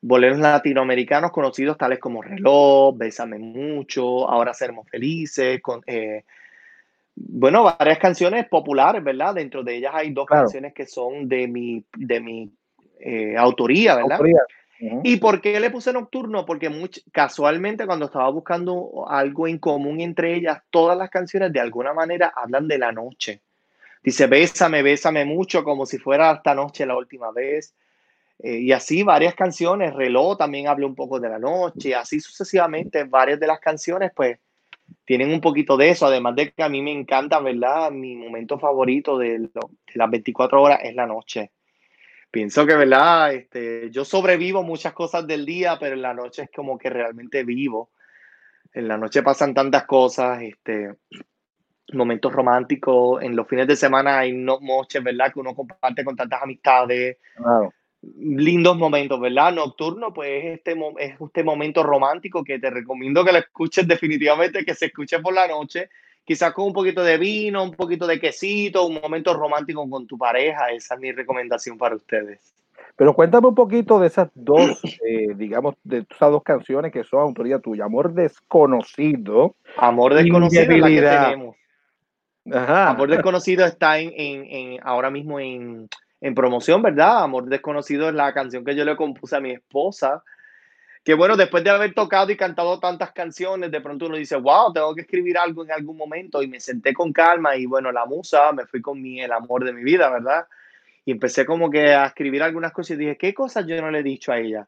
boleros 0.03 0.39
latinoamericanos 0.39 1.31
conocidos 1.31 1.77
tales 1.77 1.99
como 1.99 2.23
Reloj, 2.23 2.97
Bésame 2.97 3.37
Mucho, 3.37 4.27
Ahora 4.27 4.51
Seremos 4.51 4.89
Felices, 4.89 5.61
con, 5.61 5.83
eh, 5.85 6.23
bueno, 7.15 7.63
varias 7.63 7.99
canciones 7.99 8.47
populares, 8.47 9.03
¿verdad? 9.03 9.35
Dentro 9.35 9.61
de 9.63 9.75
ellas 9.75 9.91
hay 9.93 10.09
dos 10.11 10.25
Claro. 10.25 10.43
canciones 10.45 10.73
que 10.73 10.87
son 10.87 11.29
de 11.29 11.47
mi, 11.47 11.83
de 11.95 12.19
mi 12.19 12.51
eh, 13.01 13.35
autoría, 13.37 13.95
¿verdad? 13.95 14.11
Autoría. 14.13 14.41
¿Y 15.03 15.17
por 15.17 15.41
qué 15.41 15.59
le 15.59 15.69
puse 15.69 15.93
nocturno? 15.93 16.43
Porque 16.43 16.71
casualmente 17.11 17.85
cuando 17.85 18.05
estaba 18.05 18.29
buscando 18.29 19.05
algo 19.07 19.47
en 19.47 19.59
común 19.59 20.01
entre 20.01 20.33
ellas, 20.35 20.59
todas 20.71 20.97
las 20.97 21.09
canciones 21.11 21.53
de 21.53 21.59
alguna 21.59 21.93
manera 21.93 22.33
hablan 22.35 22.67
de 22.67 22.79
la 22.79 22.91
noche. 22.91 23.41
Dice, 24.03 24.25
bésame, 24.25 24.81
bésame 24.81 25.23
mucho, 25.23 25.63
como 25.63 25.85
si 25.85 25.99
fuera 25.99 26.31
esta 26.31 26.55
noche 26.55 26.87
la 26.87 26.97
última 26.97 27.31
vez. 27.31 27.75
Eh, 28.39 28.57
y 28.57 28.71
así 28.71 29.03
varias 29.03 29.35
canciones, 29.35 29.93
Reloj 29.93 30.35
también 30.37 30.67
habla 30.67 30.87
un 30.87 30.95
poco 30.95 31.19
de 31.19 31.29
la 31.29 31.37
noche, 31.37 31.93
así 31.93 32.19
sucesivamente, 32.19 33.03
varias 33.03 33.39
de 33.39 33.45
las 33.45 33.59
canciones 33.59 34.11
pues 34.15 34.39
tienen 35.05 35.31
un 35.31 35.41
poquito 35.41 35.77
de 35.77 35.89
eso, 35.91 36.07
además 36.07 36.35
de 36.35 36.51
que 36.51 36.63
a 36.63 36.69
mí 36.69 36.81
me 36.81 36.91
encanta, 36.91 37.39
¿verdad? 37.39 37.91
Mi 37.91 38.15
momento 38.15 38.57
favorito 38.57 39.19
de, 39.19 39.37
lo- 39.39 39.69
de 39.85 39.93
las 39.93 40.09
24 40.09 40.59
horas 40.59 40.79
es 40.81 40.95
la 40.95 41.05
noche. 41.05 41.51
Pienso 42.31 42.65
que, 42.65 42.75
¿verdad? 42.75 43.33
Este, 43.33 43.91
yo 43.91 44.05
sobrevivo 44.05 44.63
muchas 44.63 44.93
cosas 44.93 45.27
del 45.27 45.45
día, 45.45 45.77
pero 45.77 45.95
en 45.95 46.01
la 46.01 46.13
noche 46.13 46.43
es 46.43 46.49
como 46.49 46.77
que 46.77 46.89
realmente 46.89 47.43
vivo. 47.43 47.91
En 48.73 48.87
la 48.87 48.97
noche 48.97 49.21
pasan 49.21 49.53
tantas 49.53 49.85
cosas, 49.85 50.41
este, 50.41 50.95
momentos 51.91 52.31
románticos. 52.31 53.21
En 53.21 53.35
los 53.35 53.47
fines 53.47 53.67
de 53.67 53.75
semana 53.75 54.19
hay 54.19 54.31
no- 54.31 54.59
noches, 54.61 55.03
¿verdad? 55.03 55.33
Que 55.33 55.41
uno 55.41 55.53
comparte 55.53 56.05
con 56.05 56.15
tantas 56.15 56.41
amistades 56.41 57.17
lindos 58.01 58.77
momentos, 58.77 59.19
¿verdad? 59.19 59.53
Nocturno, 59.53 60.11
pues 60.13 60.43
es 60.43 60.57
este, 60.57 60.75
es 60.99 61.21
este 61.21 61.43
momento 61.43 61.83
romántico 61.83 62.43
que 62.43 62.59
te 62.59 62.69
recomiendo 62.69 63.23
que 63.23 63.31
lo 63.31 63.37
escuches 63.39 63.87
definitivamente, 63.87 64.65
que 64.65 64.73
se 64.73 64.87
escuche 64.87 65.19
por 65.19 65.33
la 65.33 65.47
noche, 65.47 65.89
quizás 66.25 66.53
con 66.53 66.65
un 66.65 66.73
poquito 66.73 67.03
de 67.03 67.17
vino, 67.17 67.63
un 67.63 67.71
poquito 67.71 68.05
de 68.07 68.19
quesito, 68.19 68.85
un 68.85 68.99
momento 69.01 69.33
romántico 69.33 69.87
con 69.89 70.05
tu 70.07 70.17
pareja, 70.17 70.69
esa 70.71 70.95
es 70.95 70.99
mi 71.01 71.11
recomendación 71.11 71.77
para 71.77 71.95
ustedes. 71.95 72.53
Pero 72.95 73.13
cuéntame 73.15 73.47
un 73.47 73.55
poquito 73.55 73.99
de 73.99 74.07
esas 74.07 74.29
dos, 74.35 74.79
eh, 75.07 75.33
digamos, 75.35 75.75
de 75.83 76.05
esas 76.09 76.29
dos 76.31 76.43
canciones 76.43 76.91
que 76.91 77.03
son 77.03 77.21
autoría 77.21 77.59
tuya, 77.59 77.85
Amor 77.85 78.13
Desconocido. 78.13 79.55
Amor 79.77 80.13
desconocido 80.13 80.61
es 80.63 80.67
la 80.67 80.73
que 80.73 80.79
Indebilidad. 80.79 81.23
tenemos. 81.29 81.55
Ajá. 82.51 82.89
Amor 82.89 83.09
desconocido 83.09 83.65
está 83.65 83.99
en, 83.99 84.11
en- 84.15 84.45
en- 84.45 84.79
ahora 84.83 85.09
mismo 85.11 85.39
en, 85.39 85.87
en 86.21 86.35
promoción, 86.35 86.81
¿verdad? 86.81 87.23
Amor 87.23 87.45
desconocido 87.45 88.09
es 88.09 88.15
la 88.15 88.33
canción 88.33 88.65
que 88.65 88.75
yo 88.75 88.83
le 88.83 88.95
compuse 88.95 89.35
a 89.35 89.39
mi 89.39 89.51
esposa. 89.51 90.23
Que 91.03 91.15
bueno, 91.15 91.35
después 91.35 91.63
de 91.63 91.71
haber 91.71 91.93
tocado 91.93 92.31
y 92.31 92.37
cantado 92.37 92.79
tantas 92.79 93.11
canciones, 93.11 93.71
de 93.71 93.81
pronto 93.81 94.05
uno 94.05 94.17
dice, 94.17 94.35
wow, 94.35 94.71
tengo 94.71 94.93
que 94.93 95.01
escribir 95.01 95.37
algo 95.37 95.63
en 95.63 95.71
algún 95.71 95.97
momento. 95.97 96.43
Y 96.43 96.47
me 96.47 96.59
senté 96.59 96.93
con 96.93 97.11
calma 97.11 97.55
y 97.55 97.65
bueno, 97.65 97.91
la 97.91 98.05
musa, 98.05 98.51
me 98.51 98.65
fui 98.67 98.81
con 98.81 99.01
mi, 99.01 99.21
el 99.21 99.31
amor 99.31 99.63
de 99.63 99.73
mi 99.73 99.83
vida, 99.83 100.09
¿verdad? 100.11 100.45
Y 101.03 101.11
empecé 101.11 101.45
como 101.45 101.71
que 101.71 101.93
a 101.93 102.05
escribir 102.05 102.43
algunas 102.43 102.71
cosas 102.71 102.91
y 102.91 102.99
dije, 102.99 103.17
¿qué 103.17 103.33
cosas 103.33 103.65
yo 103.65 103.81
no 103.81 103.89
le 103.89 103.99
he 103.99 104.03
dicho 104.03 104.31
a 104.31 104.37
ella? 104.37 104.67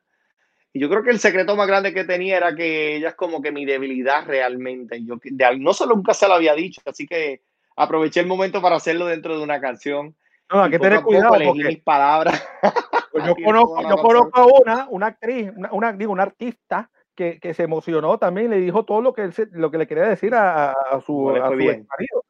Y 0.74 0.80
yo 0.80 0.90
creo 0.90 1.04
que 1.04 1.12
el 1.12 1.20
secreto 1.20 1.56
más 1.56 1.68
grande 1.68 1.94
que 1.94 2.04
tenía 2.04 2.38
era 2.38 2.56
que 2.56 2.96
ella 2.96 3.10
es 3.10 3.16
como 3.16 3.44
que 3.44 3.52
mi 3.52 3.64
debilidad 3.64 4.26
realmente. 4.26 5.04
Yo 5.06 5.20
de, 5.24 5.58
no 5.60 5.72
solo 5.72 5.96
nunca 5.96 6.16
se 6.16 6.28
lo 6.28 6.34
había 6.34 6.56
dicho, 6.56 6.82
así 6.86 7.06
que 7.06 7.42
aproveché 7.76 8.22
el 8.22 8.26
momento 8.26 8.60
para 8.60 8.78
hacerlo 8.78 9.06
dentro 9.06 9.38
de 9.38 9.44
una 9.44 9.62
canción. 9.62 10.16
No, 10.52 10.68
que 10.70 10.80
poco 10.80 10.84
tener 10.84 11.00
poco 11.00 11.10
cuidado 11.10 11.36
elegí 11.36 11.50
porque 11.52 11.64
mis 11.64 11.84
palabras. 11.84 12.44
pues 13.14 13.26
yo 13.26 13.36
conozco, 13.46 13.82
yo 13.90 13.96
conozco 13.98 14.40
a 14.42 14.46
una, 14.46 14.88
una 14.90 15.06
actriz, 15.08 15.52
una, 15.56 15.72
una- 15.72 15.94
digo, 15.94 16.12
una 16.12 16.24
artista 16.24 16.90
que, 17.16 17.40
que 17.40 17.54
se 17.54 17.64
emocionó 17.64 18.18
también, 18.18 18.50
le 18.50 18.58
dijo 18.58 18.84
todo 18.86 19.00
lo 19.02 19.14
que 19.14 19.22
él 19.24 19.34
lo 19.52 19.70
que 19.72 19.78
le 19.78 19.88
quería 19.88 20.04
decir 20.06 20.34
a, 20.36 20.74
su, 21.06 21.30
a 21.30 21.50
su 21.50 21.56
marido. 21.56 22.26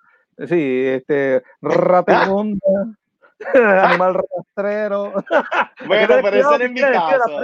Sí, 0.47 0.83
este, 0.87 1.41
ratimunda, 1.61 2.67
animal 3.53 4.15
rastrero. 4.15 5.13
Bueno, 5.87 6.15
pero 6.21 6.53
ese 6.53 6.65
es 6.65 6.71
mi 6.71 6.81
caso. 6.81 7.41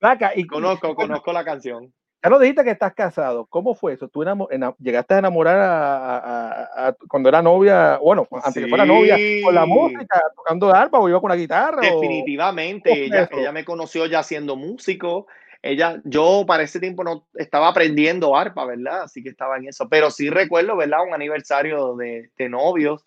¿no? 0.00 0.10
Y 0.34 0.46
Conozco, 0.46 0.94
conozco 0.94 1.32
la 1.32 1.44
canción. 1.44 1.92
Ya 2.22 2.30
nos 2.30 2.40
dijiste 2.40 2.64
que 2.64 2.70
estás 2.70 2.94
casado. 2.94 3.46
¿Cómo 3.46 3.74
fue 3.76 3.92
eso? 3.92 4.08
¿Tú 4.08 4.22
enamo- 4.24 4.48
ena- 4.50 4.74
llegaste 4.80 5.14
a 5.14 5.18
enamorar 5.18 5.56
a, 5.60 6.16
a- 6.18 6.88
a- 6.88 6.96
cuando 7.08 7.28
era 7.28 7.40
novia, 7.42 7.98
bueno, 8.02 8.26
antes 8.32 8.62
que 8.64 8.68
fuera 8.68 8.84
novia, 8.84 9.16
con 9.44 9.54
la 9.54 9.64
Sí. 9.64 9.70
música, 9.70 10.20
tocando 10.34 10.74
arpa 10.74 10.98
o 10.98 11.08
iba 11.08 11.20
con 11.20 11.30
la 11.30 11.36
guitarra? 11.36 11.78
o- 11.78 12.00
Definitivamente, 12.00 12.90
¿Cómo 12.90 12.96
fue 12.96 13.06
ella, 13.06 13.28
ella 13.32 13.52
me 13.52 13.64
conoció 13.64 14.06
ya 14.06 14.22
siendo 14.24 14.56
músico. 14.56 15.28
Ella, 15.62 16.00
yo 16.04 16.44
para 16.46 16.64
ese 16.64 16.80
tiempo 16.80 17.04
no 17.04 17.26
estaba 17.34 17.68
aprendiendo 17.68 18.36
arpa, 18.36 18.64
¿verdad? 18.64 19.02
Así 19.02 19.22
que 19.22 19.28
estaba 19.28 19.56
en 19.56 19.68
eso. 19.68 19.88
Pero 19.88 20.10
sí 20.10 20.28
recuerdo, 20.30 20.76
¿verdad? 20.76 21.00
Un 21.06 21.14
aniversario 21.14 21.94
de, 21.96 22.30
de 22.36 22.48
novios. 22.48 23.04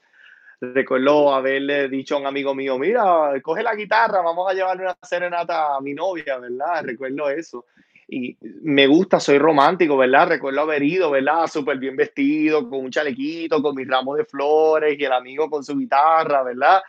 Recuerdo 0.61 1.33
haberle 1.33 1.89
dicho 1.89 2.15
a 2.15 2.19
un 2.19 2.27
amigo 2.27 2.53
mío, 2.53 2.77
mira, 2.77 3.31
coge 3.41 3.63
la 3.63 3.73
guitarra, 3.73 4.21
vamos 4.21 4.49
a 4.49 4.53
llevarle 4.53 4.83
una 4.83 4.95
serenata 5.01 5.75
a 5.75 5.81
mi 5.81 5.93
novia, 5.93 6.37
¿verdad? 6.37 6.83
Recuerdo 6.83 7.29
eso. 7.29 7.65
Y 8.13 8.37
me 8.61 8.87
gusta, 8.87 9.21
soy 9.21 9.37
romántico, 9.37 9.95
¿verdad? 9.95 10.27
Recuerdo 10.27 10.61
haber 10.61 10.83
ido, 10.83 11.11
¿verdad? 11.11 11.47
Súper 11.47 11.77
bien 11.77 11.95
vestido, 11.95 12.69
con 12.69 12.81
un 12.81 12.91
chalequito, 12.91 13.61
con 13.61 13.73
mis 13.73 13.87
ramos 13.87 14.17
de 14.17 14.25
flores 14.25 14.99
y 14.99 15.05
el 15.05 15.13
amigo 15.13 15.49
con 15.49 15.63
su 15.63 15.77
guitarra, 15.77 16.43
¿verdad? 16.43 16.81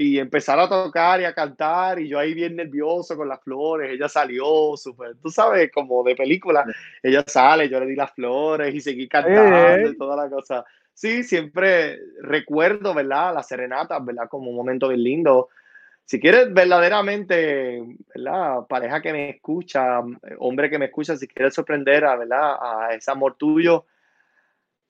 y 0.00 0.20
empezar 0.20 0.60
a 0.60 0.68
tocar 0.68 1.20
y 1.20 1.24
a 1.24 1.34
cantar 1.34 1.98
y 1.98 2.08
yo 2.08 2.20
ahí 2.20 2.32
bien 2.32 2.54
nervioso 2.54 3.16
con 3.16 3.28
las 3.28 3.42
flores, 3.42 3.90
ella 3.90 4.08
salió 4.08 4.76
súper, 4.76 5.16
tú 5.20 5.28
sabes, 5.28 5.72
como 5.74 6.04
de 6.04 6.14
película, 6.14 6.64
ella 7.02 7.24
sale, 7.26 7.68
yo 7.68 7.80
le 7.80 7.86
di 7.86 7.96
las 7.96 8.12
flores 8.12 8.72
y 8.72 8.80
seguí 8.80 9.08
cantando 9.08 9.90
y 9.90 9.96
toda 9.98 10.14
la 10.14 10.30
cosa. 10.30 10.64
Sí, 10.94 11.24
siempre 11.24 11.98
recuerdo, 12.22 12.94
¿verdad? 12.94 13.34
Las 13.34 13.48
serenatas, 13.48 14.04
¿verdad? 14.04 14.28
Como 14.28 14.50
un 14.50 14.56
momento 14.56 14.86
bien 14.86 15.02
lindo. 15.02 15.48
Si 16.08 16.18
quieres 16.18 16.54
verdaderamente, 16.54 17.82
¿verdad? 18.14 18.66
Pareja 18.66 19.02
que 19.02 19.12
me 19.12 19.28
escucha, 19.28 20.00
hombre 20.38 20.70
que 20.70 20.78
me 20.78 20.86
escucha, 20.86 21.14
si 21.18 21.28
quieres 21.28 21.52
sorprender 21.52 22.06
a, 22.06 22.16
¿verdad? 22.16 22.56
A 22.58 22.94
ese 22.94 23.10
amor 23.10 23.34
tuyo, 23.34 23.84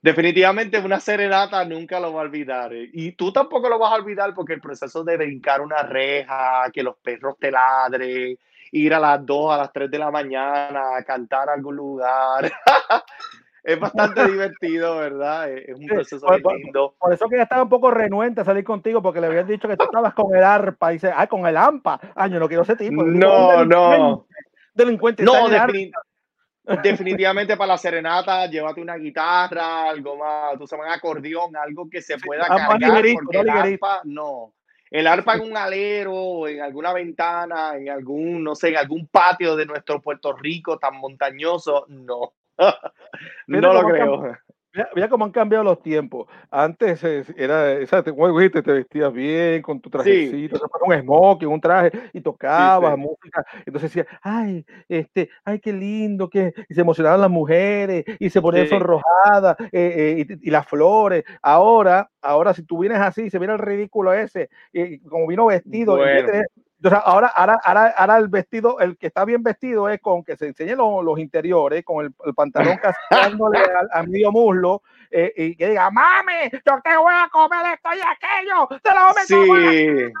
definitivamente 0.01 0.79
una 0.79 1.01
serenata 1.01 1.65
nunca 1.65 1.99
lo 1.99 2.13
va 2.13 2.21
a 2.21 2.23
olvidar. 2.23 2.71
Y 2.73 3.11
tú 3.17 3.33
tampoco 3.33 3.67
lo 3.67 3.77
vas 3.77 3.91
a 3.91 3.95
olvidar 3.95 4.33
porque 4.33 4.53
el 4.53 4.61
proceso 4.61 5.03
de 5.03 5.17
brincar 5.17 5.59
una 5.59 5.83
reja, 5.83 6.71
que 6.71 6.83
los 6.83 6.95
perros 6.95 7.35
te 7.37 7.51
ladren, 7.51 8.39
ir 8.71 8.93
a 8.93 8.99
las 9.01 9.25
2, 9.25 9.53
a 9.53 9.57
las 9.57 9.73
3 9.73 9.91
de 9.91 9.99
la 9.99 10.11
mañana, 10.11 10.95
a 10.95 11.03
cantar 11.03 11.49
a 11.49 11.53
algún 11.55 11.75
lugar. 11.75 12.49
es 13.73 13.79
bastante 13.79 14.27
divertido, 14.27 14.97
¿verdad? 14.97 15.51
Es 15.51 15.77
un 15.77 15.87
proceso 15.87 16.25
por, 16.25 16.55
lindo. 16.55 16.95
Por, 16.97 17.09
por, 17.09 17.13
eso 17.13 17.29
que 17.29 17.35
ella 17.35 17.43
estaba 17.43 17.63
un 17.63 17.69
poco 17.69 17.91
renuente 17.91 18.41
a 18.41 18.45
salir 18.45 18.63
contigo 18.63 19.01
porque 19.01 19.21
le 19.21 19.27
habían 19.27 19.47
dicho 19.47 19.67
que 19.67 19.77
tú 19.77 19.85
estabas 19.85 20.13
con 20.13 20.35
el 20.35 20.43
arpa 20.43 20.91
y 20.91 20.95
dice, 20.95 21.11
ah, 21.15 21.27
con 21.27 21.45
el 21.45 21.55
AMPA. 21.55 21.99
Ay, 22.15 22.31
yo 22.31 22.39
no 22.39 22.47
quiero 22.47 22.63
ese 22.63 22.75
tipo. 22.75 23.03
No, 23.03 23.63
no. 23.65 24.25
Delincuente. 24.73 25.23
No, 25.23 25.47
definitivamente 25.47 25.93
definitivamente 26.83 27.57
para 27.57 27.73
la 27.73 27.77
serenata, 27.77 28.45
llévate 28.45 28.81
una 28.81 28.95
guitarra, 28.95 29.89
algo 29.89 30.17
más, 30.17 30.57
tú 30.57 30.67
sabes, 30.67 30.85
un 30.85 30.91
acordeón, 30.91 31.55
algo 31.55 31.89
que 31.89 32.01
se 32.01 32.17
pueda 32.17 32.45
ah, 32.45 32.47
cargar, 32.47 32.79
ligerito, 32.79 33.21
porque 33.23 33.39
el 33.39 33.49
arpa, 33.49 34.01
no, 34.03 34.53
El 34.91 35.07
arpa 35.07 35.35
en 35.35 35.41
un 35.41 35.57
alero, 35.57 36.47
en 36.47 36.61
alguna 36.61 36.93
ventana, 36.93 37.75
en 37.75 37.89
algún, 37.89 38.43
no 38.43 38.55
sé, 38.55 38.69
en 38.69 38.77
algún 38.77 39.07
patio 39.07 39.55
de 39.55 39.65
nuestro 39.65 40.01
Puerto 40.01 40.33
Rico 40.33 40.77
tan 40.77 40.97
montañoso, 40.97 41.85
no. 41.87 42.33
no 43.47 43.73
lo 43.73 43.87
creo. 43.87 44.37
Mira, 44.93 45.09
cómo 45.09 45.25
han 45.25 45.31
cambiado 45.31 45.63
los 45.63 45.81
tiempos. 45.81 46.27
Antes 46.51 47.03
era, 47.35 47.73
esa, 47.73 48.03
te, 48.03 48.11
te 48.11 48.71
vestías 48.71 49.11
bien 49.11 49.63
con 49.63 49.81
tu 49.81 49.89
trajecito, 49.89 50.57
sí. 50.57 50.63
un 50.85 51.01
smoking, 51.01 51.47
un 51.47 51.59
traje, 51.59 51.91
y 52.13 52.21
tocabas 52.21 52.95
música. 52.95 53.43
Entonces 53.65 53.93
decía, 53.93 54.19
ay, 54.21 54.63
este, 54.87 55.29
ay, 55.43 55.59
qué 55.59 55.73
lindo, 55.73 56.29
que 56.29 56.53
y 56.69 56.73
se 56.75 56.81
emocionaban 56.81 57.19
las 57.19 57.31
mujeres, 57.31 58.05
y 58.19 58.29
se 58.29 58.41
ponían 58.41 58.67
sonrojadas, 58.67 59.57
eh, 59.71 60.25
eh, 60.29 60.37
y, 60.39 60.51
las 60.51 60.67
flores. 60.67 61.23
Ahora, 61.41 62.09
ahora, 62.21 62.53
si 62.53 62.61
tú 62.63 62.77
vienes 62.79 62.99
así, 62.99 63.31
se 63.31 63.39
viene 63.39 63.55
el 63.55 63.59
ridículo 63.59 64.13
ese, 64.13 64.49
y 64.71 64.99
como 64.99 65.25
vino 65.25 65.47
vestido, 65.47 65.97
entonces, 66.81 67.01
ahora, 67.05 67.27
ahora, 67.27 67.59
ahora, 67.61 67.93
ahora, 67.97 68.17
el 68.19 68.29
vestido, 68.29 68.79
el 68.79 68.97
que 68.97 69.07
está 69.07 69.25
bien 69.25 69.43
vestido 69.43 69.89
es 69.89 69.99
con 69.99 70.23
que 70.23 70.37
se 70.37 70.47
enseñen 70.47 70.77
los, 70.77 71.03
los 71.03 71.19
interiores, 71.19 71.83
con 71.83 72.05
el, 72.05 72.13
el 72.25 72.33
pantalón 72.33 72.77
casi 72.81 72.97
al, 73.91 74.07
medio 74.07 74.31
muslo, 74.31 74.81
eh, 75.11 75.33
y 75.35 75.55
que 75.57 75.71
diga, 75.71 75.91
mami, 75.91 76.49
yo 76.53 76.79
te 76.81 76.95
voy 76.95 77.13
a 77.13 77.27
comer 77.29 77.73
esto 77.73 77.89
y 77.93 77.99
aquello, 77.99 78.79
te 78.81 78.89
lo 78.91 79.01
voy 79.07 79.13
a 79.17 79.47
comer. 79.47 80.13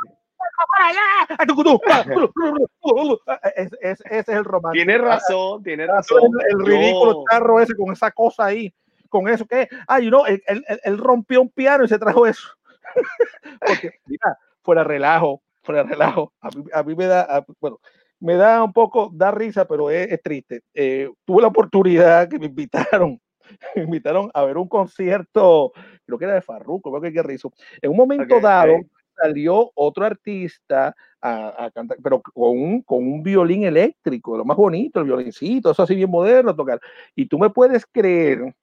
Ese, 3.55 3.77
ese, 3.81 4.19
es 4.19 4.27
el 4.27 4.43
romántico. 4.43 4.83
Tiene 4.83 4.97
razón, 4.97 5.63
tiene 5.63 5.87
razón. 5.87 6.23
El, 6.49 6.59
el 6.59 6.65
ridículo 6.65 7.23
charro 7.31 7.61
ese 7.61 7.73
con 7.73 7.93
esa 7.93 8.11
cosa 8.11 8.45
ahí, 8.47 8.73
con 9.07 9.29
eso 9.29 9.45
que, 9.45 9.69
ay, 9.87 10.09
no, 10.09 10.25
él, 10.25 10.43
él, 10.45 10.65
él 10.67 10.97
rompió 10.97 11.41
un 11.41 11.49
piano 11.49 11.85
y 11.85 11.87
se 11.87 11.97
trajo 11.97 12.27
eso. 12.27 12.49
Porque, 13.65 13.91
mira, 14.05 14.37
fuera 14.61 14.83
relajo, 14.83 15.41
fuera 15.69 15.83
relajo. 15.83 16.33
A 16.41 16.83
mí, 16.83 16.95
me 16.95 17.05
da, 17.05 17.45
bueno, 17.61 17.79
me 18.19 18.35
da 18.35 18.63
un 18.63 18.73
poco, 18.73 19.11
da 19.13 19.29
risa, 19.29 19.65
pero 19.67 19.91
es, 19.91 20.19
triste. 20.23 20.61
Eh, 20.73 21.11
tuve 21.25 21.43
la 21.43 21.49
oportunidad 21.49 22.27
que 22.27 22.39
me 22.39 22.47
invitaron, 22.47 23.21
me 23.75 23.83
invitaron 23.83 24.31
a 24.33 24.43
ver 24.45 24.57
un 24.57 24.67
concierto, 24.67 25.71
creo 26.05 26.17
que 26.17 26.25
era 26.25 26.33
de 26.33 26.41
Farruko, 26.41 26.89
creo 26.89 27.01
que 27.01 27.13
qué 27.13 27.21
rizo. 27.21 27.53
En 27.81 27.91
un 27.91 27.97
momento 27.97 28.39
dado 28.39 28.77
salió 29.15 29.69
otro 29.75 30.05
artista 30.05 30.95
a, 31.21 31.69
cantar, 31.71 31.97
pero 32.01 32.19
con 32.21 32.57
un, 32.57 32.81
con 32.81 32.99
un 32.99 33.21
violín 33.21 33.65
eléctrico, 33.65 34.37
lo 34.37 34.45
más 34.45 34.57
bonito, 34.57 35.01
el 35.01 35.05
violincito, 35.05 35.69
eso 35.69 35.83
así 35.83 35.93
bien 35.93 36.09
moderno 36.09 36.55
tocar. 36.55 36.79
Y 37.15 37.27
tú 37.27 37.37
me 37.37 37.51
puedes 37.51 37.85
creer 37.85 38.55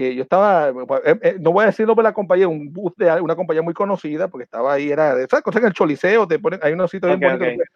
que 0.00 0.14
yo 0.14 0.22
estaba, 0.22 0.70
eh, 0.70 1.18
eh, 1.20 1.36
no 1.38 1.52
voy 1.52 1.64
a 1.64 1.66
decirlo 1.66 1.94
por 1.94 2.02
la 2.02 2.14
compañía, 2.14 2.48
un 2.48 2.72
bus 2.72 2.90
de 2.96 3.20
una 3.20 3.36
compañía 3.36 3.60
muy 3.60 3.74
conocida, 3.74 4.28
porque 4.28 4.44
estaba 4.44 4.72
ahí, 4.72 4.90
era 4.90 5.14
de 5.14 5.24
esas 5.24 5.42
cosas 5.42 5.60
en 5.60 5.68
el 5.68 5.74
Choliseo, 5.74 6.26
te 6.26 6.38
ponen, 6.38 6.58
hay 6.62 6.72
unos 6.72 6.90
sitios 6.90 7.18
bien 7.18 7.38
bonitos. 7.38 7.68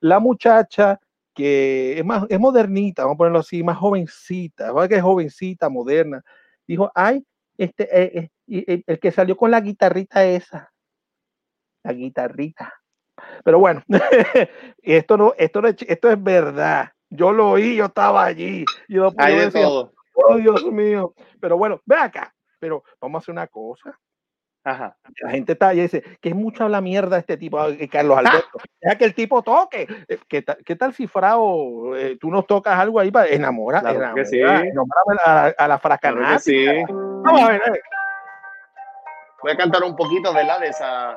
La 0.00 0.18
muchacha 0.18 0.98
que 1.34 1.98
es 1.98 2.04
más, 2.06 2.24
es 2.30 2.40
modernita, 2.40 3.02
vamos 3.02 3.16
a 3.16 3.18
ponerlo 3.18 3.40
así, 3.40 3.62
más 3.62 3.76
jovencita, 3.76 4.72
que 4.88 4.94
es 4.94 5.02
jovencita, 5.02 5.68
moderna, 5.68 6.22
dijo, 6.66 6.90
ay, 6.94 7.22
este, 7.58 7.86
eh, 8.16 8.30
el 8.46 8.98
que 8.98 9.12
salió 9.12 9.36
con 9.36 9.50
la 9.50 9.60
guitarrita 9.60 10.24
esa, 10.24 10.72
la 11.82 11.92
guitarrita. 11.92 12.72
Pero 13.44 13.58
bueno, 13.58 13.82
esto 14.82 15.18
no, 15.18 15.34
esto 15.36 15.60
no, 15.60 15.68
esto 15.68 16.10
es 16.10 16.22
verdad. 16.22 16.92
Yo 17.10 17.30
lo 17.30 17.50
oí, 17.50 17.76
yo 17.76 17.84
estaba 17.84 18.24
allí. 18.24 18.64
Yo, 18.88 19.12
Hay 19.18 19.36
de 19.36 19.50
todo 19.50 19.95
Oh, 20.16 20.36
Dios 20.36 20.64
mío. 20.72 21.14
Pero 21.40 21.56
bueno, 21.56 21.80
ve 21.84 21.96
acá. 21.96 22.34
Pero 22.58 22.82
vamos 23.00 23.20
a 23.20 23.22
hacer 23.22 23.32
una 23.32 23.46
cosa. 23.46 23.98
Ajá. 24.64 24.96
La 25.20 25.30
gente 25.30 25.52
está 25.52 25.72
y 25.74 25.80
dice 25.82 26.02
que 26.20 26.30
es 26.30 26.34
mucha 26.34 26.68
la 26.68 26.80
mierda 26.80 27.18
este 27.18 27.36
tipo, 27.36 27.64
eh, 27.64 27.88
Carlos 27.88 28.18
Alberto. 28.18 28.58
Deja 28.80 28.98
que 28.98 29.04
el 29.04 29.14
tipo 29.14 29.42
toque. 29.42 29.86
Eh, 30.08 30.18
¿Qué, 30.26 30.42
tal, 30.42 30.56
qué 30.64 30.74
tal 30.74 30.92
si 30.92 31.06
Frao, 31.06 31.94
eh, 31.94 32.16
tú 32.20 32.30
nos 32.30 32.46
tocas 32.48 32.76
algo 32.76 32.98
ahí 32.98 33.12
para 33.12 33.28
enamorar? 33.28 33.82
Claro 33.82 33.98
enamorar, 33.98 34.24
que 34.24 34.30
sí. 34.30 34.42
a, 34.42 35.54
a, 35.56 35.68
la 35.68 35.78
fracanata. 35.78 36.26
Claro 36.26 36.38
sí. 36.40 36.66
Vamos 36.88 37.42
a 37.42 37.48
ver, 37.52 37.62
a 37.64 37.70
ver. 37.70 37.82
Voy 39.40 39.52
a 39.52 39.56
cantar 39.56 39.84
un 39.84 39.94
poquito, 39.94 40.34
¿verdad? 40.34 40.58
De 40.58 40.68
esa 40.68 41.16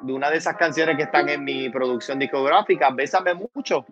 de 0.00 0.12
una 0.12 0.30
de 0.30 0.38
esas 0.38 0.56
canciones 0.56 0.96
que 0.96 1.04
están 1.04 1.28
en 1.28 1.44
mi 1.44 1.68
producción 1.70 2.18
discográfica, 2.18 2.90
Bésame 2.90 3.34
mucho. 3.34 3.84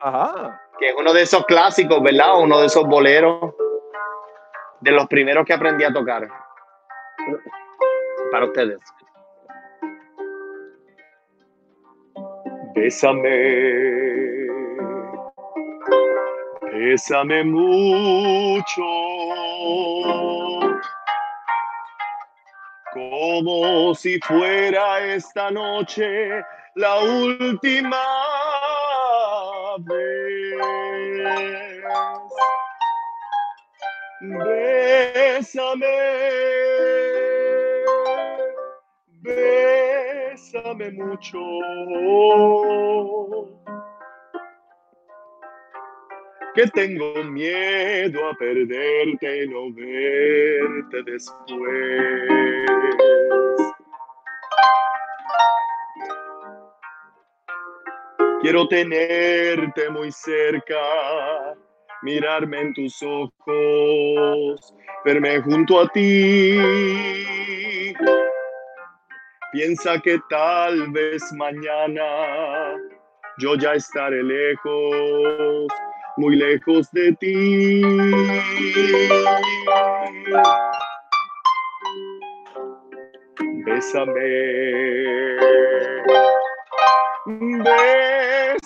Ajá. 0.00 0.60
Que 0.78 0.88
es 0.88 0.94
uno 0.96 1.12
de 1.12 1.22
esos 1.22 1.44
clásicos, 1.46 2.02
¿verdad? 2.02 2.38
Uno 2.40 2.60
de 2.60 2.66
esos 2.66 2.86
boleros 2.86 3.54
de 4.80 4.90
los 4.92 5.06
primeros 5.06 5.46
que 5.46 5.54
aprendí 5.54 5.84
a 5.84 5.92
tocar. 5.92 6.28
Para 8.30 8.46
ustedes. 8.46 8.80
Bésame. 12.74 13.66
Bésame 16.72 17.44
mucho. 17.44 18.82
Como 22.92 23.94
si 23.94 24.18
fuera 24.20 25.00
esta 25.00 25.50
noche 25.50 26.44
la 26.74 26.98
última 26.98 27.96
Bésame, 34.28 35.86
bésame 39.22 40.90
mucho. 40.92 41.38
Que 46.54 46.66
tengo 46.68 47.22
miedo 47.24 48.28
a 48.28 48.34
perderte 48.34 49.44
y 49.44 49.48
no 49.48 49.72
verte 49.72 51.02
después. 51.04 52.66
Quiero 58.40 58.66
tenerte 58.68 59.90
muy 59.90 60.10
cerca, 60.12 61.56
mirarme 62.06 62.60
en 62.60 62.72
tus 62.72 63.02
ojos, 63.02 64.74
verme 65.04 65.40
junto 65.42 65.80
a 65.80 65.88
ti. 65.88 66.56
Piensa 69.52 69.98
que 70.00 70.20
tal 70.30 70.92
vez 70.92 71.20
mañana 71.32 72.76
yo 73.38 73.56
ya 73.56 73.74
estaré 73.74 74.22
lejos, 74.22 75.66
muy 76.16 76.36
lejos 76.36 76.88
de 76.92 77.12
ti. 77.14 77.82
Bésame. 83.64 84.46
Bésame 87.26 88.65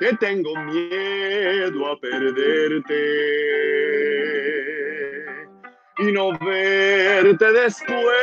que 0.00 0.16
tengo 0.16 0.56
miedo 0.56 1.86
a 1.92 2.00
perderte 2.00 2.94
y 5.98 6.10
no 6.10 6.30
verte 6.38 7.52
después. 7.52 8.16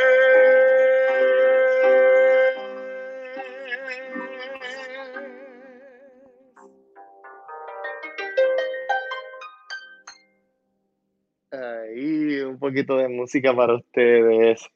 Ahí, 11.52 12.40
un 12.40 12.58
poquito 12.58 12.96
de 12.96 13.08
música 13.08 13.54
para 13.54 13.76
ustedes. 13.76 14.68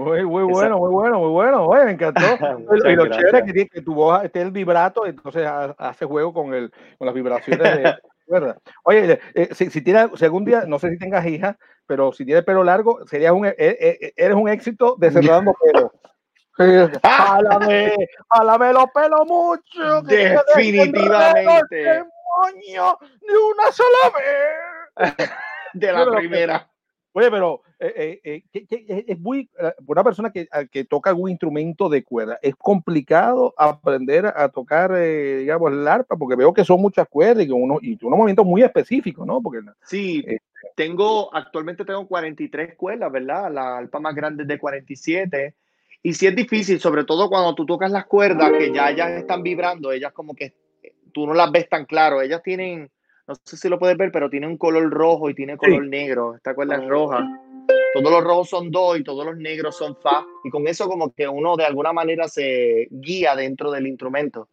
Muy, 0.00 0.24
muy 0.24 0.44
bueno, 0.44 0.78
muy 0.78 0.90
bueno, 0.90 1.18
muy 1.20 1.28
bueno. 1.30 1.66
Oye, 1.66 1.84
me 1.84 1.92
encantó. 1.92 2.20
y 2.88 2.94
lo 2.96 3.06
chévere 3.08 3.44
que, 3.44 3.68
que 3.68 3.82
tu 3.82 3.94
voz 3.94 4.24
esté 4.24 4.40
el 4.40 4.50
vibrato, 4.50 5.04
entonces 5.04 5.46
hace 5.78 6.06
juego 6.06 6.32
con, 6.32 6.54
el, 6.54 6.70
con 6.96 7.04
las 7.06 7.14
vibraciones 7.14 7.60
de 7.76 7.94
cuerda. 8.26 8.56
Oye, 8.84 9.20
eh, 9.34 9.48
si, 9.52 9.68
si 9.70 9.82
tienes, 9.82 10.08
si 10.14 10.24
algún 10.24 10.46
día, 10.46 10.64
no 10.66 10.78
sé 10.78 10.88
si 10.90 10.98
tengas 10.98 11.26
hija, 11.26 11.58
pero 11.86 12.12
si 12.12 12.24
tienes 12.24 12.44
pelo 12.44 12.64
largo, 12.64 13.06
sería 13.06 13.34
un, 13.34 13.44
eh, 13.46 13.54
eh, 13.58 14.12
eres 14.16 14.36
un 14.36 14.48
éxito 14.48 14.96
de 14.98 15.10
cerrando 15.10 15.52
pelo. 15.62 15.92
Jálame, 17.02 17.94
jálame 18.28 18.72
los 18.72 18.86
pelos 18.94 19.26
mucho. 19.26 20.02
Definitivamente. 20.02 21.76
demonio 21.76 22.98
de 23.00 23.36
una 23.52 23.72
sola 23.72 24.12
vez. 24.16 25.30
De 25.74 25.92
la 25.92 25.98
Pero- 26.04 26.12
primera. 26.16 26.69
Oye, 27.12 27.30
pero 27.30 27.62
eh, 27.78 28.20
eh, 28.24 28.42
eh, 28.52 28.66
que 28.66 29.04
es- 29.08 29.18
muy, 29.18 29.50
eh, 29.58 29.72
una 29.86 30.04
persona 30.04 30.30
que, 30.30 30.46
a- 30.52 30.64
que 30.64 30.84
toca 30.84 31.10
algún 31.10 31.30
instrumento 31.30 31.88
de 31.88 32.04
cuerda, 32.04 32.38
es 32.42 32.54
complicado 32.56 33.52
aprender 33.56 34.26
a 34.26 34.48
tocar, 34.48 34.92
eh, 34.96 35.38
digamos, 35.38 35.72
el 35.72 35.86
arpa, 35.88 36.16
porque 36.16 36.36
veo 36.36 36.52
que 36.52 36.64
son 36.64 36.80
muchas 36.80 37.08
cuerdas 37.08 37.44
y, 37.44 37.48
que 37.48 37.52
uno, 37.52 37.78
y 37.82 37.98
unos 38.04 38.16
movimientos 38.18 38.46
muy 38.46 38.62
específicos, 38.62 39.26
¿no? 39.26 39.40
Porque 39.42 39.60
Sí, 39.82 40.24
tengo, 40.76 41.34
actualmente 41.34 41.84
tengo 41.84 42.06
43 42.06 42.76
cuerdas, 42.76 43.10
¿verdad? 43.10 43.50
La 43.52 43.78
alpa 43.78 43.98
más 43.98 44.14
grande 44.14 44.42
es 44.44 44.48
de 44.48 44.58
47. 44.58 45.54
Y 46.02 46.14
sí 46.14 46.26
es 46.26 46.34
difícil, 46.34 46.80
sobre 46.80 47.04
todo 47.04 47.28
cuando 47.28 47.54
tú 47.54 47.66
tocas 47.66 47.90
las 47.90 48.06
cuerdas, 48.06 48.52
que 48.56 48.72
ya 48.72 48.90
ellas 48.90 49.10
están 49.18 49.42
vibrando, 49.42 49.92
ellas 49.92 50.12
como 50.12 50.34
que 50.34 50.54
tú 51.12 51.26
no 51.26 51.34
las 51.34 51.50
ves 51.52 51.68
tan 51.68 51.84
claro. 51.84 52.22
Ellas 52.22 52.42
tienen, 52.42 52.90
no 53.26 53.34
sé 53.44 53.56
si 53.56 53.68
lo 53.68 53.78
puedes 53.78 53.96
ver, 53.96 54.10
pero 54.12 54.30
tienen 54.30 54.50
un 54.50 54.56
color 54.58 54.90
rojo 54.90 55.30
y 55.30 55.34
tiene 55.34 55.56
color 55.56 55.86
negro. 55.86 56.34
Esta 56.34 56.54
cuerda 56.54 56.76
es 56.76 56.86
roja. 56.86 57.26
Todos 57.94 58.10
los 58.10 58.24
rojos 58.24 58.48
son 58.48 58.70
do 58.70 58.96
y 58.96 59.04
todos 59.04 59.24
los 59.24 59.36
negros 59.36 59.76
son 59.76 59.96
fa. 59.96 60.24
Y 60.44 60.50
con 60.50 60.66
eso 60.66 60.88
como 60.88 61.12
que 61.12 61.28
uno 61.28 61.56
de 61.56 61.64
alguna 61.64 61.92
manera 61.92 62.28
se 62.28 62.88
guía 62.90 63.34
dentro 63.36 63.70
del 63.70 63.86
instrumento 63.86 64.48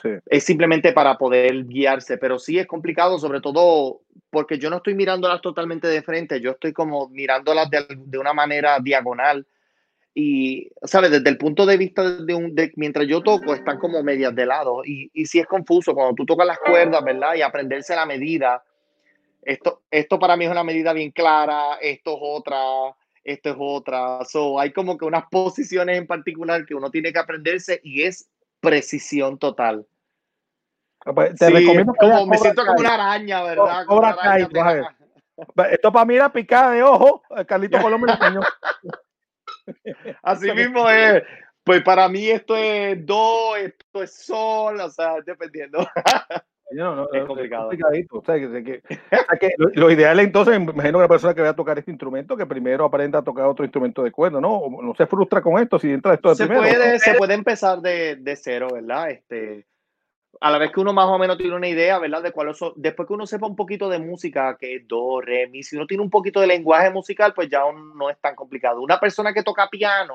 sí. 0.00 0.08
es 0.26 0.44
simplemente 0.44 0.92
para 0.92 1.18
poder 1.18 1.66
guiarse, 1.66 2.18
pero 2.18 2.38
sí 2.38 2.58
es 2.58 2.66
complicado, 2.66 3.18
sobre 3.18 3.40
todo 3.40 4.00
porque 4.30 4.58
yo 4.58 4.70
no 4.70 4.76
estoy 4.76 4.94
mirándolas 4.94 5.42
totalmente 5.42 5.88
de 5.88 6.02
frente, 6.02 6.40
yo 6.40 6.52
estoy 6.52 6.72
como 6.72 7.08
mirándolas 7.08 7.68
de, 7.70 7.86
de 7.88 8.18
una 8.18 8.32
manera 8.32 8.78
diagonal. 8.80 9.46
Y, 10.14 10.70
¿sabes? 10.82 11.10
Desde 11.10 11.30
el 11.30 11.38
punto 11.38 11.64
de 11.64 11.76
vista 11.76 12.02
de 12.02 12.34
un, 12.34 12.54
de, 12.54 12.70
mientras 12.76 13.06
yo 13.06 13.22
toco, 13.22 13.54
están 13.54 13.78
como 13.78 14.02
medias 14.02 14.34
de 14.34 14.44
lado. 14.44 14.82
Y, 14.84 15.10
y 15.14 15.26
sí 15.26 15.38
es 15.38 15.46
confuso 15.46 15.94
cuando 15.94 16.14
tú 16.14 16.26
tocas 16.26 16.46
las 16.46 16.58
cuerdas, 16.58 17.02
¿verdad? 17.02 17.34
Y 17.34 17.42
aprenderse 17.42 17.96
la 17.96 18.04
medida. 18.04 18.62
Esto, 19.42 19.82
esto 19.90 20.18
para 20.18 20.36
mí 20.36 20.44
es 20.44 20.50
una 20.50 20.64
medida 20.64 20.92
bien 20.92 21.10
clara, 21.10 21.76
esto 21.80 22.12
es 22.12 22.18
otra, 22.20 22.58
esto 23.24 23.50
es 23.50 23.56
otra. 23.58 24.24
So, 24.24 24.60
hay 24.60 24.72
como 24.72 24.98
que 24.98 25.04
unas 25.04 25.24
posiciones 25.30 25.96
en 25.96 26.06
particular 26.06 26.64
que 26.66 26.74
uno 26.74 26.90
tiene 26.90 27.12
que 27.12 27.18
aprenderse 27.18 27.80
y 27.82 28.02
es 28.02 28.28
precisión 28.60 29.38
total. 29.38 29.86
Pues, 31.04 31.34
Te 31.36 31.46
Sí, 31.46 31.52
recomiendo 31.52 31.92
que 31.94 32.06
como, 32.06 32.26
me 32.26 32.38
siento 32.38 32.64
como 32.64 32.78
una 32.78 32.94
araña, 32.94 33.42
¿verdad? 33.42 33.86
Como 33.86 33.98
una 33.98 34.10
araña. 34.10 34.96
Esto 35.70 35.92
para 35.92 36.04
mí 36.04 36.14
era 36.14 36.32
picada 36.32 36.72
de 36.72 36.82
ojo, 36.82 37.22
eh, 37.36 37.44
Carlito 37.44 37.78
enseñó. 37.78 38.40
Así 40.22 40.52
mismo 40.52 40.88
es. 40.90 41.22
Pues 41.64 41.82
para 41.82 42.08
mí 42.08 42.28
esto 42.28 42.56
es 42.56 43.06
do, 43.06 43.54
esto 43.56 44.02
es 44.02 44.12
sol, 44.24 44.80
o 44.80 44.90
sea, 44.90 45.14
dependiendo. 45.24 45.86
No, 46.72 46.96
no, 46.96 47.08
Es 47.12 47.24
complicado. 47.24 47.68
complicadito. 47.68 48.18
O 48.18 48.24
sea, 48.24 48.34
que, 48.34 48.64
que- 48.64 48.82
o 48.88 49.08
sea, 49.10 49.38
que 49.38 49.50
lo, 49.58 49.68
lo 49.74 49.90
ideal 49.92 50.18
entonces, 50.18 50.58
me 50.58 50.72
imagino 50.72 50.98
que 50.98 51.02
la 51.02 51.08
persona 51.08 51.34
que 51.34 51.40
vaya 51.40 51.52
a 51.52 51.56
tocar 51.56 51.78
este 51.78 51.92
instrumento, 51.92 52.36
que 52.36 52.46
primero 52.46 52.84
aprenda 52.84 53.20
a 53.20 53.22
tocar 53.22 53.46
otro 53.46 53.64
instrumento 53.64 54.02
de 54.02 54.10
cuerda, 54.10 54.40
¿no? 54.40 54.56
O 54.56 54.82
No 54.82 54.92
se 54.96 55.06
frustra 55.06 55.40
con 55.40 55.62
esto 55.62 55.78
si 55.78 55.92
entra 55.92 56.14
esto 56.14 56.30
de 56.30 56.34
se 56.34 56.46
primero. 56.46 56.62
puede, 56.68 56.98
se 56.98 57.14
puede 57.14 57.34
empezar 57.34 57.80
de, 57.80 58.16
de 58.16 58.34
cero, 58.36 58.68
¿verdad? 58.72 59.10
Este, 59.10 59.64
a 60.40 60.50
la 60.50 60.58
vez 60.58 60.72
que 60.72 60.80
uno 60.80 60.92
más 60.92 61.06
o 61.06 61.18
menos 61.18 61.36
tiene 61.38 61.54
una 61.54 61.68
idea, 61.68 61.98
¿verdad? 61.98 62.22
De 62.22 62.32
cuál 62.32 62.54
son, 62.54 62.72
después 62.76 63.06
que 63.06 63.14
uno 63.14 63.26
sepa 63.26 63.46
un 63.46 63.54
poquito 63.56 63.88
de 63.88 63.98
música, 63.98 64.56
que 64.58 64.76
es 64.76 64.88
do, 64.88 65.20
re, 65.20 65.46
mi, 65.48 65.62
si 65.62 65.76
uno 65.76 65.86
tiene 65.86 66.02
un 66.02 66.10
poquito 66.10 66.40
de 66.40 66.46
lenguaje 66.46 66.90
musical, 66.90 67.32
pues 67.34 67.48
ya 67.48 67.62
no 67.94 68.10
es 68.10 68.18
tan 68.20 68.34
complicado. 68.34 68.80
Una 68.80 68.98
persona 68.98 69.32
que 69.32 69.42
toca 69.42 69.68
piano, 69.68 70.14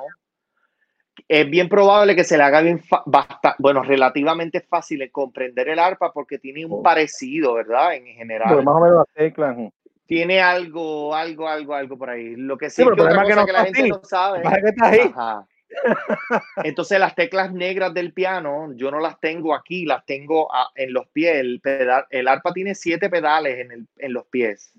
es 1.28 1.50
bien 1.50 1.68
probable 1.68 2.16
que 2.16 2.24
se 2.24 2.38
le 2.38 2.44
haga 2.44 2.62
bien, 2.62 2.80
fa- 2.80 3.04
basta- 3.06 3.56
bueno, 3.60 3.82
relativamente 3.84 4.62
fácil 4.62 5.00
de 5.00 5.12
comprender 5.12 5.68
el 5.70 5.80
arpa 5.80 6.12
porque 6.14 6.38
tiene 6.38 6.66
un 6.66 6.74
Oh. 6.74 6.84
parecido, 6.84 7.54
¿verdad? 7.56 7.96
En 7.96 8.06
general. 8.06 8.64
más 8.64 8.76
o 8.76 8.80
menos 8.80 8.98
las 8.98 9.14
teclas. 9.16 9.58
Tiene 10.06 10.40
algo, 10.42 11.14
algo, 11.16 11.48
algo, 11.50 11.74
algo 11.74 11.98
por 11.98 12.10
ahí. 12.10 12.36
Lo 12.36 12.58
que 12.58 12.70
sí, 12.70 12.78
Sí, 12.78 12.82
es 12.84 12.88
que 12.96 13.02
otra 13.02 13.14
no 13.24 13.46
la 13.52 13.66
gente 13.66 13.88
no 13.90 14.00
sabe. 14.04 14.42
Que 14.42 14.70
está 14.70 14.88
ahí. 14.90 15.00
Ajá. 15.14 15.46
Entonces 16.64 17.00
las 17.00 17.16
teclas 17.16 17.54
negras 17.54 17.94
del 17.94 18.14
piano, 18.14 18.72
yo 18.76 18.92
no 18.92 19.00
las 19.00 19.20
tengo 19.20 19.54
aquí, 19.54 19.86
las 19.86 20.06
tengo 20.06 20.54
a- 20.54 20.72
en 20.76 20.94
los 20.94 21.08
pies. 21.10 21.36
El, 21.38 21.60
pedal, 21.62 22.06
el 22.10 22.28
arpa 22.28 22.54
tiene 22.54 22.76
siete 22.76 23.10
pedales 23.10 23.60
en, 23.60 23.72
el, 23.72 23.88
en 23.98 24.14
los 24.14 24.26
pies. 24.28 24.74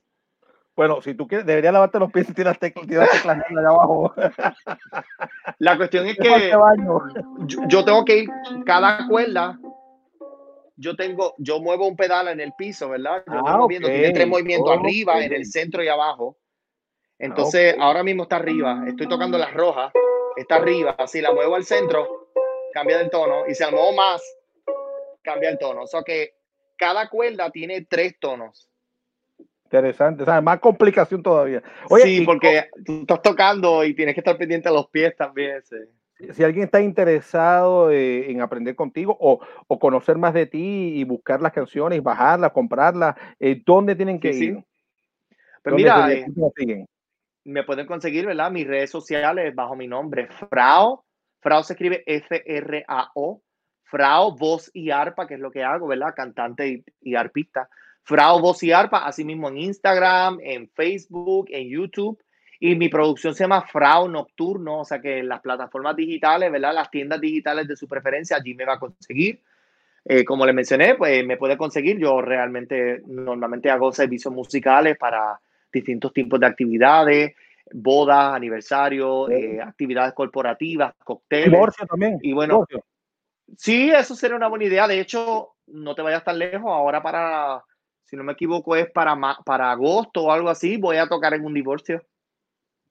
Bueno, 0.77 1.03
si 1.03 1.15
tú 1.15 1.27
quieres, 1.27 1.45
deberías 1.45 1.73
lavarte 1.73 1.99
los 1.99 2.13
pies 2.13 2.31
y 2.31 2.35
tirar 2.35 2.53
las 2.53 2.61
teclas, 2.61 2.87
tirar 2.87 3.09
teclas 3.09 3.37
negras 3.37 3.59
allá 3.59 3.69
abajo. 3.69 4.15
La 5.59 5.77
cuestión 5.77 6.07
es 6.07 6.17
que 6.17 6.53
yo, 7.47 7.59
yo 7.67 7.85
tengo 7.85 8.05
que 8.05 8.19
ir 8.19 8.31
cada 8.65 9.07
cuerda. 9.09 9.59
Yo 10.77 10.95
tengo, 10.95 11.35
yo 11.39 11.59
muevo 11.59 11.89
un 11.89 11.97
pedal 11.97 12.29
en 12.29 12.39
el 12.39 12.53
piso, 12.57 12.91
¿verdad? 12.91 13.25
Yo 13.27 13.43
Ah, 13.45 13.57
moviendo, 13.57 13.89
tiene 13.89 14.13
tres 14.13 14.29
movimientos 14.29 14.79
arriba, 14.79 15.21
en 15.25 15.33
el 15.33 15.47
centro 15.47 15.83
y 15.83 15.89
abajo. 15.89 16.37
Entonces, 17.19 17.75
ok. 17.75 17.81
ahora 17.83 18.05
mismo 18.05 18.23
está 18.23 18.37
arriba. 18.37 18.85
Estoy 18.87 19.09
tocando 19.09 19.37
las 19.37 19.53
rojas. 19.53 19.93
Está 20.39 20.57
arriba. 20.57 20.97
Si 21.07 21.21
la 21.21 21.33
muevo 21.33 21.55
al 21.57 21.65
centro, 21.65 22.29
cambia 22.73 22.99
de 22.99 23.09
tono. 23.09 23.47
Y 23.49 23.55
si 23.55 23.63
la 23.65 23.71
muevo 23.71 23.93
más, 23.93 24.23
cambia 25.23 25.51
el 25.51 25.59
tono. 25.59 25.83
O 25.83 25.87
sea 25.87 26.03
que 26.03 26.35
cada 26.77 27.09
cuerda 27.09 27.51
tiene 27.51 27.85
tres 27.89 28.19
tonos. 28.21 28.69
Interesante, 29.65 30.23
o 30.23 30.27
sea, 30.27 30.41
más 30.41 30.61
complicación 30.61 31.23
todavía. 31.23 31.63
Oye, 31.91 32.05
sí, 32.05 32.21
porque 32.23 32.69
tú 32.87 33.01
estás 33.03 33.21
tocando 33.21 33.85
y 33.85 33.95
tienes 33.95 34.15
que 34.15 34.21
estar 34.21 34.39
pendiente 34.39 34.69
a 34.69 34.73
los 34.73 34.89
pies 34.89 35.15
también. 35.17 35.63
sí. 35.63 35.77
si 36.33 36.43
alguien 36.43 36.65
está 36.65 36.81
interesado 36.81 37.91
eh, 37.91 38.31
en 38.31 38.41
aprender 38.41 38.75
contigo 38.75 39.15
o, 39.21 39.41
o 39.67 39.79
conocer 39.79 40.17
más 40.17 40.33
de 40.33 40.47
ti 40.47 40.93
y 40.95 41.05
buscar 41.05 41.43
las 41.43 41.53
canciones, 41.53 42.03
bajarlas, 42.03 42.53
comprarlas, 42.53 43.15
eh, 43.39 43.61
¿dónde 43.67 43.95
tienen 43.95 44.19
que 44.19 44.33
Sí, 44.33 44.39
sí. 44.39 44.45
ir? 44.47 44.55
Pues 45.63 45.65
¿Dónde 45.65 45.83
mira, 45.83 46.13
eh. 46.13 46.87
Me 47.49 47.65
pueden 47.65 47.87
conseguir, 47.87 48.27
¿verdad? 48.27 48.51
Mis 48.51 48.67
redes 48.67 48.91
sociales 48.91 49.55
bajo 49.55 49.75
mi 49.75 49.89
nombre, 49.89 50.29
Frao. 50.29 51.05
Frao 51.41 51.63
se 51.63 51.73
escribe 51.73 52.03
F-R-A-O. 52.07 53.43
Frao, 53.85 54.37
voz 54.37 54.71
y 54.75 54.91
arpa, 54.91 55.27
que 55.27 55.35
es 55.35 55.41
lo 55.41 55.51
que 55.51 55.65
hago, 55.65 55.87
¿verdad? 55.87 56.13
Cantante 56.15 56.85
y, 57.01 57.15
arpista. 57.15 57.71
Frao, 58.03 58.39
voz 58.41 58.63
y 58.63 58.71
arpa, 58.71 58.99
así 58.99 59.25
mismo 59.25 59.49
en 59.49 59.57
Instagram, 59.57 60.39
en 60.43 60.69
Facebook, 60.69 61.47
en 61.51 61.71
YouTube. 61.71 62.23
Y 62.61 62.75
mi 62.75 62.91
producción 62.91 63.35
se 63.35 63.45
llama 63.45 63.63
Frao 63.63 64.09
Nocturno, 64.09 64.81
o 64.81 64.85
sea 64.85 65.01
que 65.01 65.19
en 65.19 65.29
las 65.29 65.41
plataformas 65.41 65.97
digitales, 65.97 66.53
¿verdad? 66.53 66.75
Las 66.75 66.91
tiendas 66.91 67.21
digitales 67.21 67.67
de 67.67 67.77
su 67.77 67.89
preferencia, 67.89 68.37
allí 68.37 68.53
me 68.53 68.67
va 68.67 68.75
a 68.75 68.79
conseguir. 68.79 69.41
Eh, 70.05 70.23
como 70.25 70.45
le 70.45 70.53
mencioné, 70.53 70.97
pues 70.97 71.25
me 71.25 71.39
puede 71.39 71.57
conseguir. 71.57 71.99
Yo 71.99 72.21
realmente 72.21 73.01
normalmente 73.07 73.71
hago 73.71 73.91
servicios 73.91 74.35
musicales 74.35 74.99
para 74.99 75.41
distintos 75.73 76.13
tipos 76.13 76.39
de 76.41 76.47
actividades, 76.47 77.35
bodas, 77.73 78.35
aniversarios, 78.35 79.31
eh, 79.31 79.61
actividades 79.61 80.15
corporativas, 80.15 80.95
cócteles. 81.05 81.51
Divorcio 81.51 81.87
también. 81.87 82.19
Y 82.23 82.33
bueno, 82.33 82.55
divorcio. 82.55 82.85
Sí, 83.57 83.91
eso 83.91 84.15
sería 84.15 84.37
una 84.37 84.49
buena 84.49 84.65
idea. 84.67 84.87
De 84.87 85.01
hecho, 85.01 85.55
no 85.67 85.95
te 85.95 86.03
vayas 86.03 86.25
tan 86.25 86.39
lejos. 86.39 86.71
Ahora 86.71 87.03
para, 87.03 87.63
si 88.05 88.17
no 88.17 88.25
me 88.25 88.33
equivoco, 88.33 88.77
es 88.77 88.91
para, 88.91 89.15
ma- 89.15 89.39
para 89.45 89.71
agosto 89.71 90.25
o 90.25 90.33
algo 90.33 90.49
así, 90.49 90.77
voy 90.77 90.97
a 90.97 91.07
tocar 91.07 91.35
en 91.35 91.45
un 91.45 91.55
divorcio. 91.55 92.03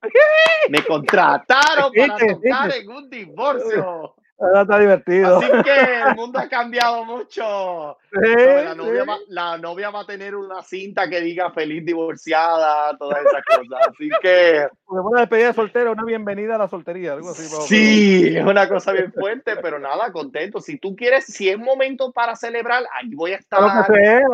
Me 0.69 0.83
contrataron 0.85 1.91
para 1.93 2.17
tocar 2.17 2.71
en 2.71 2.89
un 2.89 3.09
divorcio. 3.09 4.15
Ah, 4.39 4.61
está 4.61 4.77
divertido. 4.77 5.39
Así 5.39 5.51
que 5.63 6.01
el 6.09 6.15
mundo 6.15 6.37
ha 6.37 6.47
cambiado 6.47 7.03
mucho. 7.05 7.97
Sí. 8.11 8.33
La 8.35 8.71
sí. 8.73 8.77
novia, 8.77 9.03
va, 9.03 9.17
la 9.29 9.57
novia 9.57 9.89
va 9.89 10.01
a 10.01 10.05
tener 10.05 10.35
una 10.35 10.61
cinta 10.61 11.09
que 11.09 11.21
diga 11.21 11.51
feliz 11.51 11.83
divorciada, 11.83 12.95
todas 12.97 13.19
esas 13.25 13.43
cosas. 13.43 13.87
Así 13.89 14.09
que 14.21 14.67
Como 14.85 15.09
una 15.09 15.21
despedida 15.21 15.47
de 15.47 15.53
soltero, 15.53 15.91
una 15.93 16.03
bienvenida 16.03 16.55
a 16.55 16.59
la 16.59 16.67
soltería, 16.67 17.13
algo 17.13 17.31
así. 17.31 17.43
sí, 17.67 18.37
es 18.37 18.45
una 18.45 18.69
cosa 18.69 18.91
bien 18.91 19.11
fuerte, 19.11 19.55
pero 19.57 19.79
nada, 19.79 20.11
contento. 20.11 20.61
Si 20.61 20.77
tú 20.77 20.95
quieres, 20.95 21.25
si 21.25 21.49
es 21.49 21.57
momento 21.57 22.11
para 22.11 22.35
celebrar, 22.35 22.83
ahí 22.93 23.09
voy 23.15 23.33
a 23.33 23.37
estar. 23.37 23.87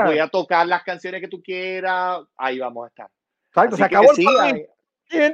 Voy 0.06 0.20
a 0.20 0.28
tocar 0.28 0.68
las 0.68 0.84
canciones 0.84 1.22
que 1.22 1.30
tú 1.30 1.42
quieras, 1.42 2.20
ahí 2.36 2.60
vamos 2.60 2.86
a 2.86 2.88
estar. 2.90 3.10
Exacto, 3.50 3.78
se 3.78 3.84
acabó 3.84 4.10
el 4.12 4.16
sí. 4.18 4.26
Ahí- 5.22 5.34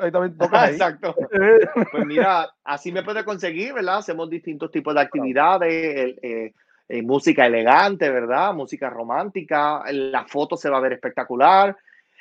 Ahí 0.00 0.10
también 0.12 0.36
tocas 0.38 0.62
ahí. 0.62 0.72
Exacto. 0.72 1.14
Pues 1.92 2.06
mira, 2.06 2.48
así 2.64 2.90
me 2.92 3.02
puede 3.02 3.24
conseguir, 3.24 3.72
¿verdad? 3.74 3.98
Hacemos 3.98 4.30
distintos 4.30 4.70
tipos 4.70 4.94
de 4.94 5.00
actividades, 5.00 6.16
eh, 6.22 6.52
eh, 6.88 7.02
música 7.02 7.46
elegante, 7.46 8.08
¿verdad? 8.10 8.54
Música 8.54 8.88
romántica, 8.90 9.82
la 9.92 10.24
foto 10.26 10.56
se 10.56 10.70
va 10.70 10.78
a 10.78 10.80
ver 10.80 10.92
espectacular. 10.94 11.76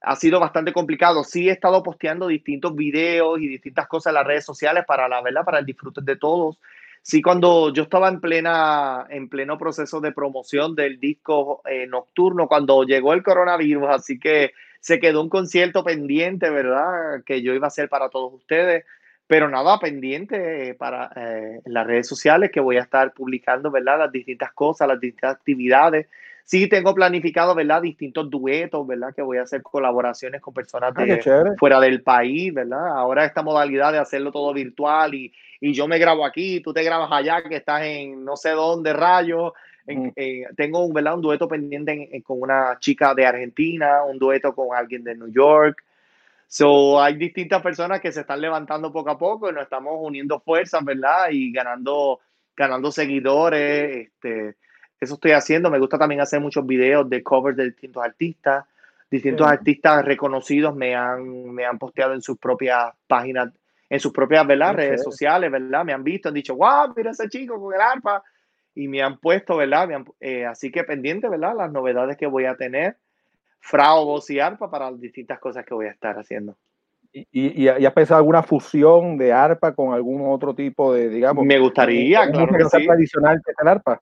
ha 0.00 0.16
sido 0.16 0.40
bastante 0.40 0.72
complicado. 0.72 1.24
Sí 1.24 1.48
he 1.48 1.52
estado 1.52 1.82
posteando 1.82 2.28
distintos 2.28 2.74
videos 2.74 3.40
y 3.40 3.48
distintas 3.48 3.88
cosas 3.88 4.10
en 4.10 4.14
las 4.14 4.26
redes 4.26 4.44
sociales 4.44 4.84
para 4.86 5.08
la, 5.08 5.20
¿verdad? 5.20 5.44
Para 5.44 5.58
el 5.58 5.66
disfrute 5.66 6.00
de 6.02 6.16
todos. 6.16 6.58
Sí, 7.02 7.22
cuando 7.22 7.72
yo 7.72 7.84
estaba 7.84 8.08
en 8.08 8.20
plena, 8.20 9.06
en 9.08 9.28
pleno 9.28 9.56
proceso 9.56 10.00
de 10.00 10.12
promoción 10.12 10.74
del 10.74 11.00
disco 11.00 11.62
eh, 11.64 11.86
nocturno, 11.86 12.48
cuando 12.48 12.84
llegó 12.84 13.12
el 13.14 13.22
coronavirus, 13.22 13.88
así 13.88 14.18
que 14.18 14.52
se 14.80 15.00
quedó 15.00 15.22
un 15.22 15.28
concierto 15.28 15.82
pendiente, 15.84 16.50
¿verdad? 16.50 17.22
Que 17.24 17.42
yo 17.42 17.54
iba 17.54 17.66
a 17.66 17.68
hacer 17.68 17.88
para 17.88 18.10
todos 18.10 18.32
ustedes 18.34 18.84
pero 19.28 19.48
nada 19.48 19.78
pendiente 19.78 20.74
para 20.74 21.12
eh, 21.14 21.60
en 21.64 21.72
las 21.72 21.86
redes 21.86 22.08
sociales 22.08 22.50
que 22.50 22.60
voy 22.60 22.78
a 22.78 22.82
estar 22.82 23.12
publicando, 23.12 23.70
¿verdad? 23.70 23.98
Las 23.98 24.10
distintas 24.10 24.52
cosas, 24.52 24.88
las 24.88 24.98
distintas 24.98 25.36
actividades. 25.36 26.08
Sí, 26.44 26.66
tengo 26.66 26.94
planificado, 26.94 27.54
¿verdad? 27.54 27.82
Distintos 27.82 28.30
duetos, 28.30 28.86
¿verdad? 28.86 29.14
Que 29.14 29.20
voy 29.20 29.36
a 29.36 29.42
hacer 29.42 29.60
colaboraciones 29.60 30.40
con 30.40 30.54
personas 30.54 30.94
Ah, 30.96 31.04
de 31.04 31.08
fuera 31.58 31.78
del 31.78 32.02
país, 32.02 32.54
¿verdad? 32.54 32.88
Ahora 32.96 33.26
esta 33.26 33.42
modalidad 33.42 33.92
de 33.92 33.98
hacerlo 33.98 34.32
todo 34.32 34.54
virtual 34.54 35.14
y, 35.14 35.30
y 35.60 35.74
yo 35.74 35.86
me 35.86 35.98
grabo 35.98 36.24
aquí, 36.24 36.60
tú 36.60 36.72
te 36.72 36.82
grabas 36.82 37.10
allá, 37.12 37.42
que 37.46 37.56
estás 37.56 37.82
en 37.82 38.24
no 38.24 38.34
sé 38.34 38.50
dónde, 38.52 38.94
rayos. 38.94 39.52
En- 39.86 40.12
eh, 40.16 40.44
tengo 40.56 40.90
¿verdad? 40.90 41.16
un 41.16 41.20
dueto 41.22 41.46
pendiente 41.48 41.92
en- 41.92 42.08
en- 42.12 42.22
con 42.22 42.40
una 42.40 42.78
chica 42.80 43.14
de 43.14 43.26
Argentina, 43.26 44.02
un 44.04 44.18
dueto 44.18 44.54
con 44.54 44.74
alguien 44.74 45.04
de 45.04 45.16
New 45.16 45.30
York. 45.30 45.84
So, 46.50 47.00
hay 47.00 47.16
distintas 47.16 47.60
personas 47.62 48.00
que 48.00 48.10
se 48.10 48.20
están 48.22 48.40
levantando 48.40 48.90
poco 48.90 49.10
a 49.10 49.18
poco 49.18 49.50
y 49.50 49.52
nos 49.52 49.64
estamos 49.64 49.92
uniendo 50.00 50.40
fuerzas, 50.40 50.82
¿verdad? 50.82 51.26
Y 51.30 51.52
ganando, 51.52 52.20
ganando 52.56 52.90
seguidores. 52.90 54.08
Este, 54.08 54.56
eso 54.98 55.14
estoy 55.14 55.32
haciendo. 55.32 55.70
Me 55.70 55.78
gusta 55.78 55.98
también 55.98 56.22
hacer 56.22 56.40
muchos 56.40 56.64
videos 56.66 57.08
de 57.10 57.22
covers 57.22 57.56
de 57.56 57.66
distintos 57.66 58.02
artistas. 58.02 58.64
Distintos 59.10 59.46
Sí. 59.46 59.52
artistas 59.52 60.04
reconocidos 60.06 60.74
me 60.74 60.94
han, 60.94 61.50
me 61.52 61.66
han 61.66 61.78
posteado 61.78 62.14
en 62.14 62.22
sus 62.22 62.38
propias 62.38 62.94
páginas, 63.06 63.52
en 63.90 64.00
sus 64.00 64.12
propias 64.12 64.46
¿verdad? 64.46 64.70
Qué 64.70 64.76
redes 64.78 65.02
sociales, 65.02 65.50
¿verdad? 65.50 65.84
Me 65.84 65.92
han 65.92 66.04
visto, 66.04 66.28
han 66.28 66.34
dicho, 66.34 66.56
wow, 66.56 66.94
mira 66.96 67.10
ese 67.10 67.28
chico 67.28 67.60
con 67.60 67.74
el 67.74 67.80
arpa. 67.80 68.22
Y 68.74 68.88
me 68.88 69.02
han 69.02 69.18
puesto, 69.18 69.56
¿verdad? 69.56 69.86
Me 69.86 69.94
han- 69.96 70.06
eh, 70.20 70.46
así 70.46 70.70
que 70.70 70.84
pendiente, 70.84 71.28
¿verdad? 71.28 71.54
Las 71.56 71.70
novedades 71.72 72.16
que 72.16 72.26
voy 72.26 72.46
a 72.46 72.54
tener. 72.56 72.96
Frao, 73.60 74.04
voz 74.04 74.30
y 74.30 74.40
arpa 74.40 74.70
para 74.70 74.90
las 74.90 75.00
distintas 75.00 75.38
cosas 75.38 75.64
que 75.64 75.74
voy 75.74 75.86
a 75.86 75.90
estar 75.90 76.16
haciendo. 76.18 76.56
¿Y, 77.12 77.26
y, 77.32 77.62
y 77.64 77.68
has 77.68 77.92
pensado 77.92 78.18
alguna 78.18 78.42
fusión 78.42 79.16
de 79.16 79.32
arpa 79.32 79.74
con 79.74 79.94
algún 79.94 80.30
otro 80.30 80.54
tipo 80.54 80.92
de, 80.92 81.08
digamos, 81.08 81.44
Me 81.44 81.58
gustaría, 81.58 82.22
una 82.22 82.30
claro 82.32 82.52
música 82.52 82.70
que 82.70 82.80
sí. 82.80 82.86
tradicional 82.86 83.40
que 83.44 83.52
es 83.52 83.56
el 83.60 83.68
arpa? 83.68 84.00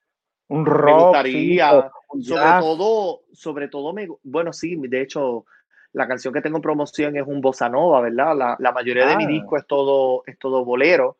Un 0.49 0.67
rock, 0.67 0.87
Me 0.87 1.03
gustaría, 1.05 1.71
sí, 1.71 1.89
un 2.11 2.23
sobre 2.23 2.43
jazz. 2.43 2.61
todo, 2.65 3.21
sobre 3.33 3.69
todo, 3.69 3.93
me, 3.93 4.09
bueno, 4.23 4.53
sí, 4.53 4.77
de 4.77 5.01
hecho, 5.01 5.45
la 5.93 6.07
canción 6.07 6.35
que 6.35 6.41
tengo 6.41 6.57
en 6.59 6.63
promoción 6.63 7.17
es 7.17 7.25
un 7.27 7.41
bossa 7.41 7.69
nova, 7.69 8.01
¿verdad? 8.01 8.37
La, 8.37 8.57
la 8.59 8.73
mayoría 8.73 9.07
de 9.07 9.17
mi 9.17 9.25
Ah. 9.25 9.29
disco 9.29 9.57
es 9.57 9.67
todo, 9.67 10.23
es 10.27 10.39
todo 10.39 10.65
bolero, 10.65 11.17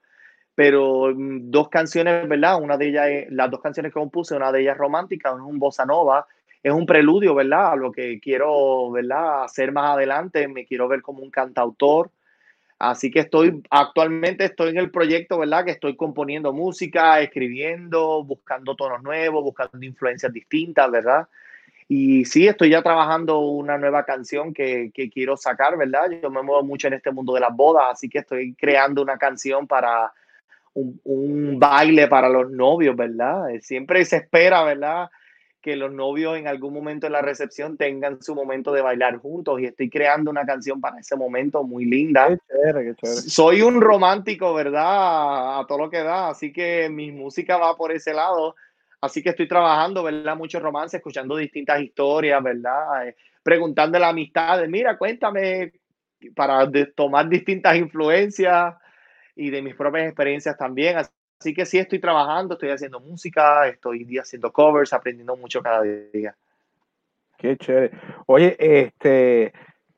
pero 0.55 1.13
mm, 1.15 1.51
dos 1.51 1.69
canciones, 1.69 2.29
¿verdad? 2.29 2.61
Una 2.61 2.77
de 2.77 2.89
ellas, 2.89 3.09
las 3.31 3.51
dos 3.51 3.61
canciones 3.61 3.93
que 3.93 3.99
compuse, 4.01 4.37
una 4.37 4.53
de 4.53 4.61
ellas 4.63 4.77
romántica, 4.77 5.31
es 5.31 5.37
un 5.41 5.59
bossa 5.59 5.85
nova, 5.87 6.27
es 6.67 6.73
un 6.73 6.85
preludio, 6.85 7.33
¿verdad? 7.33 7.75
A 7.75 7.77
lo 7.77 7.93
que 7.93 8.19
quiero, 8.19 8.91
¿verdad? 8.91 9.45
Hacer 9.45 9.71
más 9.71 9.95
adelante, 9.95 10.49
me 10.49 10.67
quiero 10.67 10.89
ver 10.89 11.01
como 11.01 11.23
un 11.23 11.31
cantautor. 11.31 12.11
Así 12.77 13.09
que 13.09 13.21
estoy, 13.21 13.63
actualmente 13.71 14.47
estoy 14.47 14.71
en 14.71 14.79
el 14.79 14.91
proyecto, 14.91 15.39
¿verdad? 15.39 15.65
Que 15.65 15.71
estoy 15.71 15.95
componiendo 15.95 16.53
música, 16.53 17.21
escribiendo, 17.21 18.25
buscando 18.25 18.75
tonos 18.75 19.01
nuevos, 19.05 19.45
buscando 19.45 19.81
influencias 19.81 20.33
distintas, 20.33 20.91
¿verdad? 20.91 21.29
Y 21.87 22.25
sí, 22.25 22.49
estoy 22.49 22.71
ya 22.71 22.83
trabajando 22.83 23.39
una 23.39 23.79
nueva 23.79 24.05
canción 24.05 24.53
que, 24.53 24.91
que 24.93 25.09
quiero 25.09 25.37
sacar, 25.37 25.79
¿verdad? 25.79 26.11
Yo 26.21 26.31
me 26.31 26.43
muevo 26.43 26.65
mucho 26.65 26.89
en 26.89 26.95
este 26.95 27.13
mundo 27.13 27.33
de 27.35 27.41
las 27.43 27.55
bodas, 27.55 27.85
así 27.93 28.09
que 28.09 28.19
estoy 28.19 28.55
creando 28.55 29.03
una 29.03 29.19
canción 29.19 29.69
para 29.69 30.13
un, 30.75 31.01
un 31.05 31.61
baile 31.61 32.09
para 32.09 32.29
los 32.29 32.51
novios, 32.51 32.97
¿verdad? 32.97 33.51
Siempre 33.61 34.05
se 34.05 34.17
espera, 34.17 34.65
¿verdad? 34.65 35.09
Que 35.67 35.75
los 35.75 35.93
novios 35.93 36.39
en 36.39 36.47
algún 36.47 36.73
momento 36.73 37.09
en 37.09 37.13
la 37.13 37.23
recepción 37.23 37.77
tengan 37.77 38.23
su 38.23 38.37
momento 38.37 38.71
de 38.73 38.83
bailar 38.83 39.17
juntos 39.17 39.59
y 39.61 39.65
estoy 39.65 39.91
creando 39.91 40.31
una 40.31 40.47
canción 40.47 40.81
para 40.81 41.01
ese 41.01 41.17
momento 41.17 41.65
muy 41.65 41.87
linda. 41.87 42.29
Qué 42.29 42.39
chévere, 42.47 42.85
qué 42.85 42.95
chévere. 42.95 43.21
Soy 43.23 43.63
un 43.63 43.81
romántico, 43.81 44.55
¿verdad? 44.55 45.59
A 45.59 45.67
todo 45.67 45.79
lo 45.79 45.91
que 45.91 46.05
da, 46.05 46.29
así 46.29 46.53
que 46.53 46.89
mi 46.89 47.11
música 47.11 47.57
va 47.57 47.77
por 47.77 47.91
ese 47.91 48.15
lado. 48.15 48.55
Así 49.01 49.25
que 49.25 49.31
estoy 49.31 49.49
trabajando, 49.49 50.05
¿verdad? 50.05 50.37
Mucho 50.37 50.61
romance, 50.61 50.99
escuchando 50.99 51.37
distintas 51.37 51.81
historias, 51.83 52.41
¿verdad? 52.45 53.09
Eh, 53.09 53.17
preguntándole 53.43 54.05
a 54.05 54.11
amistades, 54.11 54.71
mira, 54.71 54.97
cuéntame, 54.97 55.73
para 56.37 56.65
de- 56.67 56.87
tomar 56.87 57.29
distintas 57.29 57.75
influencias 57.75 58.73
y 59.35 59.51
de 59.51 59.63
mis 59.63 59.75
propias 59.75 60.07
experiencias 60.07 60.57
también. 60.57 60.97
Así 61.39 61.53
que 61.55 61.67
sí 61.67 61.79
estoy 61.79 61.99
trabajando, 61.99 62.55
estoy 62.55 62.71
haciendo 62.71 63.01
música, 63.01 63.69
estoy 63.69 64.19
haciendo 64.19 64.53
covers, 64.53 64.93
aprendiendo 64.93 65.37
mucho 65.37 65.63
cada 65.63 65.83
día. 65.83 66.35
Qué 67.37 67.57
chévere. 67.57 67.91
Oye, 68.27 68.57
este, 68.59 69.53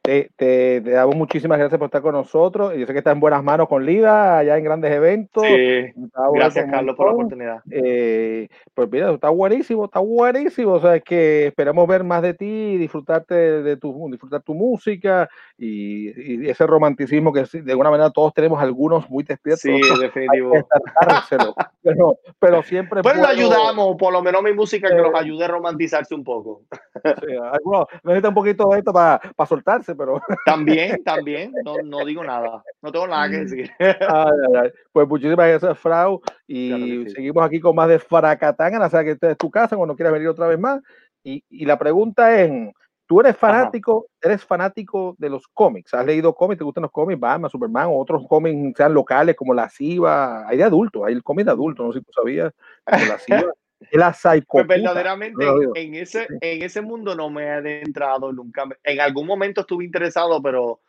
te, 0.09 0.31
te, 0.37 0.81
te 0.81 0.91
damos 0.93 1.17
muchísimas 1.17 1.59
gracias 1.59 1.79
por 1.79 1.89
estar 1.89 2.01
con 2.01 2.15
nosotros. 2.15 2.73
Yo 2.75 2.87
sé 2.87 2.93
que 2.95 3.01
estás 3.01 3.13
en 3.13 3.21
buenas 3.21 3.45
manos 3.45 3.69
con 3.69 3.85
Lida, 3.85 4.39
allá 4.39 4.57
en 4.57 4.65
grandes 4.65 4.91
eventos. 4.91 5.43
Sí, 5.45 5.53
Está 5.53 6.21
bueno 6.29 6.33
gracias 6.33 6.65
Carlos 6.71 6.97
por 6.97 7.09
la 7.09 7.13
oportunidad. 7.13 7.59
Eh, 7.71 8.49
pues 8.73 8.91
mira, 8.91 9.13
está 9.13 9.29
buenísimo, 9.29 9.85
está 9.85 9.99
buenísimo. 10.01 10.73
O 10.73 10.81
sea, 10.81 10.97
es 10.97 11.05
que 11.05 11.49
esperamos 11.49 11.87
ver 11.87 12.05
más 12.05 12.23
de 12.23 12.33
ti, 12.33 12.79
disfrutarte 12.79 13.35
de 13.35 13.77
tu, 13.77 14.09
disfrutar 14.11 14.41
tu 14.41 14.55
música 14.55 15.29
y, 15.59 16.09
y 16.45 16.49
ese 16.49 16.67
romanticismo 16.67 17.31
que 17.31 17.45
de 17.61 17.71
alguna 17.73 17.91
manera 17.91 18.09
todos 18.11 18.33
tenemos 18.33 18.63
algunos 18.63 19.11
muy 19.11 19.25
despiertos. 19.25 19.61
Sí, 19.61 19.79
definitivo. 20.01 20.53
pero, 21.83 22.19
pero 22.39 22.63
siempre 22.63 23.03
Pues 23.03 23.15
lo 23.15 23.21
bueno- 23.25 23.33
ayudamos, 23.43 23.97
por 23.99 24.13
lo 24.15 24.23
menos 24.23 24.43
mi 24.43 24.55
música 24.55 24.89
que 24.89 24.95
Eh, 24.95 25.03
los 25.03 25.15
ayude 25.15 25.45
a 25.45 25.49
romantizarse 25.49 26.15
un 26.15 26.25
poco. 26.25 26.63
sí, 27.05 27.35
algunos 27.53 27.87
necesitan 28.05 28.31
un 28.31 28.35
poquito 28.35 28.69
de 28.71 28.79
esto 28.79 28.93
para 28.93 29.21
soltarse, 29.47 29.98
pero 29.99 30.21
También, 30.47 31.03
también, 31.05 31.53
no, 31.65 31.75
no 31.85 32.05
digo 32.05 32.25
nada, 32.25 32.63
no 32.81 32.93
tengo 32.93 33.09
nada 33.09 33.29
que 33.29 33.39
decir. 33.39 33.71
Ay, 33.79 34.33
ay, 34.49 34.61
ay. 34.63 34.71
Pues 34.93 35.09
muchísimas 35.09 35.49
gracias, 35.49 35.79
Frau. 35.79 36.23
Y 36.47 36.69
Claro 36.69 36.85
que 36.85 37.09
sí. 37.11 37.15
seguimos 37.17 37.45
aquí 37.45 37.61
con 37.61 37.75
más 37.75 37.89
de 37.89 37.99
Fracatán. 37.99 38.81
O 38.81 38.89
sea, 38.89 39.05
que 39.05 39.11
esta 39.11 39.33
es 39.33 39.37
tu 39.37 39.51
casa 39.51 39.77
cuando 39.77 39.97
quieras 39.97 40.13
venir 40.13 40.29
otra 40.29 40.47
vez 40.47 40.59
más. 40.59 40.81
Y, 41.23 41.45
y 41.51 41.67
la 41.67 41.79
pregunta 41.79 42.41
es: 42.41 42.73
¿tú 43.07 43.21
eres 43.21 43.37
fanático, 43.37 44.07
eres 44.21 44.45
fanático 44.45 45.17
de 45.19 45.31
los 45.31 45.49
cómics? 45.49 45.93
¿Has 45.95 46.07
leído 46.07 46.35
cómics? 46.35 46.59
¿Te 46.59 46.65
gustan 46.65 46.83
los 46.83 46.93
cómics? 46.93 47.19
Batman, 47.21 47.51
Superman, 47.51 47.87
o 47.89 47.99
otros 47.99 48.23
cómics, 48.29 48.77
sean 48.77 48.95
locales 48.95 49.35
como 49.35 49.55
la 49.55 49.69
SIVA? 49.69 50.47
Hay 50.49 50.59
de 50.59 50.65
adultos, 50.65 51.03
hay 51.05 51.15
el 51.15 51.23
cómic 51.23 51.47
de 51.47 51.53
adultos, 51.53 51.87
no 51.87 51.93
sé 51.93 51.99
si 51.99 52.05
tú 52.05 52.13
sabías. 52.13 52.53
como 52.85 53.05
la 53.05 53.19
SIVA. 53.19 53.53
La 53.93 54.13
Pues 54.49 54.67
verdaderamente 54.67 55.45
No 55.45 55.75
en, 55.75 55.95
ese, 55.95 56.27
en 56.41 56.63
ese 56.63 56.81
mundo 56.81 57.15
no 57.15 57.31
me 57.31 57.45
he 57.45 57.51
adentrado 57.51 58.33
nunca. 58.33 58.65
En 58.83 59.01
algún 59.01 59.27
momento 59.27 59.61
estuve 59.61 59.85
interesado, 59.85 60.43
pero 60.43 60.81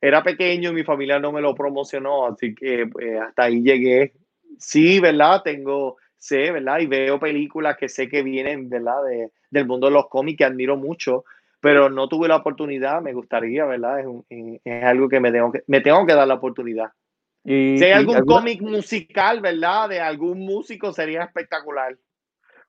era 0.00 0.22
pequeño 0.22 0.70
y 0.70 0.74
mi 0.74 0.82
familia 0.84 1.18
no 1.18 1.32
me 1.32 1.40
lo 1.40 1.54
promocionó, 1.54 2.26
así 2.26 2.54
que 2.54 2.86
pues, 2.86 3.20
hasta 3.20 3.44
ahí 3.44 3.62
llegué. 3.62 4.12
Sí, 4.58 5.00
¿verdad? 5.00 5.42
Tengo, 5.42 5.96
sé, 6.18 6.50
¿verdad? 6.50 6.80
Y 6.80 6.86
veo 6.86 7.18
películas 7.18 7.76
que 7.76 7.88
sé 7.88 8.08
que 8.08 8.22
vienen, 8.22 8.68
¿verdad? 8.68 9.04
De, 9.08 9.30
del 9.50 9.66
mundo 9.66 9.86
de 9.86 9.92
los 9.94 10.08
cómics 10.08 10.38
que 10.38 10.44
admiro 10.44 10.76
mucho, 10.76 11.24
pero 11.60 11.88
no 11.88 12.08
tuve 12.08 12.28
la 12.28 12.36
oportunidad, 12.36 13.00
me 13.00 13.12
gustaría, 13.14 13.64
¿verdad? 13.64 14.00
Es, 14.00 14.06
un- 14.06 14.24
es- 14.28 14.82
algo 14.84 15.08
que 15.08 15.20
me 15.20 15.30
tengo 15.32 15.52
que, 15.52 15.62
me 15.68 15.80
tengo 15.80 16.04
que 16.04 16.14
dar 16.14 16.26
la 16.28 16.34
oportunidad. 16.34 16.90
Y, 17.44 17.78
Si 17.78 17.84
hay 17.84 17.92
algún 17.92 18.16
alguna- 18.16 18.40
cómic 18.40 18.60
musical, 18.60 19.40
¿verdad? 19.40 19.88
De 19.88 20.00
algún 20.00 20.40
músico 20.40 20.92
sería 20.92 21.22
espectacular. 21.22 21.96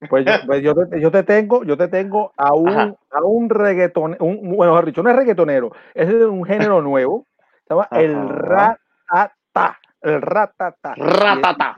Pues 0.10 0.26
yo, 0.26 0.34
pues 0.45 0.61
yo 0.61 0.73
te, 0.76 0.99
yo 1.02 1.11
te 1.11 1.23
tengo, 1.23 1.64
yo 1.64 1.77
te 1.77 1.88
tengo 1.88 2.32
a 2.38 2.53
un, 2.53 2.69
Ajá. 2.69 2.95
a 3.11 3.23
un 3.23 3.49
reggaeton, 3.49 4.18
un, 4.19 4.56
bueno, 4.56 4.73
no 4.82 5.10
es 5.10 5.15
reggaetonero, 5.15 5.72
es 5.94 6.07
de 6.07 6.26
un 6.26 6.44
género 6.45 6.82
nuevo, 6.82 7.26
se 7.68 7.73
llama 7.73 7.88
el 7.91 8.30
ratata, 8.30 9.80
el 10.02 10.22
ratata. 10.22 10.94
Ratata. 10.95 11.76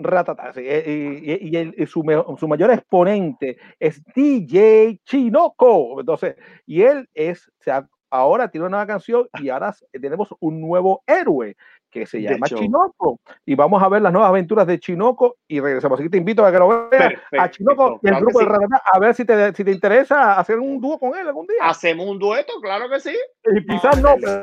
Ratata. 0.00 0.52
sí, 0.52 0.62
eh, 0.64 0.84
Y, 1.22 1.32
y- 1.32 1.48
y 1.50 1.56
el- 1.56 1.74
y 1.76 1.86
su, 1.86 2.04
su 2.38 2.46
mayor 2.48 2.70
exponente 2.70 3.58
es 3.80 4.00
DJ 4.14 5.00
Chinoco. 5.04 5.98
Entonces, 6.00 6.36
y 6.66 6.82
él 6.82 7.08
es, 7.14 7.48
o 7.48 7.62
sea, 7.62 7.88
ahora 8.10 8.48
tiene 8.48 8.66
una 8.66 8.76
nueva 8.76 8.86
canción 8.86 9.28
y 9.40 9.48
ahora 9.48 9.74
tenemos 9.92 10.32
un 10.40 10.60
nuevo 10.60 11.02
héroe 11.06 11.56
que 11.90 12.06
se 12.06 12.20
llama. 12.20 12.46
Chinoco. 12.46 13.20
Y 13.44 13.54
vamos 13.54 13.82
a 13.82 13.88
ver 13.88 14.02
las 14.02 14.12
nuevas 14.12 14.28
aventuras 14.30 14.66
de 14.66 14.78
Chinoco 14.78 15.36
y 15.46 15.60
regresamos. 15.60 15.98
Así 15.98 16.04
que 16.04 16.10
te 16.10 16.18
invito 16.18 16.44
a 16.44 16.52
que 16.52 16.58
lo 16.58 16.68
veas 16.68 16.88
Perfecto, 16.90 17.40
a 17.40 17.50
Chinoco 17.50 18.00
y 18.02 18.06
el 18.06 18.12
claro 18.12 18.26
grupo 18.26 18.38
que 18.38 18.44
de 18.44 18.66
sí. 18.66 18.74
A 18.92 18.98
ver 18.98 19.14
si 19.14 19.24
te, 19.24 19.54
si 19.54 19.64
te 19.64 19.70
interesa 19.72 20.38
hacer 20.38 20.58
un 20.58 20.80
dúo 20.80 20.98
con 20.98 21.18
él 21.18 21.26
algún 21.26 21.46
día. 21.46 21.58
Hacemos 21.62 22.06
un 22.06 22.18
dueto, 22.18 22.52
claro 22.60 22.88
que 22.88 23.00
sí. 23.00 23.16
Y 23.44 23.66
quizás 23.66 24.00
no, 24.00 24.14
pero 24.20 24.42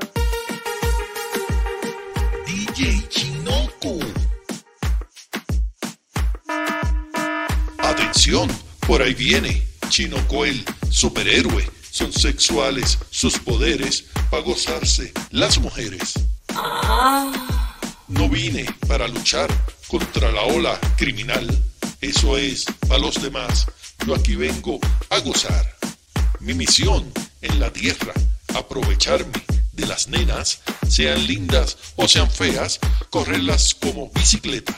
DJ 2.45 3.07
Chinoco. 3.09 4.05
Atención, 7.79 8.49
por 8.87 9.01
ahí 9.01 9.13
viene 9.13 9.61
Chinoco 9.89 10.45
el 10.45 10.63
superhéroe. 10.89 11.63
Son 11.81 12.11
sexuales 12.11 12.99
sus 13.09 13.39
poderes 13.39 14.11
para 14.29 14.43
gozarse 14.43 15.13
las 15.31 15.59
mujeres. 15.59 16.13
No 18.07 18.29
vine 18.29 18.65
para 18.87 19.07
luchar 19.07 19.49
contra 19.87 20.31
la 20.31 20.43
ola 20.43 20.79
criminal. 20.97 21.45
Eso 22.01 22.37
es 22.37 22.65
para 22.87 22.99
los 22.99 23.21
demás. 23.21 23.65
Yo 24.05 24.15
aquí 24.15 24.35
vengo 24.35 24.79
a 25.09 25.19
gozar. 25.19 25.75
Mi 26.39 26.53
misión 26.53 27.11
en 27.41 27.59
la 27.59 27.71
tierra, 27.71 28.13
aprovecharme 28.53 29.43
de 29.73 29.87
las 29.87 30.07
nenas, 30.07 30.61
sean 30.87 31.25
lindas 31.25 31.77
o 31.95 32.07
sean 32.07 32.29
feas, 32.29 32.79
correrlas 33.09 33.75
como 33.75 34.09
bicicleta. 34.11 34.77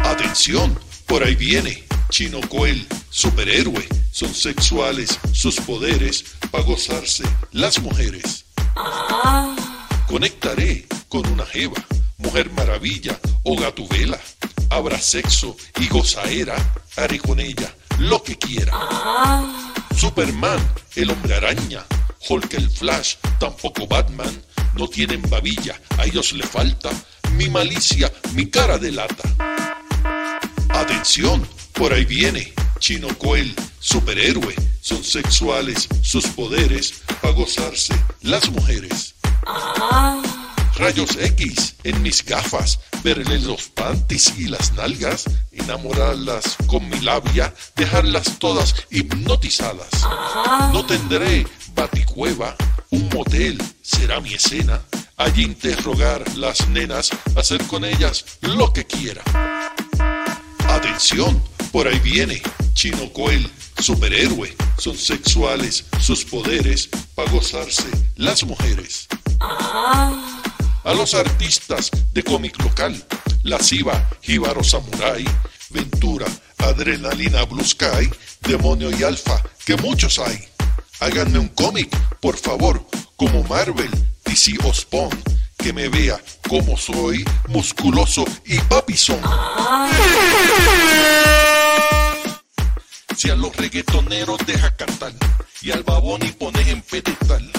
Atención, 0.00 0.78
por 1.06 1.24
ahí 1.24 1.34
viene 1.34 1.84
Chino 2.10 2.40
Coel, 2.48 2.86
superhéroe. 3.08 3.88
Son 4.12 4.34
sexuales 4.34 5.18
sus 5.32 5.56
poderes 5.56 6.24
para 6.50 6.64
gozarse 6.64 7.24
las 7.52 7.80
mujeres. 7.80 8.44
Conectaré 10.10 10.86
con 11.08 11.24
una 11.28 11.46
jeva, 11.46 11.76
mujer 12.18 12.50
maravilla 12.50 13.16
o 13.44 13.54
gatubela. 13.54 14.18
Habrá 14.68 15.00
sexo 15.00 15.56
y 15.78 15.86
gozaera, 15.86 16.56
haré 16.96 17.20
con 17.20 17.38
ella 17.38 17.72
lo 18.00 18.20
que 18.20 18.36
quiera. 18.36 18.72
Superman, 19.96 20.58
el 20.96 21.10
hombre 21.12 21.36
araña, 21.36 21.86
Hulk 22.28 22.54
el 22.54 22.68
Flash, 22.68 23.14
tampoco 23.38 23.86
Batman, 23.86 24.42
no 24.74 24.88
tienen 24.88 25.22
babilla, 25.30 25.80
a 25.96 26.06
ellos 26.06 26.32
le 26.32 26.44
falta 26.44 26.90
mi 27.36 27.48
malicia, 27.48 28.12
mi 28.34 28.50
cara 28.50 28.78
delata. 28.78 29.22
Atención, 30.70 31.48
por 31.72 31.92
ahí 31.92 32.04
viene 32.04 32.52
Chino 32.80 33.16
Coel, 33.16 33.54
superhéroe, 33.78 34.56
son 34.80 35.04
sexuales 35.04 35.86
sus 36.02 36.26
poderes 36.26 36.94
para 37.22 37.32
gozarse 37.32 37.94
las 38.22 38.50
mujeres. 38.50 39.14
Rayos 40.80 41.16
X 41.20 41.76
en 41.84 42.00
mis 42.02 42.24
gafas, 42.24 42.80
verle 43.04 43.38
los 43.40 43.68
panties 43.68 44.32
y 44.38 44.48
las 44.48 44.72
nalgas, 44.72 45.24
enamorarlas 45.52 46.56
con 46.66 46.88
mi 46.88 46.98
labia, 47.00 47.52
dejarlas 47.76 48.38
todas 48.38 48.74
hipnotizadas. 48.90 49.90
No 50.72 50.86
tendré 50.86 51.46
baticueva, 51.74 52.56
un 52.88 53.10
motel 53.10 53.62
será 53.82 54.20
mi 54.20 54.32
escena, 54.32 54.80
allí 55.18 55.42
interrogar 55.44 56.24
las 56.36 56.66
nenas, 56.68 57.10
hacer 57.36 57.62
con 57.66 57.84
ellas 57.84 58.24
lo 58.40 58.72
que 58.72 58.86
quiera. 58.86 59.22
Atención, 60.66 61.42
por 61.72 61.88
ahí 61.88 61.98
viene 61.98 62.40
Chino 62.72 63.12
Coel, 63.12 63.50
superhéroe, 63.78 64.56
son 64.78 64.96
sexuales 64.96 65.84
sus 66.00 66.24
poderes 66.24 66.88
para 67.14 67.30
gozarse 67.30 67.90
las 68.16 68.44
mujeres 68.44 69.08
a 69.40 70.94
los 70.94 71.14
artistas 71.14 71.90
de 72.12 72.22
cómic 72.22 72.62
local, 72.62 73.04
Lasciva, 73.42 74.08
Jíbaro 74.22 74.62
Samurai, 74.62 75.24
Ventura, 75.70 76.26
Adrenalina 76.58 77.44
Blue 77.44 77.64
Sky, 77.64 78.10
Demonio 78.42 78.90
y 78.90 79.02
Alfa, 79.02 79.42
que 79.64 79.76
muchos 79.76 80.18
hay. 80.18 80.38
Háganme 81.00 81.38
un 81.38 81.48
cómic, 81.48 81.94
por 82.20 82.36
favor, 82.36 82.84
como 83.16 83.42
Marvel, 83.44 83.90
DC 84.24 84.58
o 84.64 84.72
Spawn, 84.72 85.22
que 85.56 85.72
me 85.72 85.88
vea 85.88 86.20
como 86.48 86.76
soy, 86.76 87.24
musculoso 87.48 88.24
y 88.44 88.58
papizón. 88.60 89.20
Si 93.16 93.30
a 93.30 93.34
los 93.34 93.54
reggaetoneros 93.56 94.38
deja 94.46 94.74
cantar 94.76 95.12
y 95.62 95.70
al 95.70 95.82
babón 95.82 96.24
y 96.24 96.32
pones 96.32 96.66
en 96.68 96.80
pedestal, 96.82 97.50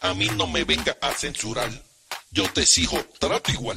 a 0.00 0.14
mí 0.14 0.28
no 0.36 0.46
me 0.46 0.64
venga 0.64 0.96
a 1.00 1.10
censurar. 1.10 1.68
Yo 2.30 2.44
te 2.52 2.62
exijo 2.62 2.96
trato 3.18 3.50
igual. 3.52 3.76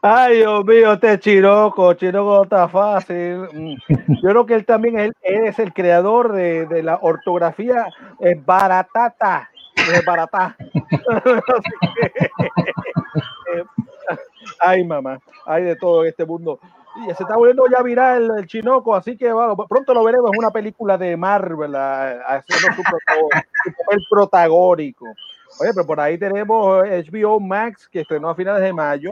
Ay, 0.00 0.38
Dios 0.38 0.64
mío, 0.64 0.92
este 0.92 1.18
Chiroco, 1.18 1.92
Chiroco 1.94 2.44
está 2.44 2.68
fácil. 2.68 3.48
Mm. 3.52 3.74
Yo 4.22 4.30
creo 4.30 4.46
que 4.46 4.54
él 4.54 4.64
también 4.64 5.12
es 5.22 5.58
el 5.58 5.72
creador 5.72 6.32
de, 6.32 6.82
la 6.82 6.98
ortografía 7.02 7.86
eh, 8.20 8.40
baratata. 8.44 9.50
eh, 9.76 10.02
baratá. 10.06 10.56
Eh, 13.50 13.64
ay, 14.60 14.84
mamá, 14.84 15.18
hay 15.46 15.62
de 15.64 15.74
todo 15.74 16.04
este 16.04 16.26
mundo. 16.26 16.60
Y 16.96 17.04
se 17.14 17.22
está 17.22 17.36
volviendo 17.36 17.64
ya 17.70 17.82
viral 17.82 18.24
el, 18.24 18.38
el 18.38 18.46
chinoco, 18.46 18.94
así 18.94 19.16
que 19.16 19.32
bueno, 19.32 19.56
pronto 19.68 19.94
lo 19.94 20.02
veremos 20.04 20.30
en 20.32 20.38
una 20.38 20.50
película 20.50 20.98
de 20.98 21.16
Marvel, 21.16 21.74
a- 21.76 22.20
haciendo 22.22 22.74
su, 22.74 22.82
papel 23.86 24.04
protagónico. 24.10 25.06
Oye, 25.60 25.70
pero 25.74 25.86
por 25.86 26.00
ahí 26.00 26.18
tenemos 26.18 26.82
HBO 26.84 27.40
Max 27.40 27.88
que 27.88 28.00
estrenó 28.00 28.30
a 28.30 28.34
finales 28.34 28.62
de 28.62 28.72
mayo 28.72 29.10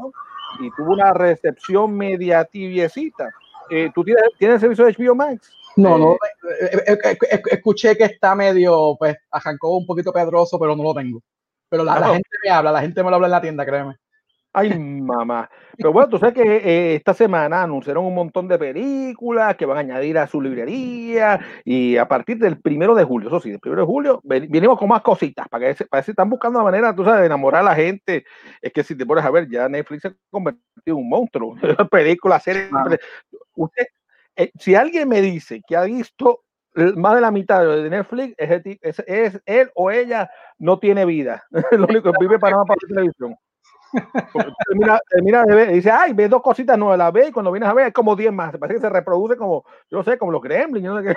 y 0.61 0.71
tuvo 0.73 0.93
una 0.95 1.13
recepción 1.13 1.97
media 1.97 2.45
tibiecita. 2.45 3.29
Eh, 3.71 3.91
¿Tú 3.95 4.05
tienes, 4.05 4.25
tienes 4.39 4.61
servicio 4.61 4.85
de 4.85 4.93
HBO 4.93 5.15
Max? 5.15 5.51
No, 5.77 5.99
no, 5.99 6.13
Eh, 6.13 6.17
eh, 6.73 6.83
eh, 6.87 6.99
eh, 7.05 7.19
eh, 7.33 7.43
escuché 7.51 7.97
que 7.97 8.05
está 8.05 8.35
medio, 8.35 8.97
pues, 8.99 9.17
arrancó 9.31 9.77
un 9.77 9.85
poquito 9.87 10.13
pedroso, 10.13 10.59
pero 10.59 10.75
no 10.75 10.83
lo 10.83 10.95
tengo. 10.95 11.21
Pero 11.69 11.85
la, 11.85 11.99
la 12.01 12.07
Ah. 12.09 12.13
gente 12.15 12.29
me 12.45 12.51
habla, 12.51 12.73
la 12.73 12.81
gente 12.81 13.03
me 13.03 13.11
lo 13.11 13.17
habla 13.17 13.27
en 13.29 13.33
la 13.33 13.41
tienda, 13.41 13.67
créeme. 13.67 13.97
Ay, 14.59 14.71
mamá. 14.79 15.51
Pero 15.77 15.93
bueno, 15.93 16.09
tú 16.09 16.19
sabes 16.19 16.35
que 16.35 16.43
eh, 16.43 16.95
esta 16.95 17.13
semana 17.13 17.63
anunciaron 17.63 18.07
un 18.07 18.15
montón 18.15 18.49
de 18.49 18.59
películas 18.59 19.55
que 19.55 19.67
van 19.67 19.77
a 19.77 19.81
añadir 19.81 20.17
a 20.17 20.27
su 20.27 20.41
librería 20.41 21.39
y 21.63 21.99
a 21.99 22.09
partir 22.09 22.39
del 22.39 22.59
primero 22.59 22.95
de 22.95 23.05
julio, 23.05 23.29
eso 23.29 23.39
sí, 23.39 23.51
del 23.51 23.61
primero 23.61 23.83
de 23.83 23.87
julio, 23.87 24.21
ven- 24.25 24.47
venimos 24.51 24.79
con 24.79 24.89
más 24.89 25.03
cositas 25.03 25.47
para 25.49 25.67
que 25.69 25.75
se- 25.75 25.85
para 25.85 26.03
que 26.03 26.11
están 26.11 26.31
buscando 26.31 26.59
la 26.61 26.65
manera, 26.65 26.95
tú 26.95 27.05
sabes, 27.05 27.21
de 27.21 27.27
enamorar 27.27 27.61
a 27.61 27.65
la 27.67 27.75
gente. 27.75 28.25
Es 28.63 28.73
que 28.73 28.83
si 28.83 28.97
te 28.97 29.05
pones 29.05 29.25
a 29.27 29.31
ver, 29.31 29.47
ya 29.51 29.69
Netflix 29.69 30.01
se 30.03 30.09
ha 30.09 30.15
convertido 30.31 30.63
en 30.87 30.95
un 30.95 31.09
monstruo. 31.11 31.55
Películas, 31.91 32.43
series. 32.43 32.69
Claro. 32.71 32.97
Usted, 33.57 33.85
eh, 34.37 34.51
si 34.59 34.75
alguien 34.75 35.07
me 35.09 35.21
dice 35.21 35.61
que 35.69 35.77
ha 35.77 35.83
visto 35.83 36.45
más 36.95 37.15
de 37.15 37.21
la 37.23 37.31
mitad 37.31 37.63
de 37.67 37.89
Netflix, 37.91 38.35
es, 38.39 38.99
es 39.07 39.43
él 39.47 39.71
o 39.75 39.91
ella 39.91 40.31
no 40.59 40.79
tiene 40.79 41.05
vida. 41.05 41.45
Lo 41.73 41.85
único 41.87 42.11
que 42.13 42.19
vive 42.21 42.39
para 42.39 42.53
nada 42.53 42.65
para 42.65 42.79
la 42.83 42.89
televisión. 42.95 43.35
Termina, 44.67 44.99
termina 45.09 45.45
de 45.45 45.67
dice, 45.69 45.91
ay, 45.91 46.13
ve 46.13 46.29
dos 46.29 46.43
cositas 46.43 46.77
nuevas, 46.79 46.99
la 46.99 47.11
ve 47.11 47.29
y 47.29 47.33
cuando 47.33 47.53
vienes 47.53 47.69
a 47.69 47.75
ver 47.75 47.89
es 47.89 47.93
como 47.93 48.17
10 48.17 48.33
más. 48.33 48.57
Parece 48.57 48.77
que 48.77 48.87
se 48.87 48.91
reproduce 48.91 49.37
como, 49.37 49.65
yo 49.91 50.03
sé, 50.03 50.19
como 50.19 50.33
los 50.33 50.43
gremlins. 50.43 50.85
no 50.85 51.03
sé 51.03 51.17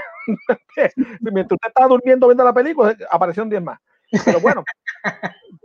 qué. 0.76 0.92
Mientras 1.22 1.58
usted 1.58 1.68
estaba 1.68 1.88
durmiendo 1.88 2.28
viendo 2.28 2.44
la 2.44 2.54
película, 2.54 2.96
aparecieron 3.10 3.50
10 3.50 3.62
más. 3.64 3.80
Pero 4.26 4.40
bueno, 4.40 4.64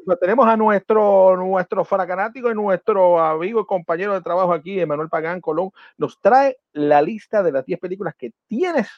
pues 0.05 0.19
tenemos 0.21 0.47
a 0.47 0.57
nuestro, 0.57 1.37
nuestro 1.37 1.85
fracanático 1.85 2.51
y 2.51 2.55
nuestro 2.55 3.19
amigo 3.19 3.61
y 3.61 3.67
compañero 3.67 4.15
de 4.15 4.21
trabajo 4.21 4.53
aquí, 4.53 4.79
Emanuel 4.79 5.09
Pagán 5.09 5.41
Colón, 5.41 5.71
nos 5.97 6.21
trae 6.21 6.57
la 6.73 7.01
lista 7.01 7.43
de 7.43 7.53
las 7.53 7.65
10 7.65 7.81
películas 7.81 8.15
que 8.17 8.33
tienes, 8.47 8.89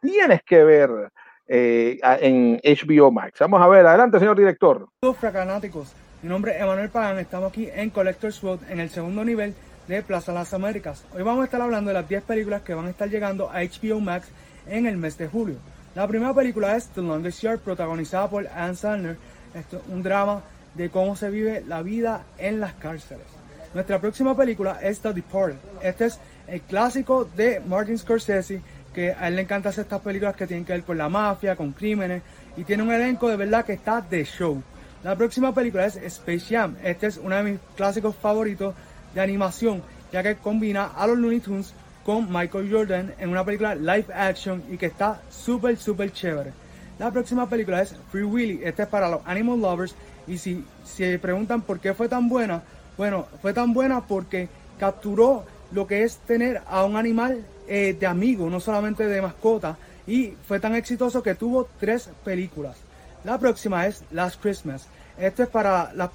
tienes 0.00 0.42
que 0.42 0.64
ver 0.64 1.10
eh, 1.46 1.98
en 2.20 2.60
HBO 2.62 3.10
Max. 3.10 3.38
Vamos 3.40 3.62
a 3.62 3.68
ver, 3.68 3.86
adelante, 3.86 4.18
señor 4.18 4.36
director. 4.36 4.88
Saludos 5.00 5.18
fracanáticos, 5.18 5.94
mi 6.22 6.28
nombre 6.28 6.56
es 6.56 6.62
Emanuel 6.62 6.88
Pagán, 6.90 7.18
estamos 7.18 7.50
aquí 7.50 7.68
en 7.72 7.90
Collector's 7.90 8.42
Road 8.42 8.58
en 8.68 8.80
el 8.80 8.90
segundo 8.90 9.24
nivel 9.24 9.54
de 9.86 10.02
Plaza 10.02 10.32
Las 10.32 10.52
Américas. 10.52 11.04
Hoy 11.14 11.22
vamos 11.22 11.42
a 11.42 11.44
estar 11.44 11.60
hablando 11.60 11.90
de 11.90 11.94
las 11.94 12.08
10 12.08 12.24
películas 12.24 12.62
que 12.62 12.74
van 12.74 12.86
a 12.86 12.90
estar 12.90 13.08
llegando 13.08 13.48
a 13.48 13.62
HBO 13.62 14.00
Max 14.00 14.26
en 14.66 14.86
el 14.86 14.96
mes 14.96 15.16
de 15.16 15.28
julio. 15.28 15.56
La 15.94 16.08
primera 16.08 16.34
película 16.34 16.74
es 16.74 16.88
The 16.88 17.02
Longest 17.02 17.42
Yard, 17.42 17.60
protagonizada 17.60 18.28
por 18.28 18.48
Ann 18.48 18.74
Sandler. 18.74 19.16
Esto 19.54 19.76
es 19.76 19.82
un 19.88 20.02
drama 20.02 20.42
de 20.74 20.90
cómo 20.90 21.14
se 21.14 21.30
vive 21.30 21.62
la 21.66 21.82
vida 21.82 22.24
en 22.36 22.58
las 22.58 22.74
cárceles. 22.74 23.26
Nuestra 23.72 24.00
próxima 24.00 24.36
película 24.36 24.80
es 24.82 24.98
The 24.98 25.12
Departed. 25.12 25.58
Este 25.82 26.06
es 26.06 26.18
el 26.48 26.62
clásico 26.62 27.26
de 27.36 27.60
Martin 27.60 27.96
Scorsese, 27.96 28.60
que 28.92 29.12
a 29.12 29.28
él 29.28 29.36
le 29.36 29.42
encanta 29.42 29.68
hacer 29.68 29.84
estas 29.84 30.00
películas 30.00 30.34
que 30.34 30.48
tienen 30.48 30.64
que 30.64 30.72
ver 30.72 30.82
con 30.82 30.98
la 30.98 31.08
mafia, 31.08 31.54
con 31.54 31.70
crímenes, 31.72 32.22
y 32.56 32.64
tiene 32.64 32.82
un 32.82 32.90
elenco 32.90 33.28
de 33.28 33.36
verdad 33.36 33.64
que 33.64 33.74
está 33.74 34.00
de 34.00 34.24
show. 34.24 34.60
La 35.08 35.16
próxima 35.16 35.54
película 35.54 35.86
es 35.86 35.96
Space 35.96 36.54
Jam. 36.54 36.76
Este 36.84 37.06
es 37.06 37.16
uno 37.16 37.34
de 37.34 37.42
mis 37.42 37.60
clásicos 37.76 38.14
favoritos 38.14 38.74
de 39.14 39.22
animación, 39.22 39.82
ya 40.12 40.22
que 40.22 40.36
combina 40.36 40.84
a 40.84 41.06
los 41.06 41.16
Looney 41.16 41.40
Tunes 41.40 41.72
con 42.04 42.30
Michael 42.30 42.70
Jordan 42.70 43.14
en 43.18 43.30
una 43.30 43.42
película 43.42 43.74
live 43.74 44.12
action 44.12 44.62
y 44.70 44.76
que 44.76 44.84
está 44.84 45.22
súper, 45.30 45.78
súper 45.78 46.12
chévere. 46.12 46.52
La 46.98 47.10
próxima 47.10 47.48
película 47.48 47.80
es 47.80 47.96
Free 48.12 48.22
Willy. 48.22 48.60
Este 48.62 48.82
es 48.82 48.88
para 48.88 49.08
los 49.08 49.22
animal 49.24 49.58
lovers. 49.58 49.94
Y 50.26 50.36
si 50.36 50.62
se 50.84 51.18
preguntan 51.18 51.62
por 51.62 51.80
qué 51.80 51.94
fue 51.94 52.06
tan 52.10 52.28
buena, 52.28 52.62
bueno, 52.98 53.28
fue 53.40 53.54
tan 53.54 53.72
buena 53.72 54.02
porque 54.02 54.50
capturó 54.78 55.46
lo 55.72 55.86
que 55.86 56.02
es 56.02 56.18
tener 56.18 56.60
a 56.66 56.84
un 56.84 56.96
animal 56.96 57.46
eh, 57.66 57.96
de 57.98 58.06
amigo, 58.06 58.50
no 58.50 58.60
solamente 58.60 59.06
de 59.06 59.22
mascota. 59.22 59.78
Y 60.06 60.34
fue 60.46 60.60
tan 60.60 60.74
exitoso 60.74 61.22
que 61.22 61.34
tuvo 61.34 61.66
tres 61.80 62.10
películas. 62.22 62.76
La 63.24 63.38
próxima 63.38 63.86
es 63.86 64.04
Last 64.10 64.40
Christmas. 64.42 64.86
Esto 65.18 65.42
es 65.42 65.48
para 65.48 65.92
las, 65.94 66.10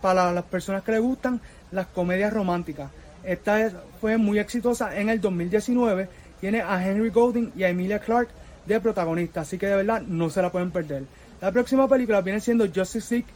para 0.00 0.32
las 0.32 0.44
personas 0.44 0.82
que 0.82 0.92
les 0.92 1.00
gustan 1.00 1.40
las 1.72 1.86
comedias 1.86 2.32
románticas. 2.32 2.90
Esta 3.24 3.70
fue 4.00 4.16
muy 4.16 4.38
exitosa 4.38 4.96
en 4.96 5.08
el 5.08 5.20
2019. 5.20 6.08
Tiene 6.40 6.62
a 6.62 6.86
Henry 6.86 7.10
Golding 7.10 7.52
y 7.56 7.64
a 7.64 7.70
Emilia 7.70 7.98
Clarke 7.98 8.30
de 8.66 8.80
protagonista, 8.80 9.42
así 9.42 9.58
que 9.58 9.66
de 9.66 9.76
verdad 9.76 10.02
no 10.02 10.30
se 10.30 10.42
la 10.42 10.52
pueden 10.52 10.70
perder. 10.70 11.04
La 11.40 11.52
próxima 11.52 11.88
película 11.88 12.20
viene 12.20 12.40
siendo 12.40 12.66
Justice 12.66 13.14
League 13.14 13.26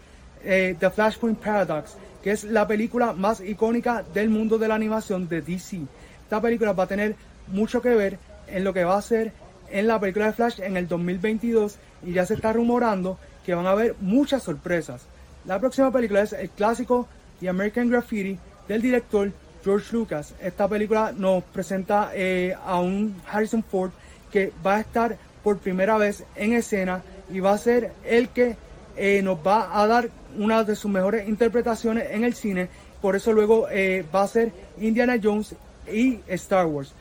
eh, 0.44 0.76
The 0.78 0.90
Flashpoint 0.90 1.38
Paradox, 1.38 1.96
que 2.22 2.30
es 2.30 2.44
la 2.44 2.66
película 2.66 3.12
más 3.12 3.40
icónica 3.40 4.04
del 4.14 4.28
mundo 4.28 4.58
de 4.58 4.68
la 4.68 4.74
animación 4.74 5.28
de 5.28 5.42
DC. 5.42 5.80
Esta 6.22 6.40
película 6.40 6.72
va 6.72 6.84
a 6.84 6.88
tener 6.88 7.16
mucho 7.48 7.82
que 7.82 7.94
ver 7.94 8.18
en 8.46 8.64
lo 8.64 8.72
que 8.72 8.84
va 8.84 8.96
a 8.96 9.02
ser 9.02 9.32
en 9.70 9.86
la 9.86 9.98
película 10.00 10.26
de 10.26 10.32
Flash 10.32 10.60
en 10.60 10.76
el 10.76 10.88
2022 10.88 11.76
y 12.04 12.12
ya 12.12 12.24
se 12.24 12.34
está 12.34 12.52
rumorando 12.52 13.18
que 13.44 13.54
van 13.54 13.66
a 13.66 13.72
haber 13.72 13.94
muchas 14.00 14.42
sorpresas. 14.42 15.02
La 15.44 15.58
próxima 15.58 15.90
película 15.90 16.22
es 16.22 16.32
el 16.32 16.50
clásico 16.50 17.08
The 17.40 17.48
American 17.48 17.88
Graffiti 17.88 18.38
del 18.66 18.82
director 18.82 19.32
George 19.64 19.94
Lucas. 19.94 20.34
Esta 20.40 20.68
película 20.68 21.12
nos 21.16 21.42
presenta 21.44 22.10
eh, 22.14 22.54
a 22.64 22.80
un 22.80 23.20
Harrison 23.30 23.62
Ford 23.62 23.90
que 24.30 24.52
va 24.64 24.76
a 24.76 24.80
estar 24.80 25.16
por 25.42 25.58
primera 25.58 25.96
vez 25.96 26.24
en 26.36 26.52
escena 26.52 27.02
y 27.32 27.40
va 27.40 27.52
a 27.52 27.58
ser 27.58 27.92
el 28.04 28.28
que 28.28 28.56
eh, 28.96 29.22
nos 29.22 29.38
va 29.38 29.80
a 29.80 29.86
dar 29.86 30.10
una 30.36 30.64
de 30.64 30.76
sus 30.76 30.90
mejores 30.90 31.28
interpretaciones 31.28 32.10
en 32.10 32.24
el 32.24 32.34
cine. 32.34 32.68
Por 33.00 33.16
eso 33.16 33.32
luego 33.32 33.68
eh, 33.70 34.04
va 34.14 34.22
a 34.22 34.28
ser 34.28 34.52
Indiana 34.80 35.16
Jones 35.22 35.54
y 35.90 36.20
Star 36.26 36.66
Wars. 36.66 36.92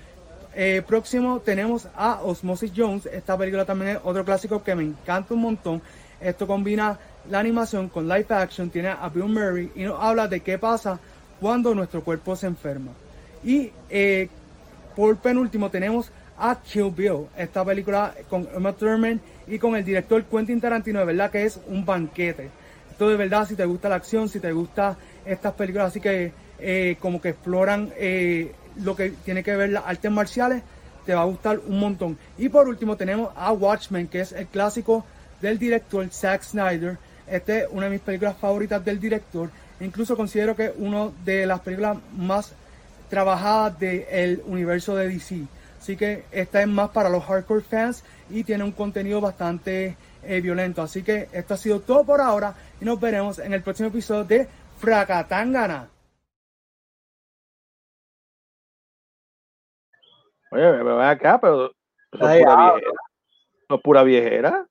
Eh, 0.55 0.81
próximo 0.87 1.39
tenemos 1.39 1.87
a 1.95 2.21
Osmosis 2.23 2.71
Jones. 2.75 3.05
Esta 3.07 3.37
película 3.37 3.65
también 3.65 3.91
es 3.91 3.99
otro 4.03 4.25
clásico 4.25 4.63
que 4.63 4.75
me 4.75 4.83
encanta 4.83 5.33
un 5.33 5.41
montón. 5.41 5.81
Esto 6.19 6.47
combina 6.47 6.97
la 7.29 7.39
animación 7.39 7.89
con 7.89 8.07
live 8.07 8.27
action. 8.29 8.69
Tiene 8.69 8.89
a 8.89 9.09
Bill 9.09 9.25
Murray 9.25 9.71
y 9.75 9.83
nos 9.83 10.01
habla 10.01 10.27
de 10.27 10.39
qué 10.39 10.57
pasa 10.57 10.99
cuando 11.39 11.73
nuestro 11.75 12.03
cuerpo 12.03 12.35
se 12.35 12.47
enferma. 12.47 12.91
Y 13.43 13.71
por 14.95 15.15
penúltimo 15.17 15.69
tenemos 15.69 16.11
a 16.37 16.55
Kill 16.61 16.91
Bill, 16.91 17.27
esta 17.35 17.65
película 17.65 18.13
con 18.29 18.47
Emma 18.53 18.73
Thurman 18.73 19.19
y 19.47 19.57
con 19.59 19.75
el 19.75 19.83
director 19.83 20.23
Quentin 20.25 20.61
Tarantino, 20.61 20.99
de 20.99 21.05
verdad 21.05 21.31
que 21.31 21.43
es 21.43 21.59
un 21.67 21.85
banquete. 21.85 22.49
Esto 22.91 23.09
de 23.09 23.15
verdad, 23.15 23.47
si 23.47 23.55
te 23.55 23.65
gusta 23.65 23.89
la 23.89 23.95
acción, 23.95 24.29
si 24.29 24.39
te 24.39 24.51
gusta 24.51 24.97
estas 25.25 25.53
películas 25.53 25.89
así 25.89 25.99
que 25.99 26.31
eh, 26.59 26.97
como 26.99 27.21
que 27.21 27.29
exploran 27.29 27.91
eh, 27.95 28.53
lo 28.77 28.95
que 28.95 29.11
tiene 29.23 29.43
que 29.43 29.55
ver 29.55 29.71
las 29.71 29.85
artes 29.85 30.11
marciales, 30.11 30.63
te 31.05 31.13
va 31.13 31.21
a 31.21 31.25
gustar 31.25 31.59
un 31.59 31.79
montón. 31.79 32.17
Y 32.37 32.49
por 32.49 32.67
último 32.67 32.97
tenemos 32.97 33.31
a 33.35 33.51
Watchmen, 33.51 34.07
que 34.07 34.21
es 34.21 34.31
el 34.31 34.47
clásico 34.47 35.05
del 35.41 35.59
director 35.59 36.07
Zack 36.09 36.43
Snyder. 36.43 36.97
Este 37.27 37.59
es 37.59 37.67
una 37.71 37.85
de 37.85 37.91
mis 37.91 38.01
películas 38.01 38.37
favoritas 38.37 38.83
del 38.83 38.99
director. 38.99 39.49
Incluso 39.79 40.15
considero 40.15 40.55
que 40.55 40.65
es 40.65 40.73
una 40.77 41.09
de 41.23 41.45
las 41.45 41.59
películas 41.59 41.97
más 42.15 42.53
trabajadas 43.09 43.77
del 43.79 44.41
universo 44.45 44.95
de 44.95 45.07
DC. 45.09 45.43
Así 45.79 45.95
que 45.95 46.25
esta 46.31 46.61
es 46.61 46.67
más 46.67 46.89
para 46.89 47.09
los 47.09 47.23
hardcore 47.23 47.61
fans 47.61 48.03
y 48.29 48.43
tiene 48.43 48.63
un 48.63 48.71
contenido 48.71 49.21
bastante 49.21 49.95
eh, 50.23 50.41
violento. 50.41 50.81
Así 50.81 51.03
que 51.03 51.29
esto 51.31 51.53
ha 51.53 51.57
sido 51.57 51.79
todo 51.81 52.03
por 52.03 52.19
ahora 52.19 52.53
y 52.81 52.85
nos 52.85 52.99
veremos 52.99 53.39
en 53.39 53.53
el 53.53 53.61
próximo 53.61 53.89
episodio 53.89 54.23
de 54.23 54.47
Fracatangana. 54.79 55.89
Oye, 60.51 60.71
me 60.71 60.83
ven 60.83 61.01
acá, 61.01 61.39
pero 61.39 61.71
eso 62.11 62.29
es 62.29 62.43
pura 62.43 62.73
viejera. 62.73 62.91
¿No 63.69 63.75
es 63.75 63.81
pura 63.81 64.03
viejera? 64.03 64.67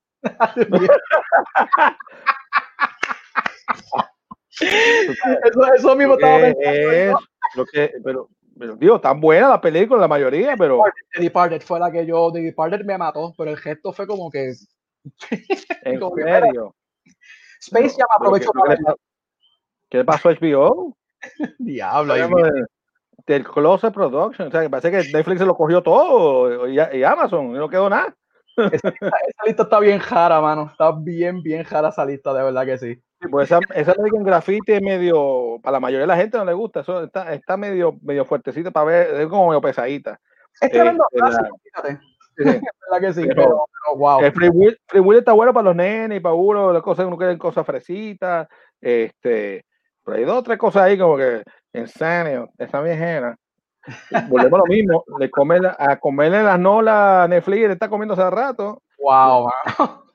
Eso, 4.60 5.74
eso 5.74 5.96
mismo 5.96 6.14
estaba 6.14 6.40
pensando. 6.40 7.18
Lo 7.54 7.64
que, 7.66 7.92
pero, 8.04 8.28
pero, 8.58 8.76
digo, 8.76 9.00
tan 9.00 9.20
buena 9.20 9.48
la 9.48 9.60
película, 9.60 10.00
la 10.00 10.08
mayoría, 10.08 10.56
pero. 10.56 10.82
The 11.12 11.22
Departed 11.22 11.62
fue 11.62 11.78
la 11.78 11.90
que 11.90 12.06
yo. 12.06 12.30
The 12.32 12.40
Departed 12.40 12.84
me 12.84 12.98
mató, 12.98 13.34
pero 13.36 13.50
el 13.50 13.56
gesto 13.56 13.92
fue 13.92 14.06
como 14.06 14.30
que. 14.30 14.52
¿En 15.82 16.00
como 16.00 16.16
serio? 16.16 16.74
Space 17.60 17.96
ya 17.98 18.04
me 18.10 18.16
aprovechó 18.16 18.50
¿Qué, 18.52 18.76
¿Qué 19.88 19.98
le 19.98 20.04
pasó 20.04 20.28
a 20.28 20.32
HBO? 20.32 20.96
Diablo. 21.58 22.14
Del 23.26 23.44
Closet 23.44 23.92
Production. 23.92 24.48
O 24.48 24.50
sea, 24.50 24.62
que 24.62 24.70
parece 24.70 24.90
que 24.90 25.12
Netflix 25.12 25.40
se 25.40 25.46
lo 25.46 25.56
cogió 25.56 25.82
todo 25.82 26.68
y, 26.68 26.76
y 26.76 27.02
Amazon, 27.02 27.50
y 27.50 27.58
no 27.58 27.68
quedó 27.68 27.90
nada. 27.90 28.14
Esa, 28.56 28.88
esa, 28.88 29.44
lista 29.44 29.62
está 29.64 29.80
bien 29.80 29.98
jara, 29.98 30.40
mano. 30.40 30.68
Está 30.70 30.92
bien, 30.92 31.42
bien 31.42 31.64
jara 31.64 31.90
esa 31.90 32.04
lista, 32.04 32.32
de 32.32 32.42
verdad 32.42 32.64
que 32.64 32.78
sí. 32.78 32.94
Sí, 32.94 33.28
pues 33.30 33.50
esa, 33.50 33.60
esa 33.74 33.92
American 33.92 34.24
Graffiti 34.24 34.72
es 34.72 34.82
medio, 34.82 35.58
para 35.62 35.74
la 35.74 35.80
mayoría 35.80 36.02
de 36.02 36.06
la 36.06 36.16
gente 36.16 36.36
no 36.38 36.44
le 36.44 36.52
gusta, 36.52 36.80
eso 36.80 37.04
está, 37.04 37.32
está 37.32 37.56
medio, 37.56 37.98
medio 38.02 38.24
fuertecita 38.24 38.70
para 38.70 38.86
ver, 38.86 39.20
es 39.20 39.26
como 39.28 39.48
medio 39.48 39.60
pesadita. 39.60 40.20
Es 40.60 40.70
tremendo 40.70 41.04
eh, 41.12 41.18
clásico, 41.18 41.60
fíjate. 41.62 42.00
Sí, 42.36 42.44
verdad 42.90 43.00
que 43.00 43.12
sí, 43.12 43.26
pero, 43.26 43.34
pero, 43.34 43.64
pero 43.72 43.98
wow. 43.98 44.20
El 44.20 44.32
Free 44.32 44.48
Will, 44.50 44.78
Free 44.86 45.00
Will, 45.00 45.18
está 45.18 45.32
bueno 45.32 45.54
para 45.54 45.64
los 45.64 45.76
nenes 45.76 46.18
y 46.18 46.20
para 46.20 46.34
uno, 46.34 46.72
las 46.72 46.82
cosas, 46.82 47.06
uno 47.06 47.16
quiere 47.16 47.38
cosas 47.38 47.64
fresitas, 47.64 48.48
este, 48.80 49.64
pero 50.04 50.18
hay 50.18 50.24
dos 50.24 50.38
o 50.38 50.42
tres 50.42 50.58
cosas 50.58 50.82
ahí 50.82 50.98
como 50.98 51.16
que, 51.16 51.42
en 51.72 51.88
serio, 51.88 52.50
esa 52.58 52.80
viejera. 52.80 53.36
Volvemos 54.28 54.60
a 54.60 54.62
lo 54.66 54.66
mismo, 54.66 55.04
le 55.18 55.30
come, 55.30 55.58
a 55.78 55.96
comerle 55.98 56.42
las 56.42 56.58
nolas 56.58 57.24
a 57.24 57.28
Netflix, 57.28 57.66
le 57.66 57.72
está 57.72 57.88
comiendo 57.88 58.14
hace 58.14 58.28
rato. 58.30 58.82
Wow. 58.98 59.50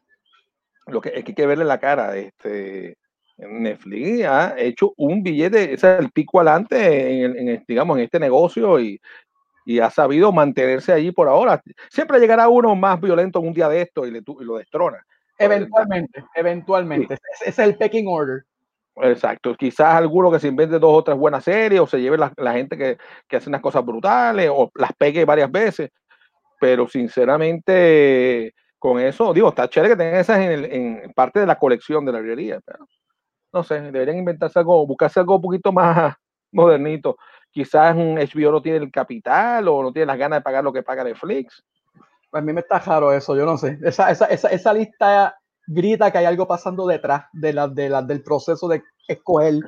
Lo 0.87 0.99
que 0.99 1.09
es 1.09 1.23
que 1.23 1.31
hay 1.31 1.35
que 1.35 1.45
verle 1.45 1.63
la 1.63 1.79
cara. 1.79 2.17
Este, 2.17 2.97
Netflix 3.37 4.25
ha 4.25 4.55
hecho 4.57 4.93
un 4.97 5.23
billete, 5.23 5.73
es 5.73 5.83
el 5.83 6.11
pico 6.11 6.39
adelante 6.39 7.23
en, 7.23 7.49
en, 7.49 7.65
digamos, 7.67 7.97
en 7.97 8.03
este 8.03 8.19
negocio 8.19 8.79
y, 8.79 8.99
y, 9.65 9.79
ha 9.79 9.89
sabido 9.89 10.31
mantenerse 10.31 10.91
allí 10.91 11.11
por 11.11 11.27
ahora. 11.27 11.61
Siempre 11.89 12.19
llegará 12.19 12.49
uno 12.49 12.75
más 12.75 12.99
violento 12.99 13.39
un 13.39 13.53
día 13.53 13.69
de 13.69 13.83
esto 13.83 14.05
y, 14.05 14.11
le, 14.11 14.19
y 14.19 14.43
lo 14.43 14.57
destrona. 14.57 15.05
Eventualmente, 15.37 16.23
eventualmente. 16.35 17.15
Sí. 17.15 17.21
Ese 17.41 17.49
es 17.49 17.59
el 17.59 17.77
pecking 17.77 18.07
order. 18.07 18.43
Exacto, 18.97 19.55
quizás 19.55 19.95
alguno 19.95 20.29
que 20.31 20.39
se 20.39 20.49
invente 20.49 20.77
dos 20.77 20.93
o 20.93 21.03
tres 21.03 21.17
buenas 21.17 21.43
series 21.43 21.81
o 21.81 21.87
se 21.87 22.01
lleve 22.01 22.17
la, 22.17 22.33
la 22.37 22.53
gente 22.53 22.77
que, 22.77 22.97
que, 23.27 23.37
hace 23.37 23.47
unas 23.47 23.61
cosas 23.61 23.85
brutales 23.85 24.49
o 24.53 24.69
las 24.75 24.91
pegue 24.93 25.23
varias 25.23 25.49
veces, 25.49 25.91
pero 26.59 26.87
sinceramente 26.87 28.53
con 28.77 28.99
eso, 28.99 29.33
digo, 29.33 29.49
está 29.49 29.69
chévere 29.69 29.93
que 29.93 29.97
tengan 29.97 30.19
esas 30.19 30.39
en, 30.39 30.51
el, 30.51 30.65
en 30.65 31.13
parte 31.13 31.39
de 31.39 31.45
la 31.45 31.57
colección 31.57 32.03
de 32.03 32.11
la 32.11 32.19
librería, 32.19 32.59
pero 32.65 32.85
no 33.53 33.63
sé, 33.63 33.79
deberían 33.79 34.17
inventarse 34.17 34.59
algo, 34.59 34.85
buscarse 34.85 35.19
algo 35.19 35.35
un 35.35 35.41
poquito 35.41 35.71
más 35.71 36.15
modernito. 36.51 37.17
Quizás 37.51 37.95
un 37.95 38.17
HBO 38.17 38.51
no 38.51 38.61
tiene 38.61 38.79
el 38.79 38.91
capital 38.91 39.67
o 39.67 39.83
no 39.83 39.91
tiene 39.91 40.05
las 40.05 40.17
ganas 40.17 40.39
de 40.39 40.43
pagar 40.43 40.63
lo 40.63 40.73
que 40.73 40.83
paga 40.83 41.03
Netflix. 41.03 41.63
A 42.31 42.41
mí 42.41 42.53
me 42.53 42.61
está 42.61 42.79
raro 42.79 43.11
eso, 43.11 43.35
yo 43.35 43.45
no 43.45 43.57
sé. 43.57 43.77
Esa, 43.83 44.09
esa, 44.09 44.25
esa, 44.27 44.47
esa 44.49 44.73
lista 44.73 45.35
grita 45.71 46.11
que 46.11 46.17
hay 46.17 46.25
algo 46.25 46.47
pasando 46.47 46.85
detrás 46.85 47.25
de 47.33 47.53
la, 47.53 47.67
de 47.67 47.89
la, 47.89 48.01
del 48.01 48.23
proceso 48.23 48.67
de 48.67 48.83
escoger 49.07 49.59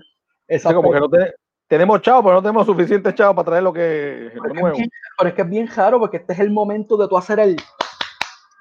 esa. 0.48 0.70
Sí, 0.70 0.76
como 0.76 0.92
que 0.92 1.00
no 1.00 1.10
te, 1.10 1.34
tenemos 1.68 2.02
chavo, 2.02 2.24
pero 2.24 2.36
no 2.36 2.42
tenemos 2.42 2.66
suficiente 2.66 3.16
chavo 3.16 3.36
para 3.36 3.46
traer 3.46 3.64
lo 3.64 3.74
que 3.74 4.28
es 4.28 4.36
lo 4.36 4.54
nuevo. 4.54 4.78
Pero 5.18 5.30
es 5.30 5.36
que 5.36 5.42
es 5.42 5.50
bien 5.50 5.68
raro 5.68 6.00
porque 6.00 6.18
este 6.18 6.34
es 6.34 6.40
el 6.40 6.52
momento 6.52 6.98
de 6.98 7.08
tú 7.08 7.18
hacer 7.18 7.40
el. 7.40 7.56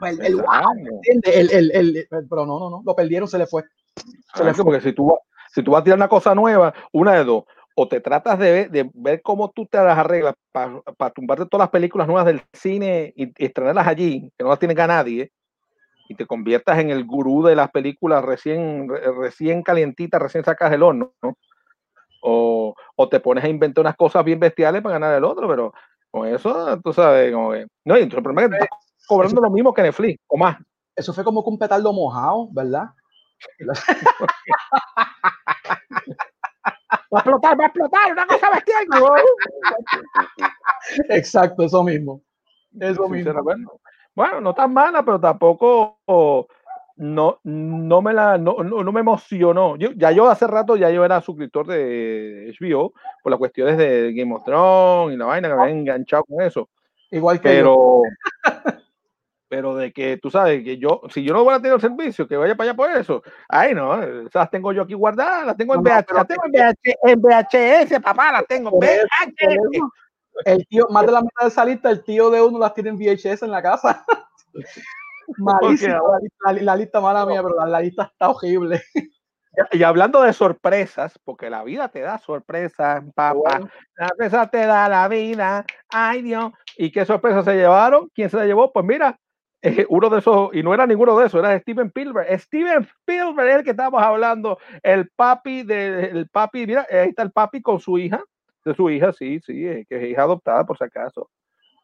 El, 0.00 0.20
el, 1.24 1.70
el, 1.72 2.08
pero 2.28 2.44
no, 2.44 2.58
no, 2.58 2.70
no, 2.70 2.82
lo 2.84 2.96
perdieron, 2.96 3.28
se 3.28 3.38
le 3.38 3.46
fue. 3.46 3.62
Se 4.34 4.42
le 4.42 4.52
fue. 4.52 4.64
Porque 4.64 4.80
si 4.80 4.92
tú, 4.92 5.16
si 5.54 5.62
tú 5.62 5.70
vas 5.70 5.82
a 5.82 5.84
tirar 5.84 5.98
una 5.98 6.08
cosa 6.08 6.34
nueva, 6.34 6.74
una 6.90 7.14
de 7.14 7.24
dos, 7.24 7.44
o 7.76 7.86
te 7.86 8.00
tratas 8.00 8.38
de 8.38 8.52
ver, 8.52 8.70
de 8.70 8.90
ver 8.94 9.22
cómo 9.22 9.50
tú 9.50 9.64
te 9.66 9.78
las 9.78 9.96
arreglas 9.96 10.34
para 10.50 10.80
pa 10.96 11.10
tumbarte 11.10 11.46
todas 11.46 11.64
las 11.64 11.70
películas 11.70 12.08
nuevas 12.08 12.26
del 12.26 12.42
cine 12.52 13.12
y, 13.14 13.26
y, 13.26 13.32
estrenarlas 13.46 13.86
allí, 13.86 14.32
que 14.36 14.42
no 14.42 14.50
las 14.50 14.58
tiene 14.58 14.80
a 14.80 14.86
nadie, 14.88 15.30
y 16.12 16.14
te 16.14 16.26
conviertas 16.26 16.78
en 16.78 16.90
el 16.90 17.04
gurú 17.04 17.42
de 17.42 17.56
las 17.56 17.70
películas 17.70 18.24
recién, 18.24 18.88
recién 18.88 19.62
calientitas, 19.62 20.20
recién 20.20 20.44
sacas 20.44 20.70
del 20.70 20.82
horno, 20.82 21.12
¿no? 21.22 21.36
O, 22.22 22.74
o, 22.94 23.08
te 23.08 23.18
pones 23.18 23.42
a 23.42 23.48
inventar 23.48 23.82
unas 23.82 23.96
cosas 23.96 24.24
bien 24.24 24.38
bestiales 24.38 24.80
para 24.80 24.94
ganar 24.94 25.16
el 25.16 25.24
otro, 25.24 25.48
pero 25.48 25.72
con 26.10 26.28
eso, 26.28 26.80
tú 26.80 26.92
sabes, 26.92 27.32
como 27.32 27.52
que, 27.52 27.66
no, 27.84 27.98
y 27.98 28.02
el 28.02 28.08
problema 28.08 28.42
es 28.42 28.50
que 28.50 28.56
estás 28.56 29.06
cobrando 29.08 29.40
lo 29.40 29.50
mismo 29.50 29.74
que 29.74 29.82
Netflix, 29.82 30.20
o 30.28 30.36
más. 30.36 30.56
Eso 30.94 31.12
fue 31.12 31.24
como 31.24 31.40
un 31.40 31.58
petardo 31.58 31.92
mojado, 31.92 32.48
¿verdad? 32.52 32.90
Va 37.12 37.18
a 37.18 37.20
explotar, 37.20 37.60
va 37.60 37.64
a 37.64 37.66
explotar, 37.66 38.12
una 38.12 38.26
cosa 38.26 38.50
bestial. 38.50 38.86
Exacto, 41.10 41.64
eso 41.64 41.84
mismo. 41.84 42.22
Eso 42.80 43.06
mismo. 43.06 43.34
Bueno, 44.14 44.40
no 44.40 44.54
tan 44.54 44.72
mala, 44.72 45.04
pero 45.04 45.18
tampoco 45.20 45.98
no, 46.96 47.40
no 47.44 48.02
me 48.02 48.12
la 48.12 48.38
no, 48.38 48.56
no, 48.62 48.82
no 48.82 48.92
me 48.92 49.00
emocionó. 49.00 49.76
Yo, 49.76 49.90
ya 49.92 50.10
yo 50.12 50.28
hace 50.28 50.46
rato 50.46 50.76
ya 50.76 50.90
yo 50.90 51.04
era 51.04 51.20
suscriptor 51.20 51.66
de 51.66 52.54
HBO 52.60 52.92
por 53.22 53.30
las 53.30 53.38
cuestiones 53.38 53.78
de 53.78 54.12
Game 54.12 54.34
of 54.34 54.44
Thrones 54.44 55.14
y 55.14 55.18
la 55.18 55.26
vaina 55.26 55.48
que 55.48 55.54
me 55.54 55.62
había 55.62 55.74
enganchado 55.74 56.24
con 56.24 56.42
eso. 56.42 56.68
Igual 57.10 57.40
que 57.40 57.48
Pero 57.48 58.02
pero 59.52 59.76
de 59.76 59.92
que 59.92 60.16
tú 60.16 60.30
sabes 60.30 60.64
que 60.64 60.78
yo, 60.78 61.02
si 61.10 61.22
yo 61.22 61.34
no 61.34 61.44
voy 61.44 61.52
a 61.52 61.58
tener 61.58 61.74
el 61.74 61.80
servicio, 61.82 62.26
que 62.26 62.38
vaya 62.38 62.54
para 62.54 62.70
allá 62.70 62.74
por 62.76 62.90
eso. 62.90 63.22
Ay, 63.50 63.74
no, 63.74 64.02
esas 64.02 64.34
las 64.34 64.50
tengo 64.50 64.72
yo 64.72 64.80
aquí 64.80 64.94
guardadas, 64.94 65.44
las 65.44 65.58
tengo 65.58 65.74
en, 65.74 65.82
No, 65.82 65.90
VH, 65.90 66.14
las 66.14 66.26
tengo 66.26 66.42
en, 66.46 66.52
VH, 66.52 66.96
en 67.02 67.20
VHS, 67.20 68.00
papá, 68.00 68.32
las 68.32 68.46
tengo 68.46 68.70
en 68.70 68.78
VHS. 68.78 69.78
El 70.44 70.66
tío, 70.66 70.86
más 70.90 71.06
de 71.06 71.12
la 71.12 71.20
mitad 71.20 71.42
de 71.42 71.48
esa 71.48 71.64
lista, 71.64 71.90
el 71.90 72.02
tío 72.04 72.30
de 72.30 72.40
uno 72.42 72.58
las 72.58 72.74
tiene 72.74 72.90
en 72.90 72.98
VHS 72.98 73.42
en 73.42 73.50
la 73.50 73.62
casa. 73.62 74.04
Malísima 75.38 75.94
la, 75.94 76.18
lista- 76.20 76.52
la- 76.52 76.62
la 76.62 76.76
lista 76.76 77.00
mala 77.00 77.24
mía, 77.26 77.42
pero 77.42 77.54
la, 77.56 77.66
la 77.66 77.80
lista 77.80 78.04
está 78.12 78.28
horrible. 78.30 78.82
Y 79.72 79.82
hablando 79.82 80.22
de 80.22 80.32
sorpresas, 80.32 81.18
porque 81.24 81.50
la 81.50 81.62
vida 81.62 81.88
te 81.88 82.00
da 82.00 82.18
sorpresas, 82.18 83.02
papá. 83.14 83.32
Bueno. 83.34 83.68
La 83.96 84.08
sorpresa 84.08 84.46
te 84.48 84.66
da 84.66 84.88
la 84.88 85.06
vida. 85.08 85.64
Ay, 85.90 86.22
Dios. 86.22 86.52
¿Y 86.76 86.90
qué 86.90 87.04
sorpresa 87.04 87.42
se 87.44 87.54
llevaron? 87.54 88.08
¿Quién 88.14 88.30
se 88.30 88.38
la 88.38 88.46
llevó? 88.46 88.72
Pues 88.72 88.84
mira, 88.86 89.18
eh, 89.60 89.84
uno 89.90 90.08
de 90.08 90.18
esos, 90.20 90.50
y 90.54 90.62
no 90.62 90.72
era 90.72 90.86
ninguno 90.86 91.18
de 91.18 91.26
esos, 91.26 91.38
era 91.38 91.58
Steven 91.60 91.88
Spielberg. 91.88 92.40
Steven 92.40 92.82
Spielberg 93.00 93.48
es 93.50 93.56
el 93.58 93.64
que 93.64 93.70
estábamos 93.72 94.02
hablando, 94.02 94.58
el 94.82 95.10
papi 95.14 95.62
de, 95.64 96.06
el 96.06 96.28
papi, 96.30 96.66
mira, 96.66 96.86
ahí 96.90 97.10
está 97.10 97.22
el 97.22 97.30
papi 97.32 97.60
con 97.60 97.78
su 97.78 97.98
hija, 97.98 98.22
de 98.64 98.74
su 98.74 98.90
hija, 98.90 99.12
sí, 99.12 99.40
sí, 99.40 99.66
eh, 99.66 99.84
que 99.88 99.96
es 99.96 100.10
hija 100.10 100.22
adoptada 100.22 100.64
por 100.64 100.78
si 100.78 100.84
acaso. 100.84 101.30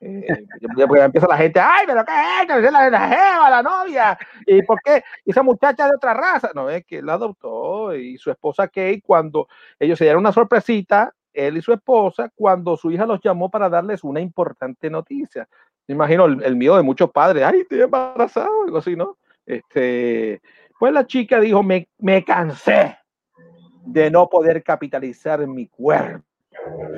Eh, 0.00 0.46
porque 0.86 1.02
empieza 1.02 1.26
la 1.26 1.36
gente, 1.36 1.58
ay, 1.58 1.84
pero 1.84 2.04
qué 2.04 2.12
es 2.12 2.42
esto? 2.42 2.54
Es 2.54 2.72
la, 2.72 2.88
la 2.88 3.08
jeva, 3.08 3.50
la 3.50 3.62
novia, 3.62 4.18
¿y 4.46 4.62
por 4.62 4.80
qué? 4.80 5.02
Esa 5.26 5.42
muchacha 5.42 5.88
de 5.88 5.96
otra 5.96 6.14
raza, 6.14 6.52
no, 6.54 6.70
es 6.70 6.84
que 6.84 7.02
la 7.02 7.14
adoptó 7.14 7.94
y 7.96 8.16
su 8.16 8.30
esposa 8.30 8.68
Kate, 8.68 9.02
cuando 9.04 9.48
ellos 9.78 9.98
se 9.98 10.04
dieron 10.04 10.20
una 10.20 10.32
sorpresita, 10.32 11.12
él 11.32 11.56
y 11.56 11.62
su 11.62 11.72
esposa, 11.72 12.30
cuando 12.34 12.76
su 12.76 12.92
hija 12.92 13.06
los 13.06 13.20
llamó 13.20 13.50
para 13.50 13.68
darles 13.68 14.04
una 14.04 14.20
importante 14.20 14.88
noticia. 14.88 15.48
Me 15.88 15.94
imagino 15.94 16.26
el, 16.26 16.42
el 16.44 16.54
miedo 16.54 16.76
de 16.76 16.82
muchos 16.82 17.10
padres, 17.10 17.42
ay, 17.44 17.60
estoy 17.60 17.80
embarazado, 17.80 18.64
algo 18.64 18.78
así, 18.78 18.94
¿no? 18.94 19.18
Este, 19.44 20.40
pues 20.78 20.92
la 20.92 21.06
chica 21.06 21.40
dijo, 21.40 21.62
me, 21.62 21.88
me 21.98 22.24
cansé 22.24 22.98
de 23.84 24.10
no 24.10 24.28
poder 24.28 24.62
capitalizar 24.62 25.44
mi 25.46 25.66
cuerpo. 25.66 26.27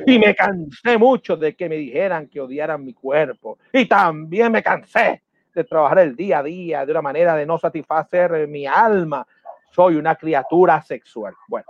Y 0.06 0.18
me 0.18 0.34
cansé 0.34 0.98
mucho 0.98 1.36
de 1.36 1.54
que 1.54 1.68
me 1.68 1.76
dijeran 1.76 2.28
que 2.28 2.40
odiaran 2.40 2.84
mi 2.84 2.92
cuerpo. 2.94 3.58
Y 3.72 3.86
también 3.86 4.50
me 4.52 4.62
cansé 4.62 5.22
de 5.54 5.64
trabajar 5.64 5.98
el 6.00 6.16
día 6.16 6.38
a 6.38 6.42
día 6.42 6.84
de 6.86 6.92
una 6.92 7.02
manera 7.02 7.34
de 7.34 7.46
no 7.46 7.58
satisfacer 7.58 8.46
mi 8.48 8.66
alma. 8.66 9.26
Soy 9.70 9.96
una 9.96 10.14
criatura 10.16 10.80
sexual. 10.82 11.34
Bueno, 11.48 11.66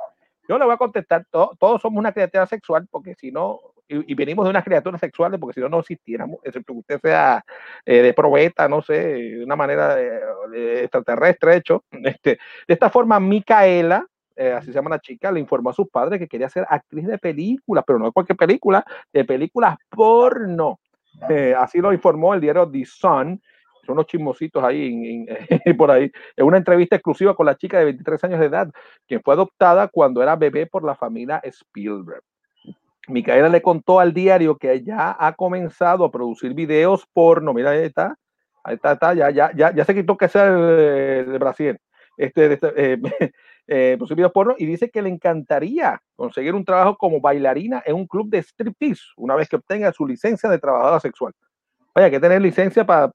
yo 0.49 0.59
le 0.59 0.65
voy 0.65 0.75
a 0.75 0.79
contestar, 0.79 1.25
to- 1.31 1.57
todos 1.59 1.81
somos 1.83 1.99
una 1.99 2.13
criatura 2.13 2.47
sexual 2.47 2.87
porque 2.91 3.15
si 3.15 3.31
no, 3.31 3.61
y, 3.89 4.13
y 4.13 4.15
venimos 4.15 4.45
de 4.45 4.51
unas 4.51 4.65
criaturas 4.65 5.01
sexuales 5.01 5.39
porque 5.41 5.55
si 5.55 5.61
no, 5.61 5.69
no 5.69 5.81
existiéramos, 5.81 6.39
excepto 6.45 6.73
que 6.73 6.79
usted 6.79 7.01
sea 7.01 7.45
eh, 7.85 8.03
de 8.03 8.15
probeta, 8.15 8.69
no 8.69 8.81
sé, 8.83 8.95
de 8.95 9.45
una 9.45 9.57
manera 9.57 10.01
eh, 10.01 10.21
de 10.51 10.81
extraterrestre 10.85 11.57
hecho. 11.57 11.85
Este, 11.91 12.39
de 12.67 12.75
esta 12.75 12.89
forma, 12.91 13.19
Micaela, 13.21 14.07
eh, 14.41 14.53
así 14.53 14.69
se 14.69 14.73
llama 14.73 14.89
la 14.91 14.99
chica, 15.01 15.31
le 15.31 15.39
informó 15.39 15.69
a 15.69 15.75
sus 15.75 15.89
padres 15.91 16.19
que 16.19 16.27
quería 16.27 16.49
ser 16.49 16.67
actriz 16.69 17.07
de 17.07 17.19
películas, 17.19 17.85
pero 17.87 17.99
no 17.99 18.07
de 18.07 18.13
cualquier 18.13 18.37
película, 18.39 18.83
de 19.13 19.25
películas 19.25 19.77
porno. 19.91 20.81
Eh, 21.29 21.55
así 21.57 21.79
lo 21.79 21.93
informó 21.93 22.33
el 22.33 22.41
diario 22.41 22.69
The 22.71 22.85
Sun. 22.87 23.41
Son 23.85 23.93
unos 23.95 24.07
chismositos 24.07 24.63
ahí 24.65 24.87
en- 24.87 25.27
en- 25.29 25.77
por 25.77 25.91
ahí. 25.91 26.11
En 26.37 26.47
una 26.47 26.57
entrevista 26.57 26.97
exclusiva 26.97 27.35
con 27.35 27.45
la 27.47 27.57
chica 27.57 27.79
de 27.79 27.85
23 27.85 28.25
años 28.25 28.41
de 28.41 28.47
edad, 28.47 28.71
quien 29.07 29.21
fue 29.23 29.35
adoptada 29.35 29.89
cuando 29.89 30.23
era 30.23 30.37
bebé 30.37 30.67
por 30.67 30.85
la 30.85 30.95
familia 30.95 31.41
Spielberg. 31.45 32.23
Micaela 33.09 33.49
le 33.49 33.61
contó 33.61 33.99
al 34.01 34.13
diario 34.15 34.57
que 34.57 34.83
ya 34.83 35.17
ha 35.19 35.33
comenzado 35.35 36.05
a 36.05 36.11
producir 36.11 36.55
videos 36.55 37.07
porno. 37.13 37.53
Mira, 37.53 37.71
ahí 37.71 37.83
está. 37.85 38.17
Ahí 38.63 38.77
está, 38.77 38.93
está, 38.93 39.15
ya, 39.15 39.31
ya, 39.31 39.51
ya, 39.55 39.75
ya 39.75 39.85
se 39.85 39.95
quitó 39.95 40.17
que 40.17 40.29
sea 40.29 40.47
el, 40.47 41.33
el 41.33 41.39
Brasil. 41.39 41.77
Este, 42.17 42.53
este, 42.53 42.73
eh, 42.77 42.99
eh, 43.73 43.95
producir 43.97 44.17
videos 44.17 44.33
y 44.59 44.67
dice 44.67 44.91
que 44.91 45.01
le 45.01 45.09
encantaría 45.09 46.03
conseguir 46.17 46.57
un 46.57 46.65
trabajo 46.65 46.97
como 46.97 47.21
bailarina 47.21 47.81
en 47.87 47.95
un 47.95 48.05
club 48.05 48.29
de 48.29 48.43
striptease 48.43 49.05
una 49.17 49.37
vez 49.37 49.49
que 49.49 49.55
obtenga 49.55 49.93
su 49.93 50.05
licencia 50.05 50.51
de 50.51 50.59
trabajadora 50.59 50.99
sexual. 50.99 51.33
Hay 51.95 52.11
que 52.11 52.19
tener 52.19 52.43
licencia 52.43 52.85
para 52.85 53.13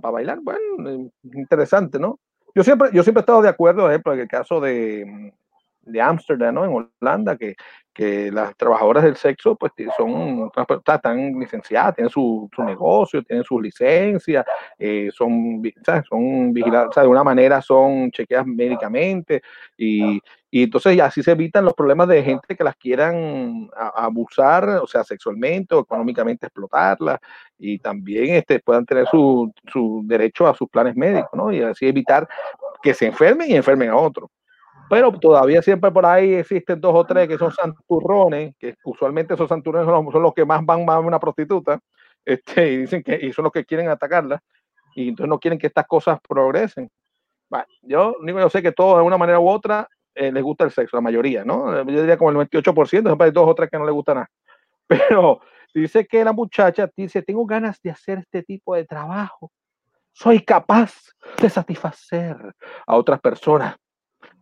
bailar. 0.00 0.38
Bueno, 0.42 0.60
eh, 0.88 1.10
interesante, 1.34 1.98
¿no? 1.98 2.20
Yo 2.54 2.62
siempre, 2.62 2.90
yo 2.92 3.02
siempre 3.02 3.18
he 3.18 3.22
estado 3.22 3.42
de 3.42 3.48
acuerdo, 3.48 3.82
por 3.82 3.90
ejemplo, 3.90 4.12
en 4.12 4.20
el 4.20 4.28
caso 4.28 4.60
de, 4.60 5.34
de 5.82 6.00
Ámsterdam, 6.00 6.54
¿no? 6.54 6.64
En 6.64 6.88
Holanda, 7.00 7.36
que, 7.36 7.54
que 7.92 8.30
las 8.30 8.56
trabajadoras 8.56 9.04
del 9.04 9.16
sexo, 9.16 9.56
pues 9.56 9.72
son, 9.96 10.50
están 10.86 11.38
licenciadas, 11.38 11.96
tienen 11.96 12.10
su, 12.10 12.48
su 12.54 12.62
negocio, 12.64 13.22
tienen 13.22 13.44
sus 13.44 13.60
licencias, 13.60 14.44
eh, 14.78 15.10
son, 15.12 15.62
¿sabes? 15.84 16.04
son 16.08 16.52
vigiladas, 16.52 16.94
sea, 16.94 17.02
de 17.02 17.08
una 17.08 17.24
manera 17.24 17.60
son 17.60 18.10
chequeadas 18.10 18.46
médicamente 18.46 19.42
y, 19.76 20.20
y 20.50 20.62
entonces 20.62 20.98
así 21.00 21.22
se 21.22 21.32
evitan 21.32 21.64
los 21.64 21.74
problemas 21.74 22.08
de 22.08 22.22
gente 22.22 22.56
que 22.56 22.64
las 22.64 22.76
quieran 22.76 23.68
abusar, 23.94 24.68
o 24.82 24.86
sea, 24.86 25.04
sexualmente 25.04 25.74
o 25.74 25.80
económicamente 25.80 26.46
explotarlas 26.46 27.20
y 27.58 27.78
también 27.78 28.36
este, 28.36 28.60
puedan 28.60 28.86
tener 28.86 29.06
su, 29.06 29.52
su 29.70 30.02
derecho 30.04 30.46
a 30.46 30.54
sus 30.54 30.68
planes 30.68 30.96
médicos, 30.96 31.30
¿no? 31.34 31.52
Y 31.52 31.62
así 31.62 31.86
evitar 31.86 32.26
que 32.82 32.94
se 32.94 33.06
enfermen 33.06 33.50
y 33.50 33.54
enfermen 33.54 33.90
a 33.90 33.96
otros. 33.96 34.30
Pero 34.92 35.10
todavía 35.10 35.62
siempre 35.62 35.90
por 35.90 36.04
ahí 36.04 36.34
existen 36.34 36.78
dos 36.78 36.92
o 36.94 37.06
tres 37.06 37.26
que 37.26 37.38
son 37.38 37.50
santurrones, 37.50 38.54
que 38.58 38.74
usualmente 38.84 39.32
esos 39.32 39.48
santurrones 39.48 39.86
son 39.86 40.04
los, 40.04 40.12
son 40.12 40.22
los 40.22 40.34
que 40.34 40.44
más 40.44 40.62
van 40.66 40.86
a 40.86 40.98
una 40.98 41.18
prostituta, 41.18 41.80
este, 42.26 42.72
y 42.72 42.76
dicen 42.76 43.02
que 43.02 43.18
y 43.22 43.32
son 43.32 43.44
los 43.44 43.52
que 43.52 43.64
quieren 43.64 43.88
atacarla, 43.88 44.42
y 44.94 45.08
entonces 45.08 45.30
no 45.30 45.38
quieren 45.38 45.58
que 45.58 45.68
estas 45.68 45.86
cosas 45.86 46.20
progresen. 46.20 46.90
Bueno, 47.48 47.64
yo 47.80 48.16
yo 48.22 48.50
sé 48.50 48.60
que 48.60 48.72
todos 48.72 48.98
de 48.98 49.02
una 49.04 49.16
manera 49.16 49.40
u 49.40 49.48
otra 49.48 49.88
eh, 50.14 50.30
les 50.30 50.42
gusta 50.42 50.64
el 50.64 50.70
sexo, 50.70 50.98
la 50.98 51.00
mayoría, 51.00 51.42
¿no? 51.42 51.74
Yo 51.74 52.00
diría 52.02 52.18
como 52.18 52.30
el 52.30 52.36
98%, 52.36 52.86
siempre 52.86 53.24
hay 53.24 53.32
dos 53.32 53.48
o 53.48 53.54
tres 53.54 53.70
que 53.70 53.78
no 53.78 53.86
les 53.86 53.94
gusta 53.94 54.12
nada. 54.12 54.30
Pero 54.86 55.40
dice 55.74 56.06
que 56.06 56.22
la 56.22 56.34
muchacha 56.34 56.90
dice, 56.94 57.22
tengo 57.22 57.46
ganas 57.46 57.80
de 57.80 57.92
hacer 57.92 58.18
este 58.18 58.42
tipo 58.42 58.74
de 58.74 58.84
trabajo. 58.84 59.50
Soy 60.12 60.44
capaz 60.44 60.92
de 61.40 61.48
satisfacer 61.48 62.36
a 62.86 62.94
otras 62.94 63.22
personas. 63.22 63.76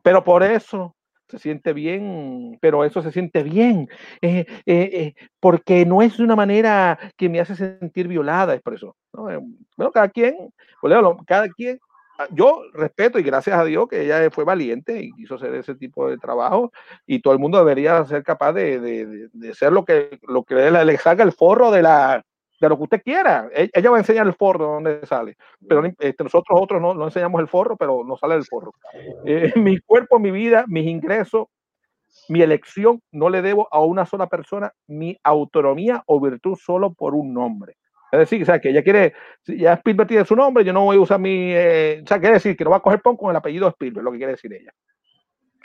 Pero 0.02 0.24
por 0.24 0.43
eso 0.43 0.97
se 1.28 1.39
siente 1.39 1.72
bien, 1.72 2.59
pero 2.60 2.85
eso 2.85 3.02
se 3.02 3.12
siente 3.12 3.43
bien, 3.44 3.89
eh, 4.20 4.47
eh, 4.66 4.90
eh, 4.93 5.14
porque 5.39 5.86
no 5.86 6.02
es 6.02 6.16
de 6.16 6.24
una 6.24 6.35
manera 6.36 6.98
que 7.16 7.28
me 7.28 7.40
hace 7.40 7.55
sentir 7.55 8.09
violada, 8.09 8.55
es 8.55 8.62
por 8.62 8.74
eso. 8.74 8.97
¿no? 9.12 9.31
Eh, 9.31 9.39
Bueno, 9.77 9.93
cada 9.93 10.09
quien, 10.09 10.35
pues, 10.81 10.93
cada 11.27 11.48
quien, 11.48 11.78
ah, 12.18 12.27
yo 12.32 12.62
respeto 12.74 13.18
y 13.18 13.22
gracias 13.22 13.56
a 13.59 13.64
Dios 13.64 13.86
que 13.89 14.02
ella 14.02 14.28
fue 14.32 14.43
valiente 14.44 15.01
y 15.02 15.12
quiso 15.12 15.36
hacer 15.36 15.55
ese 15.55 15.77
tipo 15.77 16.09
de 16.10 16.18
trabajo 16.18 16.72
y 17.06 17.20
todo 17.20 17.32
el 17.35 17.39
mundo 17.40 17.59
debería 17.59 18.05
ser 18.06 18.24
capaz 18.24 18.52
de, 18.52 18.81
de, 18.81 19.06
de- 19.06 19.28
de 19.32 19.55
ser 19.55 19.72
lo 19.72 19.85
que, 19.85 20.18
lo 20.27 20.43
que 20.43 20.55
le 20.56 20.97
salga 20.98 21.22
el 21.24 21.32
forro 21.32 21.70
de 21.70 21.82
la 21.82 22.24
de 22.61 22.69
lo 22.69 22.77
que 22.77 22.82
usted 22.85 23.03
quiera. 23.03 23.49
E- 23.55 23.70
Ella 23.73 23.91
va 23.91 23.97
a 23.97 24.01
enseñar 24.01 24.27
el 24.27 24.35
forro 24.35 24.66
de 24.66 24.73
dónde 24.73 25.07
sale, 25.07 25.37
pero 25.66 25.82
no- 25.82 25.89
este, 25.99 26.23
nosotros 26.24 26.59
otros 26.61 26.81
no, 26.81 26.95
no 26.95 27.05
enseñamos 27.07 27.41
el 27.41 27.49
forro, 27.49 27.77
pero 27.77 28.05
nos 28.05 28.20
sale 28.20 28.35
el 28.35 28.45
forro. 28.45 28.73
Eh, 29.24 29.53
mi 29.57 29.78
cuerpo, 29.81 30.19
mi 30.19 30.31
vida, 30.31 30.65
mis 30.69 30.87
ingresos, 30.87 31.47
mi 32.28 32.43
elección, 32.43 33.01
no 33.12 33.31
le 33.31 33.41
debo 33.43 33.69
a 33.73 33.81
una 33.81 34.05
sola 34.05 34.27
persona 34.28 34.73
mi 34.89 35.16
autonomía 35.24 36.03
o 36.07 36.20
virtud 36.20 36.57
solo 36.61 36.93
por 36.93 37.15
un 37.15 37.32
nombre. 37.32 37.77
Es 38.12 38.19
decir, 38.19 38.43
o 38.43 38.45
sea, 38.45 38.61
que 38.61 38.70
ella 38.70 38.82
quiere, 38.82 39.15
si 39.43 39.57
ya 39.59 39.74
Spielberg 39.74 40.09
tiene 40.09 40.24
su 40.24 40.35
nombre, 40.35 40.65
yo 40.65 40.73
no 40.73 40.85
voy 40.85 40.97
a 40.97 41.01
usar 41.01 41.20
mi, 41.20 41.53
eh, 41.55 42.01
o 42.05 42.07
sea, 42.07 42.19
quiere 42.19 42.35
decir 42.35 42.57
que 42.57 42.65
no 42.65 42.70
va 42.70 42.78
a 42.78 42.81
coger 42.82 43.01
pon 43.01 43.16
con 43.16 43.31
el 43.31 43.37
apellido 43.37 43.69
Spielberg, 43.69 44.05
lo 44.05 44.11
que 44.11 44.19
quiere 44.19 44.32
decir 44.32 44.53
ella. 44.53 44.73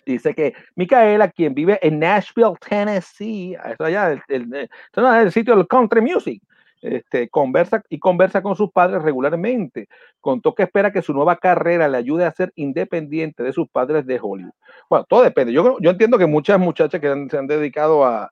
Dice 0.05 0.35
que 0.35 0.53
Micaela, 0.75 1.29
quien 1.31 1.55
vive 1.55 1.79
en 1.81 1.97
Nashville, 1.99 2.53
Tennessee, 2.69 3.57
eso 3.65 3.83
allá, 3.83 4.11
el, 4.11 4.21
el, 4.27 4.53
el- 4.53 4.69
no 4.95 5.15
es 5.15 5.23
el 5.25 5.31
sitio 5.31 5.55
del 5.55 5.67
country 5.67 6.01
music, 6.01 6.43
este, 6.81 7.29
conversa 7.29 7.83
y 7.89 7.99
conversa 7.99 8.41
con 8.41 8.55
sus 8.55 8.71
padres 8.71 9.01
regularmente. 9.01 9.87
Contó 10.21 10.53
que 10.53 10.63
espera 10.63 10.91
que 10.91 11.01
su 11.01 11.13
nueva 11.13 11.37
carrera 11.37 11.87
le 11.87 11.97
ayude 11.97 12.25
a 12.25 12.31
ser 12.31 12.51
independiente 12.55 13.43
de 13.43 13.53
sus 13.53 13.67
padres 13.69 14.05
de 14.05 14.19
Hollywood. 14.21 14.53
Bueno, 14.89 15.05
todo 15.07 15.23
depende. 15.23 15.53
Yo, 15.53 15.77
yo 15.79 15.89
entiendo 15.89 16.17
que 16.17 16.25
muchas 16.25 16.59
muchachas 16.59 17.01
que 17.01 17.07
han- 17.07 17.29
se 17.29 17.37
han 17.37 17.47
dedicado 17.47 18.05
a, 18.05 18.31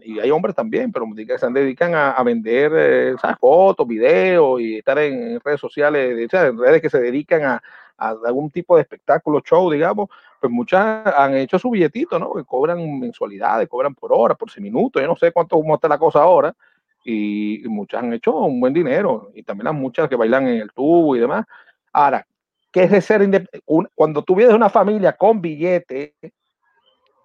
y 0.00 0.20
hay 0.20 0.30
hombres 0.30 0.54
también, 0.54 0.92
pero 0.92 1.06
se 1.38 1.50
dedican 1.50 1.94
a, 1.94 2.22
vender 2.22 2.72
eh, 2.74 3.16
fotos, 3.40 3.86
videos 3.86 4.60
y 4.60 4.78
estar 4.78 4.98
en 4.98 5.40
redes 5.40 5.60
sociales, 5.60 6.32
en 6.32 6.58
redes 6.58 6.80
que 6.80 6.90
se 6.90 7.00
dedican 7.00 7.42
a, 7.44 7.62
algún 7.98 8.50
tipo 8.50 8.76
de 8.76 8.82
espectáculo, 8.82 9.40
show, 9.44 9.70
digamos, 9.70 10.08
pues 10.40 10.52
muchas 10.52 11.06
han 11.06 11.36
hecho 11.36 11.58
su 11.58 11.70
billetito, 11.70 12.18
¿no? 12.18 12.32
Que 12.34 12.44
cobran 12.44 12.98
mensualidades, 12.98 13.68
cobran 13.68 13.94
por 13.94 14.12
hora, 14.12 14.34
por 14.34 14.50
minuto, 14.60 15.00
yo 15.00 15.06
no 15.06 15.14
sé 15.14 15.30
cuánto 15.30 15.56
cómo 15.56 15.76
está 15.76 15.86
la 15.88 15.98
cosa 15.98 16.20
ahora, 16.20 16.54
y, 17.04 17.62
muchas 17.66 18.02
han 18.02 18.12
hecho 18.12 18.34
un 18.36 18.60
buen 18.60 18.72
dinero, 18.72 19.30
y 19.34 19.42
también 19.42 19.66
las 19.66 19.74
muchas 19.74 20.08
que 20.08 20.16
bailan 20.16 20.46
en 20.48 20.60
el 20.60 20.72
tubo 20.72 21.16
y 21.16 21.20
demás. 21.20 21.44
Ahora, 21.92 22.26
¿qué 22.70 22.84
es 22.84 22.90
de 22.90 23.00
ser 23.00 23.22
independiente? 23.22 23.62
Cuando 23.94 24.22
tú 24.22 24.34
vienes 24.34 24.54
una 24.54 24.70
familia 24.70 25.12
con 25.12 25.40
billete, 25.40 26.14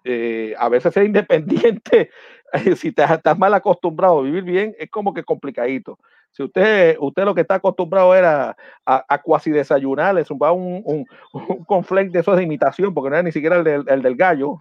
eh, 0.04 0.56
a 0.58 0.70
veces 0.70 0.94
ser 0.94 1.06
independiente, 1.06 2.10
eh, 2.54 2.76
si 2.76 2.92
te 2.92 3.04
estás 3.04 3.38
mal 3.38 3.54
acostumbrado 3.54 4.20
a 4.20 4.24
vivir 4.24 4.44
bien, 4.44 4.76
es 4.80 4.90
como 4.90 5.14
que 5.14 5.24
complicadito. 5.24 6.00
Si 6.32 6.44
usted, 6.44 6.98
usted 7.00 7.26
lo 7.26 7.34
que 7.34 7.42
está 7.42 7.56
acostumbrado 7.56 8.14
era 8.16 8.56
a, 8.86 9.06
a 9.08 9.22
cuasi 9.22 9.52
desayunar, 9.52 10.16
le 10.16 10.24
zumbaba 10.24 10.54
un, 10.54 10.82
un, 10.86 11.06
un 11.50 11.66
conflect 11.66 12.12
de 12.12 12.20
esos 12.20 12.38
de 12.38 12.44
imitación, 12.44 12.94
porque 12.94 13.10
no 13.10 13.16
era 13.16 13.24
ni 13.24 13.32
siquiera 13.32 13.58
el 13.58 13.64
del, 13.64 13.84
el 13.88 14.02
del 14.02 14.16
gallo, 14.16 14.60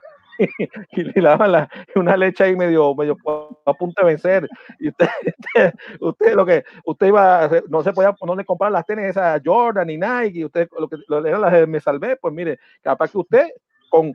y 0.92 1.02
le 1.02 1.20
daban 1.20 1.52
la- 1.52 1.68
una 1.94 2.16
leche 2.16 2.44
ahí 2.44 2.56
medio, 2.56 2.94
medio 2.94 3.16
a 3.64 3.72
punto 3.74 4.02
de 4.02 4.06
vencer. 4.06 4.48
Y 4.78 4.88
usted, 4.88 5.06
usted, 6.00 6.34
lo 6.34 6.46
que 6.46 6.64
usted 6.84 7.06
iba 7.06 7.48
no 7.68 7.82
se 7.82 7.92
podía 7.92 8.14
no 8.24 8.34
le 8.34 8.44
comprar 8.44 8.72
las 8.72 8.84
tenis 8.86 9.06
esas 9.06 9.40
Jordan 9.44 9.86
ni 9.86 9.96
Nike, 9.96 10.38
y 10.40 10.44
usted 10.44 10.68
lo 10.78 10.88
que 10.88 10.96
lo, 11.08 11.24
eran 11.26 11.40
las 11.40 11.52
de 11.52 11.66
me 11.66 11.80
salvé, 11.80 12.16
pues 12.16 12.32
mire, 12.34 12.58
capaz 12.82 13.10
que 13.10 13.18
usted 13.18 13.46
con, 13.88 14.12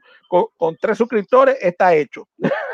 con 0.57 0.77
tres 0.77 0.97
suscriptores 0.97 1.57
está 1.61 1.93
hecho. 1.95 2.27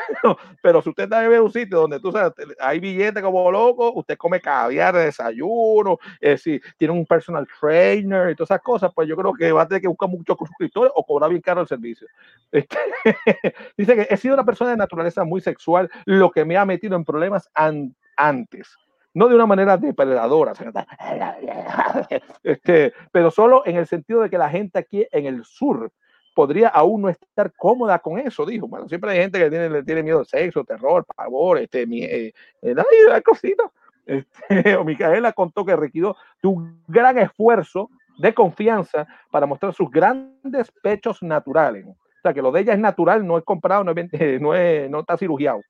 Pero 0.62 0.82
si 0.82 0.88
usted 0.90 1.04
está 1.04 1.24
en 1.24 1.40
un 1.42 1.52
sitio 1.52 1.80
donde 1.80 2.00
tú 2.00 2.10
sabes, 2.12 2.32
hay 2.60 2.80
billetes 2.80 3.22
como 3.22 3.50
loco, 3.50 3.92
usted 3.94 4.16
come 4.16 4.40
caviar 4.40 4.94
de 4.94 5.04
desayuno, 5.06 5.98
eh, 6.20 6.36
si 6.38 6.60
tiene 6.76 6.92
un 6.94 7.06
personal 7.06 7.46
trainer 7.60 8.30
y 8.30 8.34
todas 8.34 8.50
esas 8.50 8.62
cosas, 8.62 8.92
pues 8.94 9.08
yo 9.08 9.16
creo 9.16 9.32
que 9.34 9.52
va 9.52 9.62
a 9.62 9.68
tener 9.68 9.82
que 9.82 9.88
buscar 9.88 10.08
muchos 10.08 10.36
suscriptores 10.38 10.92
o 10.94 11.04
cobrar 11.04 11.30
bien 11.30 11.42
caro 11.42 11.60
el 11.60 11.68
servicio. 11.68 12.06
Este, 12.50 12.76
dice 13.76 13.94
que 13.96 14.06
he 14.10 14.16
sido 14.16 14.34
una 14.34 14.44
persona 14.44 14.70
de 14.70 14.76
naturaleza 14.76 15.24
muy 15.24 15.40
sexual, 15.40 15.90
lo 16.04 16.30
que 16.30 16.44
me 16.44 16.56
ha 16.56 16.64
metido 16.64 16.96
en 16.96 17.04
problemas 17.04 17.50
an- 17.54 17.94
antes. 18.16 18.76
No 19.14 19.26
de 19.26 19.34
una 19.34 19.46
manera 19.46 19.76
depredadora, 19.76 20.52
este, 22.42 22.92
pero 23.10 23.30
solo 23.30 23.62
en 23.66 23.76
el 23.76 23.86
sentido 23.86 24.20
de 24.20 24.30
que 24.30 24.38
la 24.38 24.50
gente 24.50 24.78
aquí 24.78 25.06
en 25.10 25.26
el 25.26 25.44
sur 25.44 25.90
podría 26.38 26.68
aún 26.68 27.02
no 27.02 27.08
estar 27.08 27.52
cómoda 27.56 27.98
con 27.98 28.16
eso, 28.16 28.46
dijo. 28.46 28.68
Bueno, 28.68 28.88
siempre 28.88 29.10
hay 29.10 29.18
gente 29.22 29.40
que 29.40 29.50
tiene, 29.50 29.68
le 29.68 29.82
tiene 29.82 30.04
miedo 30.04 30.20
al 30.20 30.26
sexo, 30.26 30.62
terror, 30.62 31.04
pavor, 31.04 31.58
este, 31.58 31.82
eh, 31.82 32.32
eh, 32.62 33.22
cositas. 33.24 33.66
Este, 34.06 34.74
o 34.74 34.84
Micaela 34.84 35.34
contó 35.34 35.66
que 35.66 35.76
requirió 35.76 36.16
de 36.40 36.48
un 36.48 36.82
gran 36.88 37.18
esfuerzo 37.18 37.90
de 38.16 38.32
confianza 38.32 39.06
para 39.30 39.44
mostrar 39.44 39.74
sus 39.74 39.90
grandes 39.90 40.72
pechos 40.82 41.22
naturales. 41.22 41.84
O 41.86 41.94
sea, 42.22 42.32
que 42.32 42.40
lo 42.40 42.50
de 42.50 42.60
ella 42.60 42.72
es 42.72 42.78
natural, 42.78 43.26
no 43.26 43.36
es 43.36 43.44
comprado, 43.44 43.84
no, 43.84 43.92
es, 43.92 44.10
no, 44.40 44.54
es, 44.54 44.88
no 44.88 45.00
está 45.00 45.18
cirugiado. 45.18 45.60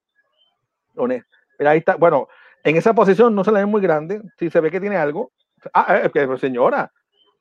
Pero 0.94 1.70
ahí 1.70 1.78
está, 1.78 1.96
bueno, 1.96 2.28
en 2.62 2.76
esa 2.76 2.94
posición 2.94 3.34
no 3.34 3.42
se 3.42 3.50
la 3.50 3.58
ve 3.58 3.66
muy 3.66 3.80
grande, 3.80 4.20
si 4.38 4.50
se 4.50 4.60
ve 4.60 4.70
que 4.70 4.80
tiene 4.80 4.96
algo. 4.96 5.32
Ah, 5.74 6.02
eh, 6.04 6.38
señora, 6.38 6.92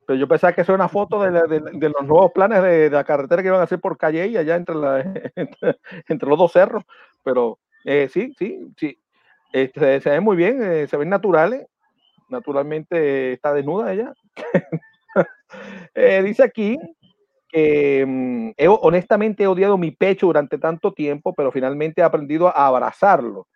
pero 0.07 0.17
yo 0.17 0.27
pensaba 0.27 0.53
que 0.53 0.61
eso 0.61 0.71
era 0.71 0.84
una 0.84 0.88
foto 0.88 1.21
de, 1.21 1.31
de, 1.31 1.59
de 1.59 1.89
los 1.89 2.07
nuevos 2.07 2.31
planes 2.31 2.63
de, 2.63 2.69
de, 2.69 2.89
la 2.89 3.03
carretera 3.03 3.41
que 3.41 3.49
iban 3.49 3.59
a 3.59 3.63
hacer 3.63 3.81
por 3.81 3.97
Calle 3.97 4.25
y 4.25 4.38
allá 4.38 4.55
entre, 4.55 4.73
la, 4.73 5.01
entre, 5.35 5.79
entre, 6.07 6.29
los 6.29 6.39
dos 6.39 6.53
cerros. 6.53 6.85
Pero 7.23 7.59
eh, 7.84 8.07
sí, 8.09 8.34
sí, 8.39 8.71
sí. 8.77 8.97
Este, 9.51 9.99
se 9.99 10.09
ve 10.09 10.21
muy 10.21 10.38
bien, 10.38 10.63
eh, 10.63 10.88
se 10.88 10.95
ven 10.95 11.09
naturales. 11.09 11.67
Naturalmente 12.29 13.34
está 13.34 13.53
desnuda 13.53 13.93
ella. 13.93 14.13
Eh, 15.95 16.21
dice 16.23 16.43
aquí 16.43 16.77
que 17.49 18.05
mm, 18.05 18.51
honestamente 18.81 19.43
he 19.43 19.47
odiado 19.47 19.77
mi 19.77 19.91
pecho 19.91 20.27
durante 20.27 20.57
tanto 20.57 20.91
tiempo, 20.91 21.34
pero 21.34 21.51
finalmente 21.51 22.01
he 22.01 22.03
aprendido 22.03 22.49
a 22.49 22.67
abrazarlo. 22.67 23.47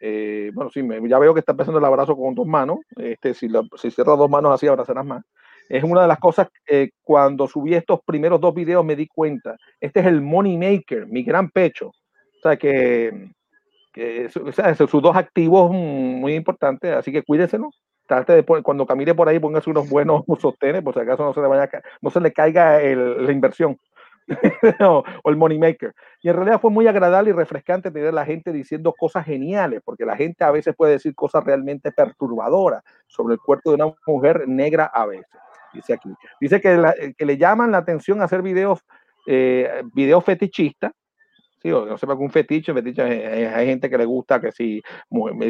Eh, 0.00 0.50
bueno, 0.54 0.70
sí, 0.70 0.82
me, 0.82 1.06
ya 1.06 1.18
veo 1.18 1.34
que 1.34 1.40
está 1.40 1.52
empezando 1.52 1.78
el 1.78 1.84
abrazo 1.84 2.16
con 2.16 2.34
dos 2.34 2.46
manos. 2.46 2.78
Este, 2.96 3.34
si, 3.34 3.46
lo, 3.46 3.62
si 3.76 3.90
cierras 3.90 4.18
dos 4.18 4.30
manos 4.30 4.52
así, 4.52 4.66
abrazarás 4.66 5.04
más. 5.04 5.22
Es 5.68 5.84
una 5.84 6.02
de 6.02 6.08
las 6.08 6.18
cosas 6.18 6.48
eh, 6.66 6.90
cuando 7.02 7.46
subí 7.46 7.74
estos 7.74 8.00
primeros 8.04 8.40
dos 8.40 8.54
videos 8.54 8.84
me 8.84 8.96
di 8.96 9.06
cuenta. 9.06 9.56
Este 9.80 10.00
es 10.00 10.06
el 10.06 10.22
money 10.22 10.56
maker, 10.56 11.06
mi 11.06 11.22
gran 11.22 11.50
pecho. 11.50 11.88
O 11.88 12.40
sea 12.42 12.56
que, 12.56 13.30
que 13.92 14.28
o 14.42 14.52
sea, 14.52 14.74
sus 14.74 15.02
dos 15.02 15.16
activos 15.16 15.70
muy 15.70 16.34
importantes, 16.34 16.92
así 16.94 17.12
que 17.12 17.22
cuídeselo. 17.22 17.70
Trate 18.06 18.32
de 18.32 18.62
cuando 18.62 18.86
camine 18.86 19.14
por 19.14 19.28
ahí, 19.28 19.38
póngase 19.38 19.68
unos 19.68 19.88
buenos 19.90 20.22
sostenes, 20.40 20.82
por 20.82 20.94
si 20.94 21.00
acaso 21.00 21.24
no 21.24 21.34
se 21.34 21.42
le 21.42 21.46
vaya 21.46 21.68
no 22.00 22.08
se 22.08 22.20
le 22.20 22.32
caiga 22.32 22.80
el, 22.80 23.26
la 23.26 23.32
inversión. 23.32 23.76
o, 24.80 25.04
el 25.24 25.36
money 25.36 25.58
maker. 25.58 25.94
Y 26.22 26.28
en 26.28 26.36
realidad 26.36 26.60
fue 26.60 26.70
muy 26.70 26.86
agradable 26.86 27.30
y 27.30 27.32
refrescante 27.32 27.90
tener 27.90 28.08
a 28.08 28.12
la 28.12 28.24
gente 28.24 28.52
diciendo 28.52 28.94
cosas 28.96 29.24
geniales, 29.24 29.80
porque 29.84 30.04
la 30.04 30.16
gente 30.16 30.44
a 30.44 30.50
veces 30.50 30.74
puede 30.76 30.92
decir 30.92 31.14
cosas 31.14 31.44
realmente 31.44 31.92
perturbadoras 31.92 32.82
sobre 33.06 33.34
el 33.34 33.40
cuerpo 33.40 33.70
de 33.70 33.82
una 33.82 33.94
mujer 34.06 34.46
negra 34.46 34.86
a 34.86 35.06
veces. 35.06 35.26
Dice 35.72 35.94
aquí. 35.94 36.10
Dice 36.40 36.60
que, 36.60 36.76
la, 36.76 36.94
que 37.16 37.26
le 37.26 37.36
llaman 37.36 37.72
la 37.72 37.78
atención 37.78 38.22
hacer 38.22 38.42
videos, 38.42 38.84
eh, 39.26 39.82
videos 39.92 40.24
fetichistas. 40.24 40.92
Sí, 41.60 41.72
o 41.72 41.84
no 41.86 41.98
sé 41.98 42.06
un 42.06 42.30
fetiche, 42.30 42.72
fetiche 42.72 43.02
hay, 43.02 43.44
hay, 43.44 43.66
gente 43.66 43.90
que 43.90 43.98
le 43.98 44.04
gusta 44.04 44.40
que 44.40 44.52
si 44.52 44.80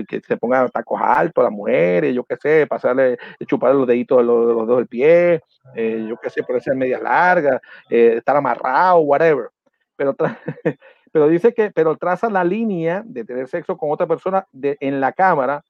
que 0.08 0.20
se 0.22 0.38
pongan 0.38 0.70
tacos 0.70 0.98
altos 1.02 1.42
a 1.42 1.48
las 1.48 1.52
mujeres, 1.52 2.14
yo 2.14 2.24
qué 2.24 2.36
sé, 2.36 2.66
pasarle, 2.66 3.18
chupar 3.46 3.74
los 3.74 3.86
deditos 3.86 4.16
de 4.16 4.24
los, 4.24 4.46
los 4.46 4.66
dedos 4.66 4.78
del 4.78 4.86
pie, 4.88 5.42
eh, 5.74 6.06
yo 6.08 6.16
qué 6.16 6.30
sé, 6.30 6.42
ponerse 6.44 6.74
medias 6.74 7.02
largas, 7.02 7.60
eh, 7.90 8.14
estar 8.16 8.34
amarrado, 8.34 9.00
whatever. 9.00 9.50
Pero, 9.96 10.16
pero 11.12 11.28
dice 11.28 11.52
que, 11.52 11.70
pero 11.72 11.94
traza 11.96 12.30
la 12.30 12.42
línea 12.42 13.02
de 13.04 13.24
tener 13.24 13.46
sexo 13.46 13.76
con 13.76 13.90
otra 13.90 14.06
persona 14.06 14.46
de, 14.50 14.78
en 14.80 15.00
la 15.02 15.12
cámara 15.12 15.62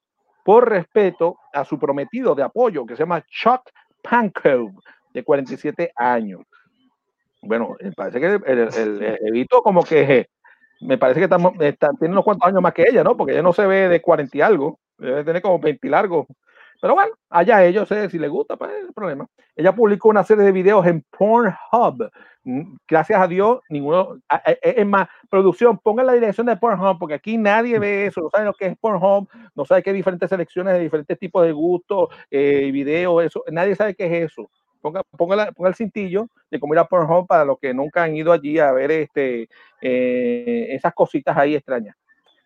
por 0.45 0.69
respeto 0.69 1.37
a 1.51 1.65
su 1.65 1.77
prometido 1.77 2.33
de 2.33 2.43
apoyo, 2.43 2.85
que 2.85 2.95
se 2.95 3.03
llama 3.03 3.21
Chuck 3.29 3.69
Pankow, 4.01 4.71
de 5.13 5.23
47 5.23 5.91
años. 5.95 6.41
Bueno, 7.41 7.75
parece 7.95 8.19
que 8.19 8.51
el, 8.51 8.59
el, 8.59 9.17
Evito 9.21 9.61
como 9.61 9.83
que 9.83 10.27
me 10.81 10.97
parece 10.97 11.19
que 11.19 11.65
está, 11.67 11.89
tiene 11.99 12.13
unos 12.13 12.23
cuantos 12.23 12.47
años 12.47 12.61
más 12.61 12.73
que 12.73 12.85
ella, 12.87 13.03
¿no? 13.03 13.15
Porque 13.15 13.33
ella 13.33 13.41
no 13.41 13.53
se 13.53 13.65
ve 13.65 13.89
de 13.89 14.01
40 14.01 14.37
y 14.37 14.41
algo, 14.41 14.79
debe 14.97 15.23
tener 15.23 15.41
como 15.41 15.59
20 15.59 15.87
y 15.87 15.89
largo. 15.89 16.27
Pero 16.81 16.93
bueno, 16.93 17.11
allá 17.29 17.65
ellos, 17.65 17.91
eh, 17.91 18.09
si 18.09 18.17
les 18.17 18.29
gusta, 18.29 18.55
pues 18.55 18.71
el 18.87 18.93
problema. 18.93 19.27
Ella 19.55 19.75
publicó 19.75 20.09
una 20.09 20.23
serie 20.23 20.45
de 20.45 20.51
videos 20.51 20.85
en 20.85 21.03
Pornhub. 21.17 22.09
Gracias 22.87 23.21
a 23.21 23.27
Dios, 23.27 23.59
ninguno. 23.69 24.17
Es 24.61 24.85
más, 24.85 25.09
producción, 25.29 25.77
pongan 25.77 26.05
la 26.05 26.13
dirección 26.13 26.47
de 26.47 26.55
Pornhub, 26.55 26.97
porque 26.97 27.15
aquí 27.15 27.37
nadie 27.37 27.77
ve 27.79 28.05
eso, 28.05 28.21
no 28.21 28.29
sabe 28.29 28.45
lo 28.45 28.53
que 28.53 28.67
es 28.67 28.77
Pornhub, 28.77 29.27
no 29.55 29.65
sabe 29.65 29.83
qué 29.83 29.91
diferentes 29.91 30.29
selecciones 30.29 30.73
de 30.73 30.79
diferentes 30.79 31.19
tipos 31.19 31.45
de 31.45 31.51
gustos, 31.51 32.09
eh, 32.31 32.71
videos, 32.71 33.23
eso. 33.23 33.43
Nadie 33.51 33.75
sabe 33.75 33.93
qué 33.95 34.05
es 34.05 34.31
eso. 34.31 34.49
Ponga, 34.81 35.03
ponga, 35.17 35.35
la, 35.35 35.51
ponga, 35.51 35.69
el 35.69 35.75
cintillo 35.75 36.29
de 36.49 36.59
cómo 36.59 36.73
ir 36.73 36.79
a 36.79 36.85
Pornhub 36.85 37.27
para 37.27 37.43
los 37.43 37.59
que 37.59 37.73
nunca 37.73 38.03
han 38.03 38.15
ido 38.15 38.31
allí 38.31 38.57
a 38.59 38.71
ver 38.71 38.91
este, 38.91 39.49
eh, 39.81 40.67
esas 40.69 40.93
cositas 40.93 41.37
ahí 41.37 41.55
extrañas. 41.55 41.97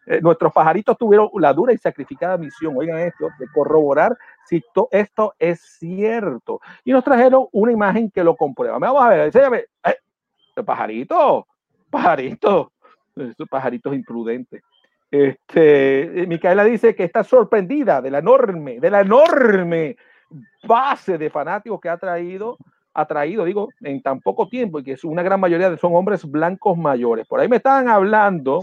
Eh, 0.05 0.19
nuestros 0.21 0.51
pajaritos 0.51 0.97
tuvieron 0.97 1.29
la 1.35 1.53
dura 1.53 1.73
y 1.73 1.77
sacrificada 1.77 2.37
misión, 2.37 2.75
oigan 2.77 2.99
esto, 2.99 3.29
de 3.39 3.47
corroborar 3.53 4.17
si 4.45 4.61
to, 4.73 4.89
esto 4.91 5.33
es 5.39 5.61
cierto. 5.61 6.59
Y 6.83 6.91
nos 6.91 7.03
trajeron 7.03 7.47
una 7.51 7.71
imagen 7.71 8.11
que 8.11 8.23
lo 8.23 8.35
comprueba. 8.35 8.77
Vamos 8.79 9.03
a 9.03 9.09
ver, 9.09 9.19
enséñame. 9.21 9.65
Eh, 9.85 10.63
pajarito, 10.65 11.47
pajarito, 11.89 12.71
estos 13.15 13.47
pajaritos 13.47 13.93
imprudentes. 13.93 14.61
Este, 15.09 16.25
Micaela 16.27 16.63
dice 16.63 16.95
que 16.95 17.03
está 17.03 17.23
sorprendida 17.23 18.01
de 18.01 18.09
la 18.09 18.17
enorme, 18.17 18.79
de 18.79 18.89
la 18.89 19.01
enorme 19.01 19.95
base 20.63 21.17
de 21.19 21.29
fanáticos 21.29 21.79
que 21.79 21.89
ha 21.89 21.97
traído, 21.97 22.57
ha 22.95 23.05
traído, 23.05 23.45
digo, 23.45 23.69
en 23.81 24.01
tan 24.01 24.21
poco 24.21 24.47
tiempo 24.47 24.79
y 24.79 24.83
que 24.83 24.93
es 24.93 25.03
una 25.03 25.21
gran 25.21 25.39
mayoría 25.39 25.75
son 25.77 25.95
hombres 25.95 26.25
blancos 26.25 26.77
mayores. 26.77 27.27
Por 27.27 27.39
ahí 27.39 27.47
me 27.47 27.57
estaban 27.57 27.89
hablando, 27.89 28.61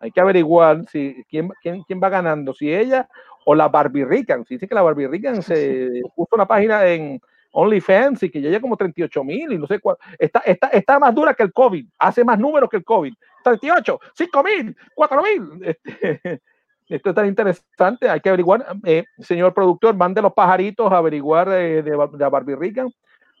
hay 0.00 0.10
que 0.10 0.20
averiguar 0.20 0.84
si 0.90 1.24
quién, 1.28 1.50
quién, 1.62 1.82
quién 1.82 2.00
va 2.02 2.08
ganando, 2.08 2.54
si 2.54 2.72
ella 2.72 3.08
o 3.44 3.54
la 3.54 3.68
Barbie 3.68 4.04
Rican. 4.04 4.44
Si 4.46 4.54
dice 4.54 4.66
que 4.66 4.74
la 4.74 4.82
Barbie 4.82 5.08
Rican 5.08 5.42
se 5.42 6.02
puso 6.16 6.34
una 6.34 6.46
página 6.46 6.86
en 6.86 7.20
OnlyFans 7.52 8.22
y 8.22 8.30
que 8.30 8.40
ya 8.40 8.48
llega 8.48 8.60
como 8.60 8.76
38 8.76 9.24
mil 9.24 9.52
y 9.52 9.58
no 9.58 9.66
sé 9.66 9.78
cuál. 9.78 9.96
Está, 10.18 10.40
está, 10.40 10.68
está 10.68 10.98
más 10.98 11.14
dura 11.14 11.34
que 11.34 11.42
el 11.42 11.52
COVID, 11.52 11.86
hace 11.98 12.24
más 12.24 12.38
números 12.38 12.68
que 12.70 12.78
el 12.78 12.84
COVID. 12.84 13.12
38, 13.44 14.00
5 14.14 14.42
mil, 14.42 14.76
4 14.94 15.22
mil. 15.22 15.64
Este, 15.64 16.40
esto 16.88 17.10
es 17.10 17.14
tan 17.14 17.26
interesante, 17.26 18.08
hay 18.08 18.20
que 18.20 18.28
averiguar. 18.28 18.66
Eh, 18.84 19.04
señor 19.18 19.54
productor, 19.54 19.94
mande 19.94 20.22
los 20.22 20.32
pajaritos 20.32 20.90
a 20.92 20.98
averiguar 20.98 21.48
eh, 21.48 21.82
de, 21.82 21.90
de, 21.90 22.28
Barbie 22.28 22.56
Regan. 22.56 22.90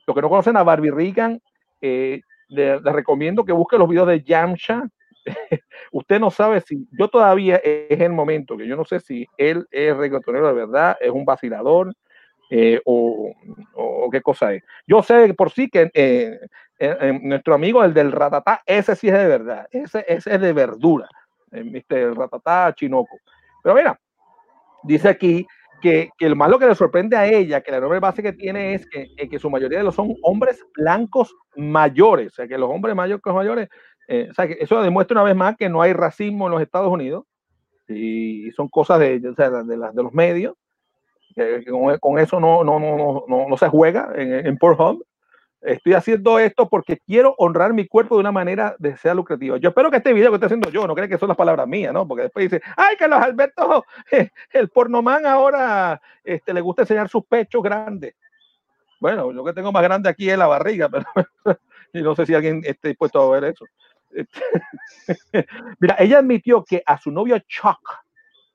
Los 0.06 0.14
que 0.14 0.22
no 0.22 0.28
conocen 0.28 0.56
a 0.56 0.62
Barbie 0.62 0.90
Regan, 0.90 1.40
eh, 1.80 2.20
les, 2.48 2.82
les 2.82 2.94
recomiendo 2.94 3.44
que 3.44 3.52
busquen 3.52 3.78
los 3.78 3.88
videos 3.88 4.08
de 4.08 4.22
Yamcha, 4.22 4.88
usted 5.92 6.20
no 6.20 6.30
sabe 6.30 6.60
si, 6.60 6.86
yo 6.98 7.08
todavía 7.08 7.56
es 7.56 8.00
el 8.00 8.12
momento 8.12 8.56
que 8.56 8.66
yo 8.66 8.76
no 8.76 8.84
sé 8.84 9.00
si 9.00 9.26
él 9.36 9.66
es 9.70 9.96
reggaetonero 9.96 10.48
de 10.48 10.54
verdad, 10.54 10.96
es 11.00 11.10
un 11.10 11.24
vacilador 11.24 11.92
eh, 12.52 12.80
o, 12.84 13.32
o, 13.74 14.10
qué 14.10 14.20
cosa 14.20 14.52
es. 14.52 14.64
Yo 14.86 15.02
sé 15.02 15.32
por 15.34 15.52
sí 15.52 15.68
que 15.68 15.88
eh, 15.94 16.40
eh, 16.80 17.20
nuestro 17.22 17.54
amigo, 17.54 17.84
el 17.84 17.94
del 17.94 18.10
ratatá, 18.10 18.62
ese 18.66 18.96
sí 18.96 19.06
es 19.08 19.14
de 19.14 19.26
verdad, 19.26 19.68
ese, 19.70 20.04
ese 20.08 20.34
es 20.34 20.40
de 20.40 20.52
verdura, 20.52 21.08
el 21.52 22.16
ratatá 22.16 22.74
chinoco. 22.74 23.18
Pero 23.62 23.76
mira, 23.76 24.00
dice 24.82 25.08
aquí 25.08 25.46
que, 25.80 26.10
que, 26.18 26.28
lo 26.28 26.34
malo 26.34 26.58
que 26.58 26.66
le 26.66 26.74
sorprende 26.74 27.16
a 27.16 27.26
ella, 27.26 27.60
que 27.60 27.70
la 27.70 27.78
enorme 27.78 28.00
base 28.00 28.22
que 28.22 28.32
tiene 28.32 28.74
es 28.74 28.86
que, 28.88 29.28
que 29.28 29.38
su 29.38 29.48
mayoría 29.48 29.78
de 29.78 29.84
los 29.84 29.94
son 29.94 30.14
hombres 30.22 30.64
blancos 30.74 31.34
mayores, 31.56 32.32
o 32.32 32.34
sea, 32.34 32.48
que 32.48 32.58
los 32.58 32.68
hombres 32.68 32.96
mayores, 32.96 33.22
mayores 33.26 33.68
eh, 34.12 34.28
sea, 34.34 34.44
eso 34.44 34.82
demuestra 34.82 35.14
una 35.14 35.22
vez 35.22 35.36
más 35.36 35.56
que 35.56 35.68
no 35.68 35.82
hay 35.82 35.92
racismo 35.92 36.46
en 36.46 36.52
los 36.52 36.62
Estados 36.62 36.92
Unidos 36.92 37.24
y 37.86 38.50
son 38.52 38.68
cosas 38.68 38.98
de, 38.98 39.22
o 39.28 39.34
sea, 39.36 39.50
de, 39.50 39.76
los 39.76 40.12
medios. 40.12 40.56
Que, 41.32 41.64
con, 42.00 42.18
eso 42.18 42.40
no, 42.40 42.64
no, 42.64 42.80
no, 42.80 43.24
no, 43.28 43.48
no 43.48 43.56
se 43.56 43.68
juega 43.68 44.10
en, 44.16 44.46
en 44.46 44.58
Pornhub. 44.58 45.04
Estoy 45.60 45.92
haciendo 45.92 46.40
esto 46.40 46.68
porque 46.68 46.98
quiero 47.06 47.36
honrar 47.38 47.72
mi 47.72 47.86
cuerpo 47.86 48.16
de 48.16 48.22
una 48.22 48.32
manera 48.32 48.74
de 48.80 48.96
ser 48.96 49.14
lucrativa. 49.14 49.58
Yo 49.58 49.68
espero 49.68 49.92
que 49.92 49.98
este 49.98 50.12
video 50.12 50.30
que 50.30 50.36
estoy 50.36 50.46
haciendo 50.46 50.70
yo 50.70 50.88
no 50.88 50.94
cree 50.96 51.08
que 51.08 51.18
son 51.18 51.28
las 51.28 51.36
palabras 51.36 51.68
mías, 51.68 51.92
¿no? 51.92 52.08
Porque 52.08 52.24
después 52.24 52.50
dice, 52.50 52.62
ay, 52.76 52.96
que 52.96 53.06
los 53.06 53.20
Alberto, 53.20 53.84
el 54.52 54.68
pornomán 54.70 55.24
ahora 55.24 56.00
este, 56.24 56.52
le 56.52 56.60
gusta 56.62 56.82
enseñar 56.82 57.08
sus 57.08 57.24
pechos 57.26 57.62
grandes. 57.62 58.14
Bueno, 58.98 59.30
lo 59.30 59.44
que 59.44 59.52
tengo 59.52 59.70
más 59.70 59.82
grande 59.82 60.08
aquí 60.08 60.28
es 60.28 60.36
la 60.36 60.48
barriga, 60.48 60.88
pero 60.88 61.04
y 61.92 62.02
no 62.02 62.14
sé 62.14 62.26
si 62.26 62.34
alguien 62.34 62.62
esté 62.64 62.88
dispuesto 62.88 63.20
a 63.20 63.40
ver 63.40 63.52
eso. 63.52 63.64
Mira, 65.80 65.96
ella 65.98 66.18
admitió 66.18 66.64
que 66.64 66.82
a 66.84 66.98
su 66.98 67.10
novio 67.10 67.38
Chuck, 67.46 67.80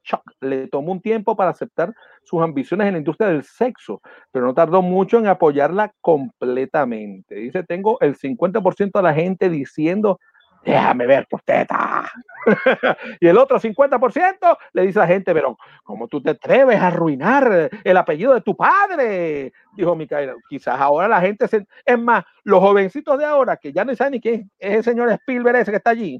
Chuck 0.03 0.21
le 0.41 0.67
tomó 0.67 0.91
un 0.91 1.01
tiempo 1.01 1.35
para 1.35 1.49
aceptar 1.49 1.93
sus 2.23 2.41
ambiciones 2.41 2.87
en 2.87 2.93
la 2.93 2.99
industria 2.99 3.29
del 3.29 3.43
sexo, 3.43 4.01
pero 4.31 4.45
no 4.45 4.53
tardó 4.53 4.81
mucho 4.81 5.17
en 5.17 5.27
apoyarla 5.27 5.93
completamente. 6.01 7.35
Dice, 7.35 7.63
tengo 7.63 7.99
el 8.01 8.15
50% 8.15 8.99
de 8.99 9.03
la 9.03 9.13
gente 9.13 9.49
diciendo, 9.49 10.19
déjame 10.65 11.05
ver 11.05 11.27
tu 11.27 11.37
teta. 11.45 12.11
y 13.19 13.27
el 13.27 13.37
otro 13.37 13.59
50% 13.59 14.57
le 14.73 14.81
dice 14.81 14.99
a 14.99 15.03
la 15.03 15.07
gente, 15.07 15.33
pero 15.33 15.57
¿cómo 15.83 16.07
tú 16.07 16.21
te 16.21 16.31
atreves 16.31 16.79
a 16.79 16.87
arruinar 16.87 17.69
el 17.83 17.97
apellido 17.97 18.33
de 18.33 18.41
tu 18.41 18.55
padre? 18.55 19.53
Dijo 19.73 19.95
Micaela. 19.95 20.35
Quizás 20.49 20.79
ahora 20.79 21.07
la 21.07 21.21
gente 21.21 21.47
se... 21.47 21.65
Es 21.85 21.99
más, 21.99 22.25
los 22.43 22.59
jovencitos 22.59 23.17
de 23.17 23.25
ahora, 23.25 23.57
que 23.57 23.71
ya 23.71 23.85
no 23.85 23.95
saben 23.95 24.13
ni 24.13 24.21
quién 24.21 24.51
es 24.59 24.77
el 24.77 24.83
señor 24.83 25.09
Spielberg 25.11 25.57
ese 25.57 25.71
que 25.71 25.77
está 25.77 25.91
allí, 25.91 26.19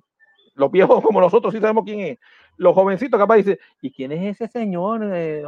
los 0.56 0.72
viejos 0.72 1.02
como 1.02 1.20
nosotros 1.20 1.54
sí 1.54 1.60
sabemos 1.60 1.84
quién 1.84 2.00
es, 2.00 2.18
los 2.58 2.74
jovencitos 2.74 3.20
capaz 3.20 3.36
dicen, 3.36 3.60
¿y 3.82 3.92
quién 3.92 4.12
es 4.12 4.40
ese 4.40 4.48
señor, 4.48 5.02
eh, 5.14 5.44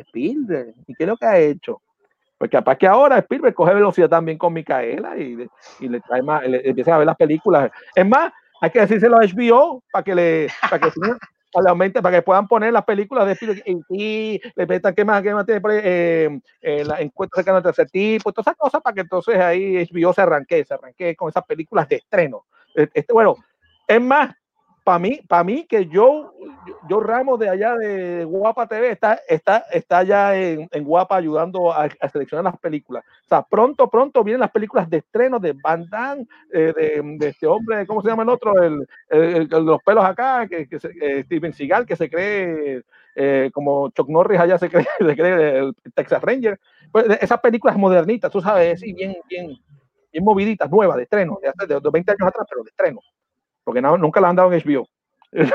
Spielberg? 0.00 0.74
¿Y 0.86 0.94
qué 0.94 1.04
es 1.04 1.08
lo 1.08 1.16
que 1.16 1.26
ha 1.26 1.38
hecho? 1.38 1.80
Pues 2.38 2.50
capaz 2.50 2.76
que 2.76 2.86
ahora 2.86 3.18
Spielberg 3.18 3.54
coge 3.54 3.74
velocidad 3.74 4.08
también 4.08 4.38
con 4.38 4.52
Micaela 4.52 5.18
y, 5.18 5.48
y 5.80 5.88
le 5.88 6.00
trae 6.00 6.22
más, 6.22 6.46
le, 6.46 6.68
empieza 6.68 6.94
a 6.94 6.98
ver 6.98 7.06
las 7.06 7.16
películas. 7.16 7.70
Es 7.94 8.06
más, 8.06 8.32
hay 8.60 8.70
que 8.70 8.80
decírselo 8.80 9.16
a 9.16 9.26
HBO 9.26 9.82
para 9.92 10.04
que 10.04 10.14
le, 10.14 10.48
para 10.70 10.78
que, 10.78 10.90
aumente, 11.68 12.00
para 12.00 12.16
que 12.16 12.22
puedan 12.22 12.46
poner 12.46 12.72
las 12.72 12.84
películas 12.84 13.26
de 13.26 13.32
Spielberg 13.32 13.62
y 13.90 14.40
le 14.54 14.66
metan 14.66 14.94
qué 14.94 15.04
más, 15.04 15.22
qué 15.22 15.34
más 15.34 15.46
tiene 15.46 15.60
eh, 15.82 16.40
eh, 16.60 16.84
la 16.84 17.00
encuesta 17.00 17.36
cercana 17.36 17.58
al 17.58 17.64
tercer 17.64 17.90
tipo, 17.90 18.32
todas 18.32 18.46
esas 18.46 18.56
cosas 18.56 18.82
para 18.82 18.94
que 18.94 19.00
entonces 19.00 19.36
ahí 19.36 19.84
HBO 19.90 20.12
se 20.12 20.22
arranque, 20.22 20.64
se 20.64 20.74
arranque 20.74 21.16
con 21.16 21.28
esas 21.30 21.44
películas 21.44 21.88
de 21.88 21.96
estreno. 21.96 22.46
Este, 22.74 23.12
bueno, 23.12 23.34
es 23.86 24.00
más, 24.00 24.32
para 24.88 24.98
mí, 25.00 25.20
para 25.28 25.44
mí 25.44 25.66
que 25.68 25.84
yo, 25.84 26.32
yo 26.88 27.00
Ramos 27.00 27.38
de 27.38 27.50
allá 27.50 27.76
de 27.76 28.24
Guapa 28.24 28.66
TV 28.66 28.90
está, 28.90 29.20
está, 29.28 29.66
está 29.70 29.98
allá 29.98 30.34
en, 30.34 30.66
Guapa 30.82 31.14
ayudando 31.14 31.70
a, 31.70 31.90
a, 32.00 32.08
seleccionar 32.08 32.44
las 32.46 32.58
películas. 32.58 33.04
O 33.26 33.28
sea, 33.28 33.42
pronto, 33.42 33.90
pronto 33.90 34.24
vienen 34.24 34.40
las 34.40 34.50
películas 34.50 34.88
de 34.88 34.96
estreno 34.96 35.38
de 35.38 35.52
Van 35.52 35.86
Damme, 35.90 36.26
eh, 36.54 36.72
de, 37.18 37.28
este 37.28 37.46
hombre, 37.46 37.86
¿cómo 37.86 38.00
se 38.00 38.08
llama 38.08 38.22
el 38.22 38.30
otro? 38.30 38.54
El, 38.62 39.46
los 39.50 39.82
pelos 39.82 40.06
acá, 40.06 40.48
que, 40.48 40.66
que 40.66 40.76
eh, 41.02 41.22
Steven 41.24 41.52
Seagal, 41.52 41.84
que 41.84 41.94
se 41.94 42.08
cree 42.08 42.82
eh, 43.14 43.50
como 43.52 43.90
Chuck 43.90 44.08
Norris 44.08 44.40
allá 44.40 44.56
se 44.56 44.70
cree, 44.70 44.86
se 44.98 45.16
cree 45.16 45.58
el 45.58 45.74
Texas 45.94 46.22
Ranger. 46.22 46.58
Pues 46.90 47.04
esas 47.20 47.40
películas 47.40 47.76
modernitas, 47.76 48.32
tú 48.32 48.40
sabes, 48.40 48.80
sí, 48.80 48.94
bien, 48.94 49.14
bien, 49.28 49.54
bien 50.10 50.24
moviditas, 50.24 50.70
nuevas, 50.70 50.96
de 50.96 51.02
estreno, 51.02 51.38
de, 51.42 51.66
de, 51.66 51.78
de 51.78 51.90
20 51.92 52.10
años 52.10 52.28
atrás, 52.28 52.46
pero 52.48 52.64
de 52.64 52.70
estreno 52.70 53.00
porque 53.68 53.82
nunca 53.82 54.18
la 54.18 54.30
han 54.30 54.36
dado 54.36 54.50
en 54.50 54.62
HBO. 54.62 54.88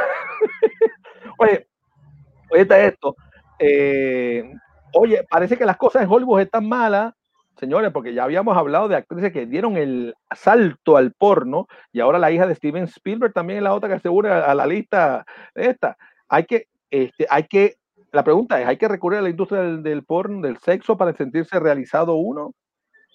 oye, 1.40 1.68
oye 2.52 2.86
esto. 2.86 3.16
Eh, 3.58 4.54
oye, 4.94 5.26
parece 5.28 5.58
que 5.58 5.66
las 5.66 5.78
cosas 5.78 6.04
en 6.04 6.12
Hollywood 6.12 6.42
están 6.42 6.70
malas, 6.70 7.16
señores, 7.58 7.92
porque 7.92 8.14
ya 8.14 8.26
habíamos 8.26 8.56
hablado 8.56 8.88
de 8.88 8.98
actrices 8.98 9.34
que 9.34 9.48
dieron 9.48 9.78
el 9.78 10.14
salto 10.36 10.96
al 10.96 11.14
porno 11.14 11.66
y 11.92 12.02
ahora 12.02 12.20
la 12.20 12.30
hija 12.30 12.46
de 12.46 12.54
Steven 12.54 12.84
Spielberg 12.84 13.34
también 13.34 13.58
es 13.58 13.64
la 13.64 13.74
otra 13.74 13.90
que 13.90 13.96
asegura 13.96 14.46
a 14.46 14.54
la 14.54 14.68
lista 14.68 15.26
esta. 15.56 15.98
Hay 16.28 16.44
que, 16.44 16.68
este, 16.92 17.26
hay 17.32 17.46
que, 17.46 17.78
la 18.12 18.24
pregunta 18.24 18.62
es, 18.62 18.68
¿hay 18.68 18.78
que 18.78 18.88
recurrir 18.88 19.18
a 19.18 19.24
la 19.24 19.32
industria 19.32 19.62
del, 19.62 19.82
del 19.82 20.04
porno, 20.04 20.42
del 20.42 20.60
sexo 20.60 20.96
para 20.96 21.14
sentirse 21.14 21.60
realizado 21.60 22.14
uno? 22.14 22.54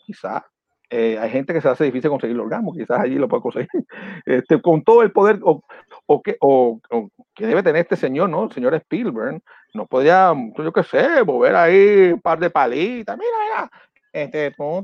Quizás 0.06 0.42
eh, 0.90 1.18
hay 1.20 1.30
gente 1.30 1.52
que 1.52 1.60
se 1.60 1.68
hace 1.68 1.84
difícil 1.84 2.10
conseguir 2.10 2.34
el 2.34 2.40
orgasmo, 2.40 2.72
quizás 2.72 3.00
allí 3.00 3.16
lo 3.16 3.28
puede 3.28 3.42
conseguir, 3.42 3.68
este, 4.26 4.60
con 4.60 4.82
todo 4.82 5.02
el 5.02 5.12
poder 5.12 5.38
o, 5.42 5.62
o, 6.06 6.22
que, 6.22 6.36
o, 6.40 6.80
que 7.34 7.46
debe 7.46 7.62
tener 7.62 7.82
este 7.82 7.96
señor, 7.96 8.30
¿no? 8.30 8.44
El 8.44 8.52
señor 8.52 8.74
Spielberg, 8.74 9.40
no 9.74 9.86
podría, 9.86 10.32
yo 10.56 10.72
qué 10.72 10.82
sé, 10.82 11.22
mover 11.24 11.54
ahí 11.56 12.12
un 12.12 12.20
par 12.20 12.38
de 12.38 12.50
palitas, 12.50 13.18
mira, 13.18 13.30
mira, 13.44 13.70
este, 14.12 14.50
tú, 14.52 14.80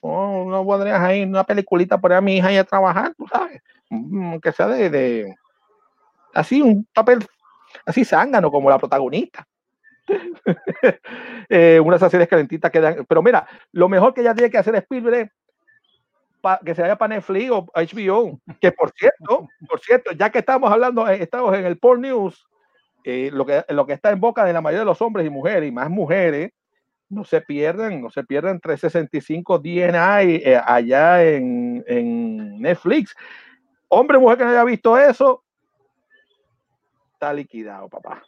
tú 0.00 0.08
no 0.08 0.64
podrías 0.64 1.00
ahí 1.00 1.22
una 1.22 1.44
peliculita 1.44 1.98
poner 1.98 2.18
a 2.18 2.20
mi 2.20 2.36
hija 2.36 2.48
ahí 2.48 2.56
a 2.56 2.64
trabajar, 2.64 3.12
tú 3.16 3.26
sabes, 3.26 3.60
mm, 3.90 4.38
que 4.38 4.52
sea 4.52 4.68
de, 4.68 4.90
de 4.90 5.34
así, 6.32 6.62
un 6.62 6.86
papel 6.94 7.18
así 7.86 8.04
zángano 8.04 8.50
como 8.50 8.70
la 8.70 8.78
protagonista. 8.78 9.46
eh, 11.48 11.80
unas 11.80 12.00
series 12.10 12.28
calentitas 12.28 12.70
quedan. 12.70 13.04
Pero 13.06 13.22
mira, 13.22 13.46
lo 13.72 13.88
mejor 13.88 14.14
que 14.14 14.22
ya 14.22 14.34
tiene 14.34 14.50
que 14.50 14.58
hacer 14.58 14.74
Spielberg 14.76 15.14
es 15.16 15.30
pa, 16.40 16.60
que 16.64 16.74
se 16.74 16.82
vaya 16.82 16.96
para 16.96 17.14
Netflix 17.14 17.50
o 17.50 17.66
HBO. 17.74 18.40
Que 18.60 18.72
por 18.72 18.90
cierto, 18.92 19.48
por 19.68 19.80
cierto, 19.80 20.12
ya 20.12 20.30
que 20.30 20.40
estamos 20.40 20.70
hablando, 20.70 21.08
eh, 21.08 21.22
estamos 21.22 21.54
en 21.56 21.64
el 21.64 21.78
Porn 21.78 22.02
News, 22.02 22.46
eh, 23.04 23.30
lo, 23.32 23.44
que, 23.46 23.64
lo 23.68 23.86
que 23.86 23.94
está 23.94 24.10
en 24.10 24.20
boca 24.20 24.44
de 24.44 24.52
la 24.52 24.60
mayoría 24.60 24.80
de 24.80 24.86
los 24.86 25.00
hombres 25.02 25.26
y 25.26 25.30
mujeres, 25.30 25.68
y 25.68 25.72
más 25.72 25.90
mujeres, 25.90 26.52
no 27.08 27.24
se 27.24 27.40
pierdan, 27.40 28.00
no 28.00 28.10
se 28.10 28.24
pierdan 28.24 28.60
365 28.60 29.58
DNA 29.58 30.22
eh, 30.22 30.62
allá 30.64 31.24
en, 31.24 31.84
en 31.86 32.60
Netflix. 32.60 33.14
Hombre, 33.88 34.18
mujer 34.18 34.38
que 34.38 34.44
no 34.44 34.50
haya 34.50 34.64
visto 34.64 34.98
eso, 34.98 35.44
está 37.12 37.32
liquidado, 37.32 37.88
papá 37.88 38.22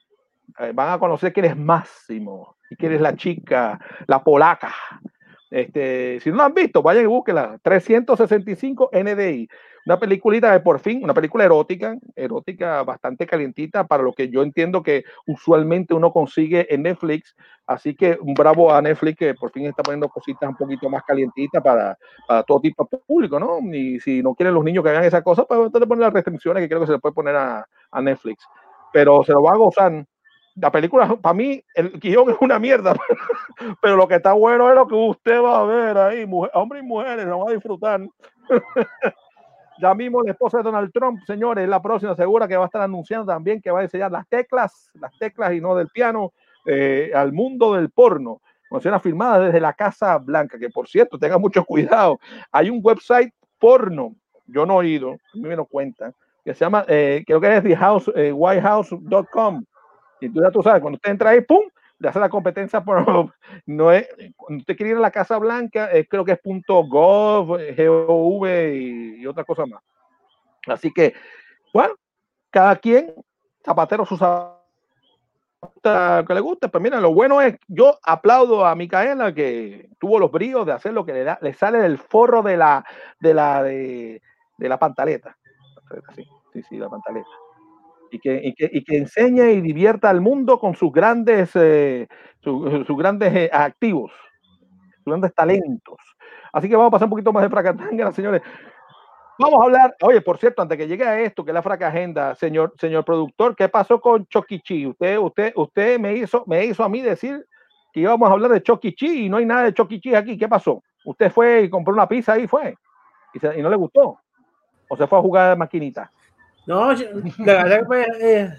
van 0.75 0.93
a 0.93 0.99
conocer 0.99 1.33
quién 1.33 1.47
es 1.47 1.57
Máximo 1.57 2.57
y 2.71 2.77
quién 2.77 2.93
es 2.93 3.01
la 3.01 3.15
chica, 3.17 3.79
la 4.07 4.23
polaca. 4.23 4.75
Este, 5.51 6.19
si 6.21 6.31
no 6.31 6.37
la 6.37 6.47
han 6.47 6.55
visto, 6.55 6.83
vayan 6.83 7.05
y 7.05 7.07
búsquenla. 7.07 7.59
365 7.63 8.91
NDI. 8.93 9.49
Una 9.87 10.01
peliculita 10.01 10.51
de 10.51 10.59
por 10.59 10.81
fin, 10.81 11.05
una 11.05 11.15
película 11.15 11.45
erótica, 11.45 11.97
erótica 12.17 12.83
bastante 12.83 13.25
calientita 13.25 13.87
para 13.87 14.03
lo 14.03 14.13
que 14.13 14.29
yo 14.29 14.43
entiendo 14.43 14.83
que 14.83 15.05
usualmente 15.29 15.95
uno 15.95 16.13
consigue 16.13 16.67
en 16.75 16.83
Netflix. 16.83 17.37
Así 17.69 17.95
que 17.95 18.19
un 18.21 18.35
bravo 18.35 18.73
a 18.73 18.83
Netflix 18.83 19.17
que 19.17 19.35
por 19.35 19.53
fin 19.53 19.67
está 19.67 19.85
poniendo 19.85 20.09
cositas 20.09 20.49
un 20.49 20.57
poquito 20.57 20.91
más 20.91 21.05
calientitas 21.05 21.63
para, 21.63 21.97
para 22.27 22.43
todo 22.43 22.61
tipo 22.61 22.89
de 22.91 22.99
público, 22.99 23.39
¿no? 23.39 23.61
Y 23.73 24.01
si 24.01 24.25
no 24.25 24.35
quieren 24.35 24.55
los 24.55 24.65
niños 24.65 24.83
que 24.83 24.91
hagan 24.91 25.05
esa 25.05 25.23
cosa, 25.23 25.45
pues 25.45 25.61
entonces 25.61 25.89
ponen 25.89 26.03
las 26.03 26.13
restricciones 26.13 26.63
que 26.63 26.69
creo 26.69 26.81
que 26.81 26.87
se 26.87 26.93
le 26.93 26.99
puede 26.99 27.15
poner 27.15 27.37
a, 27.37 27.65
a 27.93 28.03
Netflix. 28.03 28.45
Pero 28.93 29.23
se 29.23 29.33
lo 29.33 29.43
va 29.43 29.53
a 29.53 29.57
gozar 29.57 30.05
la 30.57 30.71
película, 30.71 31.17
para 31.17 31.35
mí, 31.35 31.63
el 31.75 31.93
guion 32.01 32.31
es 32.31 32.37
una 32.41 32.59
mierda, 32.59 32.95
pero 33.83 33.97
lo 33.97 34.09
que 34.09 34.17
está 34.17 34.33
bueno 34.33 34.69
es 34.69 34.75
lo 34.75 34.87
que 34.87 34.95
usted 34.95 35.43
va 35.43 35.61
a 35.61 35.65
ver 35.65 35.99
ahí, 35.99 36.27
mujer, 36.27 36.51
hombres 36.55 36.83
y 36.83 36.87
mujeres, 36.87 37.27
lo 37.27 37.41
va 37.41 37.51
a 37.51 37.55
disfrutar. 37.55 38.01
ya 39.79 39.95
mismo 39.95 40.23
la 40.23 40.33
esposa 40.33 40.59
de 40.59 40.65
Donald 40.65 40.91
Trump, 40.93 41.21
señores, 41.27 41.69
la 41.69 41.83
próxima 41.83 42.17
segura 42.17 42.49
que 42.49 42.57
va 42.57 42.65
a 42.65 42.67
estar 42.67 42.81
anunciando 42.81 43.27
también 43.27 43.61
que 43.61 43.71
va 43.71 43.81
a 43.81 43.83
enseñar 43.83 44.11
las 44.11 44.27
teclas, 44.29 44.91
las 44.95 45.17
teclas 45.19 45.53
y 45.53 45.61
no 45.61 45.77
del 45.77 45.89
piano, 45.89 46.33
eh, 46.65 47.13
al 47.15 47.33
mundo 47.33 47.75
del 47.75 47.91
porno. 47.91 48.41
Una 48.71 48.99
filmada 48.99 49.39
desde 49.39 49.61
la 49.61 49.73
Casa 49.73 50.19
Blanca, 50.19 50.59
que 50.59 50.69
por 50.71 50.89
cierto, 50.89 51.19
tenga 51.19 51.39
mucho 51.39 51.65
cuidado. 51.65 52.19
Hay 52.51 52.69
un 52.69 52.81
website 52.83 53.33
porno, 53.59 54.15
yo 54.47 54.67
no 54.67 54.83
he 54.83 54.89
ido, 54.89 55.13
a 55.13 55.37
mí 55.37 55.43
me 55.43 55.57
lo 55.57 55.67
cuentan, 55.67 56.13
que 56.45 56.53
se 56.53 56.65
llama, 56.65 56.85
eh, 56.89 57.23
creo 57.27 57.41
que 57.41 57.57
es 57.57 57.63
the 57.63 57.77
house, 57.77 58.11
eh, 58.15 58.33
y 60.21 60.29
tú 60.29 60.43
ya 60.43 60.51
tú 60.51 60.63
sabes, 60.63 60.81
cuando 60.81 60.97
usted 60.97 61.11
entra 61.11 61.31
ahí, 61.31 61.41
¡pum! 61.41 61.63
Le 61.99 62.09
hace 62.09 62.21
la 62.21 62.29
competencia 62.29 62.83
por. 62.83 63.05
No 63.67 63.91
es, 63.91 64.07
cuando 64.37 64.61
usted 64.61 64.77
quiere 64.77 64.91
ir 64.91 64.97
a 64.99 65.01
la 65.01 65.11
Casa 65.11 65.39
Blanca, 65.39 65.91
eh, 65.93 66.07
creo 66.07 66.25
que 66.25 66.33
es 66.33 66.39
punto 66.39 66.85
.gov, 66.85 67.59
GOV 67.77 68.47
y, 68.75 69.23
y, 69.23 69.27
otra 69.27 69.45
cosa 69.45 69.65
más. 69.67 69.83
Así 70.67 70.93
que 70.93 71.15
bueno, 71.77 71.95
cada 72.51 72.77
quien, 72.77 73.13
zapatero 73.63 74.07
su 74.07 74.17
que 75.83 76.35
le 76.35 76.41
guste, 76.41 76.69
pues 76.69 76.83
mira, 76.83 77.01
lo 77.03 77.13
bueno 77.13 77.43
es, 77.43 77.59
yo 77.69 77.99
aplaudo 78.03 78.65
a 78.65 78.75
Micaela 78.75 79.35
que 79.35 79.91
tuvo 79.99 80.19
los 80.19 80.33
bríos 80.33 80.65
de 80.65 80.73
hacer 80.73 80.95
lo 80.95 81.05
que 81.05 81.13
le, 81.13 81.25
da, 81.25 81.39
le 81.43 81.53
sale 81.53 81.79
del 81.79 81.99
forro 81.99 82.43
de 82.43 82.57
la, 82.57 82.83
de 83.21 83.35
la, 83.35 83.63
de, 83.63 84.23
de 84.57 84.69
la 84.71 84.79
pantaleta. 84.79 85.37
Sí, 86.53 86.63
sí, 86.63 86.79
la 86.79 86.89
pantaleta. 86.89 87.29
Y 88.17 88.19
que, 88.19 88.41
y, 88.43 88.55
que, 88.55 88.71
y 88.73 88.83
que 88.83 88.97
enseñe 88.97 89.53
y 89.53 89.61
divierta 89.61 90.09
al 90.09 90.23
mundo 90.23 90.59
con 90.59 90.75
sus 90.75 90.91
grandes, 90.91 91.51
eh, 91.55 92.09
sus, 92.41 92.87
sus 92.87 92.97
grandes 92.97 93.35
eh, 93.35 93.51
activos, 93.53 94.11
sus 94.97 95.05
grandes 95.05 95.35
talentos. 95.35 95.97
Así 96.51 96.67
que 96.67 96.77
vamos 96.77 96.89
a 96.89 96.93
pasar 96.93 97.07
un 97.07 97.11
poquito 97.11 97.31
más 97.31 97.43
de 97.43 97.51
fracatanga, 97.51 98.11
señores. 98.13 98.41
Vamos 99.39 99.61
a 99.61 99.65
hablar, 99.65 99.95
oye, 100.01 100.23
por 100.23 100.39
cierto, 100.39 100.63
antes 100.63 100.79
que 100.79 100.89
llegue 100.89 101.05
a 101.05 101.21
esto, 101.21 101.45
que 101.45 101.51
es 101.51 101.55
la 101.55 101.61
fraca 101.61 101.89
agenda, 101.89 102.35
señor, 102.37 102.73
señor 102.79 103.05
productor, 103.05 103.55
¿qué 103.55 103.69
pasó 103.69 104.01
con 104.01 104.27
Choquichi? 104.29 104.87
Usted, 104.87 105.19
usted, 105.19 105.53
usted 105.55 106.01
me 106.01 106.15
hizo, 106.15 106.43
me 106.47 106.65
hizo 106.65 106.83
a 106.83 106.89
mí 106.89 107.03
decir 107.03 107.47
que 107.93 108.01
íbamos 108.01 108.31
a 108.31 108.33
hablar 108.33 108.51
de 108.51 108.63
Choquichi 108.63 109.27
y 109.27 109.29
no 109.29 109.37
hay 109.37 109.45
nada 109.45 109.65
de 109.65 109.75
Choquichi 109.75 110.15
aquí. 110.15 110.39
¿Qué 110.39 110.49
pasó? 110.49 110.83
Usted 111.05 111.31
fue 111.31 111.65
y 111.65 111.69
compró 111.69 111.93
una 111.93 112.09
pizza 112.09 112.39
y 112.39 112.47
fue. 112.47 112.75
Y, 113.35 113.39
se, 113.39 113.59
y 113.59 113.63
no 113.63 113.69
le 113.69 113.77
gustó. 113.77 114.19
O 114.89 114.97
se 114.97 115.07
fue 115.07 115.19
a 115.19 115.23
jugar 115.23 115.59
maquinita. 115.59 116.11
No, 116.67 116.93
la 116.93 117.63
verdad 117.63 117.79
que 117.79 117.85
pues, 117.85 118.07
eh, 118.21 118.57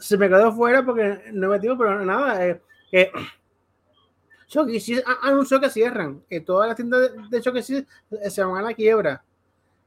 se 0.00 0.18
me 0.18 0.28
quedó 0.28 0.52
fuera 0.52 0.84
porque 0.84 1.30
no 1.32 1.48
me 1.48 1.54
metido, 1.54 1.78
pero 1.78 2.04
nada. 2.04 2.44
Eh, 2.44 2.60
eh, 2.90 3.12
Choquichi 4.48 5.00
anunció 5.22 5.60
que 5.60 5.70
cierran, 5.70 6.22
que 6.28 6.40
todas 6.40 6.68
las 6.68 6.76
tiendas 6.76 7.00
de, 7.00 7.28
de 7.28 7.40
Choquichi 7.40 7.86
se 8.28 8.44
van 8.44 8.56
a 8.56 8.68
la 8.68 8.74
quiebra. 8.74 9.22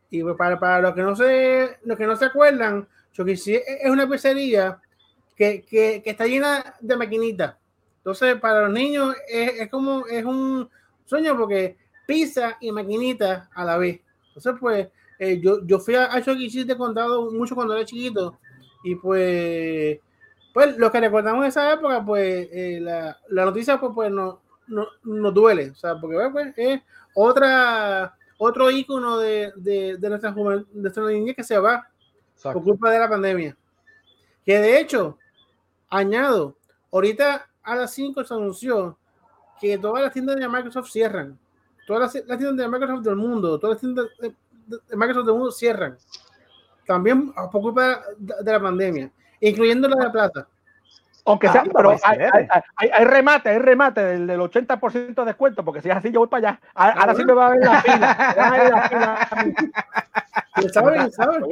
Y 0.10 0.24
pues 0.24 0.36
para, 0.38 0.58
para 0.58 0.82
los 0.82 0.96
que 0.96 1.02
no 1.02 1.16
se, 1.16 1.78
los 1.84 1.98
que 1.98 2.08
no 2.08 2.16
se 2.16 2.26
acuerdan, 2.26 2.88
Choquichi 3.12 3.56
es 3.56 3.90
una 3.90 4.08
pizzería 4.08 4.80
que, 5.36 5.64
que, 5.64 6.02
que, 6.02 6.10
está 6.10 6.26
llena 6.26 6.76
de 6.80 6.96
maquinitas. 6.96 7.56
Entonces, 7.98 8.36
para 8.40 8.62
los 8.62 8.72
niños 8.72 9.14
es, 9.28 9.60
es, 9.60 9.70
como 9.70 10.06
es 10.08 10.24
un 10.24 10.70
sueño 11.06 11.38
porque 11.38 11.78
pizza 12.06 12.58
y 12.62 12.72
maquinita 12.72 13.50
a 13.54 13.66
la 13.66 13.78
vez. 13.78 14.00
Entonces, 14.30 14.54
pues, 14.60 14.88
eh, 15.20 15.40
yo, 15.40 15.66
yo 15.66 15.80
fui 15.80 15.96
a, 15.96 16.14
a 16.14 16.22
Choquichi 16.22 16.64
de 16.64 16.78
condado 16.78 17.32
mucho 17.32 17.56
cuando 17.56 17.76
era 17.76 17.86
chiquito. 17.86 18.38
Y 18.84 18.96
pues, 18.96 20.00
pues, 20.54 20.78
lo 20.78 20.92
que 20.92 21.00
recordamos 21.00 21.44
de 21.44 21.50
esa 21.50 21.74
época, 21.74 22.04
pues, 22.06 22.50
eh, 22.52 22.80
la, 22.82 23.18
la, 23.30 23.46
noticia, 23.46 23.80
pues, 23.80 23.92
pues 23.94 24.12
nos 24.12 24.38
no, 24.68 24.88
no 25.04 25.32
duele. 25.32 25.72
O 25.72 25.76
sea, 25.76 25.96
porque 26.00 26.18
pues, 26.32 26.54
es 26.58 26.82
otra 27.14 28.14
otro 28.38 28.70
ícono 28.70 29.18
de, 29.18 29.52
de, 29.56 29.98
de 29.98 30.10
nuestra 30.10 30.32
de 30.32 30.66
nuestra 30.74 31.04
niñez 31.08 31.36
que 31.36 31.44
se 31.44 31.58
va 31.58 31.88
Exacto. 32.36 32.60
por 32.60 32.64
culpa 32.64 32.92
de 32.92 33.00
la 33.00 33.10
pandemia. 33.10 33.58
Que 34.46 34.60
de 34.60 34.80
hecho, 34.80 35.18
añado, 35.90 36.56
ahorita 36.92 37.50
a 37.64 37.76
las 37.76 37.94
5 37.94 38.24
se 38.24 38.34
anunció 38.34 38.98
que 39.60 39.78
todas 39.78 40.04
las 40.04 40.14
tiendas 40.14 40.36
de 40.36 40.48
Microsoft 40.48 40.90
cierran. 40.90 41.38
Todas 41.88 42.14
las, 42.14 42.26
las 42.28 42.38
tiendas 42.38 42.58
de 42.58 42.72
Microsoft 42.72 43.04
del 43.04 43.16
mundo, 43.16 43.60
todas 43.60 43.76
las 43.76 43.82
tiendas 43.82 44.06
de, 44.68 44.78
de, 44.88 44.96
Microsoft 44.96 45.26
del 45.26 45.36
mundo 45.36 45.52
cierran. 45.52 45.98
También 46.86 47.34
por 47.34 47.62
culpa 47.62 48.02
de, 48.18 48.34
de 48.42 48.52
la 48.52 48.60
pandemia, 48.60 49.12
incluyendo 49.42 49.88
la 49.88 50.06
de 50.06 50.10
Plata. 50.12 50.48
Aunque 51.28 51.50
sea, 51.50 51.64
ah, 51.66 51.70
pero 51.76 51.92
hay, 51.92 52.20
hay, 52.20 52.48
hay, 52.78 52.90
hay, 52.90 53.06
remate, 53.06 53.50
hay 53.50 53.60
remate 53.60 54.02
del, 54.02 54.28
del 54.28 54.40
80% 54.40 55.14
de 55.14 55.26
descuento, 55.26 55.66
porque 55.66 55.82
si 55.82 55.90
es 55.90 55.96
así, 55.96 56.10
yo 56.10 56.22
voy 56.22 56.30
para 56.30 56.52
allá. 56.52 56.60
Ahora 56.74 57.16
sí 57.16 57.26
me 57.26 57.34
va 57.34 57.48
a 57.48 57.50
ver 57.50 57.60
la 57.60 57.82
fila. 57.82 59.54
¿Saben? 60.72 61.12
¿Saben? 61.12 61.44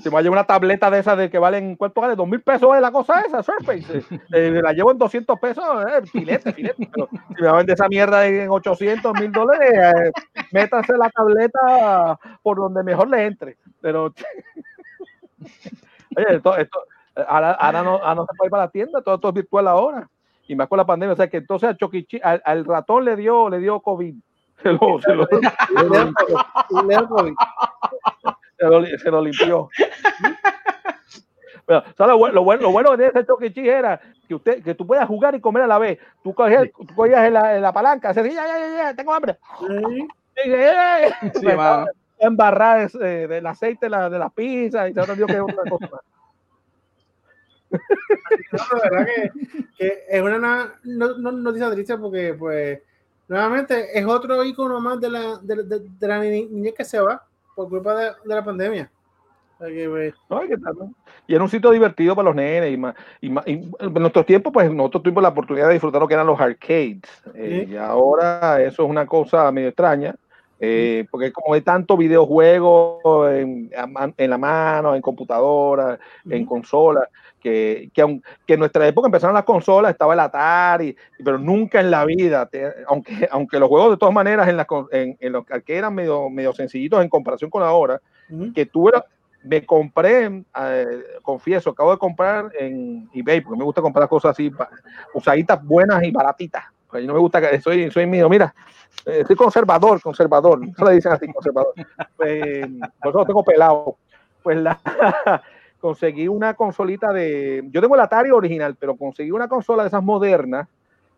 Si 0.00 0.08
me 0.08 0.14
va 0.14 0.18
a 0.18 0.22
llevar 0.22 0.38
una 0.38 0.44
tableta 0.44 0.90
de 0.90 0.98
esas 0.98 1.16
de 1.16 1.30
que 1.30 1.38
valen, 1.38 1.76
¿cuánto 1.76 2.00
vale? 2.00 2.16
¿Dos 2.16 2.28
mil 2.28 2.40
pesos 2.40 2.74
es 2.74 2.82
la 2.82 2.90
cosa 2.90 3.20
esa, 3.20 3.42
Surface? 3.42 4.02
Eh, 4.32 4.60
la 4.62 4.72
llevo 4.72 4.90
en 4.90 4.98
200 4.98 5.38
pesos, 5.38 5.64
eh, 5.86 6.06
filete, 6.06 6.52
filete. 6.52 6.88
Pero 6.92 7.08
si 7.10 7.42
me 7.42 7.46
va 7.46 7.54
a 7.54 7.56
vender 7.58 7.74
esa 7.74 7.88
mierda 7.88 8.26
en 8.26 8.50
800 8.50 9.14
mil 9.14 9.32
dólares, 9.32 9.70
eh, 9.72 10.12
métanse 10.52 10.96
la 10.96 11.08
tableta 11.10 12.18
por 12.42 12.56
donde 12.56 12.82
mejor 12.82 13.08
le 13.08 13.24
entre. 13.26 13.56
Pero, 13.80 14.12
oye, 16.16 16.26
esto, 16.28 16.56
esto 16.56 16.78
Ahora, 17.28 17.52
ahora, 17.52 17.82
no, 17.82 17.92
ahora, 17.92 18.14
no, 18.14 18.26
se 18.26 18.34
puede 18.36 18.48
ir 18.48 18.50
para 18.50 18.64
la 18.64 18.70
tienda, 18.70 19.00
todo, 19.00 19.18
todo 19.18 19.30
es 19.30 19.36
virtual 19.36 19.68
ahora. 19.68 20.08
Y 20.48 20.54
más 20.54 20.68
con 20.68 20.76
la 20.76 20.84
pandemia, 20.84 21.14
o 21.14 21.16
sea 21.16 21.28
que 21.28 21.38
entonces 21.38 21.70
a 21.70 21.76
Choquichi, 21.76 22.20
al, 22.22 22.42
al, 22.44 22.64
ratón 22.64 23.04
le 23.04 23.16
dio, 23.16 23.48
le 23.48 23.58
dio 23.58 23.80
COVID. 23.80 24.14
Se 24.62 24.72
lo, 24.72 24.98
se 25.00 25.14
lo, 25.14 25.26
se 25.26 25.34
lo, 25.34 25.40
se 25.92 26.74
lo 26.74 28.35
limpió. 29.22 29.68
Pero, 31.66 31.82
¿sabes? 31.98 32.12
Lo, 32.12 32.18
bueno, 32.18 32.34
lo, 32.34 32.44
bueno, 32.44 32.62
lo 32.62 32.70
bueno 32.70 32.96
de 32.96 33.08
ese 33.08 33.26
Choquichi 33.26 33.68
era 33.68 34.00
que 34.28 34.34
usted, 34.36 34.62
que 34.62 34.74
tú 34.74 34.86
puedas 34.86 35.06
jugar 35.06 35.34
y 35.34 35.40
comer 35.40 35.64
a 35.64 35.66
la 35.66 35.78
vez. 35.78 35.98
Tú 36.22 36.32
cogías, 36.32 36.62
sí. 36.62 36.70
tú 36.86 36.94
cogías 36.94 37.26
en, 37.26 37.34
la, 37.34 37.56
en 37.56 37.62
la 37.62 37.72
palanca, 37.72 38.10
así, 38.10 38.22
ya, 38.22 38.46
ya, 38.46 38.58
ya, 38.58 38.76
ya, 38.76 38.94
tengo 38.94 39.12
hambre. 39.12 39.38
Sí. 39.60 40.08
Y, 40.44 40.50
eh, 40.52 41.14
sí, 41.32 41.46
embarrar 42.18 42.90
eh, 43.00 43.26
del 43.26 43.46
aceite 43.46 43.86
de 43.86 43.90
la, 43.90 44.10
de 44.10 44.18
la 44.18 44.28
pizza 44.28 44.86
y 44.86 44.92
se 44.92 45.00
que 45.02 45.40
otra 45.40 45.70
cosa. 45.70 46.00
No, 48.52 48.78
la 48.78 48.90
verdad 48.90 49.06
que, 49.06 49.32
que 49.78 50.04
es 50.08 50.22
una 50.22 50.74
no, 50.84 51.16
no, 51.16 51.32
noticia 51.32 51.70
triste 51.70 51.96
porque, 51.96 52.34
pues, 52.34 52.80
nuevamente 53.28 53.98
es 53.98 54.04
otro 54.04 54.44
icono 54.44 54.78
más 54.78 55.00
de 55.00 55.10
la, 55.10 55.38
de, 55.38 55.62
de, 55.62 55.80
de 55.80 56.08
la 56.08 56.20
niñez 56.20 56.74
que 56.74 56.84
se 56.84 57.00
va 57.00 57.26
por 57.56 57.68
culpa 57.68 57.96
de, 57.96 58.04
de 58.24 58.34
la 58.34 58.44
pandemia. 58.44 58.90
Pues, 59.58 60.14
no, 60.28 60.42
y 61.26 61.34
era 61.34 61.42
un 61.42 61.48
sitio 61.48 61.70
divertido 61.70 62.14
para 62.14 62.26
los 62.26 62.36
nenes 62.36 62.74
y, 62.74 62.76
más, 62.76 62.94
y, 63.22 63.30
más, 63.30 63.48
y 63.48 63.52
en 63.52 63.94
nuestros 63.94 64.26
tiempos 64.26 64.52
pues 64.52 64.70
nosotros 64.70 65.04
tuvimos 65.04 65.22
la 65.22 65.30
oportunidad 65.30 65.68
de 65.68 65.72
disfrutar 65.72 65.98
lo 65.98 66.06
que 66.06 66.12
eran 66.12 66.26
los 66.26 66.38
arcades 66.38 66.98
eh, 67.34 67.64
¿Sí? 67.66 67.72
y 67.72 67.76
ahora 67.78 68.60
eso 68.60 68.84
es 68.84 68.90
una 68.90 69.06
cosa 69.06 69.50
medio 69.52 69.68
extraña 69.68 70.14
eh, 70.60 71.06
porque 71.10 71.32
como 71.32 71.54
hay 71.54 71.62
tanto 71.62 71.96
videojuego 71.96 73.28
en, 73.28 73.70
en, 74.16 74.30
la 74.30 74.38
mano, 74.38 74.94
en 74.94 75.02
computadora, 75.02 75.98
en 76.28 76.46
consola, 76.46 77.08
que, 77.46 77.90
que, 77.94 78.20
que, 78.44 78.54
en 78.54 78.58
nuestra 78.58 78.88
época 78.88 79.06
empezaron 79.06 79.32
las 79.32 79.44
consolas, 79.44 79.92
estaba 79.92 80.14
el 80.14 80.20
Atari, 80.20 80.96
pero 81.24 81.38
nunca 81.38 81.78
en 81.78 81.92
la 81.92 82.04
vida, 82.04 82.44
te, 82.46 82.72
aunque, 82.88 83.28
aunque 83.30 83.60
los 83.60 83.68
juegos 83.68 83.90
de 83.90 83.96
todas 83.98 84.12
maneras 84.12 84.48
en, 84.48 84.56
la, 84.56 84.66
en, 84.90 85.16
en 85.20 85.32
los 85.32 85.44
que 85.44 85.76
eran 85.76 85.94
medio, 85.94 86.28
medio 86.28 86.52
sencillitos 86.52 87.00
en 87.00 87.08
comparación 87.08 87.48
con 87.48 87.62
ahora, 87.62 88.00
uh 88.30 88.34
-huh. 88.34 88.52
que 88.52 88.66
tú 88.66 88.88
eras, 88.88 89.04
me 89.44 89.64
compré, 89.64 90.44
eh, 90.60 90.86
confieso, 91.22 91.70
acabo 91.70 91.92
de 91.92 91.98
comprar 91.98 92.50
en 92.58 93.08
eBay, 93.14 93.40
porque 93.42 93.58
me 93.58 93.64
gusta 93.64 93.80
comprar 93.80 94.08
cosas 94.08 94.32
así, 94.32 94.50
usaditas 95.14 95.62
buenas 95.64 96.02
y 96.02 96.10
baratitas. 96.10 96.64
Pues 96.90 97.06
no 97.06 97.14
me 97.14 97.20
gusta 97.20 97.40
que 97.40 97.60
soy, 97.60 97.92
soy 97.92 98.06
mío, 98.06 98.28
mira, 98.28 98.52
eh, 99.04 99.22
soy 99.24 99.36
conservador, 99.36 100.02
conservador, 100.02 100.58
eso 100.76 100.84
le 100.84 100.94
dicen 100.94 101.12
así, 101.12 101.32
conservador. 101.32 101.74
Pues, 102.16 102.66
por 103.00 103.10
eso 103.10 103.18
lo 103.18 103.24
tengo 103.24 103.44
pelado. 103.44 103.98
Pues 104.42 104.58
la, 104.58 104.80
conseguí 105.86 106.26
una 106.26 106.54
consolita 106.54 107.12
de, 107.12 107.62
yo 107.70 107.80
tengo 107.80 107.94
el 107.94 108.00
Atari 108.00 108.32
original, 108.32 108.74
pero 108.74 108.96
conseguí 108.96 109.30
una 109.30 109.46
consola 109.46 109.84
de 109.84 109.86
esas 109.86 110.02
modernas, 110.02 110.66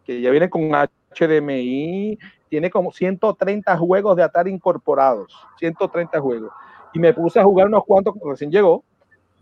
que 0.05 0.21
ya 0.21 0.31
viene 0.31 0.51
con 0.51 0.71
HDMI, 0.71 2.19
tiene 2.51 2.69
como 2.71 2.93
130 2.93 3.79
juegos 3.79 4.15
de 4.15 4.25
Atari 4.25 4.51
incorporados, 4.51 5.35
130 5.59 6.21
juegos. 6.21 6.53
Y 6.93 6.99
me 6.99 7.15
puse 7.15 7.41
a 7.41 7.45
jugar 7.45 7.69
unos 7.69 7.83
cuantos, 7.87 8.15
recién 8.23 8.51
llegó, 8.51 8.85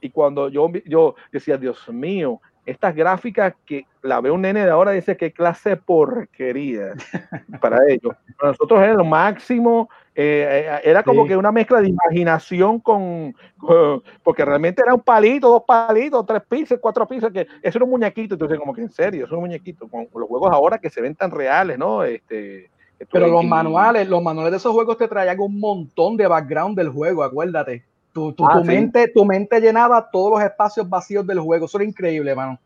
y 0.00 0.10
cuando 0.10 0.48
yo, 0.48 0.70
yo 0.84 1.16
decía, 1.32 1.56
Dios 1.56 1.88
mío, 1.88 2.40
estas 2.64 2.94
gráficas 2.94 3.54
que 3.64 3.84
la 4.02 4.20
ve 4.20 4.30
un 4.30 4.42
nene 4.42 4.64
de 4.64 4.70
ahora 4.70 4.92
dice 4.92 5.16
qué 5.16 5.32
clase 5.32 5.70
de 5.70 5.76
porquería 5.76 6.94
para 7.60 7.78
ellos. 7.88 8.14
Para 8.38 8.52
nosotros 8.52 8.80
era 8.80 8.94
lo 8.94 9.04
máximo, 9.04 9.88
eh, 10.18 10.80
era 10.82 11.02
como 11.02 11.22
sí. 11.22 11.28
que 11.28 11.36
una 11.36 11.52
mezcla 11.52 11.78
de 11.82 11.90
imaginación 11.90 12.80
con, 12.80 13.34
con, 13.58 14.02
porque 14.22 14.46
realmente 14.46 14.80
era 14.82 14.94
un 14.94 15.02
palito, 15.02 15.48
dos 15.50 15.64
palitos, 15.66 16.24
tres 16.24 16.42
pisos, 16.48 16.78
cuatro 16.80 17.06
pisos, 17.06 17.30
que 17.30 17.46
eso 17.62 17.78
era 17.78 17.84
un 17.84 17.90
muñequito, 17.90 18.34
entonces 18.34 18.58
como 18.58 18.72
que 18.72 18.80
en 18.80 18.90
serio, 18.90 19.26
eso 19.26 19.34
es 19.34 19.36
un 19.36 19.40
muñequito, 19.40 19.86
con, 19.88 20.08
los 20.14 20.26
juegos 20.26 20.50
ahora 20.50 20.78
que 20.78 20.88
se 20.88 21.02
ven 21.02 21.14
tan 21.14 21.30
reales, 21.30 21.78
¿no? 21.78 22.02
Este, 22.02 22.70
pero 23.12 23.26
los 23.26 23.44
manuales, 23.44 24.08
los 24.08 24.22
manuales 24.22 24.52
de 24.52 24.56
esos 24.56 24.72
juegos 24.72 24.96
te 24.96 25.06
traían 25.06 25.38
un 25.38 25.60
montón 25.60 26.16
de 26.16 26.26
background 26.26 26.78
del 26.78 26.88
juego, 26.88 27.22
acuérdate. 27.22 27.84
Tu, 28.14 28.32
tu, 28.32 28.46
ah, 28.46 28.54
tu, 28.54 28.60
sí. 28.60 28.66
mente, 28.68 29.08
tu 29.08 29.26
mente 29.26 29.60
llenaba 29.60 30.08
todos 30.10 30.38
los 30.38 30.42
espacios 30.42 30.88
vacíos 30.88 31.26
del 31.26 31.40
juego. 31.40 31.66
Eso 31.66 31.76
era 31.76 31.84
increíble, 31.84 32.34
mano. 32.34 32.58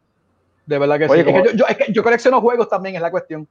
De 0.65 0.79
verdad 0.79 1.01
que 1.01 1.07
Oye, 1.07 1.25
sí. 1.25 1.31
Es 1.31 1.35
que 1.35 1.49
yo, 1.49 1.57
yo, 1.57 1.65
es 1.67 1.77
que 1.77 1.93
yo, 1.93 2.05
colecciono 2.05 2.41
juegos 2.41 2.69
también, 2.69 2.95
es 2.95 3.03
la 3.03 3.11
cuestión. 3.11 3.49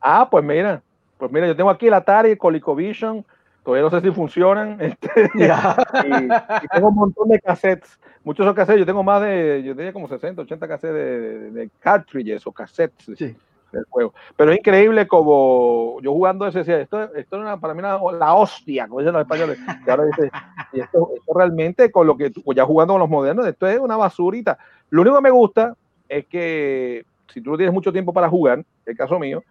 Ah, 0.00 0.26
pues 0.30 0.42
mira. 0.42 0.82
Pues 1.18 1.30
mira, 1.32 1.46
yo 1.46 1.56
tengo 1.56 1.70
aquí 1.70 1.86
el 1.86 1.94
Atari, 1.94 2.30
el 2.30 2.38
ColecoVision. 2.38 3.24
Todavía 3.64 3.82
no 3.82 3.90
sé 3.90 4.00
si 4.00 4.10
funcionan. 4.12 4.78
Este, 4.80 5.30
yeah. 5.34 5.76
y, 6.04 6.64
y, 6.64 6.68
tengo 6.68 6.88
un 6.88 6.94
montón 6.94 7.28
de 7.28 7.40
cassettes. 7.40 7.98
Muchos 8.22 8.46
son 8.46 8.54
cassettes. 8.54 8.80
Yo 8.80 8.86
tengo 8.86 9.02
más 9.02 9.22
de, 9.22 9.62
yo 9.64 9.74
tenía 9.74 9.92
como 9.92 10.08
60, 10.08 10.42
80 10.42 10.68
cassettes 10.68 10.94
de, 10.94 11.20
de, 11.20 11.50
de 11.50 11.70
cartridges 11.80 12.46
o 12.46 12.52
cassettes. 12.52 13.16
Sí 13.16 13.36
del 13.72 13.84
juego. 13.88 14.14
Pero 14.36 14.52
es 14.52 14.58
increíble 14.58 15.06
como 15.06 16.00
yo 16.00 16.12
jugando 16.12 16.46
ese 16.46 16.60
decía, 16.60 16.80
esto, 16.80 17.02
esto 17.14 17.36
es 17.36 17.42
una, 17.42 17.58
para 17.58 17.74
mí 17.74 17.80
una, 17.80 17.98
la 18.18 18.34
hostia, 18.34 18.86
como 18.88 19.00
dicen 19.00 19.12
los 19.12 19.22
españoles. 19.22 19.58
Y 19.86 19.90
ahora 19.90 20.04
dice, 20.04 20.30
Y 20.72 20.80
esto, 20.80 21.10
esto 21.16 21.34
realmente, 21.34 21.90
con 21.90 22.06
lo 22.06 22.16
que 22.16 22.30
tú- 22.30 22.42
ya 22.54 22.64
jugando 22.64 22.94
con 22.94 23.00
los 23.00 23.10
modernos, 23.10 23.46
esto 23.46 23.66
es 23.66 23.78
una 23.78 23.96
basurita. 23.96 24.58
Lo 24.90 25.02
único 25.02 25.16
que 25.16 25.22
me 25.22 25.30
gusta 25.30 25.74
es 26.08 26.26
que 26.26 27.04
si 27.32 27.40
tú 27.40 27.50
no 27.50 27.56
tienes 27.56 27.74
mucho 27.74 27.92
tiempo 27.92 28.12
para 28.12 28.28
jugar, 28.28 28.64
el 28.84 28.96
caso 28.96 29.18
mío, 29.18 29.42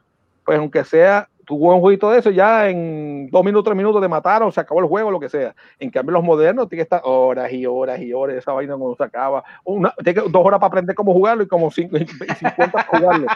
pues 0.44 0.58
aunque 0.58 0.84
sea, 0.84 1.28
juegas 1.48 1.76
un 1.76 1.82
jueguito 1.82 2.10
de 2.12 2.20
eso, 2.20 2.30
ya 2.32 2.70
en 2.70 3.30
dos 3.30 3.44
minutos, 3.44 3.66
tres 3.66 3.78
minutos 3.78 4.02
te 4.02 4.08
mataron, 4.08 4.52
se 4.52 4.60
acabó 4.62 4.80
el 4.80 4.88
juego, 4.88 5.12
lo 5.12 5.20
que 5.20 5.30
sea. 5.30 5.56
En 5.80 5.90
cambio, 5.92 6.14
los 6.14 6.24
modernos 6.24 6.68
tienen 6.68 6.80
que 6.86 6.96
estar 6.96 7.02
horas 7.04 7.52
y 7.52 7.66
horas 7.66 8.00
y 8.00 8.14
horas, 8.14 8.38
esa 8.38 8.54
vaina 8.54 8.76
cuando 8.78 8.96
se 8.96 9.04
acaba. 9.04 9.44
Una, 9.64 9.94
tiene 10.04 10.22
que- 10.22 10.30
dos 10.30 10.46
horas 10.46 10.60
para 10.60 10.68
aprender 10.68 10.96
cómo 10.96 11.14
jugarlo 11.14 11.44
y 11.44 11.48
como 11.48 11.70
cinco, 11.72 11.98
y 11.98 12.06
50 12.36 12.72
para 12.72 12.84
jugarlo. 13.00 13.28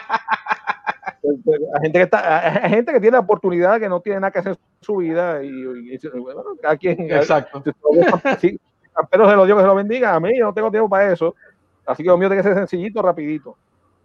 Hay 1.22 1.82
gente, 1.82 1.98
que 1.98 2.02
está, 2.02 2.64
hay 2.64 2.70
gente 2.70 2.92
que 2.92 3.00
tiene 3.00 3.16
la 3.16 3.20
oportunidad 3.20 3.78
que 3.78 3.88
no 3.88 4.00
tiene 4.00 4.20
nada 4.20 4.30
que 4.30 4.38
hacer 4.38 4.52
en 4.52 4.58
su 4.80 4.96
vida 4.96 5.42
y, 5.42 5.48
y- 5.48 5.94
y- 5.94 6.18
bueno, 6.18 6.42
cada 6.60 6.76
quien 6.76 6.98
Exacto. 7.10 7.62
sí, 8.40 8.58
pero 9.10 9.28
se 9.28 9.36
lo 9.36 9.44
digo 9.44 9.58
que 9.58 9.62
se 9.62 9.66
lo 9.66 9.74
bendiga 9.74 10.14
a 10.14 10.20
mí 10.20 10.30
yo 10.38 10.46
no 10.46 10.54
tengo 10.54 10.70
tiempo 10.70 10.88
para 10.88 11.12
eso 11.12 11.34
así 11.86 12.02
que 12.02 12.08
lo 12.08 12.16
mío 12.18 12.28
tiene 12.28 12.42
que 12.42 12.48
ser 12.48 12.56
sencillito 12.58 13.02
rapidito 13.02 13.56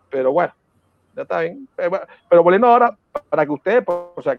pero 0.10 0.32
bueno 0.32 0.54
ya 1.16 1.22
está 1.24 1.42
bien. 1.42 1.68
Eh, 1.78 1.90
pero 2.30 2.44
volviendo 2.44 2.68
ahora 2.68 2.98
para 3.30 3.46
que 3.46 3.52
ustedes 3.52 3.84
si 4.22 4.30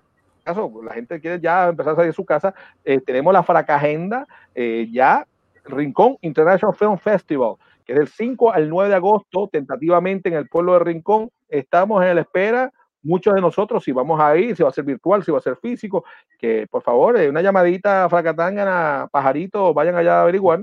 acaso 0.42 0.72
la 0.84 0.94
gente 0.94 1.20
quiere 1.20 1.40
ya 1.40 1.68
empezar 1.68 1.92
a 1.92 1.96
salir 1.96 2.10
de 2.10 2.16
su 2.16 2.24
casa 2.24 2.54
eh, 2.84 3.00
tenemos 3.00 3.32
la 3.32 3.42
fracagenda 3.42 4.26
eh, 4.54 4.88
ya 4.92 5.26
Rincón 5.64 6.16
International 6.20 6.76
Film 6.76 6.98
Festival 6.98 7.54
que 7.84 7.92
es 7.92 7.98
del 7.98 8.08
5 8.08 8.52
al 8.52 8.68
9 8.68 8.90
de 8.90 8.96
agosto 8.96 9.48
tentativamente 9.50 10.28
en 10.28 10.34
el 10.34 10.48
pueblo 10.48 10.72
de 10.72 10.80
Rincón. 10.80 11.30
Estamos 11.48 12.04
en 12.04 12.16
la 12.16 12.22
espera. 12.22 12.72
Muchos 13.00 13.34
de 13.34 13.40
nosotros 13.40 13.84
si 13.84 13.92
vamos 13.92 14.20
a 14.20 14.36
ir 14.36 14.56
si 14.56 14.64
va 14.64 14.70
a 14.70 14.72
ser 14.72 14.82
virtual 14.82 15.22
si 15.22 15.30
va 15.30 15.38
a 15.38 15.40
ser 15.40 15.56
físico 15.56 16.04
que 16.38 16.66
por 16.68 16.82
favor, 16.82 17.18
eh, 17.18 17.28
una 17.28 17.42
llamadita 17.42 18.04
a 18.04 18.08
Fracatangana, 18.08 19.08
pajarito, 19.10 19.72
vayan 19.72 19.96
allá 19.96 20.18
a 20.18 20.22
averiguar, 20.22 20.62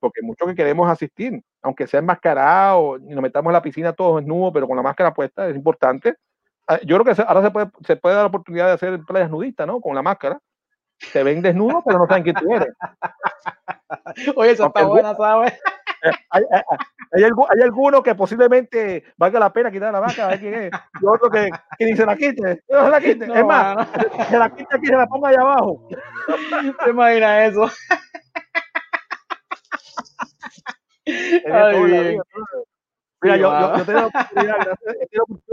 porque 0.00 0.22
muchos 0.22 0.48
que 0.48 0.54
queremos 0.54 0.88
asistir, 0.88 1.42
aunque 1.62 1.86
sea 1.86 2.00
enmascarado 2.00 2.96
y 2.98 3.14
nos 3.14 3.22
metamos 3.22 3.50
en 3.50 3.54
la 3.54 3.62
piscina 3.62 3.92
todos 3.92 4.16
desnudos, 4.20 4.52
pero 4.52 4.66
con 4.66 4.76
la 4.76 4.82
máscara 4.82 5.12
puesta, 5.14 5.46
es 5.48 5.56
importante. 5.56 6.14
Ah, 6.66 6.78
Yo 6.84 6.96
creo 6.96 7.04
que 7.04 7.14
se- 7.14 7.22
ahora 7.26 7.42
se 7.42 7.50
puede, 7.50 7.70
se 7.86 7.96
puede 7.96 8.14
dar 8.14 8.24
la 8.24 8.28
oportunidad 8.28 8.66
de 8.66 8.72
hacer 8.72 9.00
playas 9.06 9.30
nudistas, 9.30 9.66
¿no? 9.66 9.80
Con 9.80 9.94
la 9.94 10.02
máscara. 10.02 10.38
Te 11.12 11.22
ven 11.22 11.40
desnudo, 11.42 11.82
pero 11.84 11.98
no 11.98 12.06
saben 12.06 12.22
quién 12.22 12.36
tú 12.36 12.54
eres. 12.54 12.68
Oye, 14.36 14.50
esa 14.52 14.64
Aunque 14.64 14.80
está 14.80 14.88
buena, 14.90 15.16
¿sabes? 15.16 15.58
Hay, 16.30 16.42
hay, 16.50 16.62
hay, 17.12 17.22
algu- 17.24 17.46
hay 17.50 17.60
algunos 17.62 18.02
que 18.02 18.14
posiblemente 18.14 19.04
valga 19.18 19.38
la 19.38 19.52
pena 19.52 19.70
quitar 19.70 19.92
la 19.92 20.00
máscara, 20.00 20.28
a 20.28 20.30
ver 20.30 20.40
quién 20.40 20.54
es. 20.54 20.70
Y 20.98 21.04
otro 21.06 21.28
que, 21.28 21.50
que 21.78 21.94
se 21.94 22.06
la 22.06 22.16
quite, 22.16 22.62
no 22.70 22.84
se 22.86 22.90
la 22.90 23.00
quite. 23.02 23.26
No, 23.26 23.34
es 23.34 23.44
más, 23.44 23.76
mano. 23.76 23.90
se 24.30 24.38
la 24.38 24.48
quite 24.48 24.76
aquí 24.76 24.86
se 24.86 24.96
la 24.96 25.06
ponga 25.06 25.28
allá 25.28 25.42
abajo. 25.42 25.88
¿Te 26.84 26.90
imaginas 26.90 27.50
eso? 27.52 27.68
Ay. 31.46 32.18
Mira, 33.22 33.36
Sí, 33.36 33.42
yo, 33.42 33.50
yo, 33.60 33.76
yo 33.76 33.84
tengo 33.84 34.00
la 34.00 34.06
oportunidad, 34.06 34.78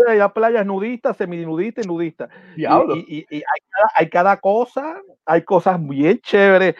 de 0.07 0.15
ir 0.15 0.21
a 0.21 0.33
playas 0.33 0.65
nudistas, 0.65 1.17
semidistas 1.17 1.83
y 1.83 1.87
nudistas. 1.89 2.29
Y, 2.55 2.59
Diablo. 2.59 2.95
y- 2.95 3.05
y- 3.09 3.25
y 3.29 3.35
hay, 3.35 3.61
cada, 3.69 3.89
hay 3.95 4.09
cada 4.09 4.37
cosa, 4.37 5.01
hay 5.25 5.41
cosas 5.43 5.77
bien 5.85 6.17
chéveres, 6.19 6.75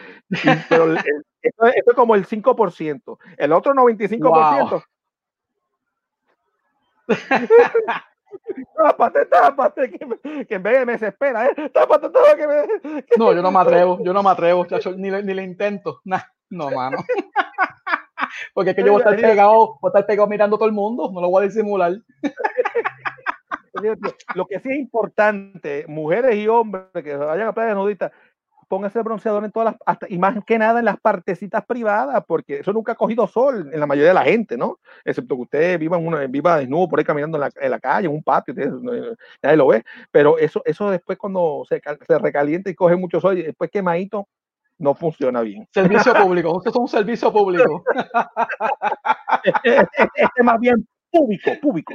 pero 0.70 0.84
el- 0.84 0.96
el- 0.96 1.24
esto, 1.42 1.66
es- 1.66 1.76
esto 1.76 1.90
es 1.90 1.94
como 1.94 2.14
el 2.14 2.24
5%. 2.24 3.18
El 3.36 3.52
otro 3.52 3.74
95%. 3.74 4.82
Tápate, 8.76 9.26
tápate, 9.26 9.90
que, 9.90 10.06
me- 10.06 10.46
que 10.46 10.54
en 10.54 10.62
vez 10.62 10.78
de 10.78 10.86
me 10.86 10.92
desespera, 10.92 11.46
¿eh? 11.48 11.70
Tápate 11.70 12.08
todo 12.10 12.24
que 12.36 12.46
me. 12.46 13.02
que- 13.02 13.16
No, 13.18 13.32
yo 13.34 13.42
no 13.42 13.50
me 13.50 13.58
atrevo, 13.60 13.98
yo 14.02 14.12
no 14.14 14.22
me 14.22 14.30
atrevo, 14.30 14.64
chacho, 14.66 14.92
ni, 14.92 15.10
le- 15.10 15.22
ni 15.22 15.34
le 15.34 15.42
intento. 15.42 16.00
Nah, 16.04 16.20
no, 16.50 16.70
mano. 16.70 16.98
Porque 18.54 18.70
es 18.70 18.76
que 18.76 18.82
yo 18.82 18.92
voy 18.92 19.02
a 19.02 19.04
estar 19.04 19.20
pegado, 19.20 19.78
voy 19.80 19.88
a 19.88 19.90
estar 19.90 20.06
pegado 20.06 20.28
mirando 20.28 20.56
a 20.56 20.58
todo 20.58 20.68
el 20.68 20.74
mundo, 20.74 21.10
no 21.12 21.20
lo 21.20 21.30
voy 21.30 21.44
a 21.44 21.48
disimular. 21.48 21.92
Lo 24.34 24.46
que 24.46 24.58
sí 24.58 24.70
es 24.70 24.78
importante, 24.78 25.84
mujeres 25.86 26.34
y 26.34 26.48
hombres 26.48 26.84
que 26.92 27.14
vayan 27.14 27.46
a 27.46 27.52
playas 27.52 27.76
nudistas, 27.76 28.10
pónganse 28.68 29.02
bronceador 29.02 29.44
en 29.44 29.50
todas 29.50 29.72
las, 29.72 29.76
hasta, 29.86 30.06
y 30.08 30.18
más 30.18 30.36
que 30.44 30.58
nada 30.58 30.78
en 30.78 30.84
las 30.84 31.00
partecitas 31.00 31.64
privadas, 31.64 32.22
porque 32.26 32.60
eso 32.60 32.72
nunca 32.72 32.92
ha 32.92 32.96
cogido 32.96 33.26
sol 33.26 33.70
en 33.72 33.80
la 33.80 33.86
mayoría 33.86 34.08
de 34.10 34.14
la 34.14 34.24
gente, 34.24 34.56
¿no? 34.56 34.78
Excepto 35.04 35.34
que 35.36 35.42
usted 35.42 35.78
viva, 35.78 35.96
en 35.96 36.06
una, 36.06 36.26
viva 36.26 36.58
desnudo 36.58 36.88
por 36.88 36.98
ahí 36.98 37.04
caminando 37.04 37.38
en 37.38 37.70
la, 37.70 37.80
calle, 37.80 38.06
en 38.06 38.12
un 38.12 38.22
patio, 38.22 38.52
usted, 38.52 38.70
nadie 39.42 39.56
lo 39.56 39.68
ve, 39.68 39.84
pero 40.10 40.38
eso, 40.38 40.62
eso 40.64 40.90
después 40.90 41.18
cuando 41.18 41.64
se, 41.68 41.80
se 42.06 42.18
recalienta 42.18 42.70
y 42.70 42.74
coge 42.74 42.96
mucho 42.96 43.20
sol, 43.20 43.38
y 43.38 43.42
después 43.42 43.70
quemadito, 43.70 44.28
no 44.78 44.94
funciona 44.94 45.40
bien. 45.42 45.66
Servicio 45.72 46.14
público, 46.14 46.56
esto 46.58 46.70
es 46.70 46.76
un 46.76 46.88
servicio 46.88 47.32
público. 47.32 47.82
este, 49.44 49.86
este 50.14 50.42
más 50.42 50.58
bien 50.60 50.86
público, 51.10 51.50
público. 51.60 51.94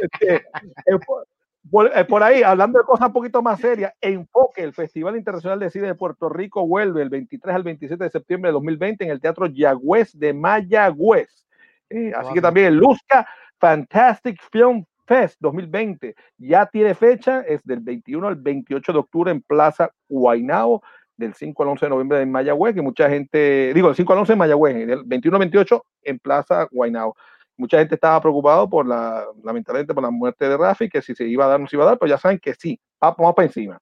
Este, 0.00 0.34
eh, 0.36 0.98
por, 1.06 1.26
por- 1.70 1.90
eh, 1.96 2.04
por 2.04 2.22
ahí, 2.22 2.42
hablando 2.42 2.78
de 2.78 2.84
cosas 2.84 3.08
un 3.08 3.12
poquito 3.12 3.42
más 3.42 3.60
serias, 3.60 3.92
Enfoque, 4.00 4.62
el 4.62 4.72
Festival 4.72 5.16
Internacional 5.16 5.58
de 5.60 5.70
Cine 5.70 5.86
de 5.88 5.94
Puerto 5.94 6.28
Rico, 6.28 6.66
vuelve 6.66 7.02
el 7.02 7.08
23 7.10 7.54
al 7.54 7.62
27 7.62 8.02
de 8.04 8.10
septiembre 8.10 8.48
de 8.48 8.54
2020 8.54 9.04
en 9.04 9.10
el 9.10 9.20
Teatro 9.20 9.46
Yagüez 9.46 10.12
de 10.18 10.32
Mayagüez. 10.32 11.46
Eh, 11.90 12.12
así 12.16 12.32
que 12.34 12.40
también 12.40 12.66
el 12.68 12.76
Luzca 12.76 13.26
Fantastic 13.58 14.40
Film 14.50 14.84
Fest 15.06 15.36
2020 15.40 16.14
ya 16.38 16.64
tiene 16.66 16.94
fecha, 16.94 17.40
es 17.42 17.62
del 17.64 17.80
21 17.80 18.28
al 18.28 18.36
28 18.36 18.92
de 18.92 18.98
octubre 18.98 19.30
en 19.30 19.42
Plaza 19.42 19.90
Guaynabo, 20.08 20.82
del 21.16 21.34
5 21.34 21.62
al 21.62 21.68
11 21.70 21.86
de 21.86 21.90
noviembre 21.90 22.20
en 22.22 22.30
Mayagüez, 22.32 22.74
que 22.74 22.82
mucha 22.82 23.08
gente, 23.08 23.72
digo, 23.74 23.88
del 23.88 23.96
5 23.96 24.12
al 24.12 24.18
11 24.20 24.32
en 24.32 24.38
Mayagüez, 24.38 24.86
del 24.86 25.02
21 25.04 25.36
al 25.36 25.40
28 25.40 25.84
en 26.02 26.18
Plaza 26.18 26.66
Guaynabo. 26.70 27.16
Mucha 27.56 27.78
gente 27.78 27.94
estaba 27.96 28.20
preocupado 28.20 28.68
por 28.68 28.86
la, 28.86 29.24
lamentablemente, 29.44 29.92
por 29.94 30.02
la 30.02 30.10
muerte 30.10 30.48
de 30.48 30.56
Rafi, 30.56 30.88
que 30.88 31.02
si 31.02 31.14
se 31.14 31.24
iba 31.28 31.44
a 31.44 31.48
dar 31.48 31.60
no 31.60 31.66
se 31.68 31.76
iba 31.76 31.84
a 31.84 31.88
dar, 31.88 31.98
pero 31.98 32.08
ya 32.10 32.18
saben 32.18 32.38
que 32.38 32.54
sí, 32.54 32.80
va- 33.02 33.14
vamos 33.16 33.34
para 33.34 33.46
encima. 33.46 33.78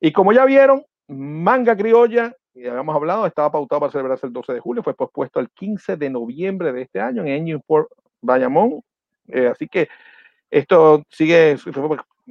Y 0.00 0.12
como 0.12 0.32
ya 0.32 0.44
vieron, 0.44 0.82
Manga 1.08 1.76
Criolla, 1.76 2.34
ya 2.54 2.70
habíamos 2.70 2.94
hablado, 2.94 3.26
estaba 3.26 3.50
pautado 3.50 3.80
para 3.80 3.92
celebrarse 3.92 4.26
el 4.26 4.32
12 4.32 4.52
de 4.54 4.60
julio, 4.60 4.82
fue 4.82 4.94
pospuesto 4.94 5.40
al 5.40 5.50
15 5.50 5.96
de 5.96 6.08
noviembre 6.08 6.72
de 6.72 6.82
este 6.82 7.00
año 7.00 7.22
en 7.22 7.28
Engine 7.28 7.60
por 7.66 7.88
Bayamón. 8.22 8.80
Eh, 9.28 9.48
así 9.48 9.66
que 9.68 9.88
esto 10.50 11.02
sigue, 11.10 11.56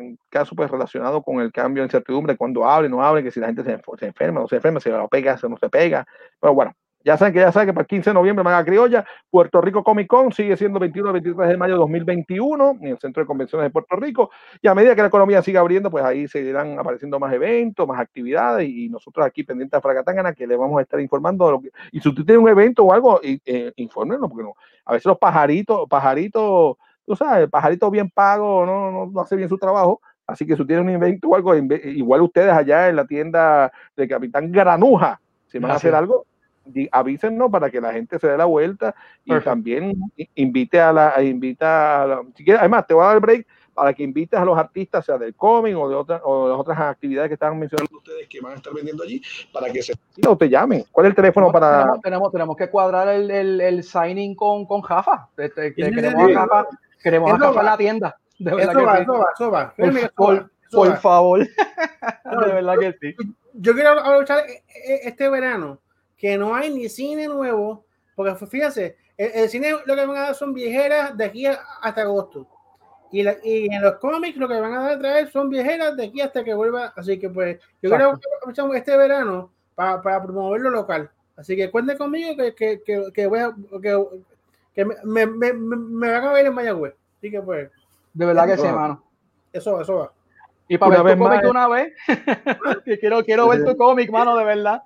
en 0.02 0.20
caso 0.30 0.56
pues 0.56 0.70
relacionado 0.70 1.22
con 1.22 1.40
el 1.42 1.52
cambio 1.52 1.84
de 1.84 1.88
incertidumbre, 1.88 2.38
cuando 2.38 2.66
abre, 2.66 2.90
no 2.90 3.04
abre, 3.04 3.24
que 3.24 3.32
si 3.32 3.40
la 3.40 3.48
gente 3.48 3.64
se, 3.64 3.80
se 3.98 4.06
enferma, 4.06 4.42
no 4.42 4.48
se 4.48 4.58
enferma, 4.58 4.80
si 4.80 4.90
lo 4.90 5.08
pega, 5.08 5.38
si 5.38 5.48
no 5.48 5.58
se 5.58 5.70
pega. 5.70 6.06
Pero 6.40 6.54
bueno, 6.54 6.74
ya 7.04 7.18
saben 7.18 7.34
que 7.34 7.40
ya 7.40 7.52
saben 7.52 7.68
que 7.68 7.74
para 7.74 7.84
el 7.84 7.88
15 7.88 8.10
de 8.10 8.14
noviembre 8.14 8.44
Manga 8.44 8.64
Criolla, 8.66 9.06
Puerto 9.30 9.62
Rico 9.62 9.84
Comic 9.84 10.08
Con 10.08 10.34
sigue 10.34 10.58
siendo 10.58 10.80
21 10.80 11.10
al 11.10 11.14
23 11.14 11.50
de 11.50 11.58
mayo 11.58 11.74
de 11.74 11.80
2021 11.80 12.78
en 12.82 12.88
el 12.88 13.00
Centro 13.00 13.24
de 13.24 13.28
Convenciones 13.28 13.68
de 13.68 13.70
Puerto 13.72 13.96
Rico. 13.96 14.32
Y 14.62 14.68
a 14.68 14.76
medida 14.76 14.96
que 14.96 15.02
la 15.02 15.08
economía 15.08 15.42
siga 15.42 15.62
abriendo, 15.62 15.90
pues 15.90 16.04
ahí 16.04 16.28
seguirán 16.28 16.78
apareciendo 16.78 17.18
más 17.18 17.34
eventos, 17.34 17.88
más 17.88 18.02
actividades 18.02 18.68
y 18.68 18.90
nosotros 18.90 19.26
aquí 19.26 19.44
pendientes 19.44 19.78
a 19.78 19.82
Fragatángana 19.82 20.34
que 20.34 20.46
le 20.46 20.58
vamos 20.58 20.78
a 20.78 20.82
estar 20.82 21.00
informando 21.00 21.46
de 21.46 21.52
lo 21.54 21.62
que... 21.62 21.70
Y 21.94 22.02
si 22.02 22.10
usted 22.10 22.26
tiene 22.26 22.40
un 22.40 22.50
evento 22.50 22.84
o 22.84 22.92
algo, 22.92 23.22
eh, 23.24 23.72
infórmenos, 23.78 24.30
porque 24.30 24.44
no, 24.44 24.56
a 24.84 24.94
veces 24.94 25.06
los 25.06 25.18
pajaritos, 25.18 25.88
pajaritos, 25.88 26.76
tú 27.10 27.16
sabes, 27.16 27.46
el 27.46 27.50
pajarito 27.50 27.90
bien 27.90 28.08
pago 28.12 28.68
no, 28.68 28.92
no, 28.92 29.08
no 29.08 29.22
hace 29.22 29.36
bien 29.36 29.50
su 29.50 29.58
trabajo. 29.58 30.00
Así 30.28 30.46
que 30.46 30.56
si 30.56 30.62
usted 30.62 30.76
tiene 30.76 30.84
un 30.84 30.90
evento 30.90 31.28
o 31.28 31.36
algo, 31.36 31.56
igual 31.56 32.22
ustedes 32.22 32.54
allá 32.54 32.88
en 32.88 32.98
la 32.98 33.08
tienda 33.08 33.72
de 33.98 34.08
Capitán 34.08 34.52
Granuja, 34.52 35.20
si 35.48 35.58
van 35.58 35.72
a 35.72 35.74
hacer 35.74 35.96
algo, 35.96 36.28
avísennos 36.92 37.50
para 37.50 37.72
que 37.72 37.82
la 37.82 37.94
gente 37.94 38.20
se 38.20 38.28
dé 38.28 38.38
la 38.38 38.46
vuelta 38.46 38.94
y 39.26 39.34
también 39.40 40.00
invite 40.36 40.80
a 40.80 40.94
la, 40.94 41.24
invita 41.24 42.04
a 42.04 42.08
la, 42.08 42.22
si 42.36 42.44
quieres, 42.44 42.60
además 42.60 42.86
te 42.86 42.94
voy 42.94 43.02
a 43.02 43.08
dar 43.08 43.16
el 43.16 43.22
break 43.22 43.48
para 43.74 43.94
que 43.94 44.04
invites 44.04 44.38
a 44.38 44.44
los 44.44 44.58
artistas, 44.58 45.06
sea 45.06 45.18
del 45.18 45.34
cómic 45.34 45.76
o 45.78 45.88
de 45.88 45.96
otras 45.96 46.22
o 46.26 46.44
de 46.44 46.52
las 46.52 46.60
otras 46.60 46.78
actividades 46.80 47.30
que 47.30 47.36
están 47.36 47.58
mencionando 47.58 47.98
ustedes 47.98 48.28
que 48.28 48.42
van 48.42 48.52
a 48.52 48.56
estar 48.56 48.74
vendiendo 48.74 49.04
allí, 49.04 49.22
para 49.54 49.72
que 49.72 49.82
se 49.82 49.94
o 50.28 50.38
te 50.38 50.50
llamen. 50.50 50.84
¿Cuál 50.92 51.06
es 51.06 51.12
el 51.12 51.16
teléfono 51.16 51.48
No, 51.48 51.54
para 51.54 51.84
tenemos, 51.84 52.02
tenemos, 52.02 52.32
tenemos 52.34 52.58
que 52.58 52.70
cuadrar 52.70 53.08
el, 53.08 53.32
el, 53.32 53.62
el 53.62 53.84
signing 53.84 54.36
con, 54.36 54.66
con 54.66 54.82
Jafa. 54.82 55.30
Este, 55.38 55.74
queremos 55.74 56.30
a 56.30 56.42
Jafa, 56.42 56.68
queremos 57.02 57.34
Eso 57.34 57.60
en 57.60 57.66
la 57.66 57.78
tienda. 57.78 58.18
De 58.38 58.52
verdad 58.56 58.72
Eso 58.72 58.80
que 58.80 58.86
va, 58.86 58.96
sí. 58.96 59.02
eso 59.04 59.14
va, 59.14 59.28
eso 59.34 59.52
va. 59.52 59.74
Por, 59.76 59.94
que 59.94 60.00
eso 60.00 60.10
por- 60.16 60.40
va, 60.42 60.50
por 60.72 60.98
favor. 60.98 61.40
de 62.48 62.54
verdad 62.54 62.76
que 62.80 62.96
sí. 63.02 63.16
Yo 63.54 63.74
quiero 63.74 63.92
aprovechar 64.00 64.40
e- 64.48 64.64
e- 64.86 65.08
este 65.08 65.30
verano 65.30 65.80
que 66.18 66.38
no 66.38 66.56
hay 66.56 66.70
ni 66.70 66.88
cine 66.90 67.28
nuevo, 67.28 67.86
porque 68.16 68.36
fíjense, 68.46 68.98
el, 69.18 69.32
el 69.34 69.50
cine 69.50 69.72
lo 69.86 69.96
que 69.96 70.06
van 70.06 70.18
a 70.18 70.22
dar 70.22 70.36
son 70.36 70.54
viejeras 70.54 71.16
de 71.18 71.26
aquí 71.26 71.46
hasta 71.46 72.02
agosto. 72.02 72.48
Y, 73.12 73.24
la- 73.24 73.38
y 73.44 73.74
en 73.74 73.82
los 73.82 73.96
cómics 73.96 74.38
lo 74.38 74.48
que 74.48 74.60
van 74.60 74.74
a 74.74 74.84
dar 74.84 75.00
traer 75.00 75.32
son 75.32 75.50
viejeras 75.50 75.98
de 75.98 76.06
aquí 76.06 76.22
hasta 76.22 76.44
que 76.44 76.54
vuelva. 76.54 76.94
Así 76.96 77.18
que 77.20 77.30
pues 77.30 77.58
yo 77.82 77.90
quiero 77.90 78.20
aprovechar 78.38 78.74
este 78.76 78.96
verano 78.96 79.52
para, 79.76 80.02
para 80.02 80.22
promover 80.22 80.62
lo 80.62 80.70
local. 80.70 81.10
Así 81.36 81.56
que 81.56 81.72
cuenten 81.72 81.98
conmigo 81.98 82.36
que, 82.38 82.54
que, 82.54 82.82
que, 82.86 83.12
que 83.14 83.28
voy 83.28 83.40
a, 83.40 83.56
que, 84.74 84.86
me, 84.86 84.96
me, 85.04 85.26
me, 85.26 85.54
me- 85.54 86.12
van 86.12 86.26
a 86.26 86.32
ver 86.34 86.46
en 86.46 86.54
Mayagüez. 86.54 86.94
Así 87.18 87.32
que 87.32 87.42
pues, 87.42 87.70
De 88.14 88.26
verdad 88.26 88.48
que 88.48 88.58
sí, 88.58 88.66
hermano. 88.66 89.04
eso 89.52 89.74
va, 89.74 89.82
eso 89.82 89.96
va. 89.96 90.12
Y 90.68 90.78
para 90.78 91.02
Una 91.02 91.04
ver 91.04 91.18
vez 91.18 91.18
tu 91.18 91.24
cómic 91.30 91.50
una 91.50 91.68
vez, 91.68 91.94
que 92.86 93.00
quiero, 93.00 93.24
quiero 93.24 93.48
ver 93.48 93.66
tu 93.66 93.76
cómic, 93.76 94.12
mano, 94.12 94.38
de 94.38 94.46
verdad. 94.46 94.84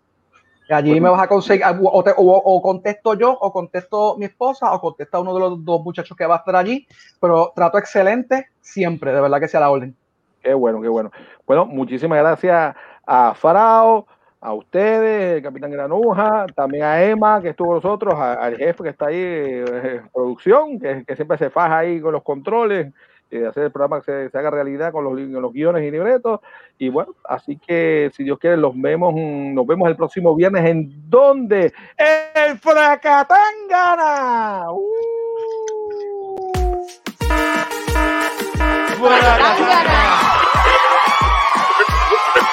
Allí 0.71 1.01
me 1.01 1.09
vas 1.09 1.23
a 1.23 1.27
conseguir, 1.29 1.65
o, 1.83 2.03
te- 2.05 2.13
o- 2.17 2.43
o 2.45 2.63
contesto 2.63 3.15
yo, 3.15 3.33
o 3.33 3.53
contesto 3.53 4.17
mi 4.19 4.27
esposa, 4.27 4.73
o 4.73 4.81
contesta 4.81 5.19
uno 5.19 5.33
de 5.35 5.41
los 5.41 5.65
dos 5.65 5.83
muchachos 5.83 6.17
que 6.17 6.27
va 6.27 6.35
a 6.37 6.39
estar 6.39 6.57
allí, 6.57 6.87
pero 7.21 7.53
trato 7.55 7.79
excelente 7.79 8.49
siempre, 8.61 9.13
de 9.13 9.21
verdad 9.21 9.41
que 9.41 9.49
sea 9.49 9.61
la 9.61 9.71
orden. 9.71 9.97
Qué 10.43 10.53
bueno, 10.55 10.81
qué 10.83 10.89
bueno. 10.89 11.11
Bueno, 11.47 11.65
muchísimas 11.67 12.19
gracias 12.19 12.75
a 13.07 13.35
Farao, 13.35 14.07
a 14.41 14.53
ustedes, 14.53 15.37
el 15.39 15.43
Capitán 15.43 15.71
Granuja, 15.71 16.47
también 16.55 16.85
a 16.85 17.03
Emma, 17.03 17.41
que 17.43 17.49
estuvo 17.49 17.69
con 17.69 17.77
nosotros, 17.77 18.15
al 18.15 18.57
jefe 18.57 18.85
que 18.85 18.91
está 18.91 19.07
ahí 19.07 19.17
eh, 19.17 20.01
en 20.03 20.09
producción, 20.11 20.79
que, 20.79 21.05
que 21.05 21.17
siempre 21.17 21.39
se 21.39 21.51
faja 21.51 21.79
ahí 21.79 22.01
con 22.01 22.13
los 22.13 22.23
controles, 22.23 22.93
eh, 23.31 23.47
hacer 23.47 23.65
el 23.65 23.73
programa 23.73 24.01
que 24.01 24.07
se, 24.07 24.31
se 24.31 24.39
haga 24.39 24.51
realidad 24.51 24.93
con 24.93 25.05
los, 25.05 25.19
los 25.19 25.53
guiones 25.53 25.85
y 25.85 25.91
libretos. 25.91 26.41
Y 26.79 26.89
bueno, 26.89 27.15
así 27.25 27.59
que 27.59 28.11
si 28.15 28.25
Dios 28.25 28.39
quiere, 28.39 28.57
los 28.57 28.73
vemos, 28.81 29.13
mm, 29.15 29.55
nos 29.55 29.67
vemos 29.67 29.89
el 29.89 29.97
próximo 29.97 30.35
viernes. 30.35 30.65
¿En 30.65 31.11
dónde? 31.11 31.73
¡En 31.97 32.59
Fracatangana! 32.59 34.73
¡Uh! 34.73 34.83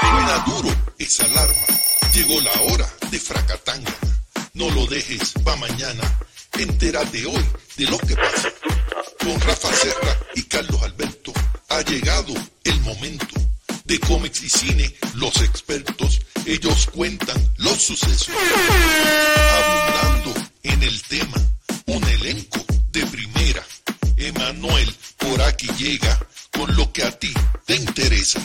Suena 0.02 0.38
duro 0.45 0.69
esa 0.99 1.26
alarma. 1.26 1.56
Llegó 2.14 2.39
la 2.41 2.73
hora 2.73 2.85
de 3.10 3.19
Fracatangana. 3.19 3.95
No 4.53 4.69
lo 4.72 4.85
dejes 4.85 5.34
pa' 5.43 5.56
mañana. 5.56 6.03
Entérate 6.60 7.26
hoy 7.26 7.43
de 7.77 7.85
lo 7.85 7.97
que 7.97 8.15
pasa. 8.15 8.49
Con 9.26 9.41
Rafa 9.41 9.73
Serra 9.73 10.19
y 10.35 10.43
Carlos 10.43 10.84
Alberto 10.84 11.34
ha 11.69 11.81
llegado 11.81 12.31
el 12.64 12.80
momento. 12.81 13.26
De 13.84 13.99
cómics 13.99 14.43
y 14.43 14.49
cine, 14.49 14.95
los 15.15 15.41
expertos, 15.41 16.22
ellos 16.45 16.88
cuentan 16.93 17.35
los 17.57 17.81
sucesos. 17.81 18.30
Abundando 19.64 20.34
en 20.61 20.84
el 20.84 21.02
tema, 21.02 21.38
un 21.88 22.03
elenco 22.03 22.64
de 22.91 23.03
primera. 23.07 23.65
Emanuel 24.18 24.95
por 25.18 25.41
aquí 25.41 25.69
llega 25.76 26.19
con 26.52 26.76
lo 26.76 26.93
que 26.93 27.03
a 27.03 27.11
ti 27.18 27.34
te 27.65 27.77
interesa. 27.77 28.39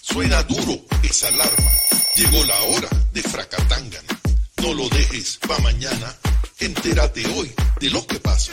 Suena 0.00 0.44
duro 0.44 0.80
esa 1.02 1.26
alarma. 1.26 1.70
Llegó 2.14 2.44
la 2.44 2.60
hora 2.62 2.88
de 3.12 3.20
Fracatangana. 3.20 4.20
No 4.62 4.74
lo 4.74 4.88
dejes 4.90 5.38
pa' 5.38 5.58
mañana. 5.58 6.16
Entérate 6.60 7.26
hoy 7.34 7.52
de 7.80 7.90
lo 7.90 8.06
que 8.06 8.20
pasa. 8.20 8.52